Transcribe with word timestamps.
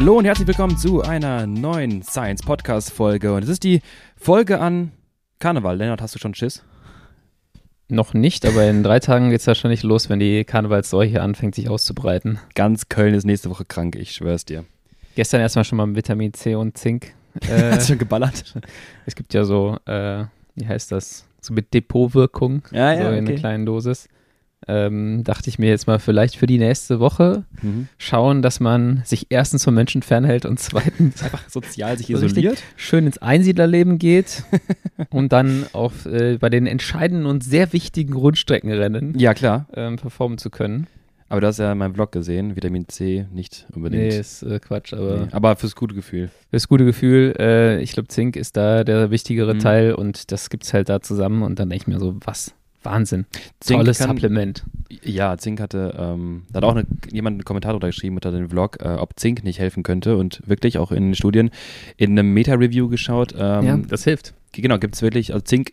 Hallo 0.00 0.16
und 0.16 0.26
herzlich 0.26 0.46
willkommen 0.46 0.78
zu 0.78 1.02
einer 1.02 1.48
neuen 1.48 2.04
Science 2.04 2.42
Podcast 2.42 2.92
Folge. 2.92 3.34
Und 3.34 3.42
es 3.42 3.48
ist 3.48 3.64
die 3.64 3.82
Folge 4.16 4.60
an 4.60 4.92
Karneval. 5.40 5.76
Lennart, 5.76 6.00
hast 6.00 6.14
du 6.14 6.20
schon 6.20 6.34
Schiss? 6.34 6.62
Noch 7.88 8.14
nicht, 8.14 8.46
aber 8.46 8.64
in 8.70 8.84
drei 8.84 9.00
Tagen 9.00 9.30
geht 9.30 9.40
es 9.40 9.46
wahrscheinlich 9.48 9.82
los, 9.82 10.08
wenn 10.08 10.20
die 10.20 10.44
Karnevalsseuche 10.44 11.20
anfängt, 11.20 11.56
sich 11.56 11.68
auszubreiten. 11.68 12.38
Ganz 12.54 12.88
Köln 12.88 13.12
ist 13.12 13.24
nächste 13.24 13.50
Woche 13.50 13.64
krank, 13.64 13.96
ich 13.96 14.12
schwör's 14.12 14.44
dir. 14.44 14.64
Gestern 15.16 15.40
erstmal 15.40 15.64
schon 15.64 15.78
mal 15.78 15.86
mit 15.88 15.96
Vitamin 15.96 16.32
C 16.32 16.54
und 16.54 16.78
Zink. 16.78 17.14
Äh, 17.48 17.72
Hast 17.72 17.88
du 17.88 17.94
schon 17.94 17.98
geballert? 17.98 18.54
Es 19.04 19.16
gibt 19.16 19.34
ja 19.34 19.42
so, 19.42 19.78
äh, 19.84 20.26
wie 20.54 20.66
heißt 20.66 20.92
das? 20.92 21.26
So 21.40 21.52
mit 21.52 21.74
Depotwirkung. 21.74 22.62
Ja, 22.70 22.92
ja, 22.92 23.02
so 23.02 23.08
in 23.08 23.24
okay. 23.24 23.32
einer 23.32 23.40
kleinen 23.40 23.66
Dosis. 23.66 24.08
Ähm, 24.66 25.22
dachte 25.24 25.48
ich 25.48 25.58
mir 25.58 25.68
jetzt 25.68 25.86
mal 25.86 25.98
vielleicht 25.98 26.36
für 26.36 26.46
die 26.46 26.58
nächste 26.58 26.98
Woche 27.00 27.44
Mhm. 27.62 27.88
schauen, 27.96 28.42
dass 28.42 28.60
man 28.60 29.02
sich 29.04 29.26
erstens 29.30 29.64
vom 29.64 29.74
Menschen 29.74 30.02
fernhält 30.02 30.44
und 30.44 30.58
zweitens 30.58 31.22
Einfach 31.22 31.48
sozial 31.48 31.96
sich 31.96 32.10
isoliert. 32.10 32.62
schön 32.76 33.06
ins 33.06 33.18
Einsiedlerleben 33.18 33.98
geht 33.98 34.42
und 35.10 35.32
dann 35.32 35.64
auf, 35.72 36.06
äh, 36.06 36.38
bei 36.38 36.50
den 36.50 36.66
entscheidenden 36.66 37.26
und 37.26 37.44
sehr 37.44 37.72
wichtigen 37.72 38.12
Rundstreckenrennen 38.14 39.18
Ja, 39.18 39.32
klar. 39.34 39.66
ähm, 39.74 39.96
performen 39.96 40.38
zu 40.38 40.50
können. 40.50 40.86
Aber 41.30 41.40
du 41.42 41.46
hast 41.46 41.58
ja 41.58 41.74
meinen 41.74 41.94
Vlog 41.94 42.10
gesehen, 42.12 42.56
Vitamin 42.56 42.88
C 42.88 43.26
nicht 43.32 43.66
unbedingt. 43.74 44.02
Nee, 44.02 44.18
ist 44.18 44.42
äh, 44.42 44.58
Quatsch, 44.60 44.94
aber 44.94 45.26
Nee, 45.26 45.32
Aber 45.32 45.56
fürs 45.56 45.76
gute 45.76 45.94
Gefühl. 45.94 46.30
das 46.52 46.68
gute 46.68 46.84
Gefühl, 46.86 47.34
äh, 47.38 47.80
ich 47.82 47.92
glaube, 47.92 48.08
Zink 48.08 48.34
ist 48.34 48.56
da 48.56 48.82
der 48.82 49.10
wichtigere 49.10 49.54
Mhm. 49.54 49.58
Teil 49.60 49.92
und 49.94 50.32
das 50.32 50.48
gibt's 50.50 50.72
halt 50.72 50.88
da 50.88 51.00
zusammen 51.00 51.42
und 51.42 51.58
dann 51.58 51.68
denke 51.68 51.82
ich 51.82 51.86
mir 51.86 52.00
so, 52.00 52.16
was? 52.24 52.54
Wahnsinn. 52.90 53.26
Zink 53.60 53.80
Tolles 53.80 53.98
kann- 53.98 54.08
Supplement. 54.10 54.64
Ja, 55.02 55.36
Zink 55.36 55.60
hatte, 55.60 55.94
ähm, 55.98 56.44
da 56.50 56.58
hat 56.58 56.64
auch 56.64 56.74
eine, 56.74 56.86
jemand 57.12 57.34
einen 57.34 57.44
Kommentar 57.44 57.72
drunter 57.72 57.88
geschrieben 57.88 58.16
unter 58.16 58.32
dem 58.32 58.48
Vlog, 58.48 58.78
äh, 58.82 58.88
ob 58.88 59.18
Zink 59.18 59.44
nicht 59.44 59.58
helfen 59.58 59.82
könnte 59.82 60.16
und 60.16 60.40
wirklich 60.46 60.78
auch 60.78 60.90
in 60.92 61.04
den 61.08 61.14
Studien 61.14 61.50
in 61.96 62.18
einem 62.18 62.32
Meta-Review 62.32 62.88
geschaut. 62.88 63.34
Ähm, 63.38 63.86
das 63.88 64.04
hilft. 64.04 64.34
Genau, 64.52 64.78
gibt 64.78 64.94
es 64.94 65.02
wirklich, 65.02 65.32
also 65.34 65.44
Zink 65.44 65.72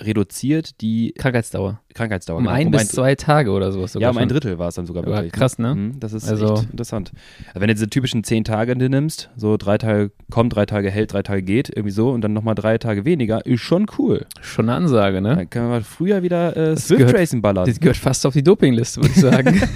reduziert 0.00 0.80
die 0.80 1.12
Krankheitsdauer. 1.16 1.80
Krankheitsdauer. 1.94 2.38
Um 2.38 2.44
genau, 2.44 2.54
ein 2.56 2.70
bis 2.72 2.88
zwei 2.88 3.14
Tage 3.14 3.50
oder 3.52 3.70
sowas. 3.70 3.90
Ja, 3.94 4.00
sogar 4.00 4.10
um 4.10 4.16
ein 4.18 4.22
schon. 4.22 4.28
Drittel 4.30 4.58
war 4.58 4.68
es 4.68 4.74
dann 4.74 4.86
sogar 4.86 5.06
wirklich. 5.06 5.30
krass, 5.32 5.58
ne? 5.58 5.74
Mhm, 5.74 6.00
Das 6.00 6.12
ist 6.12 6.28
Also- 6.28 6.54
echt 6.54 6.70
interessant. 6.70 7.12
Also 7.48 7.60
wenn 7.60 7.68
du 7.68 7.74
diese 7.74 7.88
typischen 7.88 8.24
zehn 8.24 8.42
Tage 8.44 8.74
nimmst, 8.76 9.30
so 9.36 9.56
drei 9.56 9.78
Tage 9.78 10.10
kommt, 10.30 10.54
drei 10.54 10.66
Tage 10.66 10.90
hält, 10.90 11.12
drei 11.12 11.22
Tage 11.22 11.42
geht, 11.42 11.68
irgendwie 11.68 11.92
so 11.92 12.10
und 12.10 12.22
dann 12.22 12.32
nochmal 12.32 12.56
drei 12.56 12.76
Tage 12.78 13.04
weniger, 13.04 13.46
ist 13.46 13.60
schon 13.60 13.86
cool. 13.98 14.26
Schon 14.40 14.68
eine 14.68 14.76
Ansage, 14.76 15.20
ne? 15.20 15.36
Dann 15.36 15.50
können 15.50 15.70
wir 15.70 15.82
früher 15.82 16.22
wieder 16.24 16.56
äh, 16.56 16.70
Das 16.74 16.88
Swift 16.88 16.98
gehört- 16.98 17.16
Racing 17.16 17.40
ballern. 17.42 17.66
Das 17.66 17.78
gehört 17.78 17.96
fast 17.96 18.26
auf 18.26 18.32
die 18.32 18.42
Dopingliste, 18.42 19.00
würde 19.00 19.12
ich 19.14 19.20
sagen. 19.20 19.60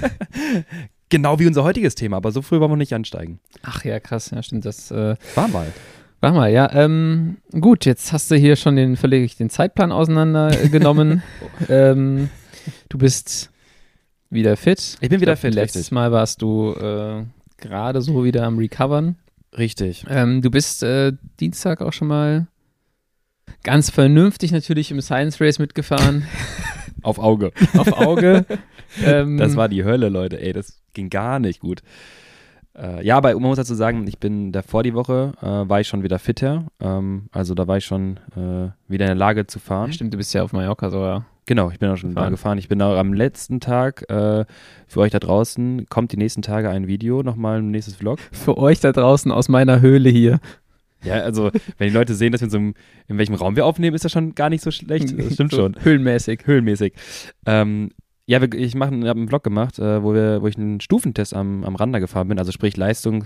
Genau 1.11 1.39
wie 1.39 1.47
unser 1.47 1.63
heutiges 1.63 1.95
Thema, 1.95 2.17
aber 2.17 2.31
so 2.31 2.43
früh 2.43 2.59
wollen 2.59 2.71
wir 2.71 2.75
nicht 2.77 2.93
ansteigen. 2.93 3.39
Ach 3.63 3.83
ja, 3.83 3.99
krass, 3.99 4.29
ja, 4.29 4.43
stimmt. 4.43 4.63
Das 4.65 4.91
äh, 4.91 5.15
War 5.33 5.47
mal. 5.47 5.65
Mach 6.21 6.33
mal, 6.33 6.51
ja. 6.51 6.71
Ähm, 6.73 7.37
gut, 7.59 7.85
jetzt 7.85 8.11
hast 8.11 8.29
du 8.29 8.35
hier 8.35 8.55
schon 8.55 8.75
den 8.75 8.97
völlig 8.97 9.37
den 9.37 9.49
Zeitplan 9.49 9.91
auseinandergenommen. 9.91 11.23
ähm, 11.69 12.29
du 12.89 12.97
bist 12.97 13.51
wieder 14.29 14.57
fit. 14.57 14.97
Ich 14.99 15.09
bin 15.09 15.21
wieder 15.21 15.33
glaub, 15.33 15.39
fit, 15.39 15.55
Letztes 15.55 15.79
richtig. 15.83 15.91
Mal 15.91 16.11
warst 16.11 16.41
du 16.41 16.73
äh, 16.73 17.23
gerade 17.57 18.01
so 18.01 18.23
wieder 18.23 18.43
am 18.43 18.57
Recovern. 18.57 19.15
Richtig. 19.57 20.05
Ähm, 20.09 20.41
du 20.41 20.51
bist 20.51 20.83
äh, 20.83 21.13
Dienstag 21.39 21.81
auch 21.81 21.93
schon 21.93 22.09
mal 22.09 22.47
ganz 23.63 23.89
vernünftig 23.89 24.51
natürlich 24.51 24.91
im 24.91 25.01
Science 25.01 25.39
Race 25.41 25.59
mitgefahren. 25.59 26.27
Auf 27.01 27.17
Auge. 27.17 27.53
auf 27.77 27.93
Auge. 27.93 28.45
ähm, 29.05 29.37
Das 29.37 29.55
war 29.55 29.69
die 29.69 29.85
Hölle, 29.85 30.09
Leute. 30.09 30.41
Ey, 30.41 30.51
das 30.51 30.81
ging 30.93 31.09
gar 31.09 31.39
nicht 31.39 31.61
gut. 31.61 31.81
Äh, 32.77 33.05
ja, 33.05 33.17
aber 33.17 33.33
man 33.33 33.43
muss 33.43 33.57
dazu 33.57 33.73
sagen, 33.75 34.05
ich 34.07 34.19
bin 34.19 34.51
davor 34.51 34.83
die 34.83 34.93
Woche, 34.93 35.33
äh, 35.41 35.45
war 35.45 35.79
ich 35.81 35.87
schon 35.87 36.03
wieder 36.03 36.19
fitter. 36.19 36.67
Ähm, 36.79 37.27
also 37.31 37.53
da 37.55 37.67
war 37.67 37.77
ich 37.77 37.85
schon 37.85 38.17
äh, 38.35 38.69
wieder 38.87 39.05
in 39.05 39.09
der 39.09 39.15
Lage 39.15 39.47
zu 39.47 39.59
fahren. 39.59 39.91
Stimmt, 39.91 40.13
du 40.13 40.17
bist 40.17 40.33
ja 40.33 40.43
auf 40.43 40.53
Mallorca 40.53 40.89
sogar. 40.89 41.25
Genau, 41.45 41.71
ich 41.71 41.79
bin 41.79 41.89
auch 41.89 41.97
schon 41.97 42.09
Gefahren. 42.11 42.25
da 42.25 42.29
gefahren. 42.29 42.57
Ich 42.59 42.67
bin 42.69 42.79
auch 42.81 42.95
am 42.95 43.11
letzten 43.11 43.59
Tag 43.59 44.07
äh, 44.09 44.45
für 44.87 44.99
euch 44.99 45.11
da 45.11 45.17
draußen, 45.19 45.87
kommt 45.89 46.11
die 46.11 46.17
nächsten 46.17 46.43
Tage 46.43 46.69
ein 46.69 46.87
Video, 46.87 47.23
nochmal 47.23 47.57
ein 47.59 47.71
nächstes 47.71 47.95
Vlog. 47.95 48.19
Für 48.31 48.57
euch 48.59 48.79
da 48.79 48.91
draußen 48.91 49.31
aus 49.31 49.49
meiner 49.49 49.81
Höhle 49.81 50.09
hier. 50.09 50.39
Ja, 51.03 51.15
also 51.15 51.49
wenn 51.77 51.87
die 51.87 51.93
Leute 51.93 52.13
sehen, 52.13 52.33
dass 52.33 52.41
wir 52.41 52.45
in 52.45 52.51
so 52.51 52.57
in 52.59 53.17
welchem 53.17 53.33
Raum 53.33 53.55
wir 53.55 53.65
aufnehmen, 53.65 53.95
ist 53.95 54.05
das 54.05 54.11
schon 54.11 54.35
gar 54.35 54.49
nicht 54.49 54.61
so 54.61 54.69
schlecht. 54.69 55.11
Das 55.17 55.33
stimmt 55.33 55.51
So 55.51 55.57
schon. 55.57 55.75
Höhlenmäßig. 55.81 56.41
Höhenmäßig. 56.45 56.93
Ähm, 57.45 57.91
ja, 58.29 58.41
wir, 58.41 58.53
ich 58.53 58.75
mache 58.75 58.91
hab 59.07 59.17
einen 59.17 59.27
Vlog 59.27 59.43
gemacht, 59.43 59.79
äh, 59.79 60.03
wo, 60.03 60.13
wir, 60.13 60.41
wo 60.43 60.47
ich 60.47 60.55
einen 60.55 60.79
Stufentest 60.81 61.33
am, 61.33 61.63
am 61.63 61.75
Randa 61.75 61.97
gefahren 61.97 62.27
bin, 62.27 62.37
also 62.37 62.51
sprich 62.51 62.77
Leistung, 62.77 63.23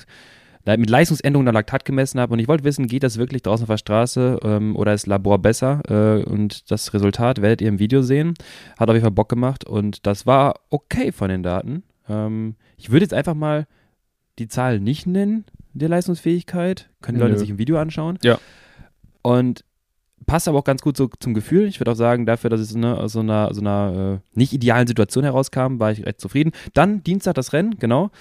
le- 0.66 0.78
mit 0.78 0.90
Leistungsänderungen 0.90 1.46
der 1.46 1.54
Laktat 1.54 1.84
gemessen 1.84 2.22
habe 2.22 2.32
und 2.32 2.40
ich 2.40 2.48
wollte 2.48 2.64
wissen, 2.64 2.88
geht 2.88 3.04
das 3.04 3.18
wirklich 3.18 3.42
draußen 3.42 3.66
auf 3.66 3.70
der 3.70 3.78
Straße 3.78 4.40
ähm, 4.44 4.78
oder 4.78 4.94
ist 4.94 5.06
Labor 5.06 5.40
besser? 5.40 5.82
Äh, 5.90 6.24
und 6.24 6.72
das 6.72 6.94
Resultat 6.94 7.42
werdet 7.42 7.62
ihr 7.62 7.68
im 7.68 7.80
Video 7.80 8.02
sehen. 8.02 8.34
Hat 8.80 8.88
auf 8.88 8.96
jeden 8.96 9.04
Fall 9.04 9.12
Bock 9.12 9.28
gemacht 9.28 9.66
und 9.66 10.08
das 10.08 10.26
war 10.26 10.56
okay 10.70 11.12
von 11.12 11.28
den 11.28 11.44
Daten. 11.44 11.84
Ähm, 12.08 12.56
ich 12.78 12.90
würde 12.90 13.04
jetzt 13.04 13.14
einfach 13.14 13.36
mal 13.36 13.68
die 14.40 14.48
Zahl 14.48 14.80
nicht 14.80 15.06
nennen, 15.06 15.44
der 15.74 15.90
Leistungsfähigkeit. 15.90 16.90
Können 17.02 17.18
die 17.18 17.22
Leute 17.22 17.34
Nö. 17.34 17.40
sich 17.40 17.50
im 17.50 17.58
Video 17.58 17.78
anschauen. 17.78 18.18
Ja. 18.24 18.40
Und 19.22 19.66
passt 20.26 20.48
aber 20.48 20.60
auch 20.60 20.64
ganz 20.64 20.82
gut 20.82 20.98
so 20.98 21.10
zum 21.20 21.34
Gefühl. 21.34 21.68
Ich 21.68 21.80
würde 21.80 21.92
auch 21.92 21.96
sagen, 21.96 22.26
dafür, 22.26 22.50
dass 22.50 22.60
es 22.60 22.76
ne, 22.76 22.98
aus 22.98 23.14
so 23.14 23.20
einer, 23.20 23.54
so 23.54 23.62
einer 23.62 24.20
äh, 24.22 24.38
nicht 24.38 24.54
idealen 24.54 24.88
Situation 24.88 25.24
herauskam, 25.24 25.80
war 25.80 25.92
ich 25.92 26.06
recht 26.06 26.20
zufrieden. 26.22 26.52
Dann 26.74 27.04
Dienstag 27.04 27.36
das 27.36 27.54
Rennen, 27.54 27.78
genau. 27.80 28.12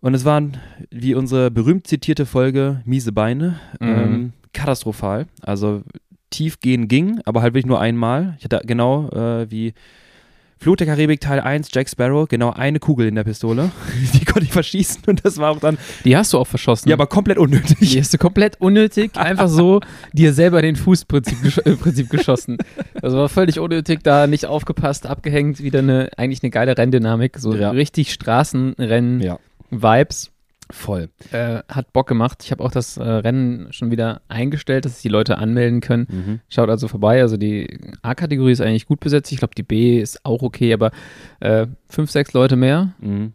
Und 0.00 0.14
es 0.14 0.24
waren, 0.24 0.56
wie 0.90 1.14
unsere 1.14 1.50
berühmt 1.50 1.86
zitierte 1.86 2.26
Folge, 2.26 2.82
miese 2.84 3.12
Beine, 3.12 3.60
Mhm. 3.78 3.88
ähm, 3.88 4.32
katastrophal. 4.52 5.26
Also 5.42 5.82
tief 6.30 6.60
gehen 6.60 6.88
ging, 6.88 7.20
aber 7.24 7.42
halt 7.42 7.54
wirklich 7.54 7.66
nur 7.66 7.80
einmal. 7.80 8.34
Ich 8.38 8.44
hatte 8.44 8.60
genau 8.66 9.08
äh, 9.10 9.50
wie 9.50 9.74
Flut 10.62 10.78
der 10.78 10.86
Karibik 10.86 11.20
Teil 11.20 11.40
1, 11.40 11.70
Jack 11.72 11.88
Sparrow, 11.90 12.28
genau 12.28 12.50
eine 12.52 12.78
Kugel 12.78 13.08
in 13.08 13.16
der 13.16 13.24
Pistole. 13.24 13.72
Die 14.14 14.24
konnte 14.24 14.44
ich 14.44 14.52
verschießen 14.52 15.02
und 15.06 15.24
das 15.24 15.38
war 15.38 15.50
auch 15.50 15.58
dann, 15.58 15.76
Die 16.04 16.16
hast 16.16 16.32
du 16.32 16.38
auch 16.38 16.46
verschossen. 16.46 16.88
ja, 16.88 16.94
aber 16.94 17.08
komplett 17.08 17.36
unnötig. 17.38 17.78
Die 17.80 17.98
hast 18.00 18.14
du 18.14 18.18
komplett 18.18 18.60
unnötig, 18.60 19.10
einfach 19.16 19.48
so 19.48 19.80
dir 20.12 20.32
selber 20.32 20.62
den 20.62 20.76
Fuß 20.76 21.06
Prinzip, 21.06 21.42
gesch 21.42 21.58
äh, 21.58 21.72
Prinzip 21.76 22.08
geschossen. 22.10 22.58
Also 23.02 23.16
war 23.18 23.28
völlig 23.28 23.58
unnötig, 23.58 24.04
da 24.04 24.28
nicht 24.28 24.46
aufgepasst, 24.46 25.06
abgehängt, 25.06 25.60
wieder 25.62 25.80
eine, 25.80 26.10
eigentlich 26.16 26.42
eine 26.44 26.50
geile 26.50 26.78
Renndynamik, 26.78 27.38
so 27.38 27.54
Ja. 27.56 27.70
richtig 27.70 28.12
Straßenrennen-Vibes. 28.12 30.30
Voll. 30.74 31.10
Äh, 31.32 31.60
hat 31.68 31.92
Bock 31.92 32.08
gemacht. 32.08 32.42
Ich 32.44 32.50
habe 32.50 32.64
auch 32.64 32.70
das 32.70 32.96
äh, 32.96 33.02
Rennen 33.02 33.72
schon 33.72 33.90
wieder 33.90 34.22
eingestellt, 34.28 34.84
dass 34.86 34.94
sich 34.94 35.02
die 35.02 35.08
Leute 35.08 35.36
anmelden 35.38 35.80
können. 35.82 36.06
Mhm. 36.10 36.40
Schaut 36.48 36.70
also 36.70 36.88
vorbei. 36.88 37.20
Also 37.20 37.36
die 37.36 37.78
A-Kategorie 38.00 38.52
ist 38.52 38.62
eigentlich 38.62 38.86
gut 38.86 39.00
besetzt. 39.00 39.30
Ich 39.32 39.38
glaube, 39.38 39.54
die 39.54 39.62
B 39.62 40.00
ist 40.00 40.24
auch 40.24 40.42
okay, 40.42 40.72
aber 40.72 40.90
äh, 41.40 41.66
fünf, 41.88 42.10
sechs 42.10 42.32
Leute 42.32 42.56
mehr. 42.56 42.94
Mhm. 43.00 43.34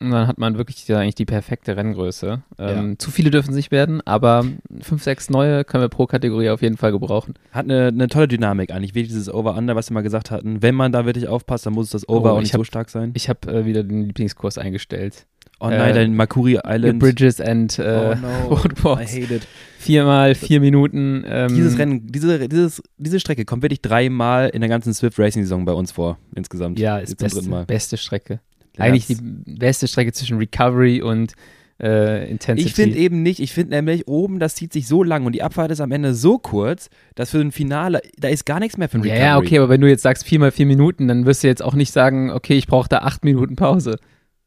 Und 0.00 0.12
dann 0.12 0.28
hat 0.28 0.38
man 0.38 0.56
wirklich 0.56 0.86
ja, 0.86 1.00
eigentlich 1.00 1.16
die 1.16 1.24
perfekte 1.24 1.76
Renngröße. 1.76 2.40
Ähm, 2.56 3.00
Zu 3.00 3.10
viele 3.10 3.30
dürfen 3.32 3.50
es 3.50 3.56
nicht 3.56 3.72
werden, 3.72 4.00
aber 4.06 4.44
fünf, 4.80 5.02
sechs 5.02 5.28
neue 5.28 5.64
können 5.64 5.82
wir 5.82 5.88
pro 5.88 6.06
Kategorie 6.06 6.50
auf 6.50 6.62
jeden 6.62 6.76
Fall 6.76 6.92
gebrauchen. 6.92 7.34
Hat 7.50 7.64
eine, 7.64 7.88
eine 7.88 8.06
tolle 8.06 8.28
Dynamik 8.28 8.70
eigentlich, 8.70 8.94
wie 8.94 9.02
dieses 9.02 9.28
Over-Under, 9.28 9.74
was 9.74 9.90
wir 9.90 9.94
mal 9.94 10.02
gesagt 10.02 10.30
hatten. 10.30 10.62
Wenn 10.62 10.76
man 10.76 10.92
da 10.92 11.04
wirklich 11.04 11.26
aufpasst, 11.26 11.66
dann 11.66 11.72
muss 11.72 11.90
das 11.90 12.08
Over 12.08 12.30
Oh, 12.30 12.34
auch 12.34 12.38
ich 12.38 12.44
nicht 12.44 12.52
hab- 12.54 12.60
so 12.60 12.64
stark 12.64 12.90
sein. 12.90 13.10
Ich 13.14 13.28
habe 13.28 13.52
äh, 13.52 13.64
wieder 13.66 13.82
den 13.82 14.04
Lieblingskurs 14.04 14.56
eingestellt. 14.56 15.26
Oh 15.60 15.68
nein, 15.68 15.90
äh, 15.90 15.94
dein 15.94 16.14
Makuri 16.14 16.58
Island. 16.64 17.00
Bridges 17.00 17.40
and 17.40 17.78
äh, 17.78 18.14
oh 18.48 18.56
no. 18.84 18.98
I 19.00 19.04
hate 19.04 19.34
it. 19.34 19.48
Viermal 19.78 20.34
vier 20.34 20.60
Minuten. 20.60 21.24
Ähm, 21.26 21.48
Dieses 21.54 21.78
Rennen, 21.78 22.06
diese, 22.06 22.48
dieses, 22.48 22.82
diese 22.96 23.18
Strecke 23.20 23.44
kommt 23.44 23.62
wirklich 23.62 23.80
dreimal 23.82 24.48
in 24.50 24.60
der 24.60 24.68
ganzen 24.68 24.94
Swift 24.94 25.18
Racing 25.18 25.42
Saison 25.42 25.64
bei 25.64 25.72
uns 25.72 25.92
vor, 25.92 26.18
insgesamt. 26.34 26.78
Ja, 26.78 26.98
ist 26.98 27.16
beste, 27.16 27.48
Mal. 27.48 27.64
beste 27.64 27.96
Strecke. 27.96 28.40
Ja, 28.76 28.84
Eigentlich 28.84 29.06
die 29.06 29.16
beste 29.20 29.88
Strecke 29.88 30.12
zwischen 30.12 30.38
Recovery 30.38 31.02
und 31.02 31.34
äh, 31.80 32.28
Intensity. 32.30 32.68
Ich 32.68 32.74
finde 32.74 32.96
eben 32.98 33.22
nicht, 33.22 33.40
ich 33.40 33.52
finde 33.52 33.76
nämlich 33.76 34.08
oben, 34.08 34.38
das 34.40 34.56
zieht 34.56 34.72
sich 34.72 34.88
so 34.88 35.02
lang 35.02 35.26
und 35.26 35.32
die 35.32 35.42
Abfahrt 35.42 35.70
ist 35.70 35.80
am 35.80 35.92
Ende 35.92 36.14
so 36.14 36.38
kurz, 36.38 36.90
dass 37.14 37.30
für 37.30 37.40
ein 37.40 37.52
Finale, 37.52 38.00
da 38.18 38.28
ist 38.28 38.46
gar 38.46 38.60
nichts 38.60 38.76
mehr 38.76 38.88
für 38.88 38.98
ein 38.98 39.04
ja, 39.04 39.12
Recovery. 39.14 39.26
ja, 39.26 39.38
okay, 39.38 39.58
aber 39.58 39.68
wenn 39.68 39.80
du 39.80 39.88
jetzt 39.88 40.02
sagst 40.02 40.24
viermal 40.24 40.50
vier 40.50 40.66
Minuten, 40.66 41.08
dann 41.08 41.24
wirst 41.26 41.42
du 41.42 41.48
jetzt 41.48 41.62
auch 41.62 41.74
nicht 41.74 41.92
sagen, 41.92 42.30
okay, 42.30 42.54
ich 42.54 42.66
brauche 42.66 42.88
da 42.88 42.98
acht 42.98 43.24
Minuten 43.24 43.56
Pause. 43.56 43.98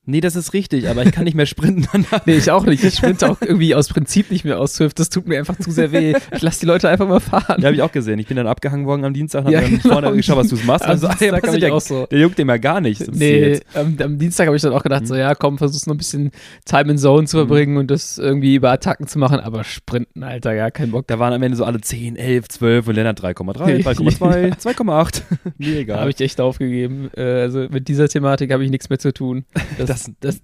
Nee, 0.06 0.20
das 0.20 0.36
ist 0.36 0.54
richtig, 0.54 0.90
aber 0.90 1.06
ich 1.06 1.12
kann 1.12 1.26
nicht 1.26 1.36
mehr 1.36 1.46
sprinten 1.46 1.88
danach. 1.92 2.22
Nee, 2.26 2.36
ich 2.38 2.50
auch 2.50 2.66
nicht. 2.66 2.84
Ich 2.84 2.96
sprinte 2.96 3.30
auch 3.30 3.40
irgendwie 3.40 3.76
aus 3.76 3.88
Prinzip 3.88 4.32
nicht 4.32 4.44
mehr 4.46 4.60
aus 4.60 4.74
Swift. 4.74 4.98
Das 5.00 5.10
tut 5.10 5.28
mir 5.28 5.38
einfach 5.38 5.58
zu 5.60 5.70
sehr 5.70 5.92
weh. 5.92 6.16
Ich 6.36 6.42
lasse 6.42 6.62
die 6.62 6.66
Leute 6.66 6.90
einfach 6.90 7.08
mal 7.08 7.20
fahren. 7.20 7.62
Ja, 7.62 7.66
habe 7.68 7.76
ich 7.76 7.82
auch 7.84 7.92
gesehen. 7.92 8.18
Ich 8.18 8.26
bin 8.26 8.36
dann 8.38 8.48
abgehangen 8.48 8.88
worden 8.88 9.06
am 9.06 9.14
Dienstag 9.14 9.46
und 9.46 9.52
Ja, 9.52 9.62
dann 9.62 9.70
genau. 9.80 9.94
vorne 9.94 10.12
geschaut, 10.16 10.38
was 10.38 10.48
du 10.48 10.56
machst. 10.66 10.86
Am 10.86 10.92
Also, 10.92 11.08
Dienstag 11.08 11.46
hab 11.48 11.54
ich 11.54 11.60
der, 11.60 11.74
auch 11.74 11.82
so. 11.82 12.08
der 12.08 12.20
juckt 12.20 12.38
dem 12.40 12.50
ja 12.50 12.58
gar 12.58 12.82
nicht. 12.82 13.06
zum 13.06 13.14
Ziel 13.14 13.52
Nee, 13.52 13.80
am, 13.80 13.96
am 14.02 14.18
Dienstag 14.18 14.48
habe 14.48 14.56
ich 14.56 14.62
dann 14.64 14.74
auch 14.74 14.82
gedacht, 14.84 15.04
Mhm. 15.04 15.06
so, 15.08 15.16
ja, 15.16 15.36
komm, 15.36 15.60
versuch's 15.60 15.86
noch 15.86 15.94
ein 15.94 15.98
bisschen 16.00 16.32
Time 16.66 16.92
in 16.92 16.98
Zone 16.98 17.28
zu 17.28 17.38
verbringen 17.38 17.78
und 17.78 17.92
das 17.92 18.18
irgendwie 18.18 18.56
über 18.56 18.72
Attacken 18.72 19.06
zu 19.08 19.20
machen, 19.20 19.40
aber 19.40 19.64
Sprinten, 19.64 20.24
Alter, 20.24 20.56
gar 20.56 20.72
kein 20.72 20.90
Bock. 20.92 21.06
Da 21.08 21.20
waren 21.20 21.32
am 21.34 21.44
Ende 21.44 21.58
so 21.58 21.64
alle 21.64 21.80
10, 21.80 22.16
11, 22.16 22.48
12 22.50 22.88
und 22.88 22.96
Lennart 22.96 23.22
3,3, 23.24 23.84
3,2, 23.84 24.58
2,8. 24.58 25.22
Mir 25.60 25.74
Da 25.76 25.80
egal. 25.80 26.00
habe 26.00 26.10
ich 26.10 26.20
echt 26.22 26.42
aufgegeben. 26.42 27.12
Äh, 27.16 27.22
also 27.22 27.68
mit 27.70 27.88
dieser 27.88 28.08
Thematik 28.10 28.52
habe 28.52 28.64
ich 28.66 28.72
nichts 28.72 28.90
mehr 28.90 28.98
zu 29.00 29.14
tun. 29.14 29.46
Das, 29.78 29.91
Das- 29.92 30.12
das, 30.20 30.42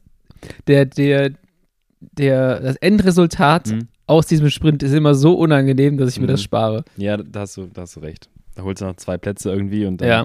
der, 0.68 0.86
der, 0.86 1.32
der, 2.00 2.60
das 2.60 2.76
Endresultat 2.78 3.68
Mhm. 3.72 3.88
aus 4.06 4.28
diesem 4.28 4.50
Sprint 4.50 4.84
ist 4.84 4.94
immer 4.94 5.16
so 5.16 5.34
unangenehm, 5.34 5.98
dass 5.98 6.12
ich 6.12 6.20
mir 6.20 6.28
Mhm. 6.28 6.32
das 6.32 6.44
spare. 6.44 6.84
Ja, 6.96 7.18
da 7.18 7.42
hast 7.42 7.58
du, 7.58 7.68
da 7.74 7.82
hast 7.82 7.96
du 7.96 8.00
recht. 8.02 8.30
Da 8.56 8.64
holst 8.64 8.82
du 8.82 8.86
noch 8.86 8.96
zwei 8.98 9.18
Plätze 9.18 9.52
irgendwie 9.52 9.86
und 9.86 10.02
dann. 10.02 10.08
Ja. 10.08 10.24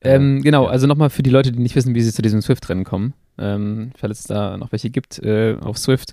äh, 0.00 0.16
Ähm, 0.16 0.42
genau, 0.42 0.64
ja. 0.64 0.70
also 0.70 0.86
nochmal 0.86 1.10
für 1.10 1.22
die 1.22 1.30
Leute, 1.30 1.50
die 1.52 1.60
nicht 1.60 1.74
wissen, 1.76 1.94
wie 1.94 2.02
sie 2.02 2.12
zu 2.12 2.22
diesem 2.22 2.42
Swift-Rennen 2.42 2.84
kommen. 2.84 3.14
Ähm, 3.36 3.90
falls 3.96 4.20
es 4.20 4.24
da 4.26 4.56
noch 4.56 4.70
welche 4.70 4.90
gibt, 4.90 5.18
äh, 5.20 5.56
auf 5.60 5.76
Swift 5.76 6.12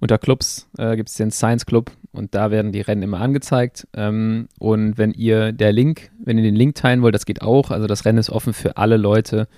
unter 0.00 0.16
Clubs 0.16 0.68
äh, 0.78 0.96
gibt 0.96 1.10
es 1.10 1.16
den 1.16 1.30
Science 1.30 1.66
Club 1.66 1.90
und 2.12 2.34
da 2.34 2.50
werden 2.50 2.72
die 2.72 2.80
Rennen 2.80 3.02
immer 3.02 3.20
angezeigt. 3.20 3.86
Ähm, 3.94 4.48
und 4.58 4.96
wenn 4.96 5.12
ihr 5.12 5.52
der 5.52 5.72
Link, 5.72 6.10
wenn 6.24 6.38
ihr 6.38 6.44
den 6.44 6.54
Link 6.56 6.74
teilen 6.76 7.02
wollt, 7.02 7.14
das 7.14 7.26
geht 7.26 7.42
auch. 7.42 7.70
Also 7.70 7.86
das 7.86 8.06
Rennen 8.06 8.16
ist 8.16 8.30
offen 8.30 8.54
für 8.54 8.78
alle 8.78 8.96
Leute, 8.96 9.48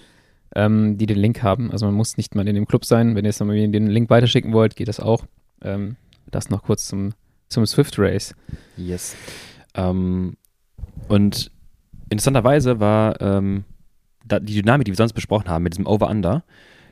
ähm, 0.54 0.98
die 0.98 1.06
den 1.06 1.18
Link 1.18 1.42
haben. 1.42 1.70
Also 1.70 1.86
man 1.86 1.94
muss 1.94 2.16
nicht 2.16 2.34
mal 2.34 2.46
in 2.46 2.54
dem 2.54 2.66
Club 2.66 2.84
sein. 2.84 3.14
Wenn 3.14 3.24
ihr 3.24 3.30
jetzt 3.30 3.40
nochmal 3.40 3.56
den 3.68 3.86
Link 3.88 4.10
weiterschicken 4.10 4.52
wollt, 4.52 4.76
geht 4.76 4.88
das 4.88 5.00
auch. 5.00 5.24
Ähm, 5.62 5.96
das 6.30 6.50
noch 6.50 6.62
kurz 6.62 6.88
zum, 6.88 7.12
zum 7.48 7.66
Swift 7.66 7.98
Race. 7.98 8.34
Yes. 8.76 9.16
Ähm, 9.74 10.36
und 11.08 11.50
interessanterweise 12.10 12.80
war 12.80 13.20
ähm, 13.20 13.64
die 14.24 14.54
Dynamik, 14.54 14.86
die 14.86 14.92
wir 14.92 14.96
sonst 14.96 15.12
besprochen 15.12 15.48
haben, 15.48 15.62
mit 15.62 15.74
diesem 15.74 15.86
Over-Under, 15.86 16.44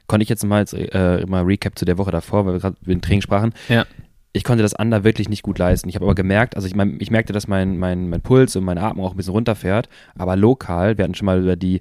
konnte 0.06 0.22
ich 0.22 0.28
jetzt 0.28 0.44
mal, 0.44 0.58
als, 0.58 0.72
äh, 0.72 1.24
mal 1.26 1.42
Recap 1.42 1.78
zu 1.78 1.84
der 1.84 1.98
Woche 1.98 2.10
davor, 2.10 2.44
weil 2.44 2.54
wir 2.54 2.60
gerade 2.60 2.76
über 2.82 2.94
den 2.94 3.00
Training 3.00 3.22
sprachen. 3.22 3.54
Ja. 3.68 3.86
Ich 4.34 4.44
konnte 4.44 4.62
das 4.62 4.74
Under 4.78 5.04
wirklich 5.04 5.28
nicht 5.28 5.42
gut 5.42 5.58
leisten. 5.58 5.88
Ich 5.88 5.94
habe 5.94 6.06
aber 6.06 6.14
gemerkt, 6.14 6.56
also 6.56 6.66
ich, 6.66 6.74
mein, 6.74 6.96
ich 7.00 7.10
merkte, 7.10 7.32
dass 7.32 7.48
mein, 7.48 7.78
mein, 7.78 8.08
mein 8.08 8.22
Puls 8.22 8.56
und 8.56 8.64
meine 8.64 8.82
Atmung 8.82 9.04
auch 9.04 9.12
ein 9.12 9.16
bisschen 9.16 9.34
runterfährt, 9.34 9.88
aber 10.14 10.36
lokal, 10.36 10.96
wir 10.96 11.04
hatten 11.04 11.14
schon 11.14 11.26
mal 11.26 11.40
über 11.40 11.56
die 11.56 11.80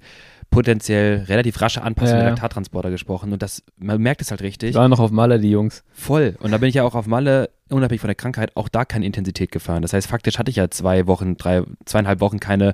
potenziell 0.52 1.24
relativ 1.24 1.60
rasche 1.62 1.82
Anpassung 1.82 2.18
Ja, 2.18 2.22
der. 2.22 2.30
Laktattransporter 2.32 2.92
gesprochen 2.92 3.32
und 3.32 3.42
das, 3.42 3.64
man 3.78 4.00
merkt 4.02 4.22
es 4.22 4.32
halt 4.32 4.42
richtig. 4.42 4.72
Ich 4.72 4.76
war 4.76 4.90
noch 4.90 5.00
auf 5.00 5.10
Maler, 5.10 5.40
die 5.40 5.50
Jungs. 5.50 5.84
Voll. 5.94 6.36
Und 6.40 6.52
da 6.52 6.58
bin 6.58 6.68
ich 6.68 6.76
ja 6.76 6.84
auch 6.84 6.94
auf 6.94 7.08
Malle, 7.08 7.50
unabhängig 7.70 8.02
von 8.02 8.10
der 8.10 8.16
Krankheit, 8.16 8.56
auch 8.58 8.68
da 8.68 8.84
keine 8.84 9.06
Intensität 9.06 9.52
gefahren. 9.52 9.82
Das 9.82 9.94
heißt, 9.94 10.08
faktisch 10.08 10.38
hatte 10.38 10.52
ich 10.52 10.58
ja 10.58 10.70
zwei 10.70 11.08
Wochen, 11.08 11.38
drei, 11.38 11.64
zweieinhalb 11.86 12.20
Wochen 12.20 12.42
keine 12.42 12.74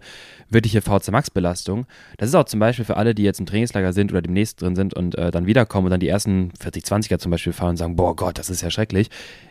wirkliche 0.50 0.82
VC 0.82 1.12
Max 1.12 1.30
Belastung. 1.30 1.86
Das 2.18 2.30
ist 2.30 2.36
auch 2.36 2.46
zum 2.46 2.60
Beispiel 2.60 2.84
für 2.84 2.98
alle, 2.98 3.14
die 3.14 3.24
jetzt 3.24 3.40
im 3.40 3.46
Trainingslager 3.46 3.94
sind 3.94 4.12
oder 4.12 4.24
demnächst 4.24 4.60
drin 4.60 4.76
sind 4.76 4.96
und 4.96 5.16
äh, 5.16 5.30
dann 5.30 5.46
wiederkommen 5.46 5.86
und 5.86 5.92
dann 5.92 6.00
die 6.00 6.08
ersten 6.08 6.52
40, 6.60 6.84
20er 6.84 7.20
zum 7.20 7.30
Beispiel 7.30 7.54
fahren 7.54 7.72
und 7.72 7.78
sagen, 7.78 7.96
boah 7.96 8.16
Gott, 8.16 8.40
das 8.40 8.50
ist 8.50 8.62
ja 8.62 8.72
schrecklich. 8.72 9.10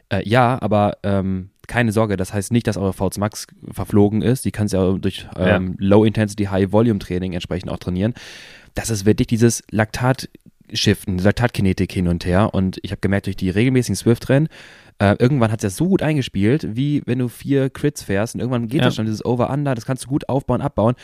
Äh, 0.08 0.29
ja, 0.29 0.58
aber 0.61 0.99
ähm, 1.05 1.50
keine 1.69 1.93
Sorge, 1.93 2.17
das 2.17 2.33
heißt 2.33 2.53
nicht, 2.53 2.67
dass 2.67 2.77
eure 2.77 2.93
VC 2.93 3.19
Max 3.19 3.47
verflogen 3.71 4.23
ist. 4.23 4.45
Die 4.45 4.51
kannst 4.53 4.75
du 4.75 4.79
ja 4.79 4.93
durch 4.99 5.27
ähm, 5.37 5.75
Low-Intensity, 5.79 6.45
High-Volume-Training 6.45 7.33
entsprechend 7.33 7.71
auch 7.71 7.79
trainieren. 7.79 8.15
Das 8.75 8.91
ist 8.91 9.05
wirklich 9.07 9.27
dieses 9.29 9.63
Laktat 9.71 10.29
Shiften, 10.73 11.19
Laktatkinetik 11.19 11.93
hin 11.93 12.09
und 12.09 12.27
her. 12.27 12.53
Und 12.53 12.79
ich 12.83 12.91
habe 12.91 13.01
gemerkt, 13.01 13.27
durch 13.27 13.37
die 13.37 13.51
regelmäßigen 13.51 13.95
Swift-Rennen, 13.95 14.49
äh, 14.99 15.15
irgendwann 15.19 15.53
hat 15.53 15.61
es 15.63 15.73
das 15.73 15.77
so 15.77 15.87
gut 15.89 16.03
eingespielt, 16.03 16.67
wie 16.77 17.03
wenn 17.07 17.21
du 17.21 17.29
vier 17.29 17.71
Crits 17.71 18.03
fährst 18.03 18.35
und 18.35 18.41
irgendwann 18.41 18.67
geht 18.67 18.81
Ja. 18.81 18.87
das 18.87 18.97
schon, 18.97 19.05
dieses 19.05 19.25
Over-Under, 19.25 19.75
das 19.77 19.87
kannst 19.87 20.05
du 20.05 20.09
gut 20.09 20.29
aufbauen, 20.29 20.61
abbauen. 20.61 20.95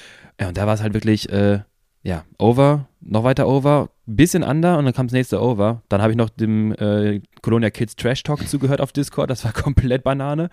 Ja, 0.40 0.48
und 0.48 0.56
da 0.56 0.66
war 0.66 0.74
es 0.74 0.82
halt 0.82 0.94
wirklich, 0.94 1.28
äh, 1.30 1.60
ja, 2.04 2.24
Over, 2.38 2.86
noch 3.00 3.22
weiter 3.24 3.46
Over, 3.46 3.88
bisschen 4.06 4.42
Under 4.42 4.76
und 4.78 4.84
dann 4.84 4.92
kam 4.94 5.06
das 5.06 5.12
nächste 5.12 5.40
Over. 5.40 5.82
Dann 5.88 6.02
habe 6.02 6.10
ich 6.10 6.16
noch 6.16 6.28
dem 6.30 6.72
äh, 6.72 7.20
Colonia 7.42 7.70
Kids 7.70 7.94
Trash 7.94 8.24
Talk 8.24 8.46
zugehört 8.48 8.80
auf 8.80 8.92
Discord, 8.92 9.30
das 9.30 9.44
war 9.44 9.52
komplett 9.64 10.02
Banane. 10.02 10.50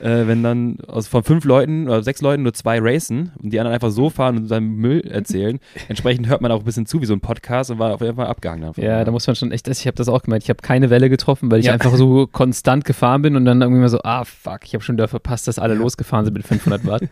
Äh, 0.00 0.26
wenn 0.28 0.44
dann 0.44 0.78
aus, 0.86 1.08
von 1.08 1.24
fünf 1.24 1.44
Leuten 1.44 1.88
oder 1.88 2.02
sechs 2.04 2.20
Leuten 2.22 2.44
nur 2.44 2.54
zwei 2.54 2.78
racen 2.80 3.32
und 3.42 3.50
die 3.52 3.58
anderen 3.58 3.74
einfach 3.74 3.90
so 3.90 4.08
fahren 4.08 4.36
und 4.36 4.46
seinen 4.46 4.76
Müll 4.76 5.00
erzählen. 5.00 5.58
Entsprechend 5.88 6.28
hört 6.28 6.40
man 6.40 6.52
auch 6.52 6.60
ein 6.60 6.64
bisschen 6.64 6.86
zu 6.86 7.00
wie 7.00 7.06
so 7.06 7.12
ein 7.14 7.20
Podcast 7.20 7.72
und 7.72 7.80
war 7.80 7.92
auf 7.94 8.00
jeden 8.00 8.14
Fall 8.16 8.28
abgehangen. 8.28 8.62
davon. 8.62 8.84
Ja, 8.84 9.04
da 9.04 9.10
muss 9.10 9.26
man 9.26 9.34
schon 9.34 9.50
echt, 9.50 9.66
ich 9.66 9.86
habe 9.88 9.96
das 9.96 10.08
auch 10.08 10.22
gemeint, 10.22 10.44
ich 10.44 10.48
habe 10.50 10.62
keine 10.62 10.90
Welle 10.90 11.10
getroffen, 11.10 11.50
weil 11.50 11.58
ich 11.58 11.66
Ja. 11.66 11.72
einfach 11.72 11.94
so 11.96 12.28
konstant 12.28 12.84
gefahren 12.84 13.22
bin 13.22 13.34
und 13.34 13.44
dann 13.44 13.60
irgendwie 13.60 13.80
mal 13.80 13.88
so, 13.88 13.98
ah 14.04 14.24
fuck, 14.24 14.60
ich 14.64 14.74
habe 14.74 14.84
schon 14.84 14.94
wieder 14.96 15.08
verpasst, 15.08 15.48
dass 15.48 15.58
alle 15.58 15.74
Ja. 15.74 15.80
losgefahren 15.80 16.24
sind 16.24 16.34
mit 16.34 16.46
500 16.46 16.86
Watt. 16.86 17.02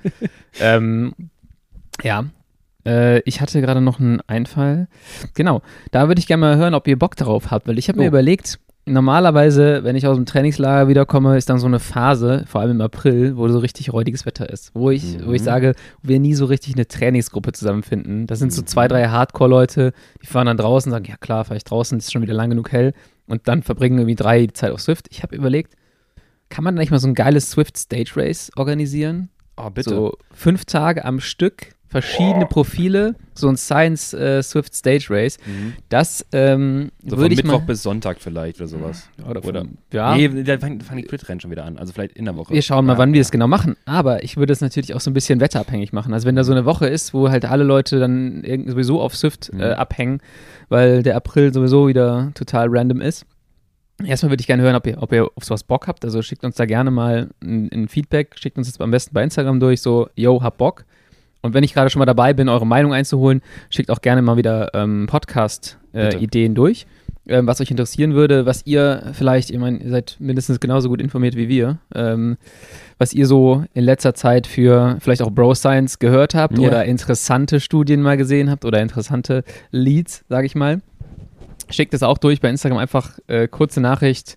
ähm, 0.61 1.15
ja, 2.05 2.25
äh, 2.87 3.21
ich 3.21 3.41
hatte 3.41 3.61
gerade 3.61 3.81
noch 3.81 4.01
einen 4.01 4.21
Einfall. 4.27 4.89
Genau, 5.35 5.63
da 5.91 6.09
würde 6.09 6.19
ich 6.19 6.27
gerne 6.27 6.41
mal 6.41 6.57
hören, 6.57 6.75
ob 6.75 6.87
ihr 6.89 6.99
Bock 6.99 7.17
darauf 7.17 7.51
habt, 7.51 7.67
weil 7.69 7.79
ich 7.79 7.89
habe 7.89 7.99
mir 7.99 8.05
Oh. 8.05 8.09
überlegt, 8.09 8.59
normalerweise, 8.85 9.85
wenn 9.85 9.97
ich 9.97 10.07
aus 10.07 10.17
dem 10.17 10.27
Trainingslager 10.27 10.89
wiederkomme, 10.89 11.37
ist 11.37 11.49
dann 11.51 11.59
so 11.59 11.67
eine 11.67 11.79
Phase, 11.81 12.45
vor 12.47 12.61
allem 12.61 12.73
im 12.73 12.81
April, 12.81 13.37
wo 13.37 13.49
so 13.49 13.59
richtig 13.59 13.93
räudiges 13.93 14.27
Wetter 14.27 14.49
ist, 14.51 14.71
wo 14.75 14.91
ich, 14.91 15.19
wo 15.25 15.33
ich 15.33 15.41
Mhm. 15.43 15.45
sage, 15.45 15.75
wir 16.03 16.21
nie 16.21 16.35
so 16.35 16.45
richtig 16.47 16.75
eine 16.75 16.87
Trainingsgruppe 16.87 17.53
zusammenfinden. 17.53 18.27
Das 18.27 18.39
sind 18.39 18.53
so 18.53 18.63
Mhm. 18.63 18.67
zwei, 18.67 18.89
drei 18.89 19.09
Hardcore-Leute, 19.09 19.93
die 20.23 20.27
fahren 20.27 20.47
dann 20.47 20.57
draußen, 20.57 20.91
sagen, 20.93 21.05
ja 21.09 21.17
klar, 21.17 21.45
fahre 21.45 21.57
ich 21.57 21.65
draußen, 21.65 21.99
ist 21.99 22.13
schon 22.13 22.23
wieder 22.23 22.35
lang 22.35 22.51
genug 22.51 22.71
hell 22.73 22.93
und 23.27 23.49
dann 23.49 23.63
verbringen 23.63 23.99
irgendwie 23.99 24.15
drei 24.17 24.47
die 24.47 24.53
Zeit 24.53 24.73
auf 24.73 24.81
Swift. 24.81 25.07
Ich 25.11 25.23
habe 25.23 25.35
überlegt, 25.37 25.75
kann 26.49 26.65
man 26.65 26.77
da 26.77 26.81
nicht 26.81 26.91
mal 26.91 26.99
so 26.99 27.09
ein 27.09 27.15
geiles 27.15 27.51
Swift 27.51 27.77
Stage 27.79 28.13
Race 28.17 28.51
organisieren? 28.57 29.29
Oh, 29.57 29.71
bitte. 29.71 29.91
So 29.91 30.15
fünf 30.33 30.65
Tage 30.65 31.05
am 31.05 31.21
Stück, 31.21 31.75
verschiedene 31.93 32.47
Profile, 32.47 33.15
so 33.35 33.49
ein 33.49 33.57
Science 33.57 34.13
äh, 34.15 34.43
Swift 34.43 34.75
Stage 34.75 35.07
Race. 35.11 35.39
Mhm. 35.47 35.75
Das 35.89 36.27
ähm, 36.33 36.91
So 37.07 37.19
würde 37.19 37.35
ich 37.35 37.43
Mittwoch 37.45 37.61
mal. 37.61 37.67
bis 37.67 37.83
Sonntag 37.83 38.21
vielleicht 38.21 38.59
oder 38.59 38.67
sowas. 38.67 39.09
Oder, 39.29 39.45
oder- 39.45 39.61
von, 39.61 39.79
ja, 39.93 40.17
Nee, 40.17 40.43
da 40.43 40.59
fangen 40.59 40.81
fang 40.81 40.97
die 40.97 41.05
Crit-Rennen 41.05 41.41
schon 41.41 41.51
wieder 41.51 41.65
an. 41.65 41.79
Also 41.79 41.93
vielleicht 41.93 42.17
in 42.17 42.25
der 42.25 42.37
Woche. 42.37 42.53
wir 42.53 42.63
schauen 42.63 42.85
mal, 42.87 42.95
Ja. 42.95 42.99
wann 42.99 43.13
wir 43.13 43.21
es 43.21 43.31
genau 43.31 43.47
machen. 43.47 43.77
Aber 43.85 44.25
ich 44.25 44.37
würde 44.37 44.53
es 44.53 44.61
natürlich 44.61 44.95
auch 44.95 45.01
so 45.01 45.11
ein 45.11 45.15
bisschen 45.15 45.39
wetterabhängig 45.41 45.93
machen. 45.93 46.13
Also 46.15 46.27
wenn 46.27 46.35
da 46.37 46.43
so 46.45 46.53
eine 46.53 46.65
Woche 46.65 46.89
ist, 46.89 47.15
wo 47.15 47.29
halt 47.31 47.45
alle 47.45 47.65
Leute 47.65 48.01
dann 48.01 48.43
irgend- 48.43 48.71
sowieso 48.71 49.01
auf 49.01 49.15
Swift 49.15 49.53
Mhm. 49.53 49.61
äh, 49.61 49.65
abhängen, 49.73 50.19
weil 50.69 51.03
der 51.03 51.15
April 51.17 51.53
sowieso 51.55 51.87
wieder 51.89 52.33
total 52.35 52.67
random 52.71 53.01
ist. 53.01 53.27
Erstmal 54.05 54.31
würde 54.33 54.41
ich 54.41 54.47
gerne 54.49 54.63
hören, 54.65 54.75
ob 54.75 54.87
ihr, 54.87 55.01
ob 55.01 55.13
ihr 55.13 55.29
auf 55.37 55.45
sowas 55.45 55.63
Bock 55.63 55.87
habt. 55.87 56.05
Also 56.05 56.23
schickt 56.23 56.43
uns 56.45 56.57
da 56.57 56.65
gerne 56.67 56.91
mal 56.91 57.29
ein, 57.41 57.71
ein 57.73 57.89
Feedback. 57.89 58.35
Schickt 58.37 58.57
uns 58.59 58.67
jetzt 58.67 58.81
am 58.81 58.91
besten 58.91 59.15
bei 59.15 59.23
Instagram 59.23 59.61
durch, 59.61 59.81
so, 59.81 60.09
yo, 60.17 60.43
hab 60.43 60.57
Bock. 60.59 60.85
Und 61.43 61.55
wenn 61.55 61.65
ich 61.65 61.75
gerade 61.75 61.91
schon 61.91 61.99
mal 61.99 62.07
dabei 62.07 62.33
bin, 62.33 62.49
eure 62.49 62.67
Meinung 62.67 62.95
einzuholen, 62.95 63.43
schickt 63.69 63.91
auch 63.91 64.01
gerne 64.01 64.23
mal 64.23 64.37
wieder 64.37 64.71
ähm. 64.75 65.07
Podcast-Ideen 65.11 66.55
durch, 66.55 66.87
ähm, 67.27 67.47
was 67.47 67.61
euch 67.61 67.71
interessieren 67.71 68.15
würde, 68.15 68.47
was 68.47 68.65
ihr 68.65 69.11
vielleicht, 69.13 69.51
ich 69.51 69.59
meine, 69.59 69.79
ihr 69.79 69.91
seid 69.91 70.17
mindestens 70.21 70.61
genauso 70.61 70.89
gut 70.89 71.01
informiert 71.01 71.37
wie 71.37 71.49
wir, 71.49 71.79
ähm, 71.95 72.37
was 72.99 73.13
ihr 73.13 73.27
so 73.27 73.65
in 73.75 73.85
letzter 73.85 74.15
Zeit 74.15 74.47
für 74.47 74.97
vielleicht 75.01 75.23
auch 75.23 75.31
Bro 75.31 75.55
Science 75.57 75.99
gehört 75.99 76.35
habt 76.35 76.59
Ja. 76.59 76.69
oder 76.69 76.85
interessante 76.85 77.61
Studien 77.61 78.03
mal 78.03 78.17
gesehen 78.17 78.51
habt 78.51 78.65
oder 78.65 78.81
interessante 78.81 79.45
Leads, 79.73 80.25
sage 80.29 80.47
ich 80.47 80.55
mal. 80.55 80.81
Schickt 81.71 81.95
es 81.95 82.03
auch 82.03 82.19
durch 82.19 82.41
bei 82.41 82.51
Instagram 82.51 82.79
einfach 82.79 83.19
äh, 83.27 83.49
kurze 83.49 83.81
Nachricht, 83.81 84.37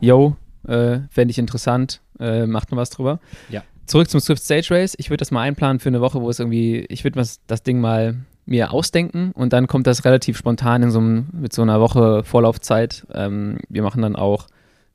yo, 0.00 0.36
äh, 0.66 0.98
fände 1.10 1.30
ich 1.30 1.38
interessant, 1.38 2.00
äh, 2.18 2.46
macht 2.46 2.70
mal 2.70 2.76
was 2.76 2.90
drüber. 2.90 3.20
Ja. 3.50 3.62
Zurück 3.92 4.08
zum 4.08 4.20
Swift 4.20 4.42
Stage 4.42 4.68
Race. 4.70 4.94
Ich 4.96 5.10
würde 5.10 5.18
das 5.18 5.30
mal 5.30 5.42
einplanen 5.42 5.78
für 5.78 5.90
eine 5.90 6.00
Woche, 6.00 6.22
wo 6.22 6.30
es 6.30 6.38
irgendwie, 6.38 6.86
ich 6.88 7.04
würde 7.04 7.22
das, 7.46 7.62
Ding 7.62 7.78
mal 7.78 8.16
mir 8.46 8.72
ausdenken 8.72 9.32
und 9.34 9.52
dann 9.52 9.66
kommt 9.66 9.86
das 9.86 10.06
relativ 10.06 10.38
spontan 10.38 10.82
in 10.82 10.90
so 10.90 10.98
einem, 10.98 11.26
mit 11.30 11.52
so 11.52 11.60
einer 11.60 11.78
Woche 11.78 12.24
Vorlaufzeit. 12.24 13.06
Ähm, 13.12 13.58
wir 13.68 13.82
machen 13.82 14.00
dann 14.00 14.16
auch 14.16 14.46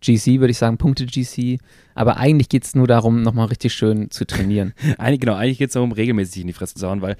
GC, 0.02 0.40
würde 0.40 0.50
ich 0.50 0.58
sagen, 0.58 0.80
Punkte 0.80 1.06
GC. 1.06 1.60
Aber 1.94 2.18
eigentlich 2.18 2.50
geht 2.50 2.64
es 2.64 2.74
nur 2.74 2.88
darum, 2.88 3.22
nochmal 3.22 3.46
richtig 3.50 3.76
schön 3.76 4.10
zu 4.10 4.26
trainieren. 4.26 4.74
Eigentlich, 4.98 5.20
genau, 5.20 5.36
eigentlich 5.36 5.60
geht 5.60 5.70
es 5.70 5.74
darum, 5.74 5.92
regelmäßig 5.92 6.42
in 6.42 6.48
die 6.48 6.54
Fresse 6.54 6.74
zu 6.74 6.88
hauen, 6.88 7.04
weil 7.04 7.18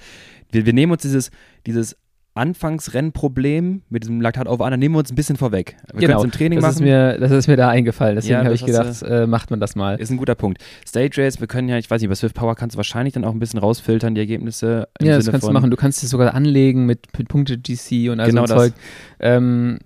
wir, 0.50 0.66
wir 0.66 0.72
nehmen 0.72 0.90
uns 0.90 1.02
dieses, 1.02 1.30
dieses 1.64 1.96
Anfangsrennproblem 2.38 3.82
mit 3.90 4.02
diesem 4.04 4.20
Laktat 4.20 4.48
over 4.48 4.64
Under, 4.64 4.76
nehmen 4.76 4.94
wir 4.94 5.00
uns 5.00 5.10
ein 5.12 5.14
bisschen 5.14 5.36
vorweg. 5.36 5.76
Wir 5.92 6.08
können 6.08 6.18
es 6.18 6.24
im 6.24 6.30
Training 6.30 6.58
Genau. 6.58 6.66
das, 6.68 6.76
ist 6.76 6.80
machen. 6.80 6.88
mir, 6.90 7.18
das 7.18 7.30
ist 7.30 7.46
mir 7.48 7.56
da 7.56 7.68
eingefallen. 7.68 8.16
Deswegen 8.16 8.32
Ja, 8.32 8.38
habe 8.40 8.50
das 8.50 8.60
ich 8.60 8.66
gedacht, 8.66 9.02
äh, 9.02 9.26
macht 9.26 9.50
man 9.50 9.60
das 9.60 9.76
mal. 9.76 9.96
Ist 10.00 10.10
ein 10.10 10.16
guter 10.16 10.34
Punkt. 10.34 10.62
Stage 10.86 11.22
Race, 11.22 11.40
wir 11.40 11.46
können 11.46 11.68
ja, 11.68 11.78
ich 11.78 11.90
weiß 11.90 12.00
nicht, 12.00 12.08
bei 12.08 12.14
Swift 12.14 12.34
Power 12.34 12.54
kannst 12.56 12.74
du 12.74 12.78
wahrscheinlich 12.78 13.14
dann 13.14 13.24
auch 13.24 13.32
ein 13.32 13.38
bisschen 13.38 13.60
rausfiltern, 13.60 14.14
die 14.14 14.20
Ergebnisse. 14.20 14.88
Ja, 15.00 15.16
das 15.16 15.24
Sinne 15.24 15.32
kannst 15.32 15.46
du 15.48 15.52
machen. 15.52 15.70
Du 15.70 15.76
kannst 15.76 16.02
es 16.02 16.10
sogar 16.10 16.34
anlegen 16.34 16.86
mit, 16.86 17.06
mit 17.18 17.28
Punkte 17.28 17.58
GC 17.58 18.10
und 18.10 18.20
all 18.20 18.26
Genau 18.28 18.46
so 18.46 18.54
das. 18.54 18.62
Zeug. 18.64 18.72
Ähm, 19.20 19.78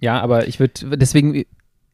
ja, 0.00 0.20
aber 0.20 0.46
ich 0.48 0.60
würde, 0.60 0.96
deswegen, 0.96 1.34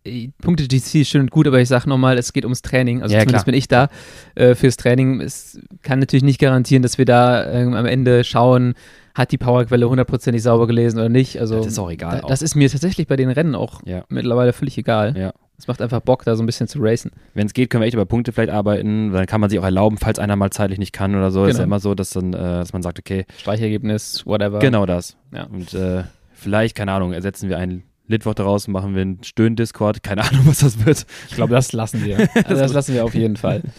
äh, 0.05 0.31
Punkte 0.43 0.67
GC 0.67 1.03
ist 1.03 1.11
schön 1.11 1.21
und 1.21 1.31
gut, 1.31 1.47
aber 1.47 1.61
ich 1.61 1.69
sage 1.69 1.89
nochmal, 1.89 2.19
es 2.19 2.33
geht 2.33 2.45
ums 2.45 2.63
Training. 2.63 3.03
Also 3.03 3.15
Ja, 3.15 3.21
zumindest 3.21 3.45
klar. 3.45 3.53
bin 3.53 3.59
ich 3.59 3.69
da 3.69 3.89
äh, 4.35 4.55
fürs 4.57 4.77
Training. 4.77 5.21
Es 5.21 5.61
kann 5.83 6.01
natürlich 6.01 6.25
nicht 6.25 6.41
garantieren, 6.41 6.83
dass 6.83 6.99
wir 6.99 7.05
da 7.05 7.49
ähm, 7.53 7.75
am 7.75 7.87
Ende 7.87 8.25
schauen, 8.25 8.75
hat 9.15 9.31
die 9.33 9.39
Powerquelle 9.39 9.89
hundertprozentig 9.89 10.43
sauber 10.43 10.67
gelesen 10.67 10.99
oder 10.99 11.09
nicht. 11.09 11.39
Also 11.41 11.57
Das 11.57 11.67
ist 11.67 11.79
auch 11.79 11.91
egal 11.91 12.19
Da, 12.19 12.25
auch. 12.25 12.29
das 12.29 12.43
ist 12.43 12.55
mir 12.55 12.69
tatsächlich 12.71 13.07
bei 13.07 13.17
den 13.17 13.31
Rennen 13.31 13.55
auch 13.55 13.81
Ja. 13.85 14.05
mittlerweile 14.09 14.53
völlig 14.53 14.77
egal. 14.79 15.17
Ja. 15.17 15.33
Es 15.59 15.69
macht 15.69 15.81
einfach 15.81 16.01
Bock, 16.01 16.25
da 16.25 16.35
so 16.35 16.43
ein 16.43 16.47
bisschen 16.47 16.67
zu 16.67 16.79
racen. 16.81 17.13
Wenn 17.35 17.47
es 17.47 17.53
geht, 17.53 17.71
können 17.71 17.83
wir 17.83 17.87
echt 17.87 17.95
über 17.95 18.07
Punkte 18.07 18.33
vielleicht 18.33 18.51
arbeiten. 18.51 19.13
Dann 19.13 19.27
kann 19.27 19.41
man 19.41 19.49
sich 19.51 19.59
auch 19.61 19.65
erlauben, 19.65 19.97
falls 19.99 20.19
einer 20.19 20.35
mal 20.35 20.51
zeitlich 20.51 20.79
nicht 20.81 20.93
kann 20.93 21.15
oder 21.15 21.31
so. 21.31 21.45
Ist 21.45 21.53
Genau. 21.53 21.59
ja 21.61 21.65
immer 21.65 21.79
so, 21.81 21.95
dass 21.95 22.11
dann, 22.11 22.33
äh, 22.33 22.37
dass 22.39 22.73
man 22.73 22.83
sagt, 22.83 22.99
okay, 22.99 23.27
Streichergebnis, 23.39 24.27
whatever. 24.27 24.59
genau 24.59 24.87
das. 24.87 25.17
Ja. 25.33 25.45
Und 25.45 25.73
äh, 25.75 26.03
vielleicht, 26.33 26.75
keine 26.77 26.93
Ahnung, 26.93 27.13
ersetzen 27.13 27.49
wir 27.49 27.59
einen 27.59 27.85
Litwoch 28.09 28.35
daraus, 28.35 28.67
machen 28.67 28.95
wir 28.97 29.03
einen 29.03 29.23
Stöhn-Discord. 29.23 30.03
Keine 30.03 30.23
Ahnung, 30.23 30.41
was 30.47 30.59
das 30.61 30.85
wird. 30.85 31.07
Ich 31.29 31.37
glaube, 31.37 31.53
das 31.55 31.73
lassen 31.73 32.05
wir. 32.05 32.17
Also 32.45 32.57
das 32.61 32.73
lassen 32.73 32.95
wir 32.95 33.05
auf 33.05 33.15
jeden 33.15 33.37
Fall. 33.37 33.63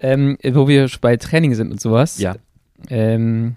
Ähm, 0.00 0.36
wo 0.52 0.68
wir 0.68 0.88
bei 1.00 1.16
Training 1.16 1.54
sind 1.54 1.70
und 1.70 1.80
sowas. 1.80 2.18
Ja. 2.18 2.34
Ähm, 2.90 3.56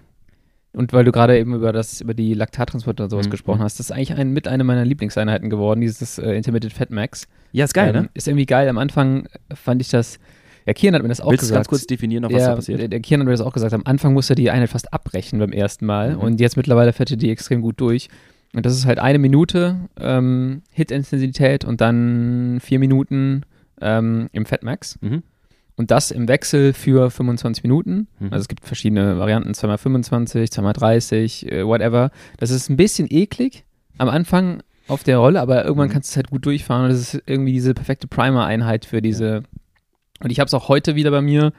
und 0.72 0.92
weil 0.92 1.04
du 1.04 1.12
gerade 1.12 1.38
eben 1.38 1.54
über 1.54 1.72
das, 1.72 2.00
über 2.00 2.14
die 2.14 2.34
Laktattransporte 2.34 3.02
und 3.04 3.10
sowas 3.10 3.26
Mhm. 3.26 3.30
gesprochen 3.30 3.60
hast, 3.62 3.78
das 3.78 3.86
ist 3.90 3.92
eigentlich 3.92 4.14
ein, 4.14 4.32
mit 4.32 4.46
einer 4.48 4.64
meiner 4.64 4.84
Lieblingseinheiten 4.84 5.50
geworden, 5.50 5.80
dieses 5.80 6.18
äh, 6.18 6.32
Intermittent 6.32 6.72
Fat 6.72 6.90
Max. 6.90 7.26
Ja, 7.52 7.64
ist 7.64 7.74
geil, 7.74 7.94
ähm, 7.94 8.02
ne? 8.02 8.10
Ist 8.14 8.28
irgendwie 8.28 8.46
geil. 8.46 8.68
Am 8.68 8.78
Anfang 8.78 9.26
fand 9.54 9.80
ich 9.80 9.88
das, 9.88 10.18
ja, 10.66 10.74
Kian 10.74 10.94
hat 10.94 11.02
mir 11.02 11.08
das 11.08 11.20
auch 11.20 11.30
Willst 11.30 11.42
du 11.44 11.46
gesagt. 11.46 11.56
ganz 11.56 11.68
kurz 11.68 11.86
definieren, 11.86 12.22
noch 12.22 12.30
was 12.32 12.42
ja, 12.42 12.48
da 12.48 12.56
passiert? 12.56 12.80
Der, 12.80 12.88
der 12.88 13.00
Kian 13.00 13.20
hat 13.20 13.24
mir 13.26 13.32
das 13.32 13.40
auch 13.40 13.52
gesagt. 13.54 13.72
Am 13.72 13.82
Anfang 13.86 14.12
musste 14.12 14.34
er 14.34 14.36
die 14.36 14.50
Einheit 14.50 14.68
fast 14.68 14.92
abbrechen 14.92 15.38
beim 15.38 15.52
ersten 15.52 15.86
Mal 15.86 16.14
Mhm. 16.16 16.20
und 16.20 16.40
jetzt 16.40 16.56
mittlerweile 16.56 16.92
fährt 16.92 17.10
er 17.10 17.16
die 17.16 17.30
extrem 17.30 17.62
gut 17.62 17.80
durch. 17.80 18.08
Und 18.54 18.64
das 18.64 18.74
ist 18.74 18.86
halt 18.86 18.98
eine 18.98 19.18
Minute 19.18 19.76
ähm, 20.00 20.62
Hit-Intensität 20.72 21.64
und 21.64 21.80
dann 21.80 22.58
vier 22.60 22.78
Minuten 22.78 23.42
ähm, 23.80 24.28
im 24.32 24.44
Fatmax. 24.46 24.98
Mhm. 25.02 25.22
Und 25.78 25.90
das 25.90 26.10
im 26.10 26.28
Wechsel 26.28 26.74
für 26.74 27.10
25 27.10 27.62
Minuten. 27.62 28.08
Mhm. 28.18 28.32
Also 28.32 28.42
es 28.42 28.48
gibt 28.48 28.66
verschiedene 28.66 29.18
Varianten, 29.18 29.52
2x25, 29.52 30.50
2x30, 30.52 31.50
äh, 31.50 31.66
whatever. 31.66 32.10
Das 32.36 32.50
ist 32.50 32.68
ein 32.68 32.76
bisschen 32.76 33.06
eklig 33.10 33.64
am 33.96 34.08
Anfang 34.10 34.62
auf 34.88 35.04
der 35.04 35.18
Rolle, 35.18 35.40
aber 35.40 35.64
irgendwann 35.64 35.88
Mhm. 35.88 35.92
kannst 35.92 36.10
du 36.10 36.12
es 36.12 36.16
halt 36.16 36.30
gut 36.30 36.44
durchfahren 36.46 36.84
und 36.84 36.90
das 36.90 37.14
ist 37.14 37.22
irgendwie 37.26 37.52
diese 37.52 37.74
perfekte 37.74 38.06
Primer-Einheit 38.08 38.84
für 38.84 39.00
diese. 39.00 39.42
Und 40.20 40.30
ich 40.30 40.40
habe 40.40 40.48
es 40.48 40.54
auch 40.54 40.68
heute 40.68 40.94
wieder 40.96 41.10
bei 41.10 41.20
mir. 41.22 41.52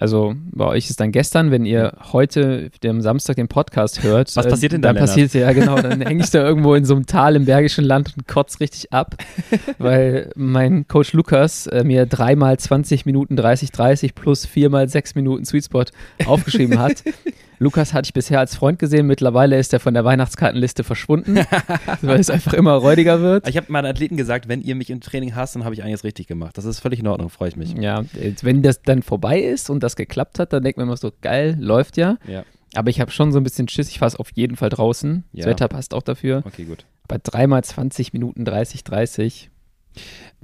Also 0.00 0.36
bei 0.52 0.64
euch 0.64 0.88
ist 0.88 1.00
dann 1.00 1.10
gestern, 1.10 1.50
wenn 1.50 1.66
ihr 1.66 1.92
heute, 2.12 2.70
dem 2.84 3.00
Samstag, 3.00 3.34
den 3.34 3.48
Podcast 3.48 4.04
hört. 4.04 4.34
Was 4.36 4.46
passiert 4.46 4.72
denn 4.72 4.80
dann? 4.80 4.94
da, 4.94 5.00
Dann 5.00 5.08
passiert 5.08 5.34
ja 5.34 5.52
genau, 5.52 5.80
dann 5.80 6.00
hänge 6.06 6.22
ich 6.22 6.30
da 6.30 6.46
irgendwo 6.46 6.76
in 6.76 6.84
so 6.84 6.94
einem 6.94 7.06
Tal 7.06 7.34
im 7.34 7.46
Bergischen 7.46 7.84
Land 7.84 8.14
und 8.16 8.28
kotz 8.28 8.60
richtig 8.60 8.92
ab, 8.92 9.16
weil 9.78 10.30
mein 10.36 10.86
Coach 10.86 11.12
Lukas 11.14 11.66
äh, 11.66 11.82
mir 11.82 12.06
dreimal 12.06 12.56
20 12.56 13.06
Minuten 13.06 13.34
30, 13.34 13.72
30 13.72 14.14
plus 14.14 14.46
viermal 14.46 14.88
6 14.88 15.16
Minuten 15.16 15.44
Sweet 15.44 15.64
Spot 15.64 15.84
aufgeschrieben 16.26 16.78
hat. 16.78 17.02
Lukas 17.58 17.92
hatte 17.92 18.06
ich 18.06 18.12
bisher 18.12 18.38
als 18.38 18.54
Freund 18.56 18.78
gesehen, 18.78 19.06
mittlerweile 19.06 19.58
ist 19.58 19.72
er 19.72 19.80
von 19.80 19.94
der 19.94 20.04
Weihnachtskartenliste 20.04 20.84
verschwunden, 20.84 21.36
weil 22.02 22.20
es 22.20 22.30
einfach 22.30 22.52
immer 22.52 22.72
räudiger 22.74 23.20
wird. 23.20 23.48
Ich 23.48 23.56
habe 23.56 23.70
meinen 23.70 23.86
Athleten 23.86 24.16
gesagt, 24.16 24.48
wenn 24.48 24.62
ihr 24.62 24.74
mich 24.74 24.90
im 24.90 25.00
Training 25.00 25.34
hasst, 25.34 25.56
dann 25.56 25.64
habe 25.64 25.74
ich 25.74 25.82
einiges 25.82 26.04
richtig 26.04 26.26
gemacht. 26.26 26.56
Das 26.56 26.64
ist 26.64 26.80
völlig 26.80 27.00
in 27.00 27.06
Ordnung, 27.06 27.30
freue 27.30 27.48
ich 27.48 27.56
mich. 27.56 27.72
Ja, 27.74 28.04
wenn 28.42 28.62
das 28.62 28.82
dann 28.82 29.02
vorbei 29.02 29.40
ist 29.40 29.70
und 29.70 29.82
das 29.82 29.96
geklappt 29.96 30.38
hat, 30.38 30.52
dann 30.52 30.62
denkt 30.62 30.76
man 30.78 30.86
immer 30.86 30.96
so, 30.96 31.10
geil, 31.20 31.56
läuft 31.58 31.96
ja. 31.96 32.16
Ja, 32.26 32.44
Aber 32.74 32.90
ich 32.90 33.00
habe 33.00 33.10
schon 33.10 33.32
so 33.32 33.38
ein 33.40 33.44
bisschen 33.44 33.68
Schiss, 33.68 33.88
ich 33.88 33.98
fahre 33.98 34.18
auf 34.18 34.30
jeden 34.34 34.56
Fall 34.56 34.68
draußen. 34.68 35.24
Das 35.32 35.44
Ja. 35.44 35.50
Wetter 35.50 35.68
passt 35.68 35.94
auch 35.94 36.02
dafür. 36.02 36.42
okay, 36.46 36.64
gut. 36.64 36.84
Bei 37.08 37.18
dreimal 37.22 37.64
20 37.64 38.12
Minuten 38.12 38.44
30, 38.44 38.84
30. 38.84 39.50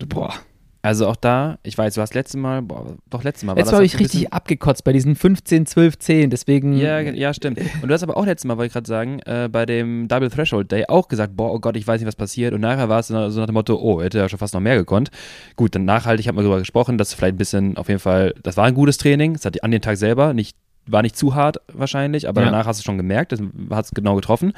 Boah. 0.08 0.34
Also 0.84 1.08
auch 1.08 1.16
da, 1.16 1.58
ich 1.62 1.78
weiß, 1.78 1.94
du 1.94 2.02
hast 2.02 2.12
letztes 2.14 2.38
Mal, 2.38 2.60
boah, 2.60 2.94
doch 3.08 3.24
letztes 3.24 3.44
Mal 3.44 3.52
war 3.52 3.56
Jetzt 3.58 3.68
das 3.68 3.74
habe 3.74 3.86
ich 3.86 3.94
richtig 3.98 4.20
bisschen- 4.20 4.32
abgekotzt 4.32 4.84
bei 4.84 4.92
diesen 4.92 5.14
15, 5.16 5.64
12, 5.64 5.98
10. 5.98 6.28
Deswegen. 6.30 6.76
Ja, 6.76 7.00
ja, 7.00 7.32
stimmt. 7.32 7.58
Und 7.80 7.88
du 7.88 7.94
hast 7.94 8.02
aber 8.02 8.18
auch 8.18 8.26
letztes 8.26 8.46
Mal, 8.46 8.58
wollte 8.58 8.66
ich 8.66 8.72
gerade 8.74 8.86
sagen, 8.86 9.18
äh, 9.20 9.48
bei 9.50 9.64
dem 9.64 10.08
Double 10.08 10.28
Threshold 10.30 10.70
Day 10.70 10.84
auch 10.88 11.08
gesagt, 11.08 11.36
boah, 11.36 11.52
oh 11.54 11.58
Gott, 11.58 11.76
ich 11.78 11.86
weiß 11.86 12.00
nicht, 12.00 12.06
was 12.06 12.16
passiert. 12.16 12.52
Und 12.52 12.60
nachher 12.60 12.90
war 12.90 13.00
es 13.00 13.08
so 13.08 13.14
nach 13.14 13.46
dem 13.46 13.54
Motto, 13.54 13.76
oh, 13.80 14.02
hätte 14.02 14.18
ja 14.18 14.28
schon 14.28 14.38
fast 14.38 14.52
noch 14.52 14.60
mehr 14.60 14.76
gekonnt. 14.76 15.10
Gut, 15.56 15.74
dann 15.74 15.86
nachhaltig 15.86 16.28
haben 16.28 16.36
wir 16.36 16.42
darüber 16.42 16.58
gesprochen, 16.58 16.98
dass 16.98 17.14
vielleicht 17.14 17.36
ein 17.36 17.38
bisschen, 17.38 17.76
auf 17.78 17.88
jeden 17.88 18.00
Fall, 18.00 18.34
das 18.42 18.58
war 18.58 18.66
ein 18.66 18.74
gutes 18.74 18.98
Training. 18.98 19.34
Es 19.36 19.44
hat 19.46 19.64
an 19.64 19.70
den 19.70 19.80
Tag 19.80 19.96
selber 19.96 20.34
nicht 20.34 20.54
war 20.86 21.00
nicht 21.00 21.16
zu 21.16 21.34
hart 21.34 21.62
wahrscheinlich, 21.72 22.28
aber 22.28 22.42
Ja. 22.42 22.50
danach 22.50 22.66
hast 22.66 22.78
du 22.80 22.84
schon 22.84 22.98
gemerkt, 22.98 23.32
das 23.32 23.40
hat 23.70 23.86
es 23.86 23.92
genau 23.92 24.16
getroffen. 24.16 24.52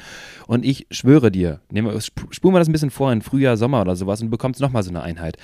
Und 0.45 0.65
ich 0.65 0.85
schwöre 0.91 1.31
dir, 1.31 1.61
nehmen 1.71 1.87
wir, 1.87 1.95
sp- 2.03 2.27
spulen 2.31 2.53
wir 2.53 2.59
das 2.59 2.67
ein 2.67 2.73
bisschen 2.73 2.89
vor 2.89 3.13
in 3.13 3.21
Frühjahr, 3.21 3.55
Sommer 3.55 3.79
oder 3.79 3.95
sowas 3.95 4.19
und 4.19 4.27
du 4.27 4.31
bekommst 4.31 4.59
nochmal 4.59 4.83
so 4.83 4.89
eine 4.89 5.01
Einheit. 5.03 5.37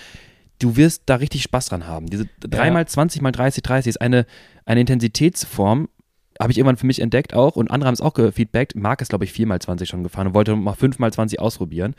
Du 0.64 0.78
wirst 0.78 1.04
da 1.08 1.16
richtig 1.16 1.44
Spaß 1.44 1.68
dran 1.68 1.88
haben. 1.88 2.06
Diese 2.08 2.26
3 2.40 2.82
x 2.82 2.94
20 2.94 3.22
x 3.22 3.32
30 3.34 3.64
30 3.64 3.90
ist 3.90 4.02
eine, 4.02 4.26
eine 4.66 4.80
Intensitätsform, 4.80 5.90
habe 6.40 6.52
ich 6.52 6.58
irgendwann 6.58 6.78
für 6.78 6.88
mich 6.88 7.00
entdeckt 7.00 7.34
auch 7.34 7.56
und 7.56 7.70
andere 7.70 7.88
haben 7.88 7.94
es 7.94 8.02
auch 8.02 8.14
gefeedbackt. 8.14 8.76
Marc 8.76 9.02
ist, 9.02 9.10
glaube 9.10 9.26
ich, 9.26 9.32
4 9.34 9.48
x 9.50 9.66
20 9.66 9.90
schon 9.90 10.04
gefahren 10.04 10.28
und 10.28 10.34
wollte 10.34 10.56
mal 10.56 10.74
5 10.74 11.00
x 11.00 11.16
20 11.16 11.40
ausprobieren. 11.40 11.96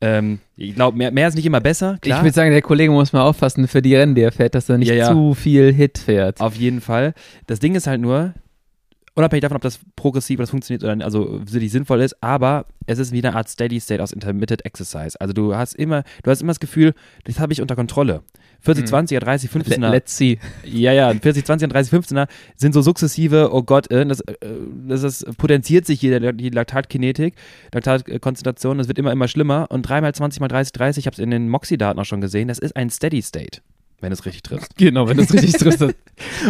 Ähm, 0.00 0.40
ich 0.56 0.74
glaube, 0.74 0.96
mehr, 0.96 1.10
mehr 1.10 1.28
ist 1.28 1.34
nicht 1.34 1.46
immer 1.46 1.60
besser, 1.60 1.98
klar. 2.00 2.18
Ich 2.18 2.24
würde 2.24 2.34
sagen, 2.34 2.50
der 2.50 2.62
Kollege 2.62 2.90
muss 2.90 3.12
mal 3.12 3.22
aufpassen 3.22 3.68
für 3.68 3.80
die 3.82 3.94
Rennen, 3.94 4.14
die 4.14 4.22
er 4.22 4.32
fährt, 4.32 4.54
dass 4.54 4.68
er 4.68 4.78
nicht 4.78 4.88
Ja, 4.88 4.94
ja. 4.94 5.12
zu 5.12 5.34
viel 5.34 5.72
Hit 5.72 5.98
fährt. 5.98 6.40
Auf 6.40 6.54
jeden 6.56 6.80
Fall. 6.80 7.14
Das 7.46 7.60
Ding 7.60 7.74
ist 7.74 7.86
halt 7.86 8.00
nur, 8.00 8.34
unabhängig 9.16 9.42
davon, 9.42 9.56
ob 9.56 9.62
das 9.62 9.80
progressiv 9.96 10.38
oder 10.38 10.44
das 10.44 10.50
funktioniert 10.50 10.84
oder 10.84 11.04
also 11.04 11.40
wirklich 11.50 11.72
sinnvoll 11.72 12.00
ist, 12.02 12.22
aber 12.22 12.66
es 12.86 12.98
ist 12.98 13.12
wie 13.12 13.18
eine 13.26 13.34
Art 13.34 13.48
Steady 13.48 13.80
State 13.80 14.02
aus 14.02 14.12
Intermittent 14.12 14.64
Exercise. 14.64 15.20
Also 15.20 15.32
du 15.32 15.56
hast 15.56 15.74
immer, 15.74 16.04
du 16.22 16.30
hast 16.30 16.42
immer 16.42 16.50
das 16.50 16.60
Gefühl, 16.60 16.94
das 17.24 17.40
habe 17.40 17.52
ich 17.52 17.60
unter 17.60 17.74
Kontrolle. 17.74 18.22
40, 18.60 18.84
Mhm. 18.84 18.88
20er, 18.94 19.18
30, 19.20 19.50
15er. 19.50 19.90
Let's 19.90 20.16
see. 20.16 20.38
Ja, 20.64 20.92
ja, 20.92 21.12
40, 21.12 21.44
20 21.44 21.66
und 21.66 21.72
30, 21.72 21.92
15er 21.92 22.26
sind 22.56 22.72
so 22.72 22.82
sukzessive, 22.82 23.50
oh 23.52 23.62
Gott, 23.62 23.90
äh, 23.90 24.04
das, 24.06 24.20
äh, 24.20 24.34
das, 24.88 25.02
das 25.02 25.26
potenziert 25.36 25.86
sich 25.86 26.00
hier, 26.00 26.32
die 26.32 26.50
Laktatkinetik, 26.50 27.34
Laktatkonzentration, 27.72 28.78
das 28.78 28.88
wird 28.88 28.98
immer, 28.98 29.12
immer 29.12 29.28
schlimmer. 29.28 29.66
Und 29.70 29.82
3 29.82 30.00
mal 30.00 30.14
20 30.14 30.40
mal 30.40 30.48
30, 30.48 30.72
30, 30.72 31.02
ich 31.02 31.06
habe 31.06 31.14
es 31.14 31.18
in 31.18 31.30
den 31.30 31.48
Moxie-Daten 31.48 31.98
auch 31.98 32.04
schon 32.04 32.20
gesehen, 32.20 32.48
das 32.48 32.58
ist 32.58 32.74
ein 32.76 32.90
Steady 32.90 33.22
State, 33.22 33.60
wenn 34.00 34.10
du 34.10 34.14
es 34.14 34.24
richtig 34.26 34.42
triffst. 34.42 34.72
Genau, 34.76 35.08
wenn 35.08 35.16
du 35.16 35.22
es 35.22 35.32
richtig 35.32 35.52
triffst. 35.54 35.82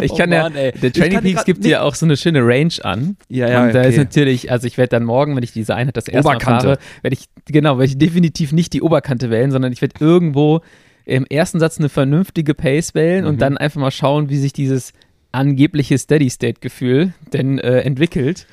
Ich 0.01 0.13
Oh 0.13 0.17
kann 0.17 0.31
Mann, 0.31 0.55
ja, 0.55 0.71
der 0.73 0.93
Training 0.93 1.21
Peaks 1.23 1.45
gibt 1.45 1.59
nicht- 1.61 1.69
dir 1.71 1.83
auch 1.83 1.95
so 1.95 2.07
eine 2.07 2.17
schöne 2.17 2.41
Range 2.47 2.73
an. 2.83 3.17
Ja, 3.29 3.65
und 3.65 3.75
da 3.75 3.83
ist 3.83 3.97
natürlich, 3.97 4.51
also 4.51 4.67
ich 4.67 4.79
werde 4.79 4.91
dann 4.91 5.05
morgen, 5.05 5.35
wenn 5.37 5.43
ich 5.43 5.53
diese 5.53 5.75
Einheit 5.75 5.97
das 5.97 6.07
erste 6.09 6.29
Mal 6.29 6.37
Oberkante. 6.37 6.67
fahre, 6.67 6.79
werde 7.03 7.17
ich, 7.19 7.27
genau, 7.47 7.79
werde 7.79 7.91
ich 7.91 7.99
definitiv 7.99 8.53
nicht 8.53 8.73
die 8.73 8.83
Oberkante 8.83 9.31
wählen, 9.31 9.51
sondern 9.51 9.73
ich 9.73 9.81
werde 9.83 9.95
irgendwo 10.01 10.61
im 11.05 11.25
ersten 11.27 11.59
Satz 11.61 11.79
eine 11.79 11.89
vernünftige 11.89 12.55
Pace 12.55 12.95
wählen 12.95 13.23
Mhm. 13.25 13.31
und 13.31 13.41
dann 13.43 13.57
einfach 13.57 13.81
mal 13.81 13.91
schauen, 13.91 14.29
wie 14.29 14.37
sich 14.39 14.53
dieses 14.53 14.93
angebliche 15.33 15.99
Steady-State-Gefühl 15.99 17.13
denn 17.33 17.59
äh, 17.59 17.81
entwickelt. 17.81 18.47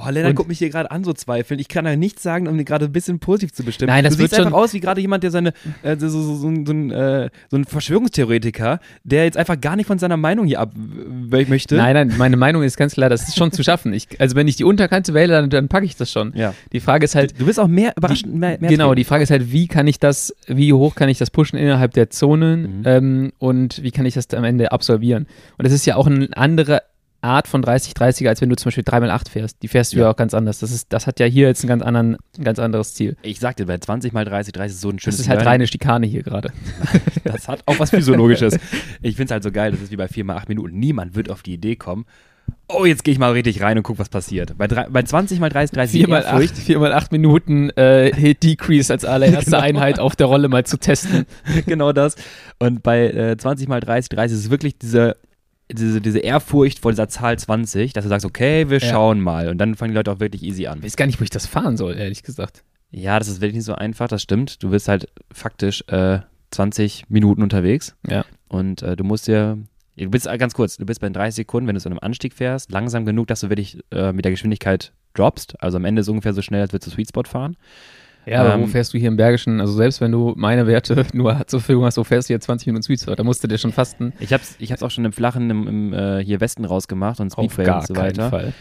Oh, 0.00 0.08
Lennart 0.10 0.36
guckt 0.36 0.48
mich 0.48 0.58
hier 0.58 0.70
gerade 0.70 0.90
an, 0.90 1.02
so 1.02 1.12
zweifeln. 1.12 1.58
Ich 1.58 1.66
kann 1.68 1.84
ja 1.84 1.96
nichts 1.96 2.22
sagen, 2.22 2.46
um 2.46 2.64
gerade 2.64 2.84
ein 2.86 2.92
bisschen 2.92 3.18
positiv 3.18 3.52
zu 3.52 3.64
bestimmen. 3.64 3.88
Nein, 3.88 4.04
das 4.04 4.14
du 4.14 4.18
siehst 4.22 4.30
wird 4.32 4.38
schon- 4.42 4.46
einfach 4.46 4.58
aus 4.64 4.72
wie 4.72 4.80
gerade 4.80 5.00
jemand, 5.00 5.24
der 5.24 5.30
seine, 5.32 5.52
äh, 5.82 5.96
so, 5.98 6.08
so, 6.08 6.36
so, 6.36 6.48
ein- 6.48 6.64
so, 6.64 6.72
ein, 6.72 6.90
äh, 6.90 7.30
so 7.50 7.56
ein 7.56 7.64
Verschwörungstheoretiker, 7.64 8.80
der 9.04 9.24
jetzt 9.24 9.36
einfach 9.36 9.60
gar 9.60 9.76
nicht 9.76 9.86
von 9.86 9.98
seiner 9.98 10.16
Meinung 10.16 10.46
hier 10.46 10.60
ab 10.60 10.72
möchte. 10.76 11.76
Nein, 11.76 11.94
nein, 11.94 12.14
meine 12.18 12.36
Meinung 12.36 12.62
ist 12.62 12.76
ganz 12.76 12.94
klar, 12.94 13.08
das 13.10 13.28
ist 13.28 13.36
schon 13.36 13.52
zu 13.52 13.62
schaffen. 13.62 13.92
Ich, 13.92 14.08
also 14.20 14.36
wenn 14.36 14.48
ich 14.48 14.56
die 14.56 14.64
Unterkante 14.64 15.14
wähle, 15.14 15.32
dann, 15.34 15.50
dann 15.50 15.68
packe 15.68 15.86
ich 15.86 15.96
das 15.96 16.10
schon. 16.10 16.32
Ja. 16.34 16.54
Die 16.72 16.80
Frage 16.80 17.04
ist 17.04 17.14
halt, 17.14 17.38
Du 17.38 17.46
wirst 17.46 17.60
auch 17.60 17.68
mehr 17.68 17.92
überraschend, 17.96 18.34
mehr, 18.34 18.58
mehr 18.60 18.70
genau, 18.70 18.94
die 18.94 19.04
Frage 19.04 19.22
ist 19.24 19.30
halt, 19.30 19.52
wie 19.52 19.66
kann 19.68 19.86
ich 19.86 19.98
das, 19.98 20.34
wie 20.46 20.72
hoch 20.72 20.94
kann 20.94 21.08
ich 21.08 21.18
das 21.18 21.30
pushen 21.30 21.58
innerhalb 21.58 21.92
der 21.94 22.10
Zonen 22.10 22.78
Mhm. 22.78 22.82
ähm, 22.84 23.32
und 23.38 23.82
wie 23.82 23.90
kann 23.90 24.06
ich 24.06 24.14
das 24.14 24.28
am 24.34 24.44
Ende 24.44 24.72
absolvieren? 24.72 25.26
Und 25.56 25.66
das 25.66 25.72
ist 25.72 25.86
ja 25.86 25.96
auch 25.96 26.06
eine 26.06 26.28
andere 26.36 26.82
Art 27.20 27.48
von 27.48 27.62
30-30er, 27.64 28.28
als 28.28 28.40
wenn 28.40 28.48
du 28.48 28.56
zum 28.56 28.66
Beispiel 28.68 28.84
3x8 28.84 29.30
fährst. 29.30 29.62
Die 29.62 29.68
fährst 29.68 29.92
du 29.92 29.96
ja. 29.98 30.04
Ja. 30.04 30.10
auch 30.10 30.16
ganz 30.16 30.34
anders. 30.34 30.60
Das, 30.60 30.70
ist, 30.70 30.92
das 30.92 31.06
hat 31.06 31.18
ja 31.18 31.26
hier 31.26 31.48
jetzt 31.48 31.62
einen 31.62 31.68
ganz 31.68 31.82
anderen, 31.82 32.16
ein 32.38 32.44
ganz 32.44 32.58
anderes 32.58 32.94
Ziel. 32.94 33.16
Ich 33.22 33.40
sagte, 33.40 33.66
bei 33.66 33.78
20 33.78 34.12
mal 34.12 34.24
30, 34.24 34.52
30 34.52 34.74
ist 34.74 34.80
so 34.80 34.90
ein 34.90 34.98
schönes 34.98 35.16
Das 35.16 35.26
ist 35.26 35.28
halt 35.28 35.44
reine 35.44 35.66
Schikane 35.66 36.06
hier 36.06 36.22
gerade. 36.22 36.52
Das 37.24 37.46
hat 37.48 37.62
auch 37.66 37.78
was 37.78 37.90
Physiologisches. 37.90 38.54
ich 39.02 39.16
finde 39.16 39.24
es 39.26 39.30
halt 39.32 39.42
so 39.42 39.50
geil, 39.50 39.72
das 39.72 39.82
ist 39.82 39.90
wie 39.90 39.96
bei 39.96 40.08
4 40.08 40.24
mal 40.24 40.36
8 40.36 40.48
Minuten. 40.48 40.78
Niemand 40.78 41.14
wird 41.14 41.30
auf 41.30 41.42
die 41.42 41.52
Idee 41.52 41.76
kommen, 41.76 42.06
oh, 42.68 42.84
jetzt 42.84 43.04
gehe 43.04 43.12
ich 43.12 43.18
mal 43.18 43.32
richtig 43.32 43.62
rein 43.62 43.76
und 43.76 43.82
guck, 43.82 43.98
was 43.98 44.08
passiert. 44.08 44.56
Bei, 44.58 44.66
bei 44.68 45.02
20 45.02 45.40
mal 45.40 45.48
30, 45.48 45.74
30 45.74 46.00
4 46.00 46.08
mal 46.08 46.22
Ehrfurcht- 46.22 46.54
8, 46.54 46.58
4 46.58 46.78
mal 46.78 46.92
8 46.92 47.12
Minuten 47.12 47.70
äh, 47.70 48.14
Hit 48.14 48.42
Decrease 48.42 48.92
als 48.92 49.04
allererste 49.04 49.50
Genau. 49.50 49.62
Einheit 49.62 49.98
auf 49.98 50.16
der 50.16 50.26
Rolle 50.26 50.48
mal 50.48 50.64
zu 50.64 50.78
testen. 50.78 51.26
genau 51.66 51.92
das. 51.92 52.16
Und 52.58 52.82
bei 52.82 53.08
äh, 53.08 53.36
20 53.36 53.68
mal 53.68 53.80
30, 53.80 54.08
30 54.10 54.36
ist 54.38 54.44
es 54.44 54.50
wirklich 54.50 54.78
diese, 54.78 55.16
diese, 55.70 56.00
diese 56.00 56.18
Ehrfurcht 56.20 56.78
vor 56.80 56.92
dieser 56.92 57.08
Zahl 57.08 57.38
20, 57.38 57.92
dass 57.92 58.04
du 58.04 58.08
sagst, 58.08 58.24
okay, 58.26 58.70
wir 58.70 58.78
Ja. 58.78 58.90
schauen 58.90 59.20
mal. 59.20 59.48
Und 59.48 59.58
dann 59.58 59.74
fangen 59.74 59.92
die 59.92 59.96
Leute 59.96 60.10
auch 60.12 60.20
wirklich 60.20 60.42
easy 60.42 60.66
an. 60.66 60.78
Ich 60.78 60.84
weiß 60.84 60.96
gar 60.96 61.06
nicht, 61.06 61.20
wo 61.20 61.24
ich 61.24 61.30
das 61.30 61.46
fahren 61.46 61.76
soll, 61.76 61.96
ehrlich 61.96 62.22
gesagt. 62.22 62.64
Ja, 62.90 63.18
das 63.18 63.28
ist 63.28 63.40
wirklich 63.40 63.56
nicht 63.56 63.64
so 63.66 63.74
einfach, 63.74 64.08
das 64.08 64.22
stimmt. 64.22 64.62
Du 64.62 64.70
bist 64.70 64.88
halt 64.88 65.08
faktisch 65.32 65.84
äh, 65.88 66.20
20 66.52 67.10
Minuten 67.10 67.42
unterwegs. 67.42 67.94
Ja. 68.08 68.24
Und 68.48 68.80
äh, 68.82 68.96
du 68.96 69.04
musst 69.04 69.26
dir, 69.28 69.58
du 69.96 70.08
bist 70.08 70.26
äh, 70.26 70.38
ganz 70.38 70.54
kurz, 70.54 70.78
du 70.78 70.86
bist 70.86 71.00
bei 71.00 71.10
30 71.10 71.34
Sekunden, 71.34 71.68
wenn 71.68 71.74
du 71.74 71.80
so 71.80 71.90
einem 71.90 71.98
Anstieg 72.00 72.32
fährst, 72.32 72.72
langsam 72.72 73.04
genug, 73.04 73.26
dass 73.26 73.40
du 73.40 73.50
wirklich 73.50 73.78
äh, 73.90 74.12
mit 74.12 74.24
der 74.24 74.32
Geschwindigkeit 74.32 74.92
droppst. 75.12 75.62
Also 75.62 75.76
am 75.76 75.84
Ende 75.84 76.00
ist 76.00 76.06
es 76.06 76.10
ungefähr 76.10 76.32
so 76.32 76.40
schnell, 76.40 76.62
als 76.62 76.72
würdest 76.72 76.86
du 76.90 76.94
Sweet 76.94 77.08
Spot 77.08 77.24
fahren. 77.24 77.56
Ja, 78.28 78.42
aber 78.42 78.58
wo 78.58 78.64
Ähm, 78.64 78.68
fährst 78.68 78.92
du 78.92 78.98
hier 78.98 79.08
im 79.08 79.16
Bergischen? 79.16 79.60
Also 79.60 79.72
selbst 79.72 80.00
wenn 80.00 80.12
du 80.12 80.34
meine 80.36 80.66
Werte 80.66 81.06
nur 81.12 81.46
zur 81.46 81.60
Verfügung 81.60 81.84
hast, 81.84 81.96
wo 81.96 82.04
fährst 82.04 82.28
du 82.28 82.32
hier 82.34 82.40
20 82.40 82.66
Minuten 82.66 82.96
Spot? 82.96 83.14
Da 83.14 83.24
musst 83.24 83.42
du 83.42 83.48
dir 83.48 83.58
schon 83.58 83.72
fasten. 83.72 84.12
Ich 84.20 84.32
hab's, 84.32 84.56
ich 84.58 84.72
hab's 84.72 84.82
auch 84.82 84.90
schon 84.90 85.04
im 85.04 85.12
Flachen 85.12 85.50
im, 85.50 85.66
im 85.68 85.92
äh, 85.92 86.24
hier 86.24 86.40
Westen 86.40 86.64
rausgemacht 86.64 87.20
und 87.20 87.32
Speedway 87.32 87.70
und 87.70 87.86
so 87.86 87.94
keinen 87.94 88.16
weiter. 88.16 88.30
Fall. 88.30 88.52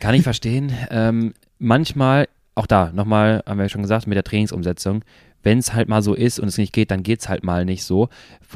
Kann 0.00 0.14
ich 0.14 0.22
verstehen. 0.22 0.72
Ähm, 0.90 1.32
manchmal, 1.58 2.28
auch 2.54 2.66
da, 2.66 2.90
nochmal, 2.92 3.42
haben 3.46 3.58
wir 3.58 3.64
ja 3.64 3.68
schon 3.68 3.82
gesagt, 3.82 4.06
mit 4.06 4.16
der 4.16 4.24
Trainingsumsetzung, 4.24 5.04
wenn 5.42 5.58
es 5.58 5.74
halt 5.74 5.88
mal 5.88 6.02
so 6.02 6.14
ist 6.14 6.38
und 6.40 6.48
es 6.48 6.58
nicht 6.58 6.72
geht, 6.72 6.90
dann 6.90 7.02
geht's 7.02 7.28
halt 7.28 7.44
mal 7.44 7.64
nicht 7.64 7.84
so. 7.84 8.08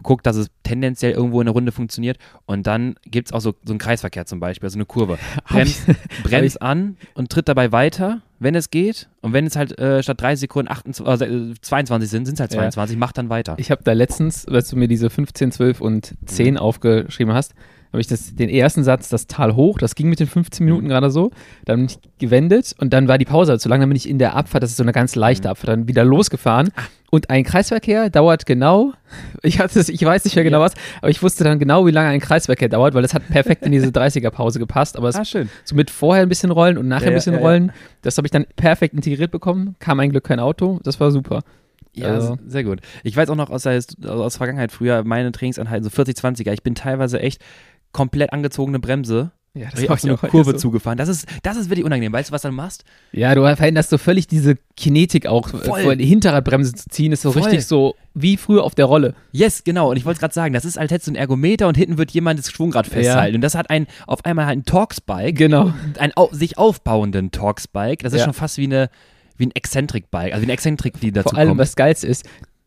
Guck, 0.02 0.22
dass 0.22 0.36
es 0.36 0.48
tendenziell 0.62 1.12
irgendwo 1.12 1.40
in 1.40 1.46
der 1.46 1.54
Runde 1.54 1.72
funktioniert 1.72 2.18
und 2.44 2.66
dann 2.66 2.96
gibt's 3.04 3.32
auch 3.32 3.40
so, 3.40 3.54
so 3.64 3.72
einen 3.72 3.78
Kreisverkehr 3.78 4.26
zum 4.26 4.40
Beispiel, 4.40 4.66
also 4.66 4.76
eine 4.76 4.86
Kurve. 4.86 5.18
Brems, 5.48 5.82
brems 6.22 6.56
an 6.58 6.96
und 7.14 7.30
tritt 7.30 7.48
dabei 7.48 7.72
weiter, 7.72 8.20
wenn 8.38 8.54
es 8.54 8.70
geht. 8.70 9.08
Und 9.22 9.32
wenn 9.32 9.46
es 9.46 9.56
halt 9.56 9.78
äh, 9.78 10.02
statt 10.02 10.20
30 10.20 10.40
Sekunden 10.40 10.70
28, 10.70 11.28
äh, 11.28 11.54
22 11.60 12.10
sind, 12.10 12.26
sind 12.26 12.34
es 12.34 12.40
halt 12.40 12.52
Ja. 12.52 12.58
22, 12.60 12.96
mach 12.96 13.12
dann 13.12 13.28
weiter. 13.30 13.54
Ich 13.58 13.70
habe 13.70 13.82
da 13.84 13.92
letztens, 13.92 14.46
als 14.46 14.68
du 14.68 14.76
mir 14.76 14.88
diese 14.88 15.10
15, 15.10 15.52
12 15.52 15.80
und 15.80 16.14
10 16.26 16.58
aufgeschrieben 16.58 17.32
hast, 17.34 17.54
habe 17.96 18.00
ich 18.02 18.06
das, 18.06 18.34
den 18.34 18.48
ersten 18.50 18.84
Satz, 18.84 19.08
das 19.08 19.26
Tal 19.26 19.56
hoch, 19.56 19.78
das 19.78 19.94
ging 19.94 20.08
mit 20.08 20.20
den 20.20 20.26
15 20.26 20.64
Minuten 20.64 20.88
gerade 20.88 21.10
so. 21.10 21.30
Dann 21.64 21.78
bin 21.80 21.86
ich 21.86 21.98
gewendet 22.18 22.74
und 22.78 22.92
dann 22.92 23.08
war 23.08 23.18
die 23.18 23.24
Pause 23.24 23.52
halt 23.52 23.60
zu 23.60 23.68
lang, 23.68 23.80
dann 23.80 23.88
bin 23.88 23.96
ich 23.96 24.08
in 24.08 24.18
der 24.18 24.36
Abfahrt, 24.36 24.62
das 24.62 24.70
ist 24.70 24.76
so 24.76 24.82
eine 24.82 24.92
ganz 24.92 25.14
leichte 25.16 25.48
Abfahrt, 25.50 25.68
dann 25.68 25.88
wieder 25.88 26.04
losgefahren. 26.04 26.68
Und 27.10 27.30
ein 27.30 27.44
Kreisverkehr 27.44 28.10
dauert 28.10 28.46
genau, 28.46 28.92
ich, 29.42 29.58
hatte 29.60 29.80
es, 29.80 29.88
ich 29.88 30.04
weiß 30.04 30.24
nicht 30.24 30.34
mehr 30.34 30.44
genau 30.44 30.60
was, 30.60 30.74
aber 31.00 31.08
ich 31.10 31.22
wusste 31.22 31.44
dann 31.44 31.58
genau, 31.58 31.86
wie 31.86 31.90
lange 31.90 32.08
ein 32.10 32.20
Kreisverkehr 32.20 32.68
dauert, 32.68 32.94
weil 32.94 33.04
es 33.04 33.14
hat 33.14 33.26
perfekt 33.28 33.62
in 33.64 33.72
diese 33.72 33.86
30er-Pause 33.90 34.58
gepasst. 34.58 34.96
Aber 34.96 35.08
es 35.08 35.16
Ah, 35.16 35.24
schön. 35.24 35.48
so 35.64 35.74
mit 35.74 35.90
vorher 35.90 36.22
ein 36.22 36.28
bisschen 36.28 36.50
rollen 36.50 36.76
und 36.78 36.88
nachher 36.88 37.06
Ja, 37.06 37.10
ein 37.12 37.14
bisschen 37.14 37.32
ja, 37.34 37.40
ja. 37.40 37.46
rollen, 37.46 37.72
das 38.02 38.18
habe 38.18 38.26
ich 38.26 38.32
dann 38.32 38.44
perfekt 38.56 38.92
integriert 38.94 39.30
bekommen. 39.30 39.76
Kam 39.78 40.00
ein 40.00 40.10
Glück 40.10 40.24
kein 40.24 40.40
Auto, 40.40 40.80
das 40.82 41.00
war 41.00 41.10
super. 41.10 41.42
Ja, 41.94 42.08
Also- 42.08 42.36
sehr 42.46 42.62
gut. 42.62 42.80
Ich 43.04 43.16
weiß 43.16 43.30
auch 43.30 43.36
noch 43.36 43.48
aus 43.48 43.62
der, 43.62 43.80
aus 44.06 44.36
Vergangenheit 44.36 44.70
früher, 44.70 45.02
meine 45.04 45.32
Trainingseinheiten, 45.32 45.82
so 45.82 45.88
40, 45.88 46.14
20er, 46.16 46.52
ich 46.52 46.62
bin 46.62 46.74
teilweise 46.74 47.20
echt 47.20 47.40
komplett 47.92 48.32
angezogene 48.32 48.78
Bremse 48.78 49.30
Ja, 49.54 49.68
ich 49.76 49.88
auf 49.88 50.00
so 50.00 50.08
eine 50.08 50.16
Kurve 50.18 50.54
zugefahren. 50.56 50.98
Das 50.98 51.08
ist, 51.08 51.26
das 51.42 51.56
ist 51.56 51.70
wirklich 51.70 51.84
unangenehm. 51.86 52.12
Weißt 52.12 52.28
du, 52.28 52.32
was 52.34 52.42
du 52.42 52.48
dann 52.48 52.54
machst? 52.54 52.84
Ja, 53.12 53.34
du 53.34 53.40
veränderst 53.56 53.88
so 53.88 53.96
völlig 53.96 54.26
diese 54.26 54.56
Kinetik 54.76 55.26
auch, 55.26 55.54
äh, 55.54 55.58
Voll. 55.58 55.82
vor 55.82 55.96
die 55.96 56.04
Hinterradbremse 56.04 56.74
zu 56.74 56.88
ziehen, 56.90 57.12
ist 57.12 57.22
so 57.22 57.32
Voll. 57.32 57.42
richtig 57.42 57.64
so 57.66 57.94
wie 58.12 58.36
früher 58.36 58.64
auf 58.64 58.74
der 58.74 58.84
Rolle. 58.84 59.14
Yes, 59.32 59.64
genau. 59.64 59.90
Und 59.90 59.96
ich 59.96 60.04
wollte 60.04 60.16
es 60.16 60.20
gerade 60.20 60.34
sagen, 60.34 60.52
das 60.52 60.66
ist, 60.66 60.78
als 60.78 60.90
hättest 60.90 61.06
du 61.06 61.12
einen 61.12 61.16
Ergometer 61.16 61.68
und 61.68 61.76
hinten 61.76 61.96
wird 61.96 62.10
jemand 62.10 62.38
das 62.38 62.50
Schwungrad 62.50 62.86
festhalten. 62.86 63.36
Und 63.36 63.40
das 63.40 63.54
hat 63.54 63.70
ein, 63.70 63.86
auf 64.06 64.24
einmal 64.26 64.44
halt 64.44 64.58
ein 64.58 64.64
Torx-Bike, 64.66 65.36
Genau. 65.36 65.72
einen 65.98 66.12
au 66.16 66.28
sich 66.32 66.58
aufbauenden 66.58 67.30
Torx-Bike. 67.30 68.00
Das 68.02 68.12
ist 68.12 68.18
Ja. 68.20 68.24
schon 68.26 68.34
fast 68.34 68.58
wie, 68.58 68.64
eine, 68.64 68.90
wie 69.38 69.46
ein 69.46 69.52
Exzentrik-Bike, 69.54 70.32
also 70.34 70.42
wie 70.42 70.46
ein 70.50 70.52
Exzentrik, 70.54 71.00
die 71.00 71.12
dazu 71.12 71.30
Vor 71.30 71.38
allem, 71.38 71.48
kommt. 71.48 71.60
was 71.60 71.76
geilste 71.76 72.06
ist, 72.06 72.26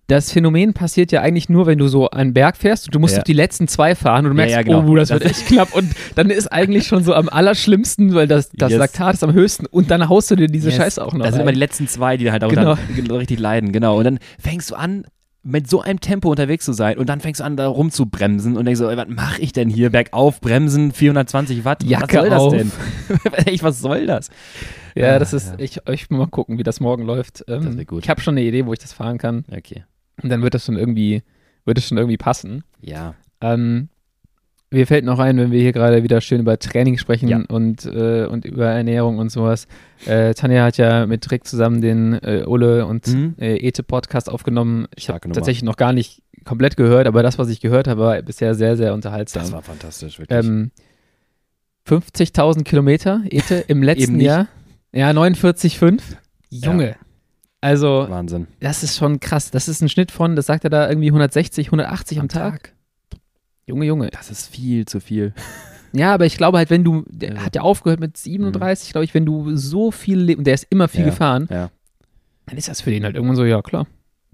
das 0.10 0.32
Phänomen 0.32 0.74
passiert 0.74 1.12
ja 1.13 1.22
eigentlich 1.22 1.48
nur, 1.48 1.66
wenn 1.66 1.78
du 1.78 1.88
so 1.88 2.10
einen 2.10 2.34
Berg 2.34 2.58
fährst 2.58 2.88
und 2.88 2.96
du 2.96 3.00
musst 3.00 3.16
Ja. 3.16 3.24
die 3.24 3.34
letzten 3.34 3.68
zwei 3.70 3.96
fahren 3.96 4.25
und 4.25 4.32
du 4.36 4.42
Ja, 4.42 4.48
merkst, 4.48 4.56
ja, 4.56 4.62
genau. 4.63 4.86
oh, 4.92 4.96
das, 4.96 5.10
Das- 5.10 5.20
wird 5.22 5.32
echt 5.32 5.46
knapp 5.48 5.74
und 5.74 5.89
dann 6.16 6.30
ist 6.30 6.48
eigentlich 6.51 6.88
schon 6.88 7.04
so 7.04 7.13
am 7.13 7.30
allerschlimmsten, 7.30 8.13
weil 8.13 8.28
das, 8.28 8.50
das 8.54 8.72
Yes. 8.72 8.80
Laktat 8.80 9.13
ist 9.13 9.24
am 9.24 9.34
höchsten 9.34 9.66
und 9.66 9.89
dann 9.89 10.10
haust 10.10 10.30
du 10.32 10.36
dir 10.36 10.48
diese 10.48 10.70
Yes. 10.70 10.78
Scheiße 10.78 11.06
auch 11.06 11.13
noch 11.13 11.24
Das 11.25 11.34
sind 11.36 11.42
immer 11.44 11.51
die 11.54 11.60
letzten 11.60 11.88
zwei, 11.88 12.18
die 12.18 12.32
halt 12.32 12.44
auch 12.44 12.50
Genau. 12.50 12.75
richtig 13.18 13.39
leiden, 13.39 13.72
genau. 13.72 13.98
Und 13.98 14.04
dann 14.04 14.20
fängst 14.39 14.72
du 14.72 14.75
an, 14.75 15.06
mit 15.42 15.70
so 15.70 15.80
einem 15.82 16.01
Tempo 16.01 16.30
unterwegs 16.30 16.66
zu 16.66 16.74
sein 16.74 16.98
und 16.98 17.08
dann 17.08 17.22
fängst 17.22 17.39
du 17.39 17.46
an, 17.46 17.56
da 17.56 17.66
rumzubremsen 17.68 18.58
und 18.58 18.66
denkst 18.66 18.78
so, 18.80 18.89
ey, 18.89 18.98
was 18.98 19.08
mache 19.08 19.42
ich 19.42 19.54
denn 19.54 19.70
hier? 19.70 19.89
Bergauf, 19.89 20.42
bremsen, 20.42 20.92
420 20.92 21.63
Watt. 21.63 21.82
Jacke 21.86 22.18
was 22.18 22.24
soll 22.25 22.34
auf. 22.34 22.54
das 22.54 22.62
denn? 22.62 23.34
Echt, 23.46 23.63
was 23.63 23.80
soll 23.80 24.06
das? 24.06 24.30
ja, 24.96 25.16
Ah, 25.16 25.20
das 25.20 25.32
ist, 25.32 25.48
ja. 25.48 25.60
ich, 25.60 25.80
ich 25.89 26.10
mal 26.10 26.28
gucken, 26.28 26.58
wie 26.58 26.63
das 26.63 26.82
morgen 26.82 27.06
läuft. 27.06 27.46
Ähm, 27.48 27.63
Das 27.63 27.78
wird 27.78 27.88
gut. 27.88 28.04
Ich 28.04 28.10
habe 28.10 28.20
schon 28.20 28.34
eine 28.38 28.46
Idee, 28.46 28.66
wo 28.66 28.74
ich 28.74 28.80
das 28.80 28.92
fahren 28.92 29.18
kann 29.18 29.46
Okay. 29.50 29.86
Und 30.24 30.30
dann 30.30 30.42
wird 30.42 30.54
das 30.54 30.66
schon 30.66 30.78
irgendwie, 30.78 31.24
wird 31.66 31.78
es 31.78 31.88
schon 31.88 31.98
irgendwie 31.98 32.18
passen. 32.18 32.64
Ja. 32.82 33.16
Ähm, 33.42 33.90
mir 34.72 34.86
fällt 34.86 35.04
noch 35.04 35.18
ein, 35.18 35.38
wenn 35.38 35.52
wir 35.52 35.60
hier 35.62 35.72
gerade 35.74 36.04
wieder 36.04 36.22
schön 36.22 36.42
über 36.42 36.60
Training 36.60 36.98
sprechen 37.00 37.28
Ja. 37.28 37.42
und, 37.50 37.86
äh, 37.86 38.26
und 38.26 38.46
über 38.46 38.68
Ernährung 38.68 39.18
und 39.18 39.32
sowas. 39.32 39.68
Äh, 40.06 40.36
Tanja 40.36 40.64
hat 40.64 40.78
ja 40.78 41.08
mit 41.08 41.30
Rick 41.32 41.48
zusammen 41.48 41.82
den 41.82 42.14
äh, 42.14 42.44
Ole 42.46 42.86
und 42.86 43.08
Mhm. 43.08 43.36
äh, 43.40 43.56
Ete 43.58 43.82
Podcast 43.82 44.30
aufgenommen. 44.30 44.88
Ich 44.96 45.10
habe 45.10 45.22
tatsächlich 45.32 45.64
noch 45.64 45.76
gar 45.78 45.92
nicht 45.92 46.22
komplett 46.46 46.78
gehört, 46.78 47.08
aber 47.08 47.24
das, 47.24 47.40
was 47.40 47.50
ich 47.50 47.62
gehört 47.62 47.88
habe, 47.88 48.02
war 48.02 48.22
bisher 48.22 48.54
sehr, 48.54 48.78
sehr 48.78 48.94
unterhaltsam. 48.94 49.42
Das 49.42 49.52
war 49.52 49.62
fantastisch, 49.64 50.20
wirklich. 50.20 50.38
ähm, 50.46 50.70
50.000 51.88 52.64
Kilometer, 52.64 53.22
Ete, 53.30 53.56
im 53.68 53.82
letzten. 53.84 54.20
Jahr. 54.20 54.48
Ja, 54.94 55.10
49,5. 55.12 56.02
Junge. 56.52 56.96
Also, 57.62 58.06
Wahnsinn. 58.10 58.48
das 58.62 58.84
ist 58.84 58.96
schon 58.98 59.20
krass. 59.20 59.51
Das 59.51 59.68
ist 59.68 59.82
ein 59.82 59.89
Schnitt 59.89 60.12
von, 60.12 60.36
das 60.36 60.46
sagt 60.46 60.63
er 60.63 60.70
da 60.70 60.88
irgendwie 60.89 61.10
160, 61.10 61.68
180 61.68 62.20
am, 62.20 62.30
Tag. 62.30 62.74
Junge, 63.66 63.86
Junge. 63.86 64.10
Das 64.12 64.32
ist 64.32 64.48
viel 64.48 64.86
zu 64.86 65.00
viel. 65.00 65.34
Ja, 65.92 66.13
aber 66.13 66.28
ich 66.28 66.38
glaube 66.38 66.60
halt, 66.60 66.70
wenn 66.70 66.84
du, 66.84 67.04
der 67.08 67.34
Ja. 67.34 67.39
hat 67.46 67.56
ja 67.56 67.63
aufgehört 67.63 68.00
mit 68.00 68.16
37, 68.16 68.92
glaube 68.92 69.06
ich, 69.06 69.15
wenn 69.15 69.26
du 69.26 69.56
so 69.56 69.89
viel, 69.89 70.38
und 70.38 70.45
der 70.45 70.54
ist 70.54 70.67
immer 70.69 70.88
viel 70.88 71.00
Ja. 71.00 71.06
gefahren, 71.08 71.48
Ja. 71.50 71.72
dann 72.45 72.58
ist 72.60 72.67
das 72.69 72.80
für 72.82 72.91
den 72.91 73.04
halt 73.04 73.15
irgendwann 73.15 73.36
so, 73.36 73.43
ja 73.43 73.60
klar. 73.63 73.88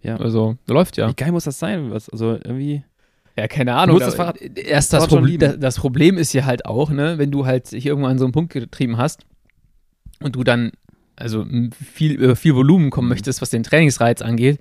Ja. 0.04 0.18
Also, 0.18 0.58
läuft 0.68 0.98
ja. 0.98 1.08
Wie 1.08 1.14
geil 1.14 1.32
muss 1.32 1.46
das 1.46 1.58
sein? 1.58 1.92
Was, 1.92 2.10
also 2.10 2.32
irgendwie. 2.34 2.84
Ja, 3.38 3.48
keine 3.48 3.74
Ahnung. 3.74 3.96
musst 3.96 4.06
das 4.06 4.16
Fahrrad- 4.16 4.42
erst 4.42 4.92
das, 4.92 5.08
Problem, 5.08 5.40
das, 5.40 5.58
das 5.58 5.76
Problem 5.80 6.18
ist 6.18 6.34
ja 6.34 6.44
halt 6.44 6.66
auch, 6.66 6.90
ne, 6.90 7.18
wenn 7.20 7.32
du 7.32 7.46
halt 7.46 7.72
dich 7.72 7.86
irgendwann 7.86 8.12
an 8.12 8.18
so 8.20 8.26
einen 8.26 8.34
Punkt 8.34 8.52
getrieben 8.52 8.98
hast 8.98 9.26
und 10.22 10.36
du 10.36 10.44
dann 10.44 10.74
also 11.16 11.46
viel, 11.94 12.14
über 12.14 12.36
viel 12.36 12.56
Volumen 12.56 12.90
kommen 12.90 13.08
Mhm. 13.08 13.14
möchtest, 13.14 13.42
was 13.42 13.50
den 13.50 13.64
Trainingsreiz 13.64 14.22
angeht, 14.22 14.60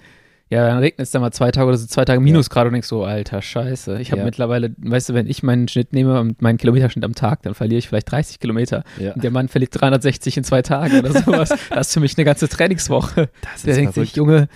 ja, 0.51 0.67
dann 0.69 0.79
regnet 0.79 1.01
es 1.07 1.11
dann 1.11 1.23
mal 1.23 1.33
zwei 1.33 1.51
Tage 1.51 1.67
oder 1.69 1.79
so 1.79 1.87
zwei 1.87 2.05
Tage 2.05 2.21
Minusgrad 2.21 2.67
und 2.67 2.73
denkst 2.75 2.87
so, 2.87 3.03
alter 3.05 3.41
Scheiße. 3.41 3.99
Ich 4.01 4.11
habe 4.13 4.21
Ja. 4.21 4.25
mittlerweile, 4.27 4.75
weißt 4.77 5.09
du, 5.09 5.15
wenn 5.15 5.27
ich 5.27 5.43
meinen 5.43 5.69
Schnitt 5.69 5.93
nehme 5.95 6.21
und 6.21 6.43
meinen 6.43 6.59
Kilometerschnitt 6.59 7.05
am 7.05 7.15
Tag, 7.15 7.43
dann 7.43 7.55
verliere 7.55 7.79
ich 7.79 7.89
vielleicht 7.89 8.11
30 8.11 8.41
Kilometer. 8.41 8.85
Ja. 8.99 9.15
Und 9.15 9.25
der 9.25 9.31
Mann 9.31 9.49
verliert 9.49 9.71
360 9.81 10.37
in 10.37 10.45
zwei 10.45 10.61
Tagen 10.63 10.99
oder 10.99 11.13
sowas. 11.13 11.49
das 11.71 11.89
ist 11.89 11.95
für 11.95 12.01
mich 12.01 12.17
eine 12.19 12.25
ganze 12.27 12.49
Trainingswoche. 12.49 13.31
Das 13.55 13.63
Der 13.63 13.75
denkt 13.75 13.95
sich, 13.95 14.15
Junge, 14.17 14.49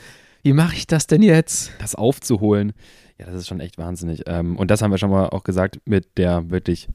wie 0.43 0.53
mache 0.53 0.77
ich 0.77 0.87
das 0.87 1.07
denn 1.07 1.23
jetzt? 1.23 1.73
das 1.81 1.95
aufzuholen. 1.95 2.75
Ja, 3.19 3.27
das 3.27 3.35
ist 3.37 3.49
schon 3.49 3.59
echt 3.59 3.79
wahnsinnig. 3.79 4.23
Ähm, 4.27 4.57
und 4.57 4.71
das 4.71 4.83
haben 4.83 4.91
wir 4.93 4.99
schon 4.99 5.11
mal 5.11 5.29
auch 5.31 5.43
gesagt 5.43 5.81
mit 5.87 6.19
der 6.19 6.51
wirklich 6.51 6.87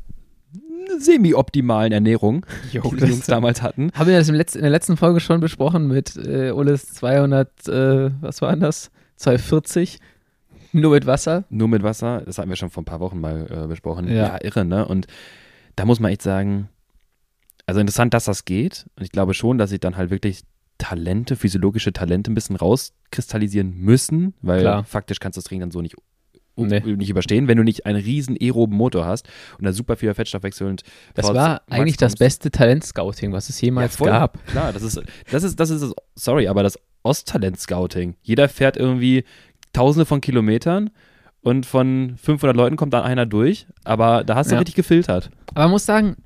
semi-optimalen 1.00 1.92
Ernährung, 1.92 2.46
Jo, 2.72 2.82
die 2.92 2.98
die 2.98 3.06
Jungs 3.06 3.26
damals 3.26 3.62
hatten. 3.62 3.92
Haben 3.94 4.10
wir 4.10 4.18
das 4.18 4.30
in 4.30 4.62
der 4.62 4.70
letzten 4.70 4.98
Folge 4.98 5.20
schon 5.20 5.40
besprochen 5.40 5.88
mit 5.88 6.16
äh, 6.16 6.52
Oles 6.52 6.88
200, 6.94 7.68
äh, 7.68 8.12
was 8.22 8.42
war 8.42 8.56
das? 8.56 8.92
240? 9.18 10.00
Nur 10.74 10.92
mit 10.92 11.06
Wasser? 11.06 11.44
Nur 11.50 11.68
mit 11.68 11.84
Wasser, 11.84 12.22
das 12.26 12.38
hatten 12.38 12.50
wir 12.50 12.56
schon 12.56 12.72
vor 12.72 12.82
ein 12.82 12.86
paar 12.86 13.00
Wochen 13.00 13.20
mal 13.22 13.48
äh, 13.50 13.68
besprochen. 13.68 14.08
Ja. 14.08 14.14
Ja. 14.14 14.38
irre, 14.44 14.66
ne? 14.66 14.88
Und 14.88 15.08
da 15.76 15.86
muss 15.86 16.00
man 16.00 16.12
echt 16.12 16.24
sagen, 16.24 16.70
also 17.66 17.80
interessant, 17.80 18.14
dass 18.14 18.26
das 18.26 18.46
geht. 18.46 18.86
Und 18.98 19.04
ich 19.04 19.12
glaube 19.12 19.34
schon, 19.34 19.58
dass 19.58 19.70
sich 19.70 19.80
dann 19.80 19.96
halt 19.98 20.10
wirklich 20.10 20.42
Talente, 20.80 21.36
physiologische 21.36 21.94
Talente 21.94 22.32
ein 22.32 22.36
bisschen 22.36 22.56
rauskristallisieren 22.56 23.74
müssen, 23.78 24.34
weil 24.42 24.62
Klar. 24.62 24.84
faktisch 24.84 25.20
kannst 25.20 25.38
du 25.38 25.40
das 25.40 25.46
Training 25.46 25.62
dann 25.62 25.72
so 25.72 25.82
nicht, 25.82 25.96
Nee. 26.56 26.82
nicht 26.96 27.10
überstehen, 27.10 27.48
wenn 27.48 27.58
du 27.58 27.64
nicht 27.64 27.86
einen 27.86 28.00
riesen 28.02 28.38
aeroben 28.40 28.76
Motor 28.78 29.06
hast 29.06 29.28
und 29.58 29.66
da 29.66 29.74
super 29.74 29.96
viel 29.96 30.14
Fettstoffwechsel 30.14 30.68
und 30.68 30.84
Das 31.16 31.34
war 31.34 31.62
eigentlich 31.70 31.98
das 31.98 32.16
beste 32.16 32.52
Talentscouting, 32.52 33.32
was 33.34 33.50
es 33.50 33.60
jemals 33.60 33.96
voll. 33.96 34.10
gab. 34.10 34.46
Klar, 34.48 34.72
das 34.72 34.84
ist, 34.84 35.02
das 35.32 35.44
ist, 35.44 35.60
das 35.60 35.70
ist, 35.72 35.82
das, 35.82 35.94
sorry, 36.16 36.48
aber 36.48 36.62
das 36.64 36.78
Osttalent-Scouting. 37.02 38.16
Jeder 38.22 38.50
fährt 38.50 38.78
irgendwie 38.78 39.24
tausende 39.74 40.06
von 40.06 40.22
Kilometern 40.22 40.90
und 41.42 41.66
von 41.66 42.16
500 42.22 42.56
Leuten 42.56 42.76
kommt 42.76 42.94
dann 42.94 43.04
einer 43.04 43.26
durch, 43.26 43.68
aber 43.84 44.24
da 44.24 44.36
hast 44.36 44.50
du 44.52 44.56
Ja. 44.56 44.60
richtig 44.60 44.76
gefiltert. 44.76 45.30
Aber 45.54 45.62
man 45.66 45.72
muss 45.72 45.86
sagen, 45.86 46.18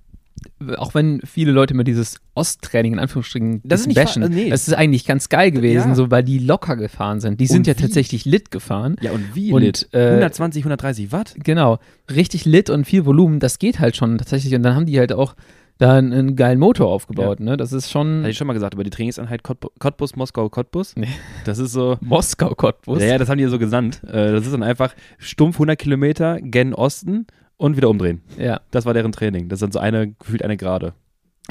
auch 0.77 0.93
wenn 0.95 1.21
viele 1.23 1.51
Leute 1.51 1.73
immer 1.73 1.83
dieses 1.83 2.19
Osttraining 2.35 2.93
in 2.93 2.99
Anführungsstrichen 2.99 3.61
Das 3.63 3.85
ist 3.85 3.93
bashen, 3.95 4.23
nee. 4.29 4.49
das 4.49 4.67
ist 4.67 4.73
eigentlich 4.73 5.05
ganz 5.05 5.29
geil 5.29 5.51
gewesen, 5.51 5.89
Ja. 5.89 5.95
so 5.95 6.11
weil 6.11 6.23
die 6.23 6.39
locker 6.39 6.75
gefahren 6.75 7.19
sind. 7.19 7.39
Die 7.39 7.47
sind 7.47 7.59
Und 7.59 7.67
ja 7.67 7.77
wie? 7.77 7.81
tatsächlich 7.81 8.25
lit 8.25 8.51
gefahren. 8.51 8.95
Ja, 9.01 9.11
und 9.11 9.35
wie 9.35 9.51
Und, 9.51 9.61
lit? 9.61 9.87
äh, 9.93 10.07
120, 10.07 10.63
130 10.63 11.11
Watt? 11.11 11.35
Genau, 11.43 11.79
richtig 12.13 12.45
lit 12.45 12.69
und 12.69 12.85
viel 12.85 13.05
Volumen, 13.05 13.39
das 13.39 13.59
geht 13.59 13.79
halt 13.79 13.95
schon 13.95 14.17
tatsächlich. 14.17 14.53
Und 14.55 14.63
dann 14.63 14.75
haben 14.75 14.85
die 14.85 14.97
halt 14.99 15.13
auch 15.13 15.35
da 15.79 15.95
einen, 15.95 16.11
einen 16.11 16.35
geilen 16.35 16.57
Motor 16.59 16.87
aufgebaut, 16.87 17.39
ne? 17.39 17.55
Das 17.55 17.71
ist 17.71 17.91
schon 17.91 18.21
Hatte 18.21 18.31
ich 18.31 18.37
schon 18.37 18.47
mal 18.47 18.53
gesagt, 18.53 18.73
über 18.73 18.83
die 18.83 18.89
Trainingseinheit 18.89 19.43
Cottbu- 19.43 19.69
Cottbus, 19.77 20.15
Moskau, 20.15 20.49
Cottbus. 20.49 20.95
Nee. 20.95 21.07
Das 21.45 21.59
ist 21.59 21.71
so, 21.71 21.97
Moskau 22.01 22.55
Cottbus. 22.55 22.99
ja, 23.01 23.09
ja, 23.09 23.17
das 23.19 23.29
haben 23.29 23.37
die 23.37 23.45
so 23.45 23.59
gesandt. 23.59 24.01
Äh, 24.03 24.31
Das 24.31 24.43
ist 24.45 24.53
dann 24.53 24.63
einfach 24.63 24.95
stumpf 25.19 25.57
100 25.57 25.77
Kilometer 25.77 26.39
gen 26.41 26.73
Osten 26.73 27.27
und 27.57 27.75
wieder 27.77 27.89
umdrehen. 27.89 28.21
ja. 28.37 28.61
Das 28.71 28.85
war 28.85 28.93
deren 28.93 29.11
Training. 29.11 29.49
Das 29.49 29.57
ist 29.57 29.63
dann 29.63 29.71
so 29.71 29.79
eine, 29.79 30.11
gefühlt 30.13 30.43
eine 30.43 30.57
Gerade. 30.57 30.93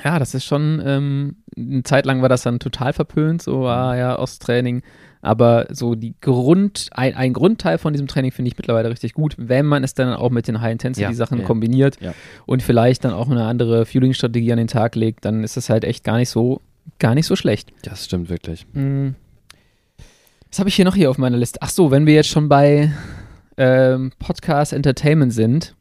Ja, 0.05 0.19
das 0.19 0.35
ist 0.35 0.45
schon, 0.45 0.83
ähm, 0.85 1.37
eine 1.57 1.83
Zeit 1.83 2.05
lang 2.07 2.21
war 2.21 2.29
das 2.29 2.43
dann 2.43 2.59
total 2.59 2.93
verpönt, 2.93 3.41
so, 3.43 3.61
Mhm. 3.61 3.65
ah 3.67 3.97
ja, 3.97 4.19
Osttraining. 4.19 4.83
Aber 5.23 5.67
so 5.71 5.95
die 5.95 6.15
Grund, 6.21 6.89
ein, 6.93 7.15
ein 7.17 7.33
Grundteil 7.33 7.79
von 7.79 7.93
diesem 7.95 8.07
Training 8.07 8.31
finde 8.31 8.51
ich 8.51 8.57
mittlerweile 8.59 8.91
richtig 8.91 9.15
gut, 9.15 9.35
wenn 9.39 9.65
man 9.67 9.83
es 9.83 9.95
dann 9.95 10.13
auch 10.13 10.31
mit 10.31 10.47
den 10.49 10.61
High-Intensity-Sachen 10.61 11.39
Ja, 11.39 11.43
ja. 11.43 11.47
kombiniert 11.47 11.97
Ja. 12.01 12.15
und 12.45 12.63
vielleicht 12.63 13.05
dann 13.05 13.13
auch 13.15 13.29
eine 13.31 13.45
andere 13.47 13.87
Fueling-Strategie 13.87 14.53
an 14.53 14.59
den 14.59 14.67
Tag 14.69 14.95
legt, 14.95 15.25
dann 15.25 15.43
ist 15.43 15.57
es 15.57 15.71
halt 15.71 15.83
echt 15.85 16.05
gar 16.05 16.19
nicht 16.19 16.29
so, 16.29 16.61
gar 16.99 17.15
nicht 17.15 17.27
so 17.27 17.35
schlecht. 17.35 17.73
Das 17.83 18.05
stimmt 18.05 18.29
wirklich. 18.29 18.67
Hm. 18.75 19.15
Was 20.51 20.59
habe 20.61 20.69
ich 20.69 20.77
hier 20.77 20.85
noch 20.85 20.95
hier 20.95 21.11
auf 21.11 21.19
meiner 21.19 21.39
Liste? 21.39 21.59
Ach 21.63 21.71
so, 21.71 21.91
wenn 21.91 22.07
wir 22.07 22.15
jetzt 22.15 22.29
schon 22.29 22.49
bei 22.49 22.93
ähm, 23.57 24.13
Podcast 24.19 24.73
Entertainment 24.75 25.33
sind. 25.33 25.75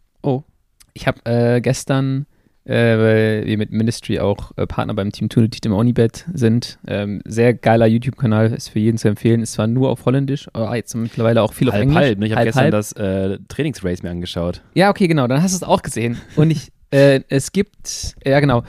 Ich 0.98 1.08
habe 1.08 1.20
äh, 1.26 1.60
gestern, 1.62 2.26
äh, 2.64 2.72
weil 2.74 3.46
wir 3.46 3.58
mit 3.58 3.72
Ministry 3.72 4.20
auch 4.20 4.52
äh, 4.56 4.66
Partner 4.66 4.94
beim 4.94 5.12
Team 5.12 5.28
Tunity 5.30 5.60
im 5.66 5.74
Onibet 5.74 6.26
sind, 6.34 6.80
ähm, 6.88 7.22
sehr 7.26 7.54
geiler 7.54 7.86
YouTube-Kanal, 7.86 8.54
ist 8.54 8.70
für 8.70 8.80
jeden 8.80 8.98
zu 8.98 9.10
empfehlen. 9.10 9.42
Ist 9.42 9.54
zwar 9.54 9.68
nur 9.68 9.90
auf 9.90 10.06
Holländisch, 10.06 10.48
aber 10.54 10.74
jetzt 10.76 10.96
mittlerweile 10.96 11.42
auch 11.44 11.52
viel 11.54 11.68
auf 11.68 11.74
halb, 11.74 11.84
Englisch. 11.84 11.98
halb, 11.98 12.20
ne? 12.20 12.26
Ich 12.28 12.32
habe 12.34 12.46
gestern 12.46 12.64
halb. 12.64 12.72
das 12.72 12.94
äh, 12.94 13.38
Trainingsrace 13.50 14.04
mir 14.04 14.10
angeschaut. 14.12 14.62
Ja, 14.74 14.90
okay, 14.90 15.08
genau, 15.08 15.28
dann 15.28 15.44
hast 15.44 15.52
du 15.52 15.58
es 15.58 15.64
auch 15.64 15.82
gesehen. 15.82 16.18
Und 16.38 16.50
ich, 16.50 16.72
äh, 16.92 17.20
es 17.28 17.52
gibt, 17.52 18.16
ja 18.26 18.40
genau, 18.40 18.64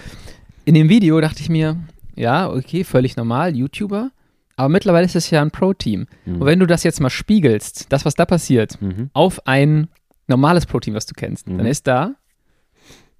in 0.65 0.75
dem 0.75 0.89
Video 0.89 1.21
dachte 1.21 1.41
ich 1.41 1.49
mir, 1.49 1.77
ja, 2.17 2.51
okay, 2.51 2.83
völlig 2.83 3.17
normal, 3.17 3.55
YouTuber, 3.55 4.11
aber 4.57 4.69
mittlerweile 4.69 5.07
ist 5.07 5.15
es 5.15 5.31
ja 5.31 5.43
ein 5.43 5.53
Pro-Team. 5.53 6.07
Mhm. 6.25 6.41
Und 6.41 6.47
wenn 6.47 6.59
du 6.59 6.67
das 6.67 6.83
jetzt 6.83 7.01
mal 7.01 7.11
spiegelst, 7.11 7.87
das, 7.93 8.05
was 8.05 8.15
da 8.17 8.25
passiert, 8.27 8.83
Mhm. 8.83 9.11
auf 9.13 9.47
ein 9.47 9.87
normales 10.29 10.67
Pro-Team, 10.67 10.95
was 10.95 11.07
du 11.07 11.15
kennst, 11.15 11.49
Mhm. 11.49 11.59
dann 11.59 11.67
ist 11.67 11.87
da 11.87 12.13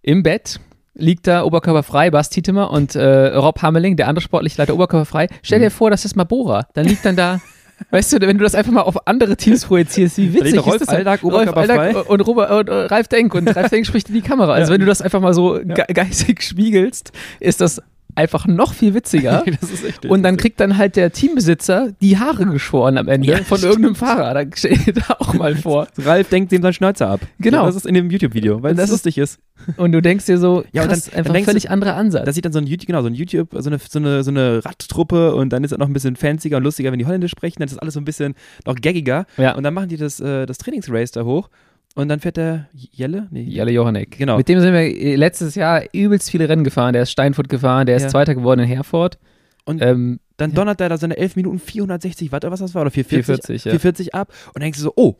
im 0.03 0.23
Bett 0.23 0.61
liegt 0.99 1.27
da 1.27 1.45
oberkörperfrei 1.45 2.11
Bas 2.11 2.31
Tietemer 2.31 2.71
und 2.71 2.95
äh, 2.95 3.27
Rob 3.37 3.61
Hammeling, 3.61 3.97
der 3.97 4.09
andere 4.09 4.23
sportliche 4.23 4.63
Leiter, 4.63 4.73
oberkörperfrei. 4.75 5.29
Stell 5.43 5.61
dir 5.61 5.71
vor, 5.71 5.91
das 5.91 6.05
ist 6.07 6.17
mal 6.17 6.25
Bora. 6.25 6.67
Dann 6.73 6.87
liegt 6.87 7.05
dann 7.05 7.17
da, 7.17 7.41
weißt 7.91 8.15
du, 8.15 8.21
wenn 8.23 8.39
du 8.39 8.45
das 8.45 8.55
einfach 8.55 8.73
mal 8.73 8.81
auf 8.81 9.07
andere 9.07 9.37
Teams 9.37 9.67
projizierst, 9.67 10.17
wie 10.17 10.33
witzig 10.33 10.65
Rolf 10.65 10.81
ist 10.81 10.91
das? 10.91 11.07
Rolf 11.07 11.23
oberkörperfrei. 11.23 11.89
Aldag 11.89 12.09
und, 12.09 12.21
Robert, 12.23 12.51
und 12.51 12.69
äh, 12.71 12.75
Ralf 12.87 13.09
Denk 13.09 13.35
und 13.35 13.55
Ralf 13.55 13.69
Denk 13.69 13.85
spricht 13.87 14.09
in 14.09 14.15
die 14.15 14.23
Kamera. 14.23 14.53
Also 14.55 14.73
wenn 14.73 14.81
du 14.81 14.87
das 14.87 15.03
einfach 15.03 15.21
mal 15.21 15.35
so 15.35 15.61
ge 15.63 15.85
geistig 15.93 16.43
spiegelst, 16.43 17.13
ist 17.41 17.61
das 17.61 17.83
einfach 18.17 18.47
noch 18.47 18.75
viel 18.75 18.95
witziger. 18.95 19.45
das 19.61 19.71
ist 19.71 19.85
echt 19.85 20.07
Und 20.07 20.23
dann 20.23 20.37
kriegt 20.37 20.59
dann 20.61 20.77
halt 20.77 20.97
der 20.97 21.13
Teambesitzer 21.13 21.93
die 22.01 22.19
Haare 22.19 22.47
geschoren 22.47 22.99
am 22.99 23.09
Ende 23.09 23.29
Ja, 23.29 23.37
von 23.39 23.61
irgendeinem 23.63 23.95
Fahrer. 23.95 24.35
Da 24.35 24.45
da 24.45 25.17
auch 25.19 25.35
mal 25.35 25.55
vor. 25.57 25.87
Ralf 25.99 26.29
denkt 26.31 26.51
dem 26.53 26.63
sein 26.63 26.73
Schnäuzer 26.73 27.09
ab. 27.09 27.21
Genau. 27.39 27.61
Ja, 27.61 27.67
das 27.67 27.77
ist 27.77 27.87
in 27.87 27.95
dem 27.95 28.11
YouTube-Video, 28.11 28.63
weil 28.63 28.75
das, 28.75 28.85
das 28.87 28.91
lustig 28.91 29.19
ist. 29.19 29.39
Und 29.77 29.93
du 29.93 30.03
denkst 30.03 30.27
dir 30.27 30.39
so, 30.39 30.65
Ja, 30.73 30.87
krass, 30.87 31.05
dann- 31.05 31.15
einfach 31.15 31.25
dann 31.27 31.35
denkst 31.35 31.47
du- 31.47 31.51
völlig 31.53 31.71
anderer 31.71 31.95
Ansatz. 31.97 32.25
Da 32.25 32.33
sieht 32.33 32.45
dann 32.45 32.53
so 32.53 32.59
ein 32.59 32.67
YouTube, 32.67 32.87
genau, 32.87 33.03
so 33.03 33.09
ein 33.09 33.15
YouTube, 33.15 33.49
so 33.53 33.69
eine, 33.71 33.79
so 33.79 33.99
eine, 33.99 34.25
so 34.25 34.31
eine 34.31 34.65
Radtruppe 34.65 35.35
und 35.35 35.51
dann 35.53 35.63
ist 35.65 35.73
es 35.73 35.79
noch 35.79 35.87
ein 35.87 35.93
bisschen 35.93 36.17
fancier 36.17 36.57
und 36.57 36.63
lustiger, 36.65 36.91
wenn 36.93 36.99
die 36.99 37.07
Holländisch 37.07 37.31
sprechen, 37.33 37.57
dann 37.59 37.67
ist 37.67 37.73
das 37.75 37.79
alles 37.79 37.95
so 37.95 38.01
ein 38.01 38.05
bisschen 38.05 38.35
noch 38.65 38.75
gaggiger. 38.77 39.27
Ja. 39.37 39.55
Und 39.55 39.63
dann 39.63 39.75
machen 39.75 39.89
die 39.89 39.97
das, 39.97 40.21
äh, 40.21 40.47
das 40.47 40.59
Trainingsrace 40.59 41.11
da 41.13 41.25
hoch 41.25 41.49
und 41.97 42.09
dann 42.09 42.21
fährt 42.21 42.37
der 42.37 42.69
Jelle? 42.73 43.27
Nee. 43.31 43.43
Jelle 43.43 43.73
Johannek. 43.73 44.17
Genau. 44.19 44.37
Mit 44.37 44.49
dem 44.49 44.61
sind 44.61 44.73
wir 44.73 44.81
äh, 44.83 45.17
letztes 45.17 45.55
Jahr 45.57 45.83
übelst 45.93 46.31
viele 46.31 46.49
Rennen 46.49 46.63
gefahren. 46.63 46.93
Der 46.93 47.03
ist 47.03 47.11
Steinfurt 47.11 47.49
gefahren, 47.49 47.87
der 47.87 47.97
ist 47.97 48.05
Ja. 48.05 48.09
Zweiter 48.11 48.35
geworden 48.35 48.61
in 48.61 48.67
Herford. 48.69 49.19
Und 49.65 49.83
Ähm, 49.83 50.21
dann 50.37 50.53
donnert 50.55 50.79
der 50.79 50.89
da 50.91 50.97
seine 50.99 51.17
11 51.17 51.35
Minuten 51.37 51.59
460 51.59 52.31
Watt 52.31 52.45
oder 52.45 52.53
was 52.53 52.61
das 52.61 52.75
war, 52.75 52.83
oder 52.83 52.91
440, 52.93 53.63
440, 53.63 53.65
ja. 53.65 53.71
440 53.71 54.15
ab 54.15 54.29
und 54.49 54.57
dann 54.57 54.63
denkst 54.63 54.79
du 54.79 54.85
so, 54.85 54.93
oh, 54.95 55.17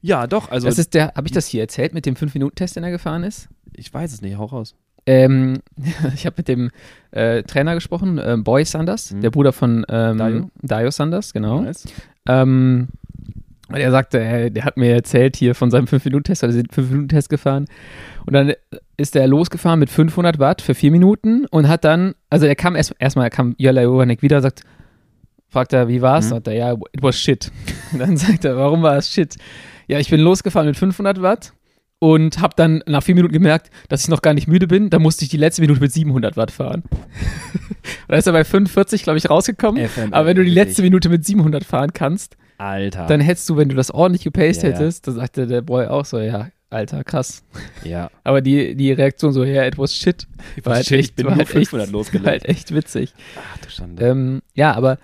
ja, 0.00 0.26
doch, 0.26 0.50
also 0.50 0.66
das 0.68 0.78
ist 0.78 0.94
der, 0.94 1.12
habe 1.14 1.26
ich 1.26 1.32
das 1.32 1.46
hier 1.46 1.60
erzählt 1.60 1.92
mit 1.92 2.06
dem 2.06 2.14
5-Minuten-Test, 2.14 2.76
den 2.76 2.84
er 2.84 2.90
gefahren 2.90 3.22
ist? 3.24 3.48
ich 3.74 3.92
weiß 3.92 4.12
es 4.12 4.22
nicht, 4.22 4.38
hau 4.38 4.46
raus. 4.46 4.74
Ähm, 5.06 5.58
ich 6.14 6.24
habe 6.24 6.34
mit 6.38 6.48
dem 6.48 6.70
äh, 7.10 7.42
Trainer 7.42 7.74
gesprochen, 7.74 8.20
ähm, 8.22 8.44
Boy 8.44 8.64
Sanders, 8.64 9.12
Mhm. 9.12 9.20
der 9.22 9.30
Bruder 9.30 9.52
von 9.52 9.84
ähm, 9.88 10.16
Dayo? 10.18 10.50
Dayo 10.62 10.90
Sanders, 10.90 11.32
genau. 11.32 11.60
Nice. 11.62 11.84
Ähm, 12.28 12.88
und 13.70 13.78
er 13.78 13.90
sagte, 13.90 14.20
äh, 14.20 14.50
der 14.50 14.64
hat 14.64 14.76
mir 14.76 14.94
erzählt 14.94 15.36
hier 15.36 15.54
von 15.54 15.70
seinem 15.70 15.86
5-Minuten-Test, 15.86 16.42
oder 16.42 16.52
sie 16.52 16.58
sind 16.58 16.72
5-Minuten-Test 16.72 17.28
gefahren. 17.28 17.66
Und 18.26 18.32
dann 18.32 18.52
ist 18.96 19.16
er 19.16 19.26
losgefahren 19.26 19.78
mit 19.78 19.90
500 19.90 20.38
Watt 20.38 20.60
für 20.60 20.74
vier 20.74 20.90
Minuten 20.90 21.46
und 21.46 21.68
hat 21.68 21.84
dann, 21.84 22.14
also 22.28 22.46
er 22.46 22.56
kam 22.56 22.76
erst 22.76 22.94
erstmal 22.98 23.30
kam 23.30 23.54
Jella 23.58 23.82
Johannek 23.82 24.22
wieder, 24.22 24.40
sagt, 24.40 24.62
fragt 25.48 25.72
er, 25.72 25.88
wie 25.88 26.02
war's? 26.02 26.26
Mhm. 26.26 26.30
Sagt 26.30 26.48
er, 26.48 26.54
ja, 26.54 26.72
it 26.72 27.02
was 27.02 27.18
shit. 27.18 27.50
Und 27.92 27.98
dann 27.98 28.16
sagt 28.16 28.44
er, 28.44 28.56
warum 28.56 28.82
war 28.82 28.96
es 28.96 29.10
shit? 29.10 29.36
Ja, 29.88 29.98
ich 29.98 30.08
bin 30.08 30.20
losgefahren 30.20 30.68
mit 30.68 30.76
500 30.76 31.20
Watt 31.22 31.52
und 32.00 32.40
habe 32.40 32.54
dann 32.56 32.82
nach 32.86 33.02
vier 33.02 33.14
Minuten 33.14 33.32
gemerkt, 33.32 33.70
dass 33.88 34.00
ich 34.02 34.08
noch 34.08 34.22
gar 34.22 34.34
nicht 34.34 34.48
müde 34.48 34.66
bin. 34.66 34.88
Da 34.90 34.98
musste 34.98 35.22
ich 35.24 35.28
die 35.30 35.36
letzte 35.36 35.60
Minute 35.60 35.80
mit 35.80 35.92
700 35.92 36.36
Watt 36.36 36.50
fahren. 36.50 36.82
da 38.08 38.16
ist 38.16 38.26
er 38.26 38.32
bei 38.32 38.42
45, 38.42 39.02
glaube 39.02 39.18
ich, 39.18 39.28
rausgekommen. 39.28 39.86
FML, 39.86 40.08
Aber 40.12 40.26
wenn 40.26 40.36
du 40.36 40.42
die 40.44 40.50
letzte 40.50 40.82
Minute 40.82 41.10
mit 41.10 41.24
700 41.26 41.62
fahren 41.62 41.92
kannst, 41.92 42.38
Alter. 42.56 43.06
dann 43.06 43.20
hättest 43.20 43.48
du, 43.50 43.58
wenn 43.58 43.68
du 43.68 43.76
das 43.76 43.90
ordentlich 43.90 44.24
gepaced 44.24 44.62
Ja, 44.62 44.70
ja. 44.70 44.76
hättest, 44.76 45.06
dann 45.06 45.16
sagte 45.16 45.46
der 45.46 45.60
Boy 45.60 45.86
auch 45.88 46.06
so, 46.06 46.18
ja, 46.18 46.48
Alter, 46.70 47.04
krass. 47.04 47.44
ja. 47.84 48.10
Aber 48.24 48.40
die, 48.40 48.74
die 48.76 48.92
Reaktion 48.92 49.34
so, 49.34 49.44
ja, 49.44 49.66
it 49.66 49.76
was 49.76 49.94
shit, 49.94 50.26
war 50.64 50.76
halt 50.76 50.86
shit, 50.86 50.98
ich 51.00 51.04
echt, 51.04 51.16
bin 51.16 51.26
war 51.26 51.32
nur 51.32 51.38
halt 51.40 51.48
500 51.48 51.86
echt, 51.86 51.92
losgelegt. 51.92 52.24
war 52.24 52.32
halt 52.32 52.46
echt 52.46 52.74
witzig. 52.74 53.12
Ach 53.36 53.58
du 53.58 53.68
Schande. 53.70 54.06
Ähm, 54.06 54.40
ja, 54.54 54.72
aber 54.72 54.98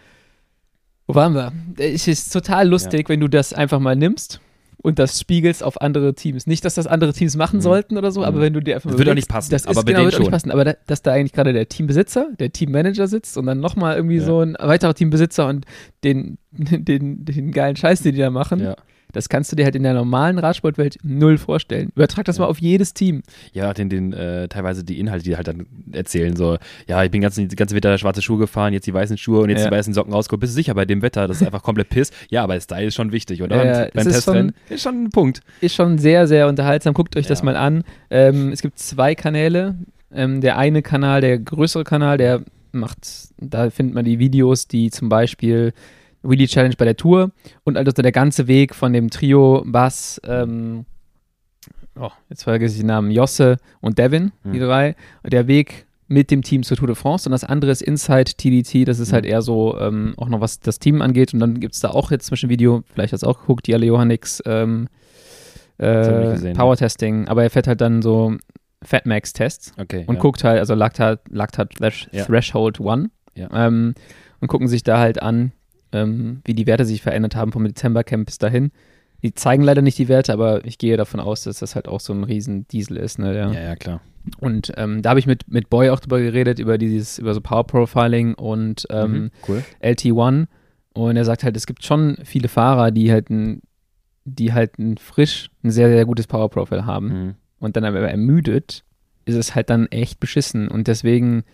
wo 1.06 1.14
waren 1.14 1.34
wir? 1.34 1.52
Es 1.76 2.08
ist 2.08 2.32
total 2.32 2.66
lustig, 2.68 3.10
wenn 3.10 3.20
du 3.20 3.28
das 3.28 3.52
einfach 3.52 3.80
mal 3.80 3.96
nimmst 3.96 4.40
und 4.86 5.00
das 5.00 5.18
spiegelst 5.18 5.64
auf 5.64 5.80
andere 5.80 6.14
Teams. 6.14 6.46
Nicht, 6.46 6.64
dass 6.64 6.74
das 6.76 6.86
andere 6.86 7.12
Teams 7.12 7.36
machen 7.36 7.56
Mhm. 7.56 7.60
sollten 7.62 7.98
oder 7.98 8.12
so, 8.12 8.22
aber 8.22 8.36
Mhm. 8.38 8.42
wenn 8.42 8.52
du 8.52 8.60
dir 8.60 8.76
einfach 8.76 8.88
Das 8.90 8.98
würde 8.98 9.10
auch 9.10 9.14
nicht 9.16 9.28
passen, 9.28 9.50
das 9.50 9.64
aber 9.64 9.72
ist, 9.72 9.84
bei 9.84 9.90
genau, 9.92 9.98
denen 9.98 10.06
würde 10.06 10.16
auch 10.16 10.20
nicht 10.20 10.26
schon. 10.26 10.30
passen. 10.32 10.50
Aber 10.52 10.64
da, 10.64 10.74
dass 10.86 11.02
da 11.02 11.12
eigentlich 11.12 11.32
gerade 11.32 11.52
der 11.52 11.68
Teambesitzer, 11.68 12.28
der 12.38 12.52
Teammanager 12.52 13.08
sitzt 13.08 13.36
und 13.36 13.46
dann 13.46 13.58
nochmal 13.58 13.96
irgendwie 13.96 14.18
Ja. 14.18 14.24
so 14.24 14.40
ein 14.42 14.56
weiterer 14.60 14.94
Teambesitzer 14.94 15.48
und 15.48 15.66
den, 16.04 16.38
den, 16.52 17.24
den 17.24 17.50
geilen 17.50 17.74
Scheiß, 17.74 18.02
den 18.02 18.14
die 18.14 18.20
da 18.20 18.30
machen, 18.30 18.60
ja. 18.60 18.76
Das 19.16 19.28
kannst 19.28 19.50
du 19.50 19.56
dir 19.56 19.64
halt 19.64 19.74
in 19.74 19.82
der 19.82 19.94
normalen 19.94 20.38
Radsportwelt 20.38 20.98
null 21.02 21.38
vorstellen. 21.38 21.90
Übertrag 21.96 22.24
das 22.26 22.36
Ja. 22.36 22.44
mal 22.44 22.48
auf 22.50 22.58
jedes 22.60 22.94
Team. 22.94 23.22
Ja, 23.52 23.72
den, 23.74 23.88
den 23.88 24.12
äh, 24.12 24.46
teilweise 24.48 24.84
die 24.84 25.00
Inhalte, 25.00 25.24
die 25.24 25.36
halt 25.36 25.48
dann 25.48 25.66
erzählen, 25.90 26.36
so, 26.36 26.58
ja, 26.86 27.02
ich 27.02 27.10
bin 27.10 27.20
ganzen, 27.20 27.48
die 27.48 27.56
ganze 27.56 27.74
Winter 27.74 27.96
schwarze 27.98 28.22
Schuhe 28.22 28.38
gefahren, 28.38 28.72
jetzt 28.72 28.86
die 28.86 28.94
weißen 28.94 29.18
Schuhe 29.18 29.40
und 29.40 29.50
jetzt 29.50 29.62
Ja. 29.64 29.70
die 29.70 29.74
weißen 29.74 29.92
Socken 29.94 30.12
rausgekommen. 30.12 30.40
Bist 30.40 30.52
du 30.52 30.56
sicher 30.56 30.74
bei 30.74 30.84
dem 30.84 31.02
Wetter? 31.02 31.26
Das 31.26 31.38
ist 31.40 31.46
einfach 31.46 31.62
komplett 31.62 31.88
Piss. 31.88 32.12
Ja, 32.30 32.44
aber 32.44 32.60
Style 32.60 32.86
ist 32.86 32.94
schon 32.94 33.10
wichtig, 33.10 33.42
oder? 33.42 33.56
Ja, 33.56 33.84
und 33.86 33.94
beim 33.94 34.06
ist 34.06 34.12
Testrennen 34.14 34.52
ist 34.68 34.82
schon 34.82 35.04
ein 35.04 35.10
Punkt. 35.10 35.40
Ist 35.60 35.74
schon 35.74 35.98
sehr, 35.98 36.28
sehr 36.28 36.46
unterhaltsam. 36.48 36.94
Guckt 36.94 37.16
euch 37.16 37.26
das 37.26 37.42
mal 37.42 37.56
an. 37.56 37.82
Ähm, 38.10 38.52
es 38.52 38.62
gibt 38.62 38.78
zwei 38.78 39.14
Kanäle. 39.14 39.76
Ähm, 40.14 40.40
der 40.40 40.56
eine 40.56 40.82
Kanal, 40.82 41.20
der 41.20 41.38
größere 41.38 41.82
Kanal, 41.84 42.16
der 42.16 42.42
macht, 42.72 42.98
da 43.38 43.70
findet 43.70 43.94
man 43.94 44.04
die 44.04 44.18
Videos, 44.18 44.68
die 44.68 44.90
zum 44.90 45.08
Beispiel 45.08 45.72
Wheelie 46.28 46.46
Challenge 46.48 46.74
bei 46.76 46.84
der 46.84 46.96
Tour 46.96 47.30
und 47.64 47.76
also 47.76 47.90
der 47.92 48.12
ganze 48.12 48.46
Weg 48.48 48.74
von 48.74 48.92
dem 48.92 49.10
Trio 49.10 49.62
Bass, 49.66 50.20
ähm, 50.24 50.84
oh, 51.98 52.10
jetzt 52.28 52.44
vergesse 52.44 52.74
ich 52.74 52.80
den 52.80 52.88
Namen, 52.88 53.10
Josse 53.10 53.56
und 53.80 53.98
Devin, 53.98 54.32
die 54.44 54.58
Hm. 54.60 54.66
drei. 54.66 54.96
Der 55.24 55.46
Weg 55.48 55.86
mit 56.08 56.30
dem 56.30 56.42
Team 56.42 56.62
zur 56.62 56.76
Tour 56.76 56.86
de 56.86 56.94
France 56.94 57.28
und 57.28 57.32
das 57.32 57.42
andere 57.42 57.72
ist 57.72 57.82
Inside 57.82 58.34
TDT, 58.36 58.84
das 58.86 58.98
ist 59.00 59.08
Hm. 59.08 59.14
halt 59.14 59.26
eher 59.26 59.42
so 59.42 59.76
ähm, 59.80 60.14
auch 60.16 60.28
noch 60.28 60.40
was 60.40 60.60
das 60.60 60.78
Team 60.78 61.02
angeht 61.02 61.34
und 61.34 61.40
dann 61.40 61.58
gibt 61.58 61.74
es 61.74 61.80
da 61.80 61.90
auch 61.90 62.10
jetzt 62.10 62.26
zwischen 62.26 62.48
Video, 62.48 62.82
vielleicht 62.92 63.12
hast 63.12 63.22
du 63.22 63.26
auch 63.26 63.40
geguckt, 63.40 63.66
die 63.66 63.74
alle 63.74 63.86
Johannix 63.86 64.40
ähm, 64.46 64.86
äh, 65.78 66.32
gesehen, 66.32 66.56
Power 66.56 66.76
Testing, 66.76 67.26
aber 67.28 67.42
er 67.42 67.50
fährt 67.50 67.66
halt 67.66 67.80
dann 67.80 68.02
so 68.02 68.36
Fatmax-Tests 68.82 69.72
Okay. 69.78 70.04
und 70.06 70.14
ja. 70.16 70.20
guckt 70.20 70.44
halt, 70.44 70.58
also 70.58 70.74
Lactat, 70.74 71.20
Lactat 71.28 71.70
Thresh, 71.74 72.08
Ja. 72.12 72.24
Threshold 72.24 72.78
One 72.80 73.10
Ja. 73.34 73.48
ähm, 73.66 73.94
und 74.40 74.48
gucken 74.48 74.68
sich 74.68 74.82
da 74.84 74.98
halt 74.98 75.20
an, 75.22 75.52
ähm, 75.96 76.40
wie 76.44 76.54
die 76.54 76.66
Werte 76.66 76.84
sich 76.84 77.02
verändert 77.02 77.34
haben 77.36 77.52
vom 77.52 77.64
Dezembercamp 77.64 78.26
bis 78.26 78.38
dahin. 78.38 78.70
Die 79.22 79.34
zeigen 79.34 79.62
leider 79.62 79.82
nicht 79.82 79.98
die 79.98 80.08
Werte, 80.08 80.32
aber 80.32 80.64
ich 80.64 80.78
gehe 80.78 80.96
davon 80.96 81.20
aus, 81.20 81.42
dass 81.44 81.58
das 81.60 81.74
halt 81.74 81.88
auch 81.88 82.00
so 82.00 82.12
ein 82.12 82.22
riesen 82.24 82.68
Diesel 82.68 82.96
ist. 82.98 83.18
Ne, 83.18 83.32
der, 83.32 83.46
Ja, 83.52 83.60
ja, 83.62 83.76
klar. 83.76 84.00
Und 84.38 84.72
ähm, 84.76 85.02
da 85.02 85.10
habe 85.10 85.20
ich 85.20 85.26
mit, 85.26 85.48
mit 85.50 85.70
Boy 85.70 85.90
auch 85.90 86.00
drüber 86.00 86.20
geredet, 86.20 86.58
über 86.58 86.78
dieses, 86.78 87.18
über 87.18 87.32
so 87.32 87.40
Power 87.40 87.64
Profiling 87.66 88.34
und 88.34 88.86
ähm, 88.90 89.12
Mhm, 89.12 89.30
cool. 89.48 89.62
LT1 89.82 90.46
und 90.94 91.16
er 91.16 91.24
sagt 91.24 91.44
halt, 91.44 91.56
es 91.56 91.66
gibt 91.66 91.84
schon 91.84 92.18
viele 92.24 92.48
Fahrer, 92.48 92.90
die 92.90 93.10
halt 93.12 93.30
ein, 93.30 93.62
die 94.24 94.52
halt 94.52 94.78
ein 94.78 94.96
frisch, 94.98 95.48
ein 95.62 95.70
sehr, 95.70 95.88
sehr 95.88 96.04
gutes 96.04 96.26
Power 96.26 96.50
Profile 96.50 96.84
haben 96.86 97.06
Mhm. 97.08 97.34
und 97.60 97.76
dann 97.76 97.84
aber 97.84 98.00
ermüdet, 98.00 98.82
ist 99.26 99.36
es 99.36 99.54
halt 99.54 99.70
dann 99.70 99.86
echt 99.88 100.18
beschissen 100.20 100.68
und 100.68 100.88
deswegen 100.88 101.44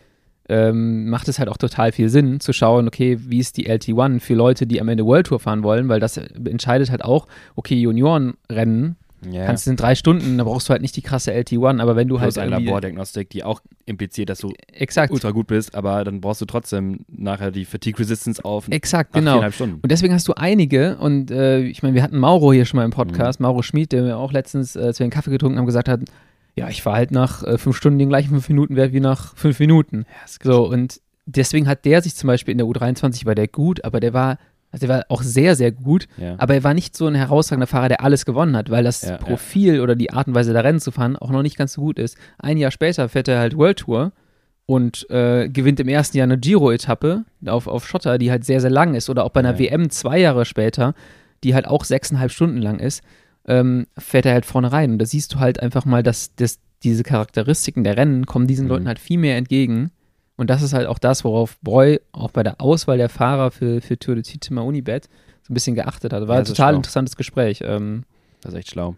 ähm, 0.48 1.08
macht 1.08 1.28
es 1.28 1.38
halt 1.38 1.48
auch 1.48 1.56
total 1.56 1.92
viel 1.92 2.08
Sinn 2.08 2.40
zu 2.40 2.52
schauen, 2.52 2.88
okay, 2.88 3.18
wie 3.20 3.38
ist 3.38 3.56
die 3.56 3.68
LT1 3.70 4.20
für 4.20 4.34
Leute, 4.34 4.66
die 4.66 4.80
am 4.80 4.88
Ende 4.88 5.04
World 5.06 5.26
Tour 5.28 5.38
fahren 5.40 5.62
wollen, 5.62 5.88
weil 5.88 6.00
das 6.00 6.16
entscheidet 6.16 6.90
halt 6.90 7.04
auch, 7.04 7.26
okay, 7.54 7.76
Juniorenrennen, 7.76 8.96
Ja. 9.30 9.46
kannst 9.46 9.66
du 9.66 9.70
in 9.70 9.76
drei 9.76 9.94
Stunden, 9.94 10.36
da 10.38 10.44
brauchst 10.44 10.68
du 10.68 10.72
halt 10.72 10.82
nicht 10.82 10.96
die 10.96 11.02
krasse 11.02 11.32
LT1, 11.32 11.80
aber 11.80 11.94
wenn 11.94 12.08
du 12.08 12.16
Plus 12.16 12.22
halt 12.36 12.38
ein 12.38 12.50
irgendwie- 12.52 12.66
Labordiagnostik, 12.66 13.30
die 13.30 13.44
auch 13.44 13.60
impliziert, 13.86 14.28
dass 14.30 14.40
du 14.40 14.52
exakt, 14.72 15.12
ultra 15.12 15.30
gut 15.30 15.46
bist, 15.46 15.74
aber 15.76 16.02
dann 16.02 16.20
brauchst 16.20 16.40
du 16.40 16.44
trotzdem 16.44 17.00
nachher 17.08 17.52
die 17.52 17.64
Fatigue 17.64 18.00
Resistance 18.00 18.44
auf 18.44 18.66
exakt, 18.68 19.12
genau. 19.12 19.48
Stunden. 19.52 19.78
Und 19.80 19.92
deswegen 19.92 20.12
hast 20.12 20.26
du 20.26 20.34
einige, 20.34 20.96
und 20.98 21.30
äh, 21.30 21.60
ich 21.60 21.82
meine, 21.84 21.94
wir 21.94 22.02
hatten 22.02 22.18
Mauro 22.18 22.52
hier 22.52 22.64
schon 22.64 22.78
mal 22.78 22.84
im 22.84 22.90
Podcast, 22.90 23.38
Mhm. 23.38 23.46
Mauro 23.46 23.62
Schmid, 23.62 23.92
der 23.92 24.02
mir 24.02 24.16
auch 24.16 24.32
letztens, 24.32 24.74
äh, 24.74 24.80
als 24.80 24.98
wir 24.98 25.04
einen 25.04 25.12
Kaffee 25.12 25.30
getrunken 25.30 25.56
haben, 25.58 25.66
gesagt 25.66 25.88
hat, 25.88 26.00
ja, 26.56 26.68
ich 26.68 26.82
fahre 26.82 26.96
halt 26.96 27.10
nach 27.10 27.42
äh, 27.44 27.58
fünf 27.58 27.76
Stunden 27.76 27.98
den 27.98 28.08
gleichen 28.08 28.30
fünf 28.30 28.48
Minuten 28.48 28.76
Wert 28.76 28.92
wie 28.92 29.00
nach 29.00 29.34
fünf 29.36 29.58
Minuten. 29.58 30.04
Ja, 30.44 30.52
So, 30.52 30.68
und 30.68 31.00
deswegen 31.26 31.66
hat 31.68 31.84
der 31.84 32.02
sich 32.02 32.14
zum 32.14 32.26
Beispiel 32.28 32.52
in 32.52 32.58
der 32.58 32.66
U23 32.66 33.24
war 33.26 33.34
der 33.34 33.48
gut, 33.48 33.84
aber 33.84 34.00
der 34.00 34.12
war, 34.12 34.38
also 34.70 34.86
der 34.86 34.96
war 34.96 35.04
auch 35.08 35.22
sehr, 35.22 35.54
sehr 35.56 35.72
gut, 35.72 36.08
Ja. 36.18 36.34
aber 36.38 36.54
er 36.54 36.64
war 36.64 36.74
nicht 36.74 36.96
so 36.96 37.06
ein 37.06 37.14
herausragender 37.14 37.66
Fahrer, 37.66 37.88
der 37.88 38.02
alles 38.02 38.24
gewonnen 38.26 38.56
hat, 38.56 38.70
weil 38.70 38.84
das 38.84 39.02
Ja, 39.02 39.10
ja. 39.12 39.16
Profil 39.18 39.80
oder 39.80 39.94
die 39.96 40.12
Art 40.12 40.26
und 40.28 40.34
Weise, 40.34 40.52
da 40.52 40.60
Rennen 40.60 40.80
zu 40.80 40.90
fahren, 40.90 41.16
auch 41.16 41.30
noch 41.30 41.42
nicht 41.42 41.56
ganz 41.56 41.74
so 41.74 41.80
gut 41.82 41.98
ist. 41.98 42.16
Ein 42.38 42.58
Jahr 42.58 42.70
später 42.70 43.08
fährt 43.08 43.28
er 43.28 43.38
halt 43.38 43.56
World 43.56 43.78
Tour 43.78 44.12
und 44.66 45.08
äh, 45.10 45.48
gewinnt 45.48 45.80
im 45.80 45.88
ersten 45.88 46.16
Jahr 46.16 46.24
eine 46.24 46.38
Giro-Etappe 46.38 47.24
auf, 47.46 47.66
auf 47.66 47.86
Schotter, 47.86 48.18
die 48.18 48.30
halt 48.30 48.44
sehr, 48.44 48.60
sehr 48.60 48.70
lang 48.70 48.94
ist. 48.94 49.10
Oder 49.10 49.24
auch 49.24 49.30
bei 49.30 49.40
einer 49.40 49.52
Ja. 49.54 49.58
WM 49.58 49.90
zwei 49.90 50.18
Jahre 50.18 50.44
später, 50.44 50.94
die 51.44 51.54
halt 51.54 51.66
auch 51.66 51.84
sechseinhalb 51.84 52.30
Stunden 52.30 52.58
lang 52.62 52.78
ist, 52.78 53.02
ähm, 53.46 53.86
fährt 53.98 54.26
er 54.26 54.34
halt 54.34 54.46
vorne 54.46 54.72
rein. 54.72 54.92
Und 54.92 54.98
da 54.98 55.06
siehst 55.06 55.34
du 55.34 55.40
halt 55.40 55.60
einfach 55.60 55.84
mal, 55.84 56.02
dass, 56.02 56.34
dass 56.36 56.58
diese 56.82 57.02
Charakteristiken 57.02 57.84
der 57.84 57.96
Rennen 57.96 58.26
kommen 58.26 58.46
diesen 58.46 58.64
Mhm. 58.64 58.70
Leuten 58.70 58.88
halt 58.88 58.98
viel 58.98 59.18
mehr 59.18 59.36
entgegen. 59.36 59.90
Und 60.36 60.50
das 60.50 60.62
ist 60.62 60.72
halt 60.72 60.86
auch 60.86 60.98
das, 60.98 61.24
worauf 61.24 61.58
Boy 61.60 62.00
auch 62.12 62.30
bei 62.30 62.42
der 62.42 62.60
Auswahl 62.60 62.98
der 62.98 63.08
Fahrer 63.08 63.50
für, 63.50 63.80
für 63.80 63.98
Tour 63.98 64.14
de 64.16 64.24
Titima 64.24 64.62
Unibet 64.62 65.08
so 65.42 65.52
ein 65.52 65.54
bisschen 65.54 65.74
geachtet 65.74 66.12
hat. 66.12 66.26
War 66.26 66.36
Ja, 66.36 66.40
ein 66.40 66.44
total 66.46 66.70
schlau. 66.72 66.76
interessantes 66.78 67.16
Gespräch. 67.16 67.60
Ähm, 67.64 68.04
Das 68.40 68.52
ist 68.52 68.58
echt 68.58 68.70
schlau. 68.70 68.96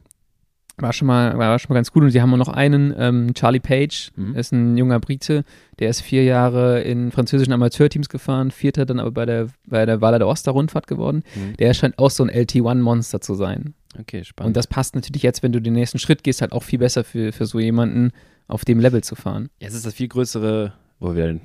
War 0.76 0.92
schon 0.92 1.06
mal, 1.06 1.36
war 1.38 1.58
schon 1.58 1.68
mal 1.72 1.76
ganz 1.76 1.92
gut. 1.92 2.02
Und 2.02 2.10
sie 2.10 2.20
haben 2.20 2.32
auch 2.34 2.38
noch 2.38 2.48
einen, 2.48 2.94
ähm, 2.96 3.32
Charlie 3.34 3.60
Page, 3.60 4.10
Mhm. 4.16 4.34
ist 4.34 4.52
ein 4.52 4.76
junger 4.76 4.98
Brite, 5.00 5.44
der 5.78 5.90
ist 5.90 6.00
vier 6.00 6.24
Jahre 6.24 6.80
in 6.82 7.10
französischen 7.12 7.52
Amateurteams 7.52 8.08
gefahren, 8.08 8.50
vierter 8.50 8.84
dann 8.86 8.98
aber 9.00 9.12
bei 9.12 9.26
der, 9.26 9.48
bei 9.66 9.86
der 9.86 10.00
Waller 10.00 10.18
der 10.18 10.28
Oster 10.28 10.52
Rundfahrt 10.52 10.86
geworden. 10.86 11.22
Mhm. 11.34 11.56
Der 11.58 11.74
scheint 11.74 11.98
auch 11.98 12.10
so 12.10 12.24
ein 12.24 12.30
LT1-Monster 12.30 13.20
zu 13.20 13.34
sein. 13.34 13.74
Okay, 13.98 14.24
spannend. 14.24 14.48
Und 14.48 14.56
das 14.56 14.66
passt 14.66 14.94
natürlich 14.96 15.22
jetzt, 15.22 15.42
wenn 15.42 15.52
du 15.52 15.60
den 15.60 15.74
nächsten 15.74 15.98
Schritt 16.00 16.24
gehst, 16.24 16.40
halt 16.40 16.52
auch 16.52 16.62
viel 16.64 16.80
besser 16.80 17.04
für, 17.04 17.32
für 17.32 17.46
so 17.46 17.58
jemanden. 17.60 18.10
auf 18.46 18.66
dem 18.66 18.78
Level 18.78 19.02
zu 19.02 19.14
fahren. 19.14 19.48
Ja, 19.58 19.68
es 19.68 19.74
ist 19.74 19.86
das 19.86 19.94
viel 19.94 20.08
größere, 20.08 20.74
wo 21.00 21.14
wir 21.14 21.40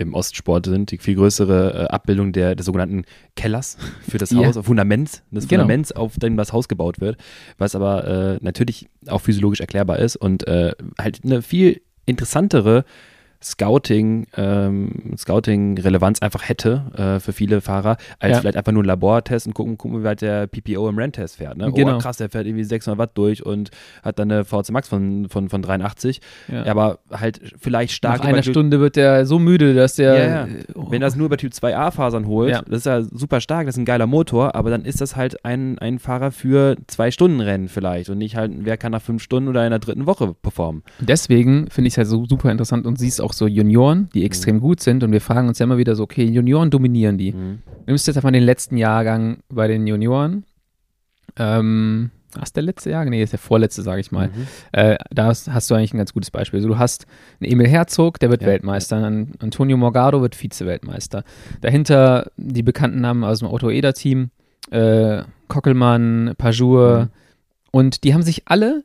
im 0.00 0.14
Ostsport 0.14 0.66
sind, 0.66 0.90
die 0.90 0.98
viel 0.98 1.14
größere 1.14 1.84
äh, 1.84 1.86
Abbildung 1.88 2.32
der, 2.32 2.54
des 2.54 2.66
sogenannten 2.66 3.04
Kellers 3.36 3.76
für 4.08 4.18
das 4.18 4.30
Ja. 4.30 4.38
Haus, 4.46 4.58
Fundaments, 4.62 5.22
des 5.30 5.46
Genau. 5.48 5.62
Fundaments, 5.62 5.92
auf 5.92 6.16
dem 6.18 6.36
das 6.36 6.52
Haus 6.52 6.68
gebaut 6.68 7.00
wird, 7.00 7.16
was 7.58 7.74
aber 7.74 8.06
äh, 8.06 8.38
natürlich 8.40 8.88
auch 9.08 9.20
physiologisch 9.20 9.60
erklärbar 9.60 9.98
ist 9.98 10.16
und 10.16 10.46
äh, 10.48 10.72
halt 10.98 11.20
eine 11.24 11.42
viel 11.42 11.80
interessantere 12.06 12.84
Scouting, 13.42 14.26
ähm, 14.36 15.14
Scouting-Relevanz 15.16 16.20
einfach 16.20 16.48
hätte 16.48 17.16
äh, 17.16 17.20
für 17.20 17.32
viele 17.32 17.60
Fahrer, 17.60 17.96
als 18.18 18.32
Ja. 18.32 18.40
vielleicht 18.40 18.56
einfach 18.56 18.72
nur 18.72 18.82
ein 18.82 18.86
Labortest 18.86 19.46
und 19.46 19.54
gucken, 19.54 19.78
gucken 19.78 20.00
wie 20.00 20.04
weit 20.04 20.20
der 20.20 20.46
PPO 20.46 20.88
im 20.88 20.98
Renntest 20.98 21.36
fährt. 21.36 21.56
Ne? 21.56 21.72
Genau. 21.72 21.96
Oh, 21.96 21.98
krass, 21.98 22.18
der 22.18 22.28
fährt 22.28 22.46
irgendwie 22.46 22.64
600 22.64 22.98
Watt 22.98 23.10
durch 23.14 23.44
und 23.44 23.70
hat 24.02 24.18
dann 24.18 24.30
eine 24.30 24.44
VC 24.44 24.70
Max 24.72 24.88
von, 24.88 25.28
von, 25.28 25.48
von 25.48 25.62
83. 25.62 26.20
Ja. 26.48 26.66
Aber 26.66 26.98
halt 27.10 27.40
vielleicht 27.58 27.92
stark 27.94 28.18
Nach 28.20 28.26
einer 28.26 28.42
Stunde 28.42 28.80
wird 28.80 28.96
der 28.96 29.24
so 29.26 29.38
müde, 29.38 29.74
dass 29.74 29.94
der. 29.94 30.42
Äh, 30.48 30.64
oh. 30.74 30.90
wenn 30.90 31.00
das 31.00 31.16
nur 31.16 31.26
über 31.26 31.36
Typ 31.36 31.52
2a-Fasern 31.52 32.26
holt, 32.26 32.50
Ja. 32.50 32.62
das 32.62 32.78
ist 32.80 32.86
ja 32.86 33.02
super 33.02 33.40
stark, 33.40 33.66
das 33.66 33.74
ist 33.76 33.80
ein 33.80 33.84
geiler 33.84 34.06
Motor, 34.06 34.54
aber 34.54 34.70
dann 34.70 34.84
ist 34.84 35.00
das 35.00 35.16
halt 35.16 35.44
ein, 35.44 35.78
ein 35.78 35.98
Fahrer 35.98 36.30
für 36.30 36.76
zwei 36.88 37.10
Stunden 37.10 37.40
Rennen 37.40 37.68
vielleicht 37.68 38.10
und 38.10 38.18
nicht 38.18 38.36
halt, 38.36 38.52
wer 38.58 38.76
kann 38.76 38.92
nach 38.92 39.02
fünf 39.02 39.22
Stunden 39.22 39.48
oder 39.48 39.64
in 39.64 39.70
der 39.70 39.78
dritten 39.78 40.06
Woche 40.06 40.34
performen. 40.34 40.82
Deswegen 41.00 41.68
finde 41.70 41.88
ich 41.88 41.94
es 41.94 41.98
halt 41.98 42.08
so 42.08 42.26
super 42.26 42.50
interessant 42.50 42.86
und 42.86 42.98
siehst 42.98 43.20
auch 43.20 43.29
so 43.32 43.46
Junioren, 43.46 44.08
die 44.14 44.24
extrem 44.24 44.60
gut 44.60 44.80
sind 44.80 45.02
und 45.04 45.12
wir 45.12 45.20
fragen 45.20 45.48
uns 45.48 45.58
ja 45.58 45.64
immer 45.64 45.78
wieder 45.78 45.94
so, 45.96 46.02
okay, 46.04 46.24
Junioren 46.24 46.70
dominieren 46.70 47.18
die. 47.18 47.32
Mhm. 47.32 47.58
Du 47.66 47.84
nimmst 47.86 48.06
jetzt 48.06 48.16
einfach 48.16 48.30
den 48.30 48.42
letzten 48.42 48.76
Jahrgang 48.76 49.38
bei 49.48 49.66
den 49.68 49.86
Junioren. 49.86 50.44
Ähm, 51.36 52.10
ist 52.40 52.54
der 52.54 52.62
letzte 52.62 52.90
Jahrgang? 52.90 53.10
Nee, 53.10 53.22
ist 53.22 53.32
der 53.32 53.38
vorletzte, 53.40 53.82
sage 53.82 54.00
ich 54.00 54.12
mal. 54.12 54.28
Mhm. 54.28 54.46
Äh, 54.72 54.96
da 55.10 55.26
hast, 55.26 55.50
hast 55.52 55.70
du 55.70 55.74
eigentlich 55.74 55.92
ein 55.94 55.98
ganz 55.98 56.12
gutes 56.12 56.30
Beispiel. 56.30 56.58
Also 56.58 56.68
du 56.68 56.78
hast 56.78 57.06
einen 57.40 57.50
Emil 57.52 57.66
Herzog, 57.68 58.20
der 58.20 58.30
wird 58.30 58.42
Ja. 58.42 58.48
Weltmeister, 58.48 58.96
An 58.98 59.32
Antonio 59.40 59.76
Morgado 59.76 60.20
wird 60.22 60.36
Vize-Weltmeister. 60.36 61.24
Dahinter 61.60 62.30
die 62.36 62.62
bekannten 62.62 63.00
Namen 63.00 63.24
aus 63.24 63.40
dem 63.40 63.48
Auto-Eder-Team, 63.48 64.30
äh, 64.70 65.22
Kockelmann, 65.48 66.34
Pajur 66.38 67.04
Mhm. 67.04 67.08
und 67.72 68.04
die 68.04 68.14
haben 68.14 68.22
sich 68.22 68.42
alle 68.46 68.84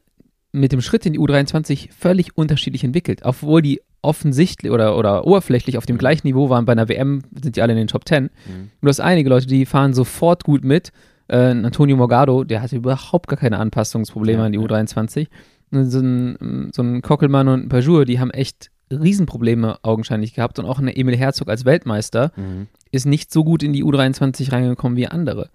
mit 0.52 0.72
dem 0.72 0.82
Schritt 0.82 1.06
in 1.06 1.14
die 1.14 1.20
U23 1.20 1.90
völlig 1.92 2.38
unterschiedlich 2.38 2.84
entwickelt, 2.84 3.22
obwohl 3.24 3.62
die 3.62 3.82
offensichtlich 4.06 4.72
oder, 4.72 4.98
oder 4.98 5.26
oberflächlich 5.28 5.78
auf 5.78 5.86
dem 5.86 5.98
gleichen 5.98 6.28
Niveau 6.28 6.50
waren. 6.50 6.66
Bei 6.66 6.72
einer 6.74 6.88
WM 6.90 7.22
sind 7.42 7.56
die 7.56 7.62
alle 7.62 7.74
in 7.74 7.78
den 7.78 7.88
Top 7.88 8.08
10. 8.08 8.24
Mhm. 8.24 8.30
Und 8.30 8.70
du 8.82 8.88
hast 8.88 9.00
einige 9.02 9.30
Leute, 9.30 9.48
die 9.48 9.66
fahren 9.66 9.94
sofort 9.94 10.44
gut 10.44 10.64
mit. 10.64 10.92
Äh, 11.28 11.38
Antonio 11.38 11.98
Morgado, 11.98 12.44
der 12.44 12.62
hatte 12.62 12.76
überhaupt 12.76 13.28
gar 13.28 13.38
keine 13.38 13.58
Anpassungsprobleme 13.60 14.40
Ja, 14.40 14.46
an 14.46 14.52
die 14.52 14.60
ja. 14.60 14.66
U23. 14.66 15.28
Und 15.72 15.90
so 15.90 16.00
ein, 16.00 16.70
so 16.74 16.84
ein 16.84 17.02
Kockelmann 17.02 17.48
und 17.48 17.66
ein 17.66 17.70
Pajur, 17.70 18.06
die 18.06 18.20
haben 18.20 18.30
echt 18.32 18.70
Riesenprobleme 18.92 19.78
augenscheinlich 19.82 20.34
gehabt. 20.36 20.60
Und 20.60 20.66
auch 20.66 20.80
ein 20.80 20.88
Emil 20.88 21.18
Herzog 21.18 21.50
als 21.50 21.66
Weltmeister 21.66 22.32
Mhm. 22.38 22.68
ist 22.92 23.06
nicht 23.06 23.32
so 23.34 23.44
gut 23.44 23.64
in 23.64 23.74
die 23.74 23.84
U23 23.84 24.52
reingekommen 24.52 24.96
wie 24.98 25.08
andere. 25.08 25.50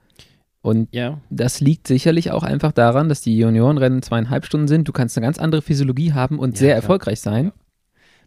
Und 0.62 0.88
Ja, 0.94 1.18
das 1.30 1.60
liegt 1.60 1.86
sicherlich 1.86 2.32
auch 2.32 2.42
einfach 2.42 2.72
daran, 2.72 3.08
dass 3.08 3.22
die 3.22 3.38
Juniorenrennen 3.38 4.02
zweieinhalb 4.02 4.44
Stunden 4.44 4.68
sind. 4.68 4.86
Du 4.88 4.92
kannst 4.92 5.16
eine 5.16 5.24
ganz 5.26 5.38
andere 5.38 5.62
Physiologie 5.62 6.12
haben 6.12 6.38
und 6.38 6.54
Ja, 6.54 6.58
sehr 6.58 6.68
klar. 6.70 6.76
erfolgreich 6.82 7.20
sein. 7.20 7.52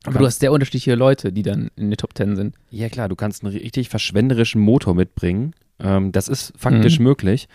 Aber 0.06 0.20
du 0.20 0.26
hast 0.26 0.39
sehr 0.42 0.52
unterschiedliche 0.52 0.96
Leute, 0.96 1.32
die 1.32 1.44
dann 1.44 1.70
in 1.76 1.89
den 1.89 1.98
Top 1.98 2.13
Ten 2.13 2.36
sind. 2.36 2.56
ja 2.70 2.89
klar, 2.89 3.08
du 3.10 3.16
kannst 3.16 3.44
einen 3.44 3.54
richtig 3.56 3.89
verschwenderischen 3.89 4.62
Motor 4.62 4.96
mitbringen. 4.96 5.54
Ähm, 5.80 6.12
das 6.12 6.28
ist 6.28 6.54
faktisch 6.58 7.00
Mhm. 7.00 7.06
möglich, 7.06 7.48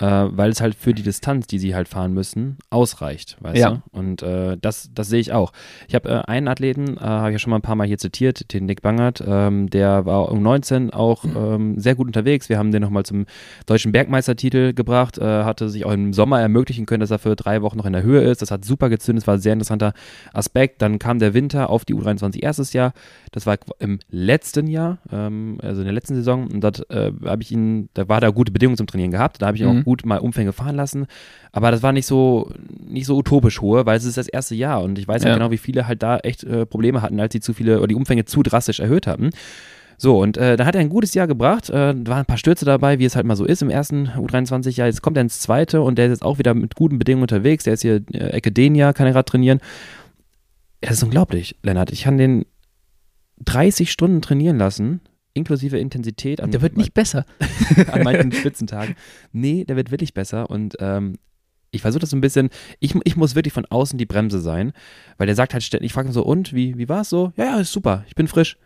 äh, 0.00 0.06
weil 0.06 0.50
es 0.50 0.60
halt 0.60 0.74
für 0.74 0.92
die 0.92 1.02
Distanz, 1.02 1.46
die 1.46 1.58
sie 1.58 1.74
halt 1.74 1.86
fahren 1.88 2.12
müssen, 2.12 2.58
ausreicht, 2.70 3.36
weißt 3.40 3.56
Ja. 3.58 3.70
du? 3.70 3.82
Und 3.92 4.22
äh, 4.22 4.56
das, 4.60 4.90
das 4.94 5.08
sehe 5.08 5.20
ich 5.20 5.32
auch. 5.32 5.52
Ich 5.88 5.94
habe 5.94 6.08
äh, 6.08 6.22
einen 6.30 6.48
Athleten, 6.48 6.96
äh, 6.96 7.00
habe 7.00 7.30
ich 7.30 7.34
ja 7.34 7.38
schon 7.38 7.50
mal 7.50 7.56
ein 7.58 7.62
paar 7.62 7.76
Mal 7.76 7.86
hier 7.86 7.98
zitiert, 7.98 8.52
den 8.52 8.66
Nick 8.66 8.82
Bangert, 8.82 9.22
ähm, 9.26 9.70
der 9.70 10.04
war 10.04 10.30
um 10.32 10.42
19 10.42 10.90
auch 10.90 11.24
ähm, 11.24 11.78
sehr 11.78 11.94
gut 11.94 12.08
unterwegs. 12.08 12.48
Wir 12.48 12.58
haben 12.58 12.72
den 12.72 12.82
nochmal 12.82 13.04
zum 13.04 13.26
deutschen 13.66 13.92
Bergmeistertitel 13.92 14.72
gebracht, 14.74 15.18
äh, 15.18 15.44
hatte 15.44 15.68
sich 15.68 15.84
auch 15.84 15.92
im 15.92 16.12
Sommer 16.12 16.40
ermöglichen 16.40 16.86
können, 16.86 17.00
dass 17.00 17.10
er 17.12 17.18
für 17.20 17.36
drei 17.36 17.62
Wochen 17.62 17.78
noch 17.78 17.86
in 17.86 17.92
der 17.92 18.02
Höhe 18.02 18.22
ist. 18.22 18.42
Das 18.42 18.50
hat 18.50 18.64
super 18.64 18.88
gezündet, 18.88 19.22
das 19.22 19.26
war 19.28 19.34
ein 19.34 19.40
sehr 19.40 19.52
interessanter 19.52 19.92
Aspekt. 20.32 20.82
Dann 20.82 20.98
kam 20.98 21.18
der 21.20 21.34
Winter 21.34 21.70
auf 21.70 21.84
die 21.84 21.94
U23 21.94 22.42
erstes 22.42 22.72
Jahr. 22.72 22.92
Das 23.32 23.46
war 23.46 23.58
im 23.78 24.00
letzten 24.10 24.66
Jahr, 24.66 24.98
ähm, 25.12 25.58
also 25.62 25.80
in 25.80 25.84
der 25.86 25.94
letzten 25.94 26.14
Saison. 26.16 26.48
Und 26.48 26.60
dort 26.62 26.90
äh, 26.90 27.12
habe 27.24 27.42
ich 27.42 27.52
ihn, 27.52 27.88
da 27.94 28.08
war 28.08 28.20
da 28.20 28.30
gute 28.30 28.50
Bedingungen 28.52 28.76
zum 28.76 28.86
Trainieren 28.86 29.10
gehabt. 29.12 29.40
Da 29.40 29.46
habe 29.46 29.56
ich 29.56 29.62
Mhm. 29.62 29.80
auch 29.80 29.84
gut 29.84 29.93
mal 30.04 30.18
Umfänge 30.18 30.52
fahren 30.52 30.76
lassen. 30.76 31.06
Aber 31.52 31.70
das 31.70 31.82
war 31.82 31.92
nicht 31.92 32.06
so, 32.06 32.50
nicht 32.86 33.06
so 33.06 33.16
utopisch 33.16 33.60
hohe, 33.60 33.86
weil 33.86 33.96
es 33.96 34.04
ist 34.04 34.16
das 34.16 34.28
erste 34.28 34.54
Jahr. 34.54 34.82
Und 34.82 34.98
ich 34.98 35.06
weiß 35.06 35.22
Ja. 35.22 35.30
halt 35.30 35.38
genau, 35.40 35.50
wie 35.50 35.58
viele 35.58 35.86
halt 35.86 36.02
da 36.02 36.18
echt 36.18 36.44
äh, 36.44 36.66
Probleme 36.66 37.02
hatten, 37.02 37.20
als 37.20 37.32
sie 37.32 37.40
zu 37.40 37.52
viele 37.54 37.78
oder 37.78 37.88
die 37.88 37.94
Umfänge 37.94 38.24
zu 38.24 38.42
drastisch 38.42 38.80
erhöht 38.80 39.06
hatten. 39.06 39.30
So, 39.96 40.20
und 40.20 40.36
äh, 40.36 40.56
da 40.56 40.66
hat 40.66 40.74
er 40.74 40.80
ein 40.80 40.88
gutes 40.88 41.14
Jahr 41.14 41.28
gebracht. 41.28 41.70
Äh, 41.70 41.94
da 41.94 42.06
waren 42.10 42.18
ein 42.20 42.26
paar 42.26 42.36
Stürze 42.36 42.64
dabei, 42.64 42.98
wie 42.98 43.04
es 43.04 43.14
halt 43.14 43.26
mal 43.26 43.36
so 43.36 43.44
ist 43.44 43.62
im 43.62 43.70
ersten 43.70 44.08
U23-Jahr. 44.08 44.88
Jetzt 44.88 45.02
kommt 45.02 45.16
er 45.16 45.20
ins 45.20 45.38
zweite 45.40 45.82
und 45.82 45.96
der 45.98 46.06
ist 46.06 46.10
jetzt 46.10 46.22
auch 46.24 46.38
wieder 46.38 46.52
mit 46.54 46.74
guten 46.74 46.98
Bedingungen 46.98 47.22
unterwegs. 47.22 47.62
Der 47.62 47.74
ist 47.74 47.82
hier 47.82 48.02
äh, 48.12 48.18
Ecke 48.30 48.50
Denia, 48.50 48.92
kann 48.92 49.06
er 49.06 49.12
gerade 49.12 49.24
trainieren. 49.26 49.60
Das 50.80 50.94
ist 50.94 51.02
unglaublich, 51.04 51.56
Lennart. 51.62 51.92
Ich 51.92 52.02
kann 52.02 52.18
den 52.18 52.44
30 53.44 53.90
Stunden 53.90 54.20
trainieren 54.20 54.58
lassen, 54.58 55.00
inklusive 55.34 55.78
Intensität. 55.78 56.40
An, 56.40 56.50
Der 56.50 56.62
wird 56.62 56.76
nicht 56.76 56.94
besser. 56.94 57.26
an 57.92 58.02
manchen 58.02 58.32
Spitzentagen. 58.32 58.94
Nee, 59.32 59.64
der 59.64 59.76
wird 59.76 59.90
wirklich 59.90 60.14
besser 60.14 60.48
und 60.50 60.76
ähm, 60.80 61.16
ich 61.70 61.82
versuche 61.82 62.00
das 62.00 62.10
so 62.10 62.16
ein 62.16 62.20
bisschen, 62.20 62.50
ich, 62.78 62.94
ich 63.04 63.16
muss 63.16 63.34
wirklich 63.34 63.52
von 63.52 63.66
außen 63.66 63.98
die 63.98 64.06
Bremse 64.06 64.40
sein, 64.40 64.72
weil 65.18 65.26
der 65.26 65.34
sagt 65.34 65.52
halt 65.54 65.64
ständig, 65.64 65.86
ich 65.86 65.92
frage 65.92 66.08
ihn 66.08 66.12
so, 66.12 66.22
und, 66.24 66.54
wie, 66.54 66.78
wie 66.78 66.88
war 66.88 67.00
es 67.00 67.10
so? 67.10 67.32
Ja, 67.36 67.44
ja, 67.46 67.58
ist 67.58 67.72
super, 67.72 68.04
ich 68.06 68.14
bin 68.14 68.28
frisch. 68.28 68.56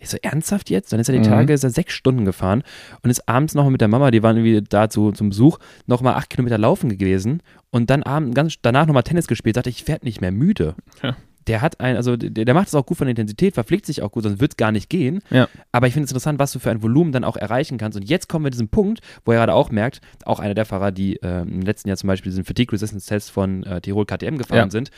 Ich 0.00 0.10
so, 0.10 0.16
ernsthaft 0.22 0.70
jetzt? 0.70 0.92
Dann 0.92 1.00
ist 1.00 1.08
er 1.08 1.14
die 1.14 1.18
Mhm. 1.20 1.24
Tage, 1.32 1.52
ist 1.52 1.64
er 1.64 1.70
sechs 1.70 1.92
Stunden 1.94 2.24
gefahren 2.24 2.62
und 3.02 3.10
ist 3.10 3.28
abends 3.28 3.54
nochmal 3.54 3.72
mit 3.72 3.80
der 3.80 3.88
Mama, 3.88 4.10
die 4.12 4.22
waren 4.22 4.36
irgendwie 4.36 4.62
da 4.68 4.88
zu, 4.90 5.10
zum 5.12 5.30
Besuch, 5.30 5.58
nochmal 5.86 6.14
acht 6.14 6.30
Kilometer 6.30 6.56
laufen 6.58 6.90
gewesen 6.96 7.42
und 7.70 7.90
dann 7.90 8.02
abend, 8.04 8.34
ganz, 8.34 8.56
danach 8.62 8.86
nochmal 8.86 9.02
Tennis 9.02 9.26
gespielt, 9.26 9.56
sagte, 9.56 9.70
ich 9.70 9.88
werde 9.88 10.04
nicht 10.04 10.20
mehr 10.20 10.30
müde. 10.30 10.74
Ja. 11.02 11.16
Der 11.48 11.60
hat 11.62 11.80
ein, 11.80 11.96
also 11.96 12.16
der, 12.16 12.44
der 12.44 12.54
macht 12.54 12.68
es 12.68 12.74
auch 12.74 12.86
gut 12.86 12.98
von 12.98 13.06
der 13.06 13.10
Intensität, 13.10 13.54
verpflegt 13.54 13.86
sich 13.86 14.02
auch 14.02 14.12
gut, 14.12 14.22
sonst 14.24 14.40
wird 14.40 14.52
es 14.52 14.56
gar 14.56 14.70
nicht 14.70 14.88
gehen. 14.90 15.20
Ja. 15.30 15.48
Aber 15.72 15.86
ich 15.86 15.94
finde 15.94 16.04
es 16.04 16.10
interessant, 16.12 16.38
was 16.38 16.52
du 16.52 16.58
für 16.58 16.70
ein 16.70 16.82
Volumen 16.82 17.10
dann 17.12 17.24
auch 17.24 17.36
erreichen 17.36 17.78
kannst. 17.78 17.96
Und 17.98 18.08
jetzt 18.08 18.28
kommen 18.28 18.44
wir 18.44 18.50
zu 18.52 18.56
diesem 18.56 18.68
Punkt, 18.68 19.00
wo 19.24 19.32
er 19.32 19.38
gerade 19.38 19.54
auch 19.54 19.70
merkt, 19.70 20.00
auch 20.24 20.38
einer 20.40 20.54
der 20.54 20.66
Fahrer, 20.66 20.92
die 20.92 21.16
äh, 21.22 21.40
im 21.42 21.62
letzten 21.62 21.88
Jahr 21.88 21.96
zum 21.96 22.06
Beispiel 22.08 22.30
diesen 22.30 22.44
Fatigue 22.44 22.72
Resistance 22.72 23.08
Test 23.08 23.30
von 23.30 23.62
äh, 23.64 23.80
Tirol 23.80 24.04
KTM 24.06 24.36
gefahren 24.38 24.58
Ja. 24.68 24.70
sind, 24.70 24.90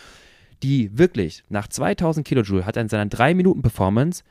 die 0.62 0.98
wirklich 0.98 1.44
nach 1.48 1.68
2000 1.68 2.26
Kilojoule 2.26 2.66
hat 2.66 2.76
er 2.76 2.82
in 2.82 2.88
seiner 2.88 3.06
3 3.06 3.34
Minuten 3.34 3.62
Performance, 3.62 4.24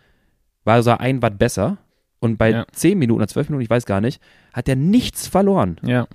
war 0.63 0.83
so 0.83 0.91
ein 0.91 1.21
Watt 1.21 1.39
besser. 1.39 1.77
Und 2.19 2.37
bei 2.37 2.51
Ja. 2.51 2.65
10 2.73 2.99
Minuten 2.99 3.19
oder 3.21 3.27
12 3.29 3.49
Minuten, 3.49 3.63
ich 3.63 3.69
weiß 3.69 3.85
gar 3.85 4.01
nicht, 4.01 4.21
hat 4.53 4.67
er 4.67 4.75
nichts 4.75 5.27
verloren. 5.27 5.79
Ja. 5.83 6.07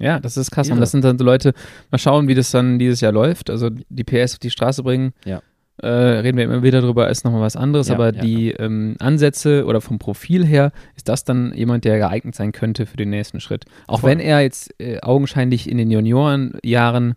Ja, 0.00 0.18
das 0.18 0.36
ist 0.36 0.50
krass. 0.50 0.68
Und 0.68 0.74
Irre. 0.74 0.80
das 0.80 0.90
sind 0.92 1.04
dann 1.04 1.18
so 1.18 1.24
Leute, 1.24 1.52
mal 1.90 1.98
schauen, 1.98 2.26
wie 2.26 2.34
das 2.34 2.50
dann 2.50 2.78
dieses 2.78 3.00
Jahr 3.00 3.12
läuft. 3.12 3.50
Also 3.50 3.70
die 3.70 4.04
PS 4.04 4.32
auf 4.34 4.38
die 4.38 4.50
Straße 4.50 4.82
bringen. 4.82 5.12
Ja. 5.24 5.40
Äh, 5.82 5.86
reden 5.88 6.36
wir 6.36 6.44
immer 6.44 6.62
wieder 6.62 6.82
drüber, 6.82 7.08
ist 7.08 7.24
nochmal 7.24 7.40
was 7.40 7.56
anderes, 7.56 7.88
Ja, 7.88 7.94
aber 7.94 8.14
ja, 8.14 8.20
die 8.20 8.50
Ähm, 8.50 8.96
Ansätze 8.98 9.64
oder 9.64 9.80
vom 9.80 9.98
Profil 9.98 10.44
her 10.44 10.72
ist 10.94 11.08
das 11.08 11.24
dann 11.24 11.54
jemand, 11.54 11.86
der 11.86 11.96
geeignet 11.96 12.34
sein 12.34 12.52
könnte 12.52 12.84
für 12.84 12.98
den 12.98 13.08
nächsten 13.08 13.40
Schritt. 13.40 13.64
Auch 13.86 14.00
Voll. 14.00 14.10
wenn 14.10 14.20
er 14.20 14.40
jetzt 14.42 14.74
äh, 14.78 15.00
augenscheinlich 15.00 15.70
in 15.70 15.78
den 15.78 15.90
Juniorenjahren 15.90 17.14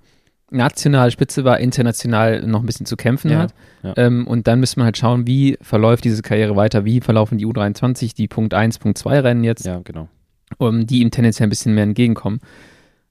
national 0.49 1.11
Spitze 1.11 1.43
war, 1.43 1.59
international 1.59 2.43
noch 2.45 2.61
ein 2.61 2.65
bisschen 2.65 2.85
zu 2.85 2.95
kämpfen 2.95 3.31
Ja, 3.31 3.39
hat. 3.39 3.53
ja. 3.81 3.93
Ähm, 3.97 4.27
und 4.27 4.47
dann 4.47 4.59
müssen 4.59 4.79
wir 4.79 4.85
halt 4.85 4.97
schauen, 4.97 5.25
wie 5.27 5.57
verläuft 5.61 6.03
diese 6.05 6.21
Karriere 6.21 6.55
weiter, 6.55 6.85
wie 6.85 7.01
verlaufen 7.01 7.37
die 7.37 7.45
U23, 7.45 8.15
die 8.15 8.27
Punkt 8.27 8.53
1, 8.53 8.79
Punkt 8.79 8.97
2 8.97 9.19
Rennen 9.21 9.43
jetzt 9.43 9.65
Ja, 9.65 9.79
genau. 9.83 10.07
um, 10.57 10.85
die 10.85 10.99
ihm 11.01 11.11
tendenziell 11.11 11.47
ein 11.47 11.49
bisschen 11.49 11.73
mehr 11.73 11.83
entgegenkommen. 11.83 12.39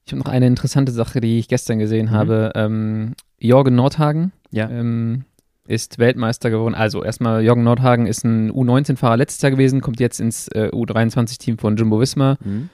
Ich 0.05 0.11
habe 0.11 0.19
noch 0.19 0.27
eine 0.31 0.47
interessante 0.47 0.91
Sache, 0.91 1.21
die 1.21 1.39
ich 1.39 1.47
gestern 1.47 1.79
gesehen 1.79 2.07
Mhm. 2.07 2.11
habe. 2.11 2.51
Ähm, 2.55 3.13
Jorgen 3.39 3.75
Nordhagen 3.75 4.31
Ja. 4.51 4.69
ähm, 4.69 5.25
ist 5.65 5.97
Weltmeister 5.97 6.49
geworden. 6.49 6.75
Also 6.75 7.03
erstmal, 7.03 7.43
Jorgen 7.43 7.63
Nordhagen 7.63 8.05
ist 8.05 8.25
ein 8.25 8.51
U19-Fahrer 8.51 9.15
letztes 9.17 9.41
Jahr 9.41 9.51
gewesen, 9.51 9.79
kommt 9.81 9.99
jetzt 10.01 10.19
ins 10.19 10.47
äh, 10.49 10.69
U23-Team 10.73 11.57
von 11.57 11.77
Jumbo 11.77 11.99
Visma. 12.01 12.37
Mhm. 12.43 12.69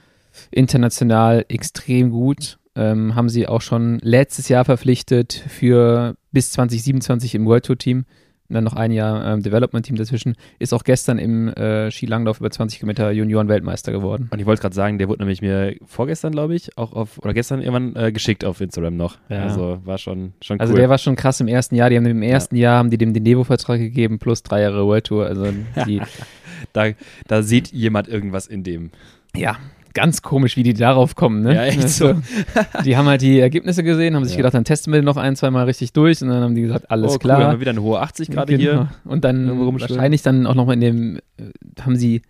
International 0.50 1.44
extrem 1.48 2.10
gut. 2.10 2.58
Ähm, 2.76 3.14
haben 3.16 3.28
sie 3.28 3.48
auch 3.48 3.60
schon 3.62 3.98
letztes 4.02 4.48
Jahr 4.48 4.64
verpflichtet 4.64 5.32
für 5.32 6.14
bis 6.30 6.52
2027 6.52 7.34
im 7.34 7.46
World 7.46 7.64
Tour 7.66 7.76
Team. 7.78 7.98
Und 7.98 8.04
dann 8.54 8.64
noch 8.64 8.74
ein 8.74 8.92
Jahr 8.92 9.34
ähm, 9.34 9.42
Development 9.42 9.84
Team 9.84 9.96
dazwischen. 9.96 10.36
Ist 10.58 10.72
auch 10.72 10.84
gestern 10.84 11.18
im 11.18 11.48
äh, 11.48 11.90
Skilanglauf 11.90 12.40
über 12.40 12.50
20 12.50 12.78
Kilometer 12.78 13.10
Junioren-Weltmeister 13.10 13.92
geworden. 13.92 14.28
Und 14.30 14.38
ich 14.38 14.46
wollte 14.46 14.62
gerade 14.62 14.74
sagen, 14.74 14.98
der 14.98 15.08
wurde 15.08 15.20
nämlich 15.20 15.42
mir 15.42 15.76
vorgestern, 15.84 16.32
glaube 16.32 16.54
ich, 16.54 16.76
auch 16.76 16.92
auf, 16.92 17.18
oder 17.18 17.34
gestern 17.34 17.60
irgendwann 17.60 17.96
äh, 17.96 18.12
geschickt 18.12 18.44
auf 18.44 18.60
Instagram 18.60 18.96
noch. 18.96 19.18
Ja. 19.28 19.44
Also 19.44 19.78
war 19.84 19.98
schon, 19.98 20.32
schon 20.42 20.56
cool. 20.56 20.60
Also 20.62 20.74
der 20.74 20.88
war 20.88 20.98
schon 20.98 21.16
krass 21.16 21.40
im 21.40 21.48
ersten 21.48 21.74
Jahr. 21.74 21.90
Die 21.90 21.96
haben 21.96 22.06
im 22.06 22.22
ersten 22.22 22.56
Jahr 22.56 22.78
haben 22.78 22.90
die 22.90 22.98
dem 22.98 23.14
den 23.14 23.24
Devo-Vertrag 23.24 23.78
gegeben 23.78 24.18
plus 24.18 24.42
drei 24.42 24.62
Jahre 24.62 24.86
World 24.86 25.06
Tour. 25.06 25.26
Also 25.26 25.46
die, 25.86 26.00
da, 26.72 26.86
da 27.26 27.42
sieht 27.42 27.72
jemand 27.72 28.08
irgendwas 28.08 28.46
in 28.46 28.64
dem. 28.64 28.90
ja, 29.34 29.56
ganz 29.94 30.22
komisch, 30.22 30.56
wie 30.56 30.62
die 30.62 30.74
darauf 30.74 31.14
kommen, 31.14 31.42
ne? 31.42 31.54
Ja, 31.54 31.64
echt 31.64 31.82
Also, 31.82 32.14
die 32.84 32.96
haben 32.96 33.06
halt 33.06 33.22
die 33.22 33.40
Ergebnisse 33.40 33.82
gesehen, 33.82 34.14
haben 34.14 34.24
sich 34.24 34.34
Ja. 34.34 34.38
gedacht, 34.38 34.54
dann 34.54 34.64
testen 34.64 34.92
wir 34.92 35.00
den 35.00 35.04
noch 35.04 35.16
ein, 35.16 35.36
zwei 35.36 35.50
Mal 35.50 35.64
richtig 35.64 35.92
durch 35.92 36.22
und 36.22 36.28
dann 36.28 36.42
haben 36.42 36.54
die 36.54 36.62
gesagt, 36.62 36.90
alles 36.90 37.14
oh, 37.14 37.18
klar. 37.18 37.38
Cool, 37.38 37.44
haben 37.44 37.52
wir 37.56 37.60
wieder 37.60 37.70
eine 37.72 37.82
hohe 37.82 38.00
80 38.00 38.30
gerade 38.30 38.56
Genau. 38.56 38.62
hier. 38.62 38.88
Und 39.04 39.24
dann 39.24 39.58
wahrscheinlich 39.80 40.22
dann 40.22 40.46
auch 40.46 40.54
noch 40.54 40.68
in 40.70 40.80
dem, 40.80 41.16
äh, 41.38 41.80
haben 41.82 41.96
sie, 41.96 42.22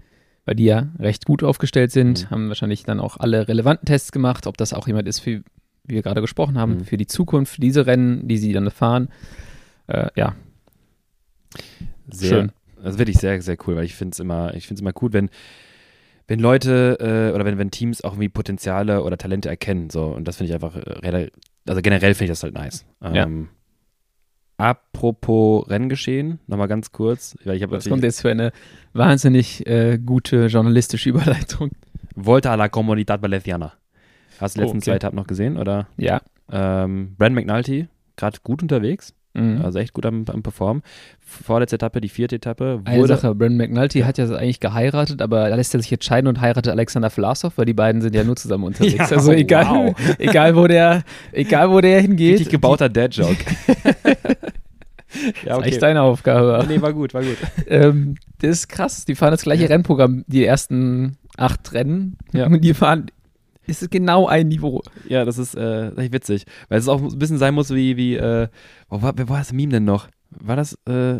weil 0.46 0.54
die 0.56 0.64
ja 0.64 0.88
recht 0.98 1.26
gut 1.26 1.42
aufgestellt 1.44 1.92
sind, 1.92 2.24
Mhm. 2.26 2.30
haben 2.30 2.48
wahrscheinlich 2.48 2.82
dann 2.84 2.98
auch 3.00 3.16
alle 3.18 3.46
relevanten 3.48 3.86
Tests 3.86 4.12
gemacht, 4.12 4.46
ob 4.46 4.56
das 4.56 4.72
auch 4.72 4.86
jemand 4.86 5.06
ist, 5.08 5.20
für, 5.20 5.42
wie 5.84 5.94
wir 5.94 6.02
gerade 6.02 6.20
gesprochen 6.20 6.58
haben, 6.58 6.76
Mhm. 6.78 6.84
für 6.84 6.96
die 6.96 7.06
Zukunft, 7.06 7.54
für 7.56 7.60
diese 7.60 7.86
Rennen, 7.86 8.26
die 8.28 8.38
sie 8.38 8.52
dann 8.52 8.70
fahren. 8.70 9.08
Äh, 9.86 10.08
ja, 10.16 10.34
Sehr, 12.12 12.28
Schön. 12.28 12.52
Das 12.82 12.94
ist 12.94 12.98
wirklich 12.98 13.18
sehr, 13.18 13.40
sehr 13.42 13.56
cool, 13.66 13.76
weil 13.76 13.84
ich 13.84 13.94
finde 13.94 14.14
es 14.14 14.20
immer, 14.20 14.54
ich 14.54 14.66
finde 14.66 14.78
es 14.78 14.80
immer 14.80 14.92
gut, 14.92 15.12
wenn, 15.12 15.28
wenn 16.30 16.38
Leute 16.38 16.96
äh, 17.00 17.34
oder 17.34 17.44
wenn, 17.44 17.58
wenn 17.58 17.72
Teams 17.72 18.04
auch 18.04 18.12
irgendwie 18.12 18.28
Potenziale 18.28 19.02
oder 19.02 19.18
Talente 19.18 19.48
erkennen. 19.48 19.90
So, 19.90 20.04
und 20.04 20.28
das 20.28 20.36
finde 20.36 20.50
ich 20.50 20.54
einfach, 20.54 20.76
äh, 20.76 21.28
also 21.68 21.82
generell 21.82 22.14
finde 22.14 22.32
ich 22.32 22.38
das 22.38 22.44
halt 22.44 22.54
nice. 22.54 22.86
Ja. 23.02 23.24
Ähm, 23.24 23.48
Apropos 24.56 25.68
Renngeschehen, 25.70 26.38
nochmal 26.46 26.68
ganz 26.68 26.92
kurz, 26.92 27.36
weil 27.44 27.56
ich 27.56 27.62
habe 27.62 27.72
was 27.76 27.88
kommt 27.88 28.04
jetzt 28.04 28.20
für 28.20 28.30
eine 28.30 28.52
wahnsinnig 28.92 29.66
äh, 29.66 29.98
gute 29.98 30.46
journalistische 30.46 31.08
Überleitung? 31.10 31.70
Volta 32.14 32.52
a 32.52 32.56
la 32.56 32.68
Comunidad 32.68 33.22
Valenciana. 33.22 33.72
Hast 34.38 34.56
du 34.56 34.60
die 34.60 34.64
Oh, 34.64 34.66
letzten 34.66 34.78
okay. 34.78 34.84
zwei 34.84 34.96
Etappen 34.96 35.16
noch 35.16 35.26
gesehen? 35.26 35.56
Oder 35.56 35.88
Ja. 35.96 36.20
ähm, 36.52 37.14
Brand 37.16 37.34
McNulty, 37.34 37.88
gerade 38.16 38.38
gut 38.44 38.62
unterwegs, 38.62 39.14
Mhm. 39.34 39.62
also 39.64 39.78
echt 39.78 39.92
gut 39.92 40.06
am, 40.06 40.24
am 40.26 40.42
Performen. 40.42 40.82
Vorletzte 41.20 41.76
Etappe, 41.76 42.00
die 42.00 42.08
vierte 42.08 42.36
Etappe, 42.36 42.80
Eine 42.84 43.06
Sache, 43.06 43.32
Brandon 43.34 43.58
McNulty 43.58 44.00
hat 44.00 44.18
ja 44.18 44.24
eigentlich 44.34 44.58
geheiratet, 44.58 45.22
aber 45.22 45.48
da 45.48 45.54
lässt 45.54 45.72
er 45.72 45.80
sich 45.80 45.90
jetzt 45.90 46.04
scheiden 46.04 46.26
und 46.26 46.40
heiratet 46.40 46.72
Alexander 46.72 47.10
Vlasov, 47.10 47.56
weil 47.56 47.64
die 47.66 47.72
beiden 47.74 48.02
sind 48.02 48.14
ja 48.14 48.24
nur 48.24 48.36
zusammen 48.36 48.64
unterwegs. 48.64 48.94
Ja, 49.10 49.16
also 49.16 49.32
egal, 49.32 49.66
wow. 49.66 49.94
egal 50.18 50.56
wo 50.56 50.66
der, 50.66 51.04
egal 51.32 51.70
wo 51.70 51.80
der 51.80 52.00
hingeht. 52.00 52.32
richtig 52.34 52.48
gebauter 52.48 52.88
Dad-Joke. 52.88 53.36
ja, 55.44 55.56
Das 55.56 55.58
ist 55.58 55.66
echt 55.66 55.82
deine 55.82 56.02
Aufgabe. 56.02 56.64
Nee, 56.68 56.80
war 56.80 56.92
gut, 56.92 57.14
war 57.14 57.22
gut. 57.22 57.36
ähm, 57.68 58.16
das 58.40 58.50
ist 58.50 58.68
krass. 58.68 59.04
Die 59.04 59.14
fahren 59.14 59.30
das 59.32 59.42
gleiche. 59.42 59.68
Rennprogramm, 59.68 60.24
die 60.26 60.44
ersten 60.44 61.16
acht 61.36 61.72
Rennen. 61.72 62.16
Ja. 62.32 62.46
Und 62.46 62.60
die 62.62 62.74
fahren, 62.74 63.06
es 63.70 63.82
ist 63.82 63.90
genau 63.90 64.26
ein 64.26 64.48
Niveau. 64.48 64.82
Ja, 65.08 65.24
das 65.24 65.38
ist 65.38 65.54
äh, 65.54 65.90
echt 65.96 66.12
witzig. 66.12 66.44
Weil 66.68 66.78
es 66.78 66.88
auch 66.88 67.00
ein 67.00 67.18
bisschen 67.18 67.38
sein 67.38 67.54
muss 67.54 67.70
wie, 67.70 67.96
wie 67.96 68.16
äh, 68.16 68.48
wo 68.88 69.02
war, 69.02 69.12
wer 69.16 69.28
war 69.28 69.38
das 69.38 69.52
Meme 69.52 69.72
denn 69.72 69.84
noch? 69.84 70.08
War 70.30 70.56
das 70.56 70.78
äh, 70.86 71.18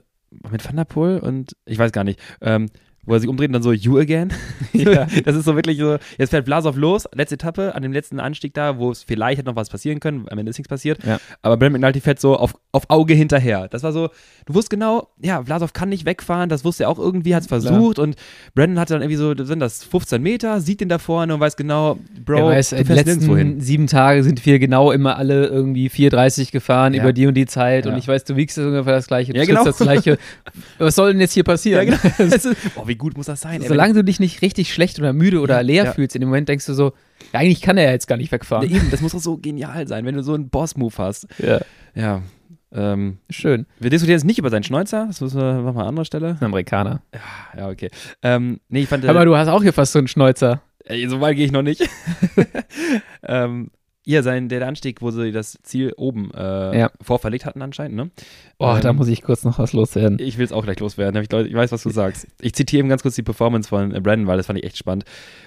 mit 0.50 0.64
Van 0.64 0.76
der 0.76 0.84
Poel 0.84 1.18
und 1.18 1.56
ich 1.64 1.78
weiß 1.78 1.92
gar 1.92 2.04
nicht. 2.04 2.20
Ähm, 2.40 2.68
wo 3.11 3.14
er 3.14 3.20
sich 3.20 3.29
umdreht 3.29 3.49
und 3.49 3.55
dann 3.55 3.62
so, 3.62 3.73
you 3.73 3.99
again? 3.99 4.33
Ja. 4.73 5.07
Das 5.25 5.37
ist 5.37 5.44
so 5.44 5.57
wirklich 5.57 5.79
so, 5.79 5.99
jetzt 6.16 6.31
fährt 6.31 6.44
Blasov 6.44 6.77
los, 6.77 7.07
letzte 7.14 7.35
Etappe, 7.35 7.75
an 7.75 7.83
dem 7.83 7.92
letzten 7.92 8.20
Anstieg 8.20 8.55
da, 8.55 8.79
wo 8.79 8.90
es 8.90 9.03
vielleicht 9.03 9.38
hätte 9.38 9.49
noch 9.49 9.57
was 9.57 9.68
passieren 9.68 10.01
können, 10.01 10.27
am 10.31 10.38
Ende 10.38 10.51
ist 10.51 10.59
nichts 10.59 10.68
passiert. 10.68 11.05
Ja. 11.05 11.18
Aber 11.42 11.57
Brent 11.57 11.73
McNulty 11.73 12.01
fährt 12.01 12.20
so 12.20 12.37
auf, 12.37 12.55
auf 12.73 12.85
Auge 12.88 13.14
hinterher. 13.14 13.68
Das 13.68 13.83
war 13.83 13.92
so, 13.92 14.09
du 14.46 14.55
wusstest 14.55 14.70
genau, 14.70 15.09
ja, 15.20 15.40
Blasov 15.42 15.73
kann 15.73 15.88
nicht 15.88 16.07
wegfahren, 16.07 16.49
das 16.49 16.64
wusste 16.64 16.85
er 16.85 16.88
auch 16.90 16.99
irgendwie, 16.99 17.35
hat 17.35 17.42
es 17.42 17.49
versucht 17.49 17.99
und 17.99 18.16
Brandon 18.55 18.79
hatte 18.79 18.94
dann 18.94 19.03
irgendwie 19.03 19.16
so, 19.16 19.35
das 19.35 19.49
sind 19.49 19.59
das 19.59 19.83
15 19.85 20.23
Meter, 20.23 20.61
sieht 20.61 20.81
den 20.81 20.88
da 20.88 20.99
vorne 20.99 21.35
und 21.35 21.40
weiß 21.40 21.57
genau, 21.57 21.99
Bro, 22.25 22.37
Wer 22.37 22.44
weiß, 22.46 22.70
du 22.70 22.77
die 22.77 22.85
fährst 22.85 23.07
letzten 23.07 23.61
sieben 23.61 23.87
Tage 23.87 24.23
sind 24.23 24.44
wir 24.46 24.59
genau 24.59 24.92
immer 24.92 25.16
alle 25.16 25.46
irgendwie 25.46 25.88
4,30 25.88 26.53
gefahren 26.53 26.94
Ja. 26.94 27.03
über 27.03 27.12
die 27.12 27.27
und 27.27 27.35
die 27.35 27.46
Zeit 27.46 27.87
und 27.87 27.96
ich 27.99 28.07
weiß, 28.07 28.25
du 28.25 28.37
wiegst 28.37 28.57
ungefähr 28.59 28.94
das 28.94 29.07
gleiche, 29.07 29.33
du 29.33 29.38
Ja, 29.38 29.44
genau. 29.44 29.64
das 29.64 29.79
gleiche. 29.79 30.18
Was 30.79 30.94
soll 30.94 31.12
denn 31.12 31.20
jetzt 31.20 31.33
hier 31.33 31.44
passieren? 31.44 31.87
Ja, 31.88 31.96
genau. 31.96 32.55
Boah, 32.75 32.87
wie 32.88 32.94
gut 33.00 33.16
muss 33.16 33.26
das 33.26 33.40
sein? 33.40 33.60
ey, 33.62 33.66
Solange 33.68 33.94
du 33.94 34.04
dich 34.04 34.20
nicht 34.20 34.40
richtig 34.42 34.72
schlecht 34.72 34.98
oder 35.00 35.12
müde 35.12 35.40
oder 35.40 35.56
Ja, 35.56 35.60
leer 35.62 35.84
ja. 35.86 35.92
fühlst, 35.92 36.14
in 36.14 36.20
dem 36.20 36.28
Moment 36.28 36.48
denkst 36.48 36.66
du 36.66 36.74
so, 36.74 36.92
ja, 37.32 37.40
eigentlich 37.40 37.60
kann 37.60 37.76
er 37.76 37.84
ja 37.86 37.90
jetzt 37.90 38.06
gar 38.06 38.16
nicht 38.16 38.30
wegfahren. 38.30 38.70
eben, 38.70 38.90
das 38.92 39.00
muss 39.00 39.12
doch 39.12 39.18
so 39.20 39.36
genial 39.38 39.88
sein, 39.88 40.04
wenn 40.06 40.14
du 40.14 40.22
so 40.22 40.34
einen 40.34 40.48
Boss-Move 40.48 40.94
hast. 40.98 41.26
Ja, 41.38 41.60
Ja. 41.94 42.22
Ähm, 42.72 43.18
schön. 43.28 43.66
wir 43.80 43.90
diskutieren 43.90 44.16
jetzt 44.18 44.24
nicht 44.24 44.38
über 44.38 44.48
seinen 44.48 44.62
Schnäuzer, 44.62 45.06
das 45.08 45.20
müssen 45.20 45.40
wir 45.40 45.54
machen 45.62 45.80
an 45.80 45.88
anderer 45.88 46.04
Stelle. 46.04 46.36
Ein 46.38 46.44
Amerikaner. 46.46 47.02
Ja, 47.58 47.68
okay. 47.68 47.90
Ähm, 48.22 48.60
nee, 48.68 48.82
ich 48.82 48.88
fand, 48.88 49.04
Aber 49.06 49.24
du 49.24 49.36
hast 49.36 49.48
auch 49.48 49.62
hier 49.62 49.72
fast 49.72 49.90
so 49.92 49.98
einen 49.98 50.06
Schnäuzer. 50.06 50.62
Ey, 50.84 51.08
so 51.08 51.20
weit 51.20 51.34
gehe 51.36 51.46
ich 51.46 51.50
noch 51.50 51.62
nicht. 51.62 51.82
ähm, 53.24 53.70
ja, 54.11 54.23
sein, 54.23 54.49
der 54.49 54.66
Anstieg, 54.66 55.01
wo 55.03 55.11
sie 55.11 55.33
das 55.33 55.59
Ziel 55.62 55.92
oben 55.96 56.31
äh, 56.35 56.79
Ja. 56.79 56.90
vorverlegt 57.01 57.44
hatten 57.46 57.62
anscheinend, 57.62 57.96
ne? 57.96 58.11
Boah, 58.59 58.77
Ähm, 58.77 58.83
da 58.83 58.92
muss 58.92 59.09
ich 59.09 59.23
kurz 59.23 59.44
noch 59.44 59.59
was 59.59 59.73
loswerden. 59.73 60.18
Ich 60.20 60.37
will 60.38 60.44
es 60.44 60.53
auch 60.53 60.64
gleich 60.64 60.81
loswerden. 60.81 61.23
Ich, 61.23 61.33
ich 61.33 61.55
weiß, 61.55 61.73
was 61.73 61.83
du 61.83 61.90
sagst. 61.90 62.27
Ich 62.40 62.55
zitiere 62.55 62.81
eben 62.81 62.88
ganz 62.88 63.03
kurz 63.03 63.14
die 63.14 63.23
Performance 63.23 63.68
von 63.68 63.94
äh, 63.94 64.01
Brandon, 64.01 64.27
weil 64.27 64.37
das 64.37 64.46
fand 64.46 64.59
ich 64.59 64.64
echt 64.64 64.77
spannend. 64.77 65.05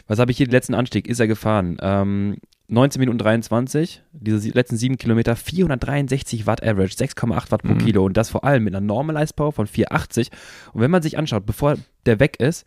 Was 0.07 0.19
habe 0.19 0.31
ich 0.31 0.37
hier? 0.37 0.47
Den 0.47 0.51
letzten 0.53 0.73
Anstieg 0.73 1.07
ist 1.07 1.19
er 1.19 1.27
gefahren. 1.27 1.77
Ähm, 1.81 2.37
19 2.69 2.99
Minuten 3.01 3.17
23, 3.17 4.01
diese 4.13 4.49
letzten 4.49 4.77
sieben 4.77 4.97
Kilometer, 4.97 5.35
463 5.35 6.47
Watt 6.47 6.63
Average, 6.63 6.95
6,8 6.95 7.51
Watt 7.51 7.61
pro 7.63 7.73
Mhm. 7.73 7.77
Kilo 7.79 8.05
und 8.05 8.15
das 8.17 8.29
vor 8.29 8.43
allem 8.45 8.63
mit 8.63 8.73
einer 8.73 8.83
Normalized 8.85 9.35
Power 9.35 9.51
von 9.51 9.67
480. 9.67 10.29
Und 10.73 10.81
wenn 10.81 10.89
man 10.89 11.01
sich 11.01 11.17
anschaut, 11.17 11.45
bevor 11.45 11.75
der 12.05 12.19
weg 12.19 12.37
ist, 12.39 12.65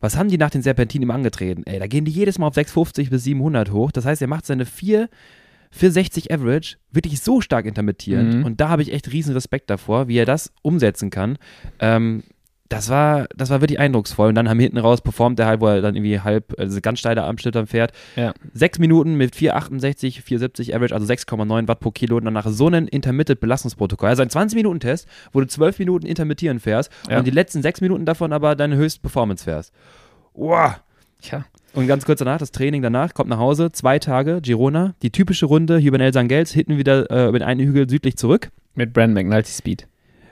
was 0.00 0.16
haben 0.16 0.28
die 0.28 0.38
nach 0.38 0.50
den 0.50 0.62
Serpentinen 0.62 1.04
immer 1.04 1.14
angetreten? 1.14 1.64
Ey, 1.66 1.78
da 1.78 1.86
gehen 1.86 2.04
die 2.04 2.12
jedes 2.12 2.38
Mal 2.38 2.46
auf 2.46 2.54
650 2.54 3.10
bis 3.10 3.24
700 3.24 3.72
hoch. 3.72 3.90
Das 3.90 4.04
heißt, 4.04 4.22
er 4.22 4.28
macht 4.28 4.46
seine 4.46 4.64
4, 4.64 5.08
460 5.70 6.32
Average 6.32 6.76
wirklich 6.90 7.20
so 7.20 7.40
stark 7.40 7.66
intermittierend. 7.66 8.34
Mhm. 8.36 8.44
Und 8.44 8.60
da 8.60 8.68
habe 8.68 8.82
ich 8.82 8.92
echt 8.92 9.12
riesen 9.12 9.34
Respekt 9.34 9.70
davor, 9.70 10.08
wie 10.08 10.16
er 10.16 10.26
das 10.26 10.52
umsetzen 10.62 11.10
kann. 11.10 11.38
Ähm, 11.80 12.22
das 12.68 12.90
war, 12.90 13.26
das 13.34 13.48
war 13.50 13.60
wirklich 13.62 13.78
eindrucksvoll. 13.80 14.28
Und 14.28 14.34
dann 14.34 14.48
haben 14.48 14.60
hinten 14.60 14.78
raus 14.78 15.00
performt 15.00 15.40
er 15.40 15.46
halt, 15.46 15.60
wo 15.60 15.68
er 15.68 15.80
dann 15.80 15.96
irgendwie 15.96 16.20
halb, 16.20 16.54
also 16.58 16.80
ganz 16.82 16.98
steile 16.98 17.22
Abschnitt 17.24 17.54
dann 17.54 17.66
fährt. 17.66 17.92
Ja. 18.14 18.34
Sechs 18.52 18.78
Minuten 18.78 19.14
mit 19.14 19.34
468, 19.34 20.20
470 20.22 20.74
Average, 20.76 20.94
also 20.94 21.06
6,9 21.06 21.66
Watt 21.68 21.80
pro 21.80 21.90
Kilo 21.90 22.16
und 22.18 22.24
danach 22.26 22.46
so 22.48 22.66
einen 22.66 22.86
Intermittent 22.88 23.40
Belastungsprotokoll. 23.40 24.08
Also 24.10 24.22
ein 24.22 24.28
20-Minuten-Test, 24.28 25.08
wo 25.32 25.40
du 25.40 25.46
12 25.46 25.78
Minuten 25.78 26.06
intermittieren 26.06 26.60
fährst 26.60 26.90
Ja. 27.08 27.18
und 27.18 27.26
die 27.26 27.30
letzten 27.30 27.62
sechs 27.62 27.80
Minuten 27.80 28.04
davon 28.04 28.32
aber 28.32 28.54
deine 28.54 28.76
höchste 28.76 29.00
Performance 29.00 29.44
fährst. 29.44 29.72
Wow. 30.34 30.74
Tja. 31.22 31.44
Und 31.74 31.86
ganz 31.86 32.04
kurz 32.04 32.18
danach, 32.18 32.38
das 32.38 32.52
Training 32.52 32.82
danach, 32.82 33.14
kommt 33.14 33.28
nach 33.30 33.38
Hause, 33.38 33.72
zwei 33.72 33.98
Tage, 33.98 34.40
Girona, 34.42 34.94
die 35.02 35.10
typische 35.10 35.46
Runde, 35.46 35.78
Juvenel 35.78 36.12
Sangels, 36.12 36.52
hinten 36.52 36.76
wieder 36.78 37.10
äh, 37.10 37.28
über 37.28 37.38
den 37.38 37.46
einen 37.48 37.60
Hügel 37.66 37.88
südlich 37.88 38.16
zurück 38.16 38.50
Mit 38.74 38.92
Brandon 38.92 39.14
McNulty 39.14 39.50
Speed. 39.52 39.86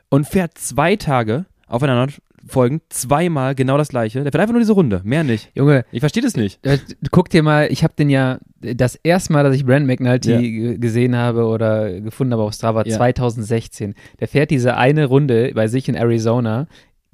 und 0.08 0.26
fährt 0.26 0.56
zwei 0.58 0.96
Tage 0.96 1.46
aufeinander 1.66 2.12
folgend, 2.46 2.82
zweimal 2.90 3.54
genau 3.54 3.76
das 3.78 3.88
gleiche. 3.88 4.22
Der 4.22 4.32
fährt 4.32 4.40
einfach 4.42 4.52
nur 4.52 4.60
diese 4.60 4.72
Runde, 4.72 5.00
mehr 5.04 5.24
nicht. 5.24 5.50
Junge, 5.54 5.84
Ich 5.92 6.00
verstehe 6.00 6.22
das 6.22 6.36
nicht. 6.36 6.64
äh, 6.66 6.78
guck 7.10 7.28
dir 7.28 7.42
mal, 7.42 7.68
ich 7.70 7.82
habe 7.84 7.94
den 7.98 8.08
ja 8.10 8.38
das 8.60 8.94
erste 8.96 9.32
Mal, 9.32 9.42
dass 9.44 9.54
ich 9.54 9.64
Brandon 9.66 9.86
McNulty 9.86 10.30
Ja. 10.30 10.40
ge- 10.40 10.78
gesehen 10.78 11.16
habe 11.16 11.44
oder 11.44 12.00
gefunden 12.00 12.32
habe 12.32 12.42
auf 12.42 12.54
Strava, 12.54 12.84
Ja. 12.84 12.96
2016. 12.96 13.94
Der 14.20 14.28
fährt 14.28 14.50
diese 14.50 14.76
eine 14.76 15.06
Runde 15.06 15.52
bei 15.54 15.66
sich 15.68 15.88
in 15.88 15.94
Arizona. 15.96 16.66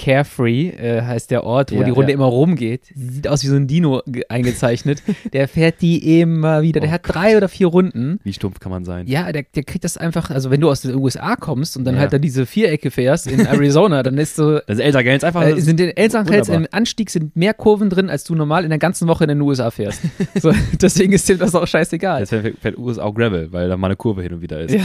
Carefree 0.02 0.70
äh, 0.70 1.02
heißt 1.02 1.30
der 1.30 1.44
Ort, 1.44 1.70
wo 1.72 1.76
Ja, 1.76 1.84
die 1.84 1.90
Runde 1.90 2.10
ja. 2.10 2.14
immer 2.16 2.24
rumgeht. 2.26 2.82
Sieht 2.94 3.28
aus 3.28 3.42
wie 3.44 3.46
so 3.48 3.54
ein 3.56 3.66
Dino 3.68 4.02
ge- 4.06 4.24
eingezeichnet. 4.28 5.02
der 5.32 5.46
fährt 5.48 5.80
die 5.80 6.20
immer 6.20 6.62
wieder. 6.62 6.80
Der 6.80 6.90
Oh 6.90 6.92
hat 6.94 7.02
drei 7.04 7.36
oder 7.36 7.48
vier 7.48 7.68
Runden. 7.68 8.18
Wie 8.24 8.32
stumpf 8.32 8.58
kann 8.60 8.72
man 8.72 8.84
sein? 8.84 9.06
Ja, 9.06 9.30
der, 9.30 9.44
der 9.54 9.62
kriegt 9.62 9.84
das 9.84 9.96
einfach, 9.96 10.30
also 10.30 10.50
wenn 10.50 10.60
du 10.60 10.70
aus 10.70 10.82
den 10.82 10.94
USA 10.96 11.36
kommst 11.36 11.76
und 11.76 11.84
dann 11.84 11.94
Ja. 11.94 12.00
halt 12.02 12.12
da 12.12 12.18
diese 12.18 12.46
Vierecke 12.46 12.90
fährst 12.90 13.26
in 13.28 13.40
Arizona, 13.46 14.02
dann 14.02 14.18
ist 14.18 14.36
so, 14.36 14.54
Das 14.66 14.78
ist 14.78 14.80
Elsa 14.80 15.02
Gels 15.02 15.22
einfach. 15.24 15.42
äh, 15.46 15.60
sind 15.60 15.80
in 15.80 15.92
wunderbar. 15.96 16.56
im 16.56 16.66
Anstieg 16.72 17.08
sind 17.10 17.36
mehr 17.36 17.54
Kurven 17.54 17.88
drin, 17.88 18.10
als 18.10 18.24
du 18.24 18.34
normal 18.34 18.64
in 18.64 18.70
der 18.70 18.78
ganzen 18.80 19.06
Woche 19.08 19.24
in 19.24 19.28
den 19.28 19.40
USA 19.40 19.70
fährst. 19.70 20.02
so, 20.40 20.52
deswegen 20.80 21.12
ist 21.12 21.28
dem 21.28 21.38
das 21.38 21.54
auch 21.54 21.66
scheißegal. 21.66 22.20
Jetzt 22.20 22.30
fährt, 22.30 22.58
fährt 22.58 22.78
US 22.78 22.98
auch 22.98 23.14
Gravel, 23.14 23.52
weil 23.52 23.68
da 23.68 23.76
mal 23.76 23.86
eine 23.86 23.96
Kurve 23.96 24.22
hin 24.22 24.32
und 24.34 24.40
wieder 24.42 24.60
ist. 24.60 24.76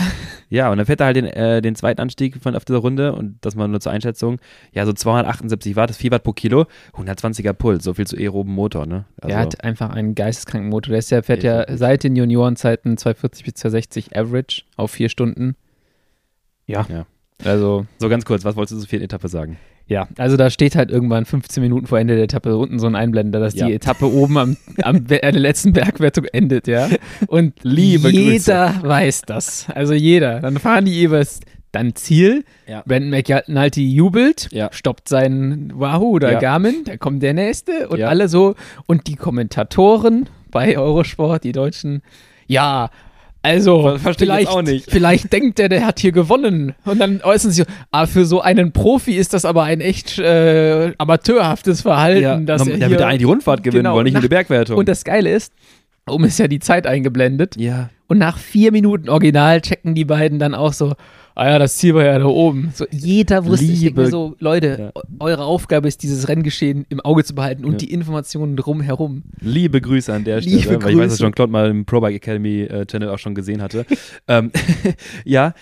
Ja. 0.49 0.69
Und 0.71 0.77
dann 0.77 0.85
fährt 0.85 0.99
er 0.99 1.07
halt 1.07 1.15
den, 1.17 1.25
äh, 1.25 1.61
den 1.61 1.75
zweiten 1.75 1.99
Anstieg 2.01 2.37
von 2.41 2.55
auf 2.55 2.65
dieser 2.65 2.79
Runde 2.79 3.13
und 3.13 3.37
das 3.41 3.55
mal 3.55 3.67
nur 3.67 3.79
zur 3.79 3.91
Einschätzung. 3.91 4.37
Ja, 4.73 4.85
so 4.85 4.93
278 5.07 5.75
Watt, 5.75 5.89
ist 5.89 5.97
4 5.97 6.11
Watt 6.11 6.23
pro 6.23 6.33
Kilo, 6.33 6.65
120er 6.95 7.53
Puls, 7.53 7.83
so 7.83 7.93
viel 7.93 8.05
zu 8.07 8.17
aeroben 8.17 8.53
Motor, 8.53 8.85
ne? 8.85 9.05
Also, 9.21 9.27
Der 9.29 9.39
hat 9.39 9.63
einfach 9.63 9.89
einen 9.91 10.15
geisteskranken 10.15 10.69
Motor. 10.69 10.91
Der 10.91 10.99
ist 10.99 11.09
ja, 11.11 11.21
fährt 11.21 11.43
ja 11.43 11.65
seit 11.77 12.03
den 12.03 12.15
Juniorenzeiten 12.15 12.97
240 12.97 13.45
bis 13.45 13.53
260 13.55 14.17
Average 14.17 14.63
auf 14.75 14.91
vier 14.91 15.09
Stunden. 15.09 15.55
Ja. 16.65 16.85
Ja. 16.89 17.05
Also, 17.45 17.85
so 17.99 18.09
ganz 18.09 18.25
kurz, 18.25 18.43
was 18.43 18.55
wolltest 18.55 18.73
du 18.75 18.79
zur 18.81 18.89
vierten 18.89 19.05
Etappe 19.05 19.27
sagen? 19.29 19.57
ja. 19.89 20.05
Also 20.17 20.35
da 20.35 20.49
steht 20.49 20.75
halt 20.75 20.91
irgendwann 20.91 21.23
15 21.23 21.63
Minuten 21.63 21.87
vor 21.87 21.97
Ende 21.97 22.15
der 22.15 22.25
Etappe 22.25 22.57
unten 22.57 22.77
so 22.77 22.87
ein 22.87 22.95
Einblender, 22.95 23.39
dass 23.39 23.55
Ja. 23.55 23.67
die 23.67 23.73
Etappe 23.73 24.11
oben 24.11 24.37
am, 24.37 24.57
am 24.81 24.95
an 24.97 25.07
der 25.07 25.31
letzten 25.31 25.71
Bergwertung 25.71 26.25
endet, 26.25 26.67
ja. 26.67 26.89
Und 27.27 27.53
Liebe 27.63 28.09
jeder 28.09 28.75
weiß 28.83 29.21
das. 29.21 29.67
Also 29.69 29.93
jeder. 29.93 30.41
Dann 30.41 30.57
fahren 30.59 30.83
die 30.83 30.91
jeweils 30.91 31.39
dann 31.71 31.95
Ziel. 31.95 32.43
Ja. 32.67 32.83
Brandon 32.85 33.09
McNulty 33.09 33.87
jubelt, 33.93 34.47
Ja. 34.51 34.69
stoppt 34.71 35.09
seinen 35.09 35.71
Wahoo 35.79 36.11
oder 36.15 36.33
Ja. 36.33 36.39
Garmin, 36.39 36.83
da 36.85 36.97
kommt 36.97 37.21
der 37.23 37.33
nächste 37.33 37.89
und 37.89 37.99
Ja. 37.99 38.07
alle 38.07 38.29
so. 38.29 38.55
Und 38.85 39.07
die 39.07 39.15
Kommentatoren 39.15 40.27
bei 40.51 40.77
Eurosport, 40.77 41.43
die 41.43 41.51
Deutschen, 41.51 42.01
ja, 42.47 42.89
Also, 43.43 43.81
Ver- 43.83 43.99
versteh 43.99 44.25
ich 44.25 44.29
jetzt 44.29 44.39
vielleicht, 44.39 44.49
auch 44.49 44.61
nicht. 44.61 44.89
vielleicht 44.91 45.31
denkt 45.31 45.57
der, 45.59 45.69
der 45.69 45.85
hat 45.85 45.99
hier 45.99 46.11
gewonnen. 46.11 46.73
Und 46.83 46.99
dann 46.99 47.21
äußern 47.21 47.51
sie 47.51 47.63
ah, 47.91 48.05
für 48.05 48.25
so 48.25 48.41
einen 48.41 48.73
Profi 48.73 49.13
ist 49.13 49.33
das 49.33 49.45
aber 49.45 49.63
ein 49.63 49.79
echt 49.79 50.17
äh, 50.19 50.91
amateurhaftes 50.97 51.81
Verhalten, 51.83 52.45
dass 52.45 52.63
der 52.63 52.73
er 52.73 52.79
wird 52.81 52.89
hier, 52.89 52.99
ja 52.99 53.05
eigentlich 53.07 53.19
die 53.19 53.23
Rundfahrt 53.25 53.63
gewinnen 53.63 53.83
Genau, 53.83 53.95
wollen, 53.95 54.03
nicht 54.05 54.13
nur 54.13 54.21
die 54.23 54.27
Bergwertung. 54.27 54.75
Und 54.77 54.89
das 54.89 55.03
Geile 55.05 55.29
ist, 55.29 55.53
oben 56.09 56.25
ist 56.25 56.39
ja 56.39 56.47
die 56.49 56.59
Zeit 56.59 56.87
eingeblendet. 56.87 57.55
ja, 57.57 57.89
Und 58.07 58.17
nach 58.19 58.37
vier 58.37 58.71
Minuten 58.71 59.09
Original 59.09 59.61
checken 59.61 59.93
die 59.95 60.05
beiden 60.05 60.39
dann 60.39 60.55
auch 60.55 60.71
so, 60.73 60.93
ah 61.35 61.49
ja, 61.49 61.59
das 61.59 61.77
Ziel 61.77 61.93
war 61.93 62.03
ja 62.05 62.17
da 62.17 62.25
oben. 62.25 62.71
So, 62.73 62.85
jeder 62.89 63.45
wusste, 63.45 63.65
ich 63.65 63.81
Liebe- 63.81 64.07
so, 64.09 64.35
Leute, 64.39 64.77
Ja. 64.79 64.91
eu- 64.95 65.01
eure 65.19 65.43
Aufgabe 65.43 65.87
ist, 65.87 66.01
dieses 66.03 66.27
Renngeschehen 66.29 66.85
im 66.89 66.99
Auge 67.01 67.23
zu 67.25 67.35
behalten 67.35 67.63
und 67.65 67.73
Ja. 67.73 67.77
die 67.79 67.91
Informationen 67.91 68.55
drumherum. 68.55 69.23
liebe 69.41 69.81
Grüße 69.81 70.11
an 70.13 70.23
der 70.23 70.39
Liebe 70.39 70.61
Stelle, 70.61 70.81
weil 70.83 70.91
ich 70.93 70.97
weiß, 70.97 71.03
dass 71.03 71.11
Grüße. 71.11 71.23
Jean-Claude 71.23 71.51
mal 71.51 71.69
im 71.69 71.85
Pro 71.85 71.99
Bike 71.99 72.15
Academy 72.15 72.61
äh, 72.61 72.85
Channel 72.85 73.09
auch 73.09 73.19
schon 73.19 73.35
gesehen 73.35 73.61
hatte. 73.61 73.85
ähm, 74.27 74.51
ja, 75.25 75.53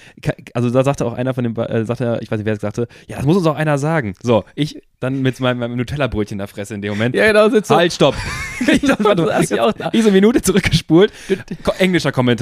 also 0.54 0.70
da 0.70 0.84
sagte 0.84 1.06
auch 1.06 1.14
einer 1.14 1.34
von 1.34 1.44
den, 1.44 1.54
Ba- 1.56 1.66
äh, 1.66 1.84
sagte, 1.84 2.20
ich 2.22 2.30
weiß 2.32 2.38
nicht, 2.38 2.46
wer 2.46 2.54
es 2.54 2.62
sagte, 2.62 2.88
ja, 3.08 3.18
das 3.18 3.26
muss 3.26 3.36
uns 3.38 3.48
auch 3.48 3.56
einer 3.56 3.78
sagen. 3.78 4.14
So, 4.22 4.44
ich 4.56 4.82
dann 5.02 5.22
mit 5.22 5.40
meinem, 5.42 5.60
meinem 5.60 5.76
Nutella-Brötchen 5.78 6.36
in 6.36 6.38
der 6.40 6.48
Fresse 6.48 6.74
in 6.74 6.82
dem 6.82 6.92
Moment. 6.94 7.16
Ja, 7.16 7.28
genau, 7.28 7.50
sitzt 7.50 7.68
so. 7.68 7.76
Halt, 7.76 7.92
stopp. 7.92 8.16
ich, 8.72 8.80
Das 8.82 8.98
saß 8.98 9.52
ich 9.52 9.60
auch 9.60 9.74
da. 9.74 9.90
ich 9.92 10.02
so 10.02 10.08
eine 10.08 10.16
Minute 10.16 10.42
zurückgespult. 10.42 11.12
Englischer 11.80 12.12
Kommentar. 12.14 12.35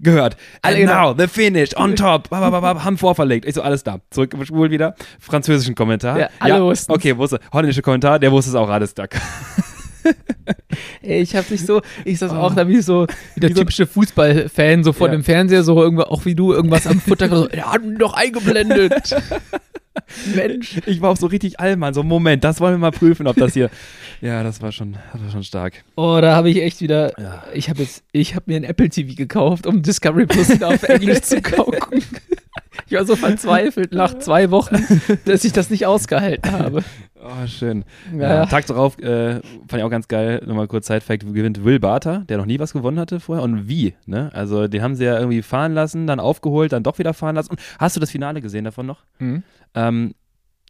Gehört. 0.00 0.36
Alle 0.60 0.76
And 0.76 0.86
genau. 0.86 1.12
now, 1.12 1.18
the 1.18 1.28
finish, 1.28 1.70
on 1.76 1.94
top, 1.96 2.30
haben 2.30 2.98
vorverlegt. 2.98 3.46
Ich 3.46 3.54
so, 3.54 3.62
alles 3.62 3.84
da. 3.84 4.00
Zurückgespult 4.10 4.70
wieder. 4.70 4.94
Französischen 5.20 5.74
Kommentar. 5.74 6.18
Ja, 6.18 6.28
alle 6.40 6.62
wussten's. 6.64 6.94
Okay, 6.94 7.16
wusste. 7.16 7.38
Holländischer 7.52 7.82
Kommentar, 7.82 8.18
der 8.18 8.32
wusste 8.32 8.50
es 8.50 8.56
auch 8.56 8.68
alles 8.68 8.92
da. 8.94 9.04
Ey, 11.00 11.22
ich 11.22 11.34
hab 11.36 11.48
dich 11.48 11.64
so, 11.64 11.80
ich 12.04 12.18
saß 12.18 12.32
auch 12.32 12.54
da 12.54 12.66
wie 12.68 12.80
so, 12.80 13.06
wie 13.36 13.40
der 13.40 13.54
typische 13.54 13.86
Fußballfan, 13.86 14.84
so 14.84 14.92
vor 14.92 15.06
Ja. 15.06 15.12
dem 15.12 15.24
Fernseher, 15.24 15.62
so 15.62 15.80
irgendwo, 15.82 16.02
auch 16.02 16.24
wie 16.24 16.34
du, 16.34 16.52
irgendwas 16.52 16.86
am 16.86 17.00
Futter, 17.00 17.28
so, 17.28 17.48
hat 17.62 17.82
ihn 17.82 17.96
doch 17.96 18.12
eingeblendet. 18.14 19.14
Mensch. 20.34 20.80
Ich 20.86 21.00
war 21.00 21.10
auch 21.10 21.16
so 21.16 21.26
richtig 21.26 21.60
allmann, 21.60 21.94
so 21.94 22.02
Moment, 22.02 22.44
das 22.44 22.60
wollen 22.60 22.74
wir 22.74 22.78
mal 22.78 22.90
prüfen, 22.90 23.26
ob 23.26 23.36
das 23.36 23.52
hier. 23.54 23.70
Ja, 24.20 24.42
das 24.42 24.62
war 24.62 24.72
schon, 24.72 24.96
das 25.12 25.22
war 25.22 25.30
schon 25.30 25.42
stark. 25.44 25.84
Oh, 25.96 26.18
da 26.22 26.34
habe 26.34 26.48
ich 26.48 26.62
echt 26.62 26.80
wieder, 26.80 27.12
Ja. 27.20 27.42
ich 27.52 27.68
habe 27.68 27.82
jetzt, 27.82 28.04
ich 28.12 28.34
habe 28.34 28.44
mir 28.46 28.56
ein 28.56 28.64
Apple 28.64 28.88
TV 28.88 29.14
gekauft, 29.14 29.66
um 29.66 29.82
Discovery 29.82 30.24
Plus 30.24 30.62
auf 30.62 30.82
Englisch 30.84 31.20
zu 31.22 31.42
gucken. 31.42 32.02
Ich 32.94 33.00
war 33.00 33.06
so 33.06 33.16
verzweifelt 33.16 33.92
nach 33.92 34.16
zwei 34.18 34.52
Wochen, 34.52 34.76
dass 35.24 35.44
ich 35.44 35.52
das 35.52 35.68
nicht 35.68 35.84
ausgehalten 35.84 36.52
habe. 36.52 36.84
Oh, 37.20 37.46
schön. 37.48 37.84
Ja. 38.16 38.34
Ja. 38.34 38.46
Tag 38.46 38.66
darauf 38.66 38.98
äh, 39.00 39.40
fand 39.40 39.74
ich 39.74 39.82
auch 39.82 39.90
ganz 39.90 40.06
geil, 40.06 40.42
nochmal 40.46 40.68
kurz 40.68 40.86
Side-Fact, 40.86 41.22
gewinnt 41.34 41.64
Will 41.64 41.80
Barter, 41.80 42.20
der 42.28 42.36
noch 42.36 42.46
nie 42.46 42.60
was 42.60 42.72
gewonnen 42.72 43.00
hatte 43.00 43.18
vorher. 43.18 43.42
Und 43.42 43.66
wie, 43.68 43.94
ne? 44.06 44.30
Also 44.32 44.68
den 44.68 44.80
haben 44.80 44.94
sie 44.94 45.04
ja 45.04 45.18
irgendwie 45.18 45.42
fahren 45.42 45.72
lassen, 45.72 46.06
dann 46.06 46.20
aufgeholt, 46.20 46.70
dann 46.72 46.84
doch 46.84 47.00
wieder 47.00 47.14
fahren 47.14 47.34
lassen. 47.34 47.50
Und 47.50 47.60
hast 47.80 47.96
du 47.96 48.00
das 48.00 48.12
Finale 48.12 48.40
gesehen 48.40 48.64
davon 48.64 48.86
noch? 48.86 49.02
Mhm. 49.18 49.42
Ähm, 49.74 50.14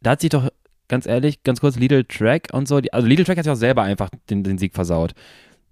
da 0.00 0.12
hat 0.12 0.22
sich 0.22 0.30
doch, 0.30 0.48
ganz 0.88 1.06
ehrlich, 1.06 1.42
ganz 1.42 1.60
kurz, 1.60 1.76
Lidl 1.76 2.04
Track 2.04 2.48
und 2.52 2.66
so, 2.68 2.80
die, 2.80 2.90
also 2.92 3.06
Lidl 3.06 3.24
Track 3.24 3.36
hat 3.36 3.44
sich 3.44 3.52
auch 3.52 3.56
selber 3.56 3.82
einfach 3.82 4.08
den, 4.30 4.44
den 4.44 4.56
Sieg 4.56 4.74
versaut. 4.74 5.12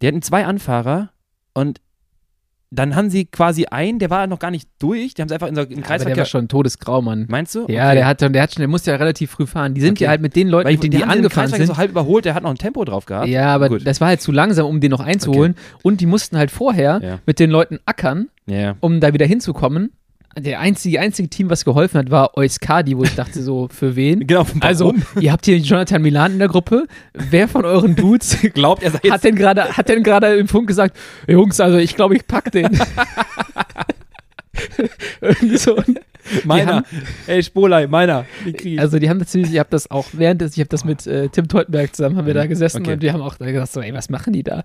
Die 0.03 0.07
hatten 0.07 0.21
zwei 0.21 0.45
Anfahrer 0.45 1.11
und 1.55 1.81
dann 2.75 2.97
haben 2.97 3.11
sie 3.11 3.27
quasi 3.27 3.67
einen, 3.67 3.99
der 3.99 4.09
war 4.09 4.27
noch 4.27 4.39
gar 4.39 4.51
nicht 4.51 4.69
durch, 4.79 5.13
die 5.15 5.21
haben 5.23 5.29
sie 5.29 5.35
einfach 5.35 5.47
in 5.49 5.55
so 5.55 5.61
Aber 5.61 5.75
der 5.75 5.83
Kreisverkehr. 5.83 6.17
war 6.17 6.25
schon 6.25 6.49
todesgrau, 6.49 7.03
Mann. 7.03 7.27
Meinst 7.29 7.55
du? 7.55 7.67
Ja, 7.69 7.87
Okay. 7.89 7.95
der 7.97 8.07
hat, 8.07 8.21
der 8.23 8.43
hat 8.43 8.55
schon, 8.55 8.61
der 8.63 8.69
musste 8.69 8.91
ja 8.91 8.97
relativ 8.97 9.31
früh 9.33 9.47
fahren. 9.47 9.75
Die 9.75 9.81
sind 9.83 9.93
Okay. 9.93 10.05
ja 10.05 10.11
halt 10.11 10.23
mit 10.23 10.35
den 10.37 10.49
Leuten, 10.49 10.69
ich, 10.71 10.77
mit 10.77 10.85
denen 10.85 10.91
die 10.93 11.03
im 11.03 11.11
angefahren 11.11 11.49
sind. 11.51 11.67
so 11.67 11.77
halb 11.77 11.91
überholt, 11.91 12.25
der 12.25 12.35
hat 12.35 12.43
noch 12.43 12.51
ein 12.51 12.57
Tempo 12.57 12.85
drauf 12.85 13.05
gehabt. 13.05 13.29
Ja, 13.29 13.55
aber 13.55 13.69
Gut. 13.69 13.87
das 13.87 14.01
war 14.01 14.09
halt 14.09 14.23
zu 14.23 14.33
langsam, 14.33 14.67
um 14.67 14.81
den 14.81 14.91
noch 14.91 15.01
einzuholen. 15.01 15.55
Und 15.83 16.01
die 16.01 16.07
mussten 16.07 16.39
halt 16.39 16.51
vorher 16.51 17.01
Ja. 17.03 17.19
mit 17.27 17.39
den 17.39 17.51
Leuten 17.51 17.79
ackern, 17.85 18.29
Ja, 18.47 18.57
ja. 18.59 18.77
um 18.81 19.01
da 19.01 19.13
wieder 19.13 19.27
hinzukommen. 19.27 19.93
Der 20.39 20.61
einzige, 20.61 20.99
einzige 21.01 21.29
Team, 21.29 21.51
was 21.51 21.65
geholfen 21.65 21.99
hat, 21.99 22.11
war 22.11 22.37
Euskadi, 22.37 22.97
wo 22.97 23.03
ich 23.05 23.15
dachte 23.15 23.43
so, 23.43 23.69
für 23.71 23.97
wen? 23.97 24.27
Genau, 24.27 24.47
Also, 24.61 24.87
warum? 24.87 25.03
ihr 25.21 25.31
habt 25.33 25.45
hier 25.45 25.59
Jonathan 25.59 26.01
Milan 26.01 26.33
in 26.33 26.39
der 26.39 26.49
Gruppe. 26.49 26.87
Wer 27.13 27.49
von 27.49 27.65
euren 27.65 27.95
Dudes 27.97 28.39
glaubt, 28.55 28.83
er 28.83 28.93
sei 28.93 29.01
jetzt 29.03 29.13
hat 29.13 29.25
denn 29.25 29.37
gerade 29.37 29.65
hat 29.77 29.89
denn 29.89 30.03
gerade 30.03 30.35
im 30.37 30.49
Funk 30.49 30.67
gesagt, 30.69 30.97
Jungs, 31.29 31.61
also 31.61 31.77
ich 31.79 31.95
glaube, 31.97 32.17
ich 32.17 32.27
pack 32.27 32.51
den. 32.53 32.69
Irgendwie 35.21 35.57
so. 35.57 35.77
meiner. 36.45 36.85
Ey, 37.27 37.43
Spolei, 37.43 37.87
meiner. 37.87 38.27
Die 38.45 38.75
ich. 38.75 38.81
Also 38.81 38.99
die 38.99 39.09
haben 39.09 39.25
ziemlich, 39.27 39.53
ich 39.53 39.59
habe 39.59 39.71
das 39.71 39.91
auch 39.91 40.07
während 40.13 40.41
des, 40.41 40.55
ich 40.55 40.61
habe 40.61 40.69
das 40.69 40.85
mit 40.85 41.07
äh, 41.07 41.29
Tim 41.29 41.49
Teutenberg 41.49 41.95
zusammen, 41.95 42.17
haben 42.17 42.27
wir 42.27 42.35
da 42.35 42.47
gesessen 42.47 42.83
Okay. 42.83 42.95
und 42.95 43.03
wir 43.03 43.13
haben 43.13 43.23
auch 43.23 43.37
da 43.37 43.47
gedacht, 43.47 43.73
so, 43.73 43.81
ey, 43.81 43.93
was 43.95 44.11
machen 44.11 44.33
die 44.33 44.43
da? 44.43 44.63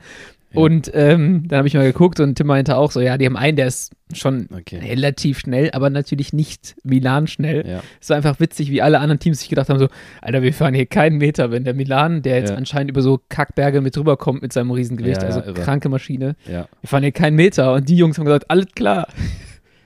Und 0.53 0.89
ähm, 0.93 1.43
dann 1.47 1.57
habe 1.59 1.67
ich 1.67 1.73
mal 1.73 1.83
geguckt 1.83 2.19
und 2.21 2.35
Tim 2.35 2.47
meinte 2.47 2.77
auch 2.77 2.91
so, 2.91 3.01
ja, 3.01 3.17
die 3.17 3.25
haben 3.25 3.35
einen, 3.35 3.57
der 3.57 3.67
ist 3.67 3.91
schon 4.13 4.47
Okay. 4.51 4.79
relativ 4.79 5.39
schnell, 5.39 5.69
aber 5.71 5.89
natürlich 5.89 6.31
nicht 6.31 6.75
Milan 6.83 7.27
schnell. 7.27 7.65
Ja. 7.67 7.83
Es 8.01 8.09
war 8.09 8.17
einfach 8.17 8.39
witzig, 8.39 8.71
wie 8.71 8.81
alle 8.81 8.99
anderen 8.99 9.19
Teams 9.19 9.39
sich 9.41 9.49
gedacht 9.49 9.67
haben, 9.69 9.77
so, 9.77 9.89
Alter, 10.21 10.41
wir 10.41 10.53
fahren 10.53 10.73
hier 10.73 10.85
keinen 10.85 11.17
Meter, 11.17 11.51
wenn 11.51 11.65
der 11.65 11.73
Milan, 11.73 12.21
der 12.21 12.38
jetzt 12.39 12.51
Ja. 12.51 12.55
anscheinend 12.55 12.91
über 12.91 13.01
so 13.01 13.19
Kackberge 13.29 13.81
mit 13.81 13.97
rüberkommt 13.97 14.41
mit 14.41 14.53
seinem 14.53 14.71
Riesengewicht, 14.71 15.21
Ja, 15.21 15.29
ja, 15.29 15.35
also 15.35 15.41
irre. 15.49 15.61
kranke 15.61 15.89
Maschine, 15.89 16.35
ja. 16.49 16.67
wir 16.81 16.88
fahren 16.88 17.03
hier 17.03 17.11
keinen 17.11 17.35
Meter 17.35 17.73
und 17.73 17.89
die 17.89 17.97
Jungs 17.97 18.17
haben 18.17 18.25
gesagt, 18.25 18.49
alles 18.49 18.67
klar. 18.73 19.07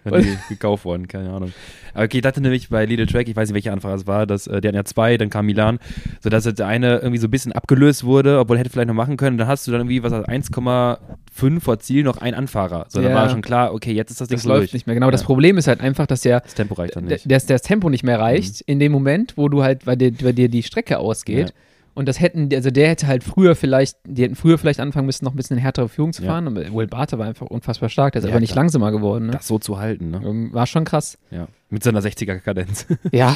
Gekauft 0.50 0.86
worden, 0.86 1.08
keine 1.08 1.30
Ahnung. 1.32 1.52
Aber 1.94 2.06
okay, 2.06 2.18
ich 2.18 2.24
dachte 2.24 2.42
nämlich 2.42 2.70
bei 2.70 2.86
Lidl 2.86 3.06
Track, 3.06 3.28
ich 3.28 3.36
weiß 3.36 3.50
nicht, 3.50 3.56
welcher 3.56 3.74
Anfahrer 3.74 3.96
es 3.96 4.08
war, 4.08 4.26
dass, 4.26 4.48
äh, 4.48 4.62
die 4.62 4.68
hatten 4.68 4.76
ja 4.78 4.84
zwei, 4.86 5.18
dann 5.18 5.30
kam 5.30 5.46
Milan, 5.46 5.80
sodass 6.22 6.46
jetzt 6.46 6.60
der 6.60 6.68
eine 6.68 6.98
irgendwie 7.00 7.18
so 7.20 7.28
ein 7.28 7.32
bisschen 7.32 7.52
abgelöst 7.52 8.04
wurde, 8.04 8.40
obwohl 8.40 8.58
er 8.58 8.62
hätte 8.62 8.70
vielleicht 8.70 8.88
noch 8.88 8.96
machen 8.96 9.18
können. 9.18 9.38
Dann 9.38 9.48
hast 9.48 9.68
du 9.68 9.72
dann 9.72 9.82
irgendwie, 9.82 10.02
was 10.04 10.12
1,5 10.14 11.60
vor 11.60 11.80
Ziel 11.80 12.04
noch 12.04 12.18
ein 12.18 12.34
Anfahrer. 12.34 12.86
So, 12.90 13.02
dann 13.02 13.12
Ja. 13.12 13.18
war 13.18 13.30
schon 13.30 13.42
klar, 13.42 13.74
okay, 13.74 13.92
jetzt 13.94 14.12
ist 14.12 14.22
das 14.22 14.28
Ding 14.28 14.38
Das 14.38 14.44
so 14.44 14.50
läuft 14.50 14.62
durch. 14.64 14.74
nicht 14.74 14.88
mehr. 14.88 14.94
Genau, 14.96 15.12
das 15.12 15.22
Ja. 15.22 15.28
Problem 15.28 15.58
ist 15.58 15.68
halt 15.68 15.82
einfach, 15.82 16.08
dass 16.08 16.22
der 16.22 16.42
Das 16.42 16.54
Tempo 16.56 16.74
reicht 16.76 16.96
dann 16.96 17.06
nicht. 17.06 17.26
Mhm. 17.26 17.30
dass 17.30 17.46
das 17.46 17.62
Tempo 17.62 17.90
nicht 17.90 18.04
mehr 18.04 18.20
reicht 18.20 18.62
in 18.62 18.80
dem 18.80 18.92
Moment, 18.92 19.34
wo 19.38 19.50
du 19.50 19.64
halt, 19.64 19.86
weil 19.88 19.98
dir, 19.98 20.12
weil 20.22 20.34
dir 20.34 20.50
die 20.50 20.64
Strecke 20.64 20.98
ausgeht. 21.00 21.50
Ja. 21.50 21.56
Und 21.94 22.08
das 22.08 22.20
hätten, 22.22 22.50
also 22.54 22.72
der 22.72 22.88
hätte 22.90 23.08
halt 23.08 23.24
früher 23.24 23.54
vielleicht, 23.56 23.98
die 24.06 24.24
hätten 24.24 24.36
früher 24.36 24.58
vielleicht 24.58 24.80
anfangen 24.80 25.06
müssen, 25.06 25.26
noch 25.26 25.34
ein 25.34 25.36
bisschen 25.38 25.58
härtere 25.58 25.90
Führung 25.90 26.14
zu 26.14 26.24
Ja. 26.24 26.30
fahren. 26.32 26.48
Aber 26.48 26.62
Will 26.74 26.88
Barter 26.88 27.20
war 27.20 27.28
einfach 27.28 27.48
unfassbar 27.48 27.90
stark, 27.90 28.14
der 28.14 28.20
ist 28.22 28.26
Ja, 28.26 28.32
aber 28.32 28.40
nicht 28.40 28.54
klar. 28.54 28.64
langsamer 28.64 28.92
geworden. 28.92 29.26
Ne? 29.28 29.32
Das 29.34 29.48
so 29.48 29.60
zu 29.60 29.78
halten, 29.78 30.12
ne? 30.12 30.22
Ähm, 30.24 30.54
War 30.54 30.68
schon 30.68 30.86
krass. 30.86 31.18
Ja. 31.32 31.48
Mit 31.70 31.84
seiner 31.84 32.00
60er-Kadenz. 32.02 32.86
Ja, 33.12 33.36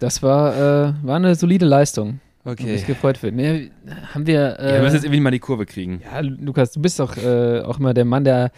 das 0.00 0.22
war, 0.22 0.54
äh, 0.88 0.92
war 1.02 1.16
eine 1.16 1.34
solide 1.34 1.64
Leistung. 1.66 2.20
Hab 2.44 2.52
Okay. 2.52 2.72
mich 2.74 2.86
gefreut 2.86 3.18
für. 3.18 3.30
Nee, 3.32 3.70
haben 4.14 4.26
wir. 4.26 4.58
Äh, 4.58 4.66
ja, 4.68 4.74
wir 4.76 4.82
müssen 4.82 4.94
jetzt 4.94 5.04
irgendwie 5.04 5.20
mal 5.20 5.30
die 5.30 5.38
Kurve 5.38 5.66
kriegen. 5.66 6.00
ja, 6.04 6.20
Lukas, 6.20 6.72
du 6.72 6.80
bist 6.80 6.98
doch 7.00 7.16
äh, 7.16 7.60
auch 7.60 7.78
immer 7.78 7.92
der 7.94 8.04
Mann 8.06 8.24
der, 8.24 8.52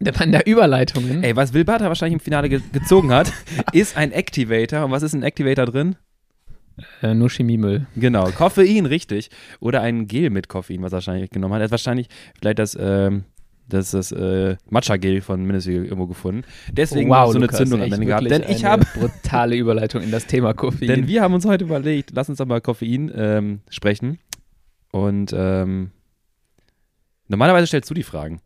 der 0.00 0.12
Mann 0.18 0.32
der 0.32 0.48
Überleitungen. 0.48 1.22
Ey, 1.22 1.36
was 1.36 1.52
Will 1.54 1.64
Barter 1.64 1.86
wahrscheinlich 1.88 2.14
im 2.14 2.20
Finale 2.20 2.48
ge 2.48 2.60
gezogen 2.72 3.12
hat, 3.12 3.32
ist 3.72 3.96
ein 3.96 4.10
Activator. 4.10 4.84
Und 4.84 4.90
was 4.90 5.02
ist 5.04 5.12
ein 5.14 5.22
Activator 5.22 5.66
drin? 5.66 5.94
Äh, 7.02 7.14
nur 7.14 7.30
Chemiemüll. 7.30 7.86
Genau, 7.96 8.30
Koffein, 8.30 8.86
richtig. 8.86 9.30
Oder 9.60 9.80
ein 9.82 10.06
Gel 10.06 10.30
mit 10.30 10.48
Koffein, 10.48 10.82
was 10.82 10.92
er 10.92 10.96
wahrscheinlich 10.96 11.30
genommen 11.30 11.54
hat. 11.54 11.60
Er 11.60 11.64
hat 11.64 11.70
wahrscheinlich 11.70 12.08
vielleicht 12.38 12.58
das, 12.58 12.76
ähm, 12.80 13.24
das, 13.68 13.92
das 13.92 14.12
äh, 14.12 14.56
Matcha-Gel 14.70 15.20
von 15.20 15.44
Mindestweg 15.44 15.84
irgendwo 15.84 16.06
gefunden. 16.06 16.44
Deswegen 16.70 17.08
so 17.08 17.14
eine 17.14 17.38
Lukas, 17.40 17.58
Zündung 17.58 17.82
am 17.82 17.92
Ende 17.92 18.06
gehabt. 18.06 18.30
Denn 18.30 18.44
ich 18.48 18.64
habe, 18.64 18.84
brutale 18.94 19.56
Überleitung 19.56 20.02
in 20.02 20.10
das 20.10 20.26
Thema 20.26 20.54
Koffein. 20.54 20.88
denn 20.88 21.08
wir 21.08 21.22
haben 21.22 21.34
uns 21.34 21.44
heute 21.44 21.64
überlegt, 21.64 22.10
lass 22.14 22.28
uns 22.28 22.38
doch 22.38 22.46
mal 22.46 22.60
Koffein 22.60 23.10
ähm, 23.14 23.60
sprechen. 23.68 24.18
Und 24.90 25.32
ähm, 25.34 25.90
normalerweise 27.28 27.66
stellst 27.66 27.88
du 27.88 27.94
die 27.94 28.02
Fragen. 28.02 28.40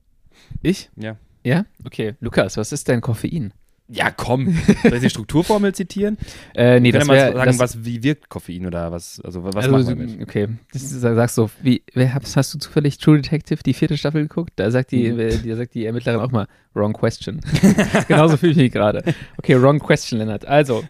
ich? 0.63 0.91
Ja. 0.97 1.17
Ja? 1.45 1.65
Okay. 1.85 2.15
Lukas, 2.21 2.57
was 2.57 2.73
ist 2.73 2.89
denn 2.89 3.01
Koffein? 3.01 3.53
Ja, 3.89 4.11
komm. 4.11 4.53
Soll 4.83 4.95
ich 4.95 5.01
die 5.01 5.11
Strukturformel 5.11 5.75
zitieren? 5.75 6.19
Äh, 6.55 6.81
nee, 6.81 6.91
das 6.91 7.07
wäre. 7.07 7.33
mal 7.33 7.33
sagen, 7.37 7.51
das, 7.51 7.59
was, 7.59 7.85
wie 7.85 8.03
wirkt 8.03 8.31
Koffein 8.31 8.67
oder 8.67 8.91
was, 8.91 9.21
also 9.23 9.45
was 9.45 9.55
also, 9.57 9.71
machen 9.71 9.87
wir 9.89 9.97
mit? 9.97 10.23
Okay, 10.23 10.49
das 10.73 10.83
ist, 10.83 11.01
sagst 11.01 11.37
du, 11.37 11.51
wie, 11.63 11.83
wer, 11.93 12.15
hast, 12.15 12.35
hast 12.37 12.55
du 12.55 12.59
zufällig 12.59 12.97
True 12.97 13.21
Detective 13.21 13.63
die 13.63 13.75
vierte 13.75 13.99
Staffel 13.99 14.23
geguckt? 14.23 14.53
Da 14.57 14.71
sagt 14.71 14.91
die, 14.93 15.11
Mhm. 15.13 15.47
da 15.47 15.57
sagt 15.57 15.75
die 15.75 15.85
Ermittlerin 15.85 16.21
auch 16.21 16.31
mal, 16.31 16.47
wrong 16.73 16.95
question. 16.95 17.41
Genauso 18.09 18.39
fühle 18.39 18.53
ich 18.53 18.59
mich 18.59 18.73
gerade. 18.73 19.03
Okay, 19.37 19.61
wrong 19.61 19.79
question, 19.79 20.19
Lennart. 20.19 20.47
Also, 20.47 20.83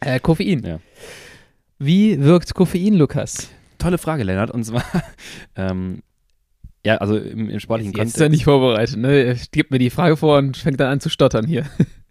äh, 0.00 0.18
Koffein. 0.18 0.62
Ja. 0.64 0.80
Wie 1.78 2.20
wirkt 2.22 2.52
Koffein, 2.54 2.94
Lukas? 2.94 3.48
Tolle 3.78 3.98
Frage, 3.98 4.24
Lennart. 4.24 4.50
Und 4.50 4.64
zwar, 4.64 4.84
ähm, 5.56 6.02
ja, 6.84 6.96
also 6.96 7.16
im, 7.16 7.48
im 7.48 7.60
sportlichen 7.60 7.94
Jetzt 7.94 8.16
ist 8.16 8.20
er 8.20 8.28
nicht 8.28 8.44
vorbereitet, 8.44 8.96
ne? 8.96 9.12
Er 9.22 9.36
gibt 9.52 9.70
mir 9.70 9.78
die 9.78 9.90
Frage 9.90 10.16
vor 10.16 10.38
und 10.38 10.56
fängt 10.56 10.80
dann 10.80 10.88
an 10.90 11.00
zu 11.00 11.10
stottern 11.10 11.46
hier. 11.46 11.66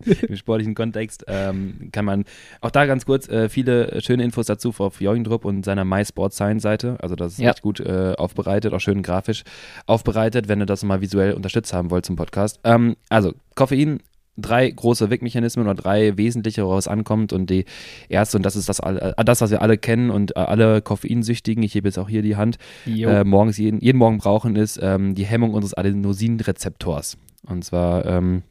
Im 0.27 0.35
sportlichen 0.35 0.75
Kontext 0.75 1.25
ähm, 1.27 1.89
kann 1.91 2.05
man 2.05 2.25
auch 2.61 2.71
da 2.71 2.85
ganz 2.85 3.05
kurz 3.05 3.27
äh, 3.27 3.49
viele 3.49 4.01
schöne 4.01 4.23
Infos 4.23 4.45
dazu 4.45 4.73
auf 4.77 5.01
Jorgendrup 5.01 5.45
und 5.45 5.65
seiner 5.65 5.83
My 5.85 6.05
Sport 6.05 6.33
Science 6.33 6.63
Seite. 6.63 6.97
Also 7.01 7.15
das 7.15 7.33
ist 7.33 7.39
Ja. 7.39 7.49
echt 7.51 7.61
gut 7.61 7.79
äh, 7.79 8.13
aufbereitet, 8.17 8.73
auch 8.73 8.79
schön 8.79 9.01
grafisch 9.03 9.43
aufbereitet, 9.87 10.47
wenn 10.47 10.59
ihr 10.61 10.65
das 10.65 10.83
mal 10.83 11.01
visuell 11.01 11.33
unterstützt 11.33 11.73
haben 11.73 11.91
wollt 11.91 12.05
zum 12.05 12.15
Podcast. 12.15 12.59
Ähm, 12.63 12.95
also 13.09 13.33
Koffein, 13.55 13.99
drei 14.37 14.69
große 14.69 15.09
Wirkmechanismen 15.09 15.65
oder 15.65 15.75
drei 15.75 16.15
wesentliche, 16.15 16.63
woraus 16.63 16.85
es 16.85 16.87
ankommt. 16.87 17.33
Und 17.33 17.49
die 17.49 17.65
erste, 18.07 18.37
und 18.37 18.43
das 18.45 18.55
ist 18.55 18.69
das, 18.69 18.79
all- 18.79 19.13
äh, 19.17 19.25
das 19.25 19.41
was 19.41 19.51
wir 19.51 19.61
alle 19.61 19.77
kennen 19.77 20.11
und 20.11 20.31
äh, 20.37 20.39
alle 20.39 20.81
Koffeinsüchtigen, 20.81 21.61
ich 21.61 21.75
hebe 21.75 21.89
jetzt 21.89 21.97
auch 21.99 22.07
hier 22.07 22.21
die 22.21 22.37
Hand, 22.37 22.57
äh, 22.85 23.25
morgens 23.25 23.57
jeden, 23.57 23.81
jeden 23.81 23.97
Morgen 23.97 24.19
brauchen, 24.19 24.55
ist 24.55 24.79
ähm, 24.81 25.13
die 25.13 25.25
Hemmung 25.25 25.53
unseres 25.53 25.73
Adenosinrezeptors. 25.73 27.17
Und 27.45 27.65
zwar 27.65 28.05
ähm, 28.05 28.43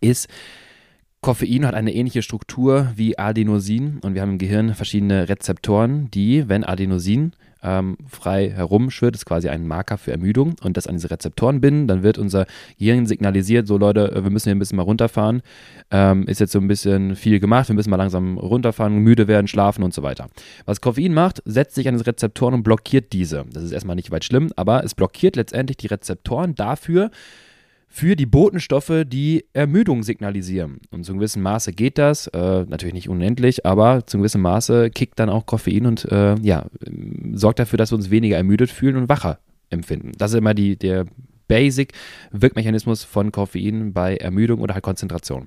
ist 0.00 0.28
Koffein 1.24 1.66
hat 1.66 1.74
eine 1.74 1.94
ähnliche 1.94 2.20
Struktur 2.20 2.92
wie 2.96 3.18
Adenosin 3.18 3.98
und 4.02 4.12
wir 4.12 4.20
haben 4.20 4.32
im 4.32 4.38
Gehirn 4.38 4.74
verschiedene 4.74 5.26
Rezeptoren, 5.26 6.10
die, 6.10 6.50
wenn 6.50 6.64
Adenosin 6.64 7.32
ähm, 7.62 7.96
frei 8.06 8.50
herumschwirrt, 8.50 9.14
ist 9.14 9.24
quasi 9.24 9.48
ein 9.48 9.66
Marker 9.66 9.96
für 9.96 10.12
Ermüdung 10.12 10.54
und 10.62 10.76
das 10.76 10.86
an 10.86 10.96
diese 10.96 11.10
Rezeptoren 11.10 11.62
binden, 11.62 11.88
dann 11.88 12.02
wird 12.02 12.18
unser 12.18 12.44
Gehirn 12.78 13.06
signalisiert, 13.06 13.66
so 13.66 13.78
Leute, 13.78 14.10
wir 14.12 14.28
müssen 14.28 14.50
hier 14.50 14.54
ein 14.54 14.58
bisschen 14.58 14.76
mal 14.76 14.82
runterfahren, 14.82 15.40
ähm, 15.90 16.24
ist 16.24 16.40
jetzt 16.40 16.52
so 16.52 16.58
ein 16.58 16.68
bisschen 16.68 17.16
viel 17.16 17.40
gemacht, 17.40 17.68
wir 17.68 17.74
müssen 17.74 17.88
mal 17.88 17.96
langsam 17.96 18.36
runterfahren, 18.36 18.98
müde 18.98 19.26
werden, 19.26 19.46
schlafen 19.46 19.82
und 19.82 19.94
so 19.94 20.02
weiter. 20.02 20.28
Was 20.66 20.82
Koffein 20.82 21.14
macht, 21.14 21.40
setzt 21.46 21.74
sich 21.74 21.88
an 21.88 21.94
diese 21.94 22.06
Rezeptoren 22.06 22.52
und 22.52 22.64
blockiert 22.64 23.14
diese. 23.14 23.46
Das 23.50 23.62
ist 23.62 23.72
erstmal 23.72 23.96
nicht 23.96 24.10
weit 24.10 24.24
schlimm, 24.24 24.52
aber 24.56 24.84
es 24.84 24.94
blockiert 24.94 25.36
letztendlich 25.36 25.78
die 25.78 25.86
Rezeptoren 25.86 26.54
dafür, 26.54 27.10
für 27.94 28.16
die 28.16 28.26
Botenstoffe, 28.26 29.04
die 29.06 29.44
Ermüdung 29.52 30.02
signalisieren. 30.02 30.80
Und 30.90 31.04
zu 31.04 31.12
einem 31.12 31.20
gewissen 31.20 31.42
Maße 31.42 31.72
geht 31.72 31.96
das, 31.96 32.26
äh, 32.26 32.64
natürlich 32.68 32.92
nicht 32.92 33.08
unendlich, 33.08 33.64
aber 33.64 34.04
zu 34.04 34.16
einem 34.16 34.22
gewissen 34.22 34.40
Maße 34.40 34.90
kickt 34.90 35.20
dann 35.20 35.28
auch 35.28 35.46
Koffein 35.46 35.86
und 35.86 36.04
äh, 36.10 36.34
ja, 36.42 36.66
sorgt 37.34 37.60
dafür, 37.60 37.76
dass 37.76 37.92
wir 37.92 37.96
uns 37.96 38.10
weniger 38.10 38.36
ermüdet 38.36 38.72
fühlen 38.72 38.96
und 38.96 39.08
wacher 39.08 39.38
empfinden. 39.70 40.10
Das 40.18 40.32
ist 40.32 40.38
immer 40.38 40.54
die, 40.54 40.76
der 40.76 41.06
Basic-Wirkmechanismus 41.46 43.04
von 43.04 43.30
Koffein 43.30 43.92
bei 43.92 44.16
Ermüdung 44.16 44.60
oder 44.60 44.74
halt 44.74 44.82
Konzentration. 44.82 45.46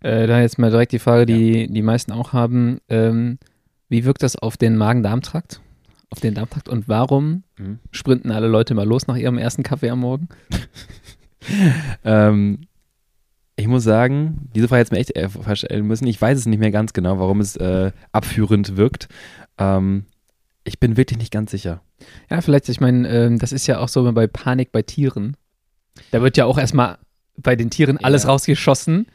Äh, 0.00 0.26
da 0.26 0.42
jetzt 0.42 0.58
mal 0.58 0.70
direkt 0.70 0.92
die 0.92 0.98
Frage, 0.98 1.24
die 1.24 1.62
ja. 1.62 1.66
die 1.66 1.82
meisten 1.82 2.12
auch 2.12 2.34
haben. 2.34 2.80
Ähm, 2.90 3.38
wie 3.88 4.04
wirkt 4.04 4.22
das 4.22 4.36
auf 4.36 4.58
den 4.58 4.76
Magen-Darm-Trakt? 4.76 5.62
Auf 6.10 6.20
den 6.20 6.34
Darmtrakt 6.34 6.68
und 6.68 6.88
warum 6.88 7.42
mhm. 7.58 7.78
sprinten 7.90 8.32
alle 8.32 8.48
Leute 8.48 8.74
mal 8.74 8.86
los 8.86 9.06
nach 9.06 9.16
ihrem 9.16 9.38
ersten 9.38 9.62
Kaffee 9.62 9.88
am 9.88 10.00
Morgen? 10.00 10.28
ähm, 12.04 12.60
ich 13.56 13.66
muss 13.66 13.82
sagen, 13.82 14.48
diese 14.54 14.68
Frage 14.68 14.80
jetzt 14.80 14.92
mir 14.92 14.98
echt 14.98 15.16
äh, 15.16 15.28
verstellen 15.28 15.86
müssen. 15.86 16.06
Ich 16.06 16.20
weiß 16.20 16.38
es 16.38 16.46
nicht 16.46 16.60
mehr 16.60 16.70
ganz 16.70 16.92
genau, 16.92 17.18
warum 17.18 17.40
es 17.40 17.56
äh, 17.56 17.90
abführend 18.12 18.76
wirkt. 18.76 19.08
Ähm, 19.58 20.04
ich 20.64 20.78
bin 20.78 20.96
wirklich 20.96 21.18
nicht 21.18 21.32
ganz 21.32 21.50
sicher. 21.50 21.82
Ja, 22.30 22.40
vielleicht, 22.40 22.68
ich 22.68 22.80
meine, 22.80 23.08
ähm, 23.08 23.38
das 23.38 23.52
ist 23.52 23.66
ja 23.66 23.80
auch 23.80 23.88
so 23.88 24.10
bei 24.12 24.26
Panik 24.26 24.70
bei 24.70 24.82
Tieren. 24.82 25.36
Da 26.12 26.22
wird 26.22 26.36
ja 26.36 26.44
auch 26.44 26.58
erstmal 26.58 26.98
bei 27.36 27.56
den 27.56 27.70
Tieren 27.70 27.98
alles 27.98 28.24
ja. 28.24 28.28
rausgeschossen. 28.28 29.06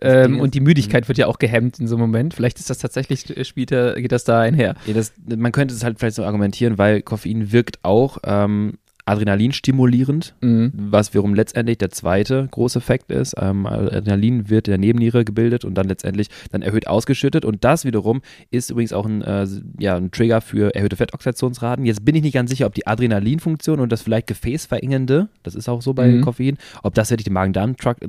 Ähm, 0.00 0.40
und 0.40 0.54
die 0.54 0.60
Müdigkeit 0.60 1.06
wird 1.06 1.18
ja 1.18 1.28
auch 1.28 1.38
gehemmt 1.38 1.78
in 1.78 1.86
so 1.86 1.94
einem 1.94 2.02
Moment. 2.02 2.34
Vielleicht 2.34 2.58
ist 2.58 2.68
das 2.68 2.78
tatsächlich, 2.78 3.36
äh, 3.36 3.44
später 3.44 3.94
geht 3.94 4.10
das 4.10 4.24
da 4.24 4.40
einher. 4.40 4.74
Ja, 4.86 4.94
das, 4.94 5.12
man 5.24 5.52
könnte 5.52 5.72
es 5.72 5.84
halt 5.84 6.00
vielleicht 6.00 6.16
so 6.16 6.24
argumentieren, 6.24 6.78
weil 6.78 7.00
Koffein 7.00 7.52
wirkt 7.52 7.84
auch 7.84 8.18
ähm, 8.24 8.78
Adrenalin 9.06 9.52
stimulierend, 9.52 10.34
mhm. 10.40 10.72
was 10.74 11.12
wiederum 11.12 11.34
letztendlich 11.34 11.78
der 11.78 11.90
zweite 11.90 12.48
große 12.50 12.78
Effekt 12.78 13.10
ist. 13.10 13.34
Ähm, 13.38 13.66
Adrenalin 13.66 14.48
wird 14.48 14.68
in 14.68 14.72
der 14.72 14.78
Nebenniere 14.78 15.24
gebildet 15.24 15.64
und 15.64 15.74
dann 15.74 15.88
letztendlich 15.88 16.28
dann 16.52 16.62
erhöht 16.62 16.86
ausgeschüttet 16.86 17.44
und 17.44 17.64
das 17.64 17.84
wiederum 17.84 18.22
ist 18.50 18.70
übrigens 18.70 18.92
auch 18.92 19.04
ein, 19.04 19.22
äh, 19.22 19.46
ja, 19.78 19.96
ein 19.96 20.10
Trigger 20.10 20.40
für 20.40 20.74
erhöhte 20.74 20.96
Fettoxidationsraten. 20.96 21.84
Jetzt 21.84 22.04
bin 22.04 22.14
ich 22.14 22.22
nicht 22.22 22.32
ganz 22.34 22.50
sicher, 22.50 22.66
ob 22.66 22.74
die 22.74 22.86
Adrenalinfunktion 22.86 23.80
und 23.80 23.92
das 23.92 24.02
vielleicht 24.02 24.26
gefäßverengende, 24.26 25.28
das 25.42 25.54
ist 25.54 25.68
auch 25.68 25.82
so 25.82 25.92
bei 25.92 26.08
mhm. 26.08 26.22
Koffein, 26.22 26.56
ob 26.82 26.94
das 26.94 27.10
wirklich 27.10 27.24
den 27.24 27.34
Magen-Darm-Trakt 27.34 28.04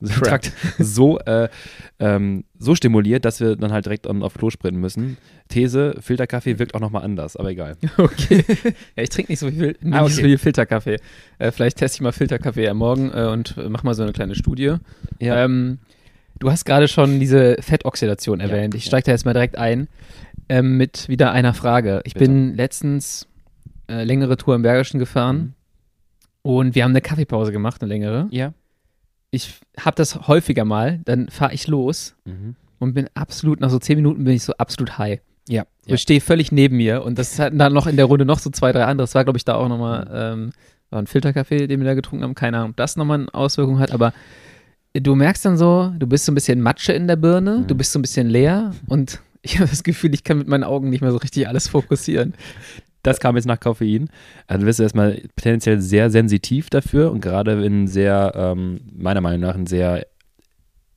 so 0.78 1.18
äh, 1.20 1.48
ähm, 1.98 2.44
so 2.60 2.74
stimuliert, 2.74 3.24
dass 3.24 3.40
wir 3.40 3.56
dann 3.56 3.72
halt 3.72 3.86
direkt 3.86 4.06
auf 4.06 4.34
Klo 4.34 4.50
sprinten 4.50 4.80
müssen. 4.80 5.16
These, 5.48 5.96
Filterkaffee 5.98 6.58
wirkt 6.58 6.74
auch 6.74 6.80
nochmal 6.80 7.02
anders, 7.02 7.36
aber 7.36 7.50
egal. 7.50 7.76
Okay. 7.96 8.44
ja, 8.96 9.02
ich 9.02 9.08
trinke 9.08 9.32
nicht 9.32 9.38
so 9.38 9.50
viel, 9.50 9.76
nicht 9.80 9.94
ah, 9.94 10.02
okay. 10.02 10.12
so 10.12 10.22
viel 10.22 10.38
Filterkaffee. 10.38 10.98
Äh, 11.38 11.50
vielleicht 11.52 11.78
teste 11.78 11.96
ich 11.96 12.00
mal 12.02 12.12
Filterkaffee 12.12 12.68
am 12.68 12.76
Morgen 12.76 13.10
äh, 13.12 13.28
und 13.32 13.56
mach 13.68 13.82
mal 13.82 13.94
so 13.94 14.02
eine 14.02 14.12
kleine 14.12 14.34
Studie. 14.34 14.74
Ja. 15.18 15.44
Ähm, 15.44 15.78
du 16.38 16.50
hast 16.50 16.64
gerade 16.64 16.86
schon 16.86 17.18
diese 17.18 17.56
Fettoxidation 17.60 18.40
erwähnt. 18.40 18.74
Ja, 18.74 18.78
ich 18.78 18.84
steige 18.84 19.04
da 19.04 19.12
jetzt 19.12 19.24
mal 19.24 19.32
direkt 19.32 19.56
ein 19.56 19.88
ähm, 20.50 20.76
mit 20.76 21.08
wieder 21.08 21.32
einer 21.32 21.54
Frage. 21.54 22.02
Ich 22.04 22.12
Bitte. 22.12 22.26
bin 22.26 22.54
letztens 22.54 23.26
äh, 23.88 24.04
längere 24.04 24.36
Tour 24.36 24.54
im 24.54 24.62
Bergischen 24.62 24.98
gefahren 24.98 25.36
mhm. 25.36 25.52
und 26.42 26.74
wir 26.74 26.84
haben 26.84 26.92
eine 26.92 27.00
Kaffeepause 27.00 27.52
gemacht, 27.52 27.80
eine 27.80 27.88
längere. 27.88 28.28
Ja 28.30 28.52
ich 29.30 29.60
habe 29.78 29.96
das 29.96 30.28
häufiger 30.28 30.64
mal, 30.64 31.00
dann 31.04 31.28
fahre 31.28 31.54
ich 31.54 31.66
los 31.66 32.14
mhm. 32.24 32.56
und 32.78 32.94
bin 32.94 33.08
absolut, 33.14 33.60
nach 33.60 33.70
so 33.70 33.78
zehn 33.78 33.96
Minuten 33.96 34.24
bin 34.24 34.34
ich 34.34 34.42
so 34.42 34.52
absolut 34.54 34.98
high. 34.98 35.20
Ja. 35.48 35.64
ja. 35.86 35.94
Ich 35.94 36.02
stehe 36.02 36.20
völlig 36.20 36.52
neben 36.52 36.76
mir 36.76 37.04
und 37.04 37.18
das 37.18 37.38
hatten 37.38 37.58
dann 37.58 37.72
noch 37.72 37.86
in 37.86 37.96
der 37.96 38.06
Runde 38.06 38.24
noch 38.24 38.38
so 38.38 38.50
zwei, 38.50 38.72
drei 38.72 38.84
andere. 38.84 39.04
Das 39.04 39.14
war, 39.14 39.24
glaube 39.24 39.36
ich, 39.36 39.44
da 39.44 39.54
auch 39.54 39.68
nochmal, 39.68 40.08
ähm, 40.12 40.50
war 40.90 41.00
ein 41.00 41.06
Filterkaffee, 41.06 41.66
den 41.66 41.80
wir 41.80 41.86
da 41.86 41.94
getrunken 41.94 42.24
haben. 42.24 42.34
Keine 42.34 42.58
Ahnung, 42.58 42.70
ob 42.70 42.76
das 42.76 42.96
nochmal 42.96 43.20
eine 43.20 43.34
Auswirkung 43.34 43.78
hat, 43.78 43.92
aber 43.92 44.12
du 44.92 45.14
merkst 45.14 45.44
dann 45.44 45.56
so, 45.56 45.92
du 45.96 46.06
bist 46.06 46.24
so 46.24 46.32
ein 46.32 46.34
bisschen 46.34 46.60
Matsche 46.60 46.92
in 46.92 47.06
der 47.06 47.16
Birne, 47.16 47.58
mhm. 47.58 47.66
du 47.68 47.74
bist 47.74 47.92
so 47.92 47.98
ein 47.98 48.02
bisschen 48.02 48.28
leer 48.28 48.72
und 48.86 49.20
ich 49.42 49.58
habe 49.58 49.70
das 49.70 49.84
Gefühl, 49.84 50.12
ich 50.14 50.24
kann 50.24 50.38
mit 50.38 50.48
meinen 50.48 50.64
Augen 50.64 50.90
nicht 50.90 51.00
mehr 51.00 51.12
so 51.12 51.18
richtig 51.18 51.48
alles 51.48 51.68
fokussieren 51.68 52.34
das 53.02 53.20
kam 53.20 53.36
jetzt 53.36 53.46
nach 53.46 53.60
Koffein. 53.60 54.08
Also 54.46 54.60
du 54.60 54.66
bist 54.66 54.80
erstmal 54.80 55.22
potenziell 55.36 55.80
sehr 55.80 56.10
sensitiv 56.10 56.70
dafür 56.70 57.10
und 57.10 57.20
gerade 57.20 57.64
in 57.64 57.86
sehr, 57.86 58.32
ähm, 58.34 58.80
meiner 58.92 59.20
Meinung 59.20 59.40
nach, 59.40 59.54
in 59.54 59.66
sehr 59.66 60.06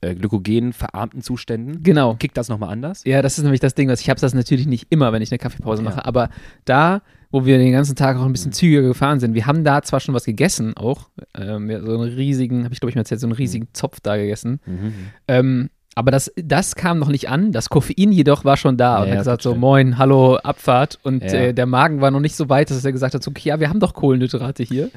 äh, 0.04 0.16
glykogen 0.16 0.74
verarmten 0.74 1.22
Zuständen. 1.22 1.82
Genau. 1.82 2.16
Kickt 2.16 2.38
das 2.38 2.50
nochmal 2.50 2.70
anders? 2.70 3.04
Ja, 3.06 3.22
das 3.22 3.38
ist 3.38 3.44
nämlich 3.44 3.62
das 3.62 3.74
Ding, 3.74 3.90
was 3.90 4.02
ich 4.02 4.10
habe 4.10 4.20
das 4.20 4.34
natürlich 4.34 4.68
nicht 4.68 4.88
immer, 4.90 5.14
wenn 5.14 5.22
ich 5.22 5.32
eine 5.32 5.40
Kaffeepause 5.40 5.82
mache, 5.82 5.98
ja. 5.98 6.06
aber 6.06 6.30
da, 6.66 7.02
wo 7.32 7.46
wir 7.46 7.58
den 7.58 7.72
ganzen 7.72 7.96
Tag 7.96 8.18
auch 8.18 8.26
ein 8.26 8.34
bisschen 8.34 8.52
zügiger 8.52 8.82
gefahren 8.82 9.20
sind, 9.20 9.34
wir 9.34 9.46
haben 9.46 9.64
da 9.64 9.82
zwar 9.82 10.00
schon 10.00 10.14
was 10.14 10.26
gegessen 10.26 10.76
auch, 10.76 11.10
ähm, 11.36 11.70
so 11.70 12.00
einen 12.00 12.14
riesigen, 12.14 12.66
habe 12.66 12.74
ich 12.74 12.80
glaube 12.80 12.90
ich 12.90 12.96
mal 12.96 13.02
erzählt, 13.02 13.22
so 13.22 13.28
einen 13.28 13.36
riesigen 13.36 13.66
mhm. 13.66 13.74
Zopf 13.74 14.00
da 14.02 14.18
gegessen. 14.18 14.60
Mhm. 14.66 14.94
Ähm, 15.28 15.70
aber 15.96 16.12
das, 16.12 16.32
das 16.36 16.76
kam 16.76 17.00
noch 17.00 17.10
nicht 17.10 17.30
an. 17.30 17.52
Das 17.52 17.70
Koffein 17.70 18.12
jedoch 18.12 18.46
war 18.46 18.58
schon 18.58 18.78
da. 18.78 18.98
Ja, 18.98 19.02
und 19.02 19.08
er 19.08 19.14
hat 19.14 19.20
gesagt 19.20 19.42
so, 19.44 19.56
moin, 19.56 19.98
hallo, 19.98 20.38
Abfahrt. 20.38 21.00
Und 21.04 21.24
ja. 21.24 21.34
äh, 21.34 21.54
der 21.54 21.66
Magen 21.66 22.02
war 22.02 22.12
noch 22.12 22.20
nicht 22.20 22.36
so 22.36 22.50
weit, 22.50 22.70
dass 22.70 22.84
er 22.84 22.92
gesagt 22.92 23.14
hat, 23.14 23.24
so, 23.24 23.32
okay, 23.32 23.50
ja, 23.50 23.60
wir 23.60 23.70
haben 23.70 23.80
doch 23.80 23.94
Kohlenhydrate 23.94 24.64
hier. 24.64 24.90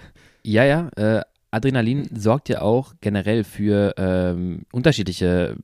Ja, 0.42 0.64
ja, 0.64 0.88
äh, 0.96 1.22
Adrenalin 1.50 2.08
sorgt 2.14 2.48
ja 2.48 2.60
auch 2.60 2.94
generell 3.00 3.44
für 3.44 3.94
ähm, 3.96 4.62
unterschiedliche, 4.72 5.56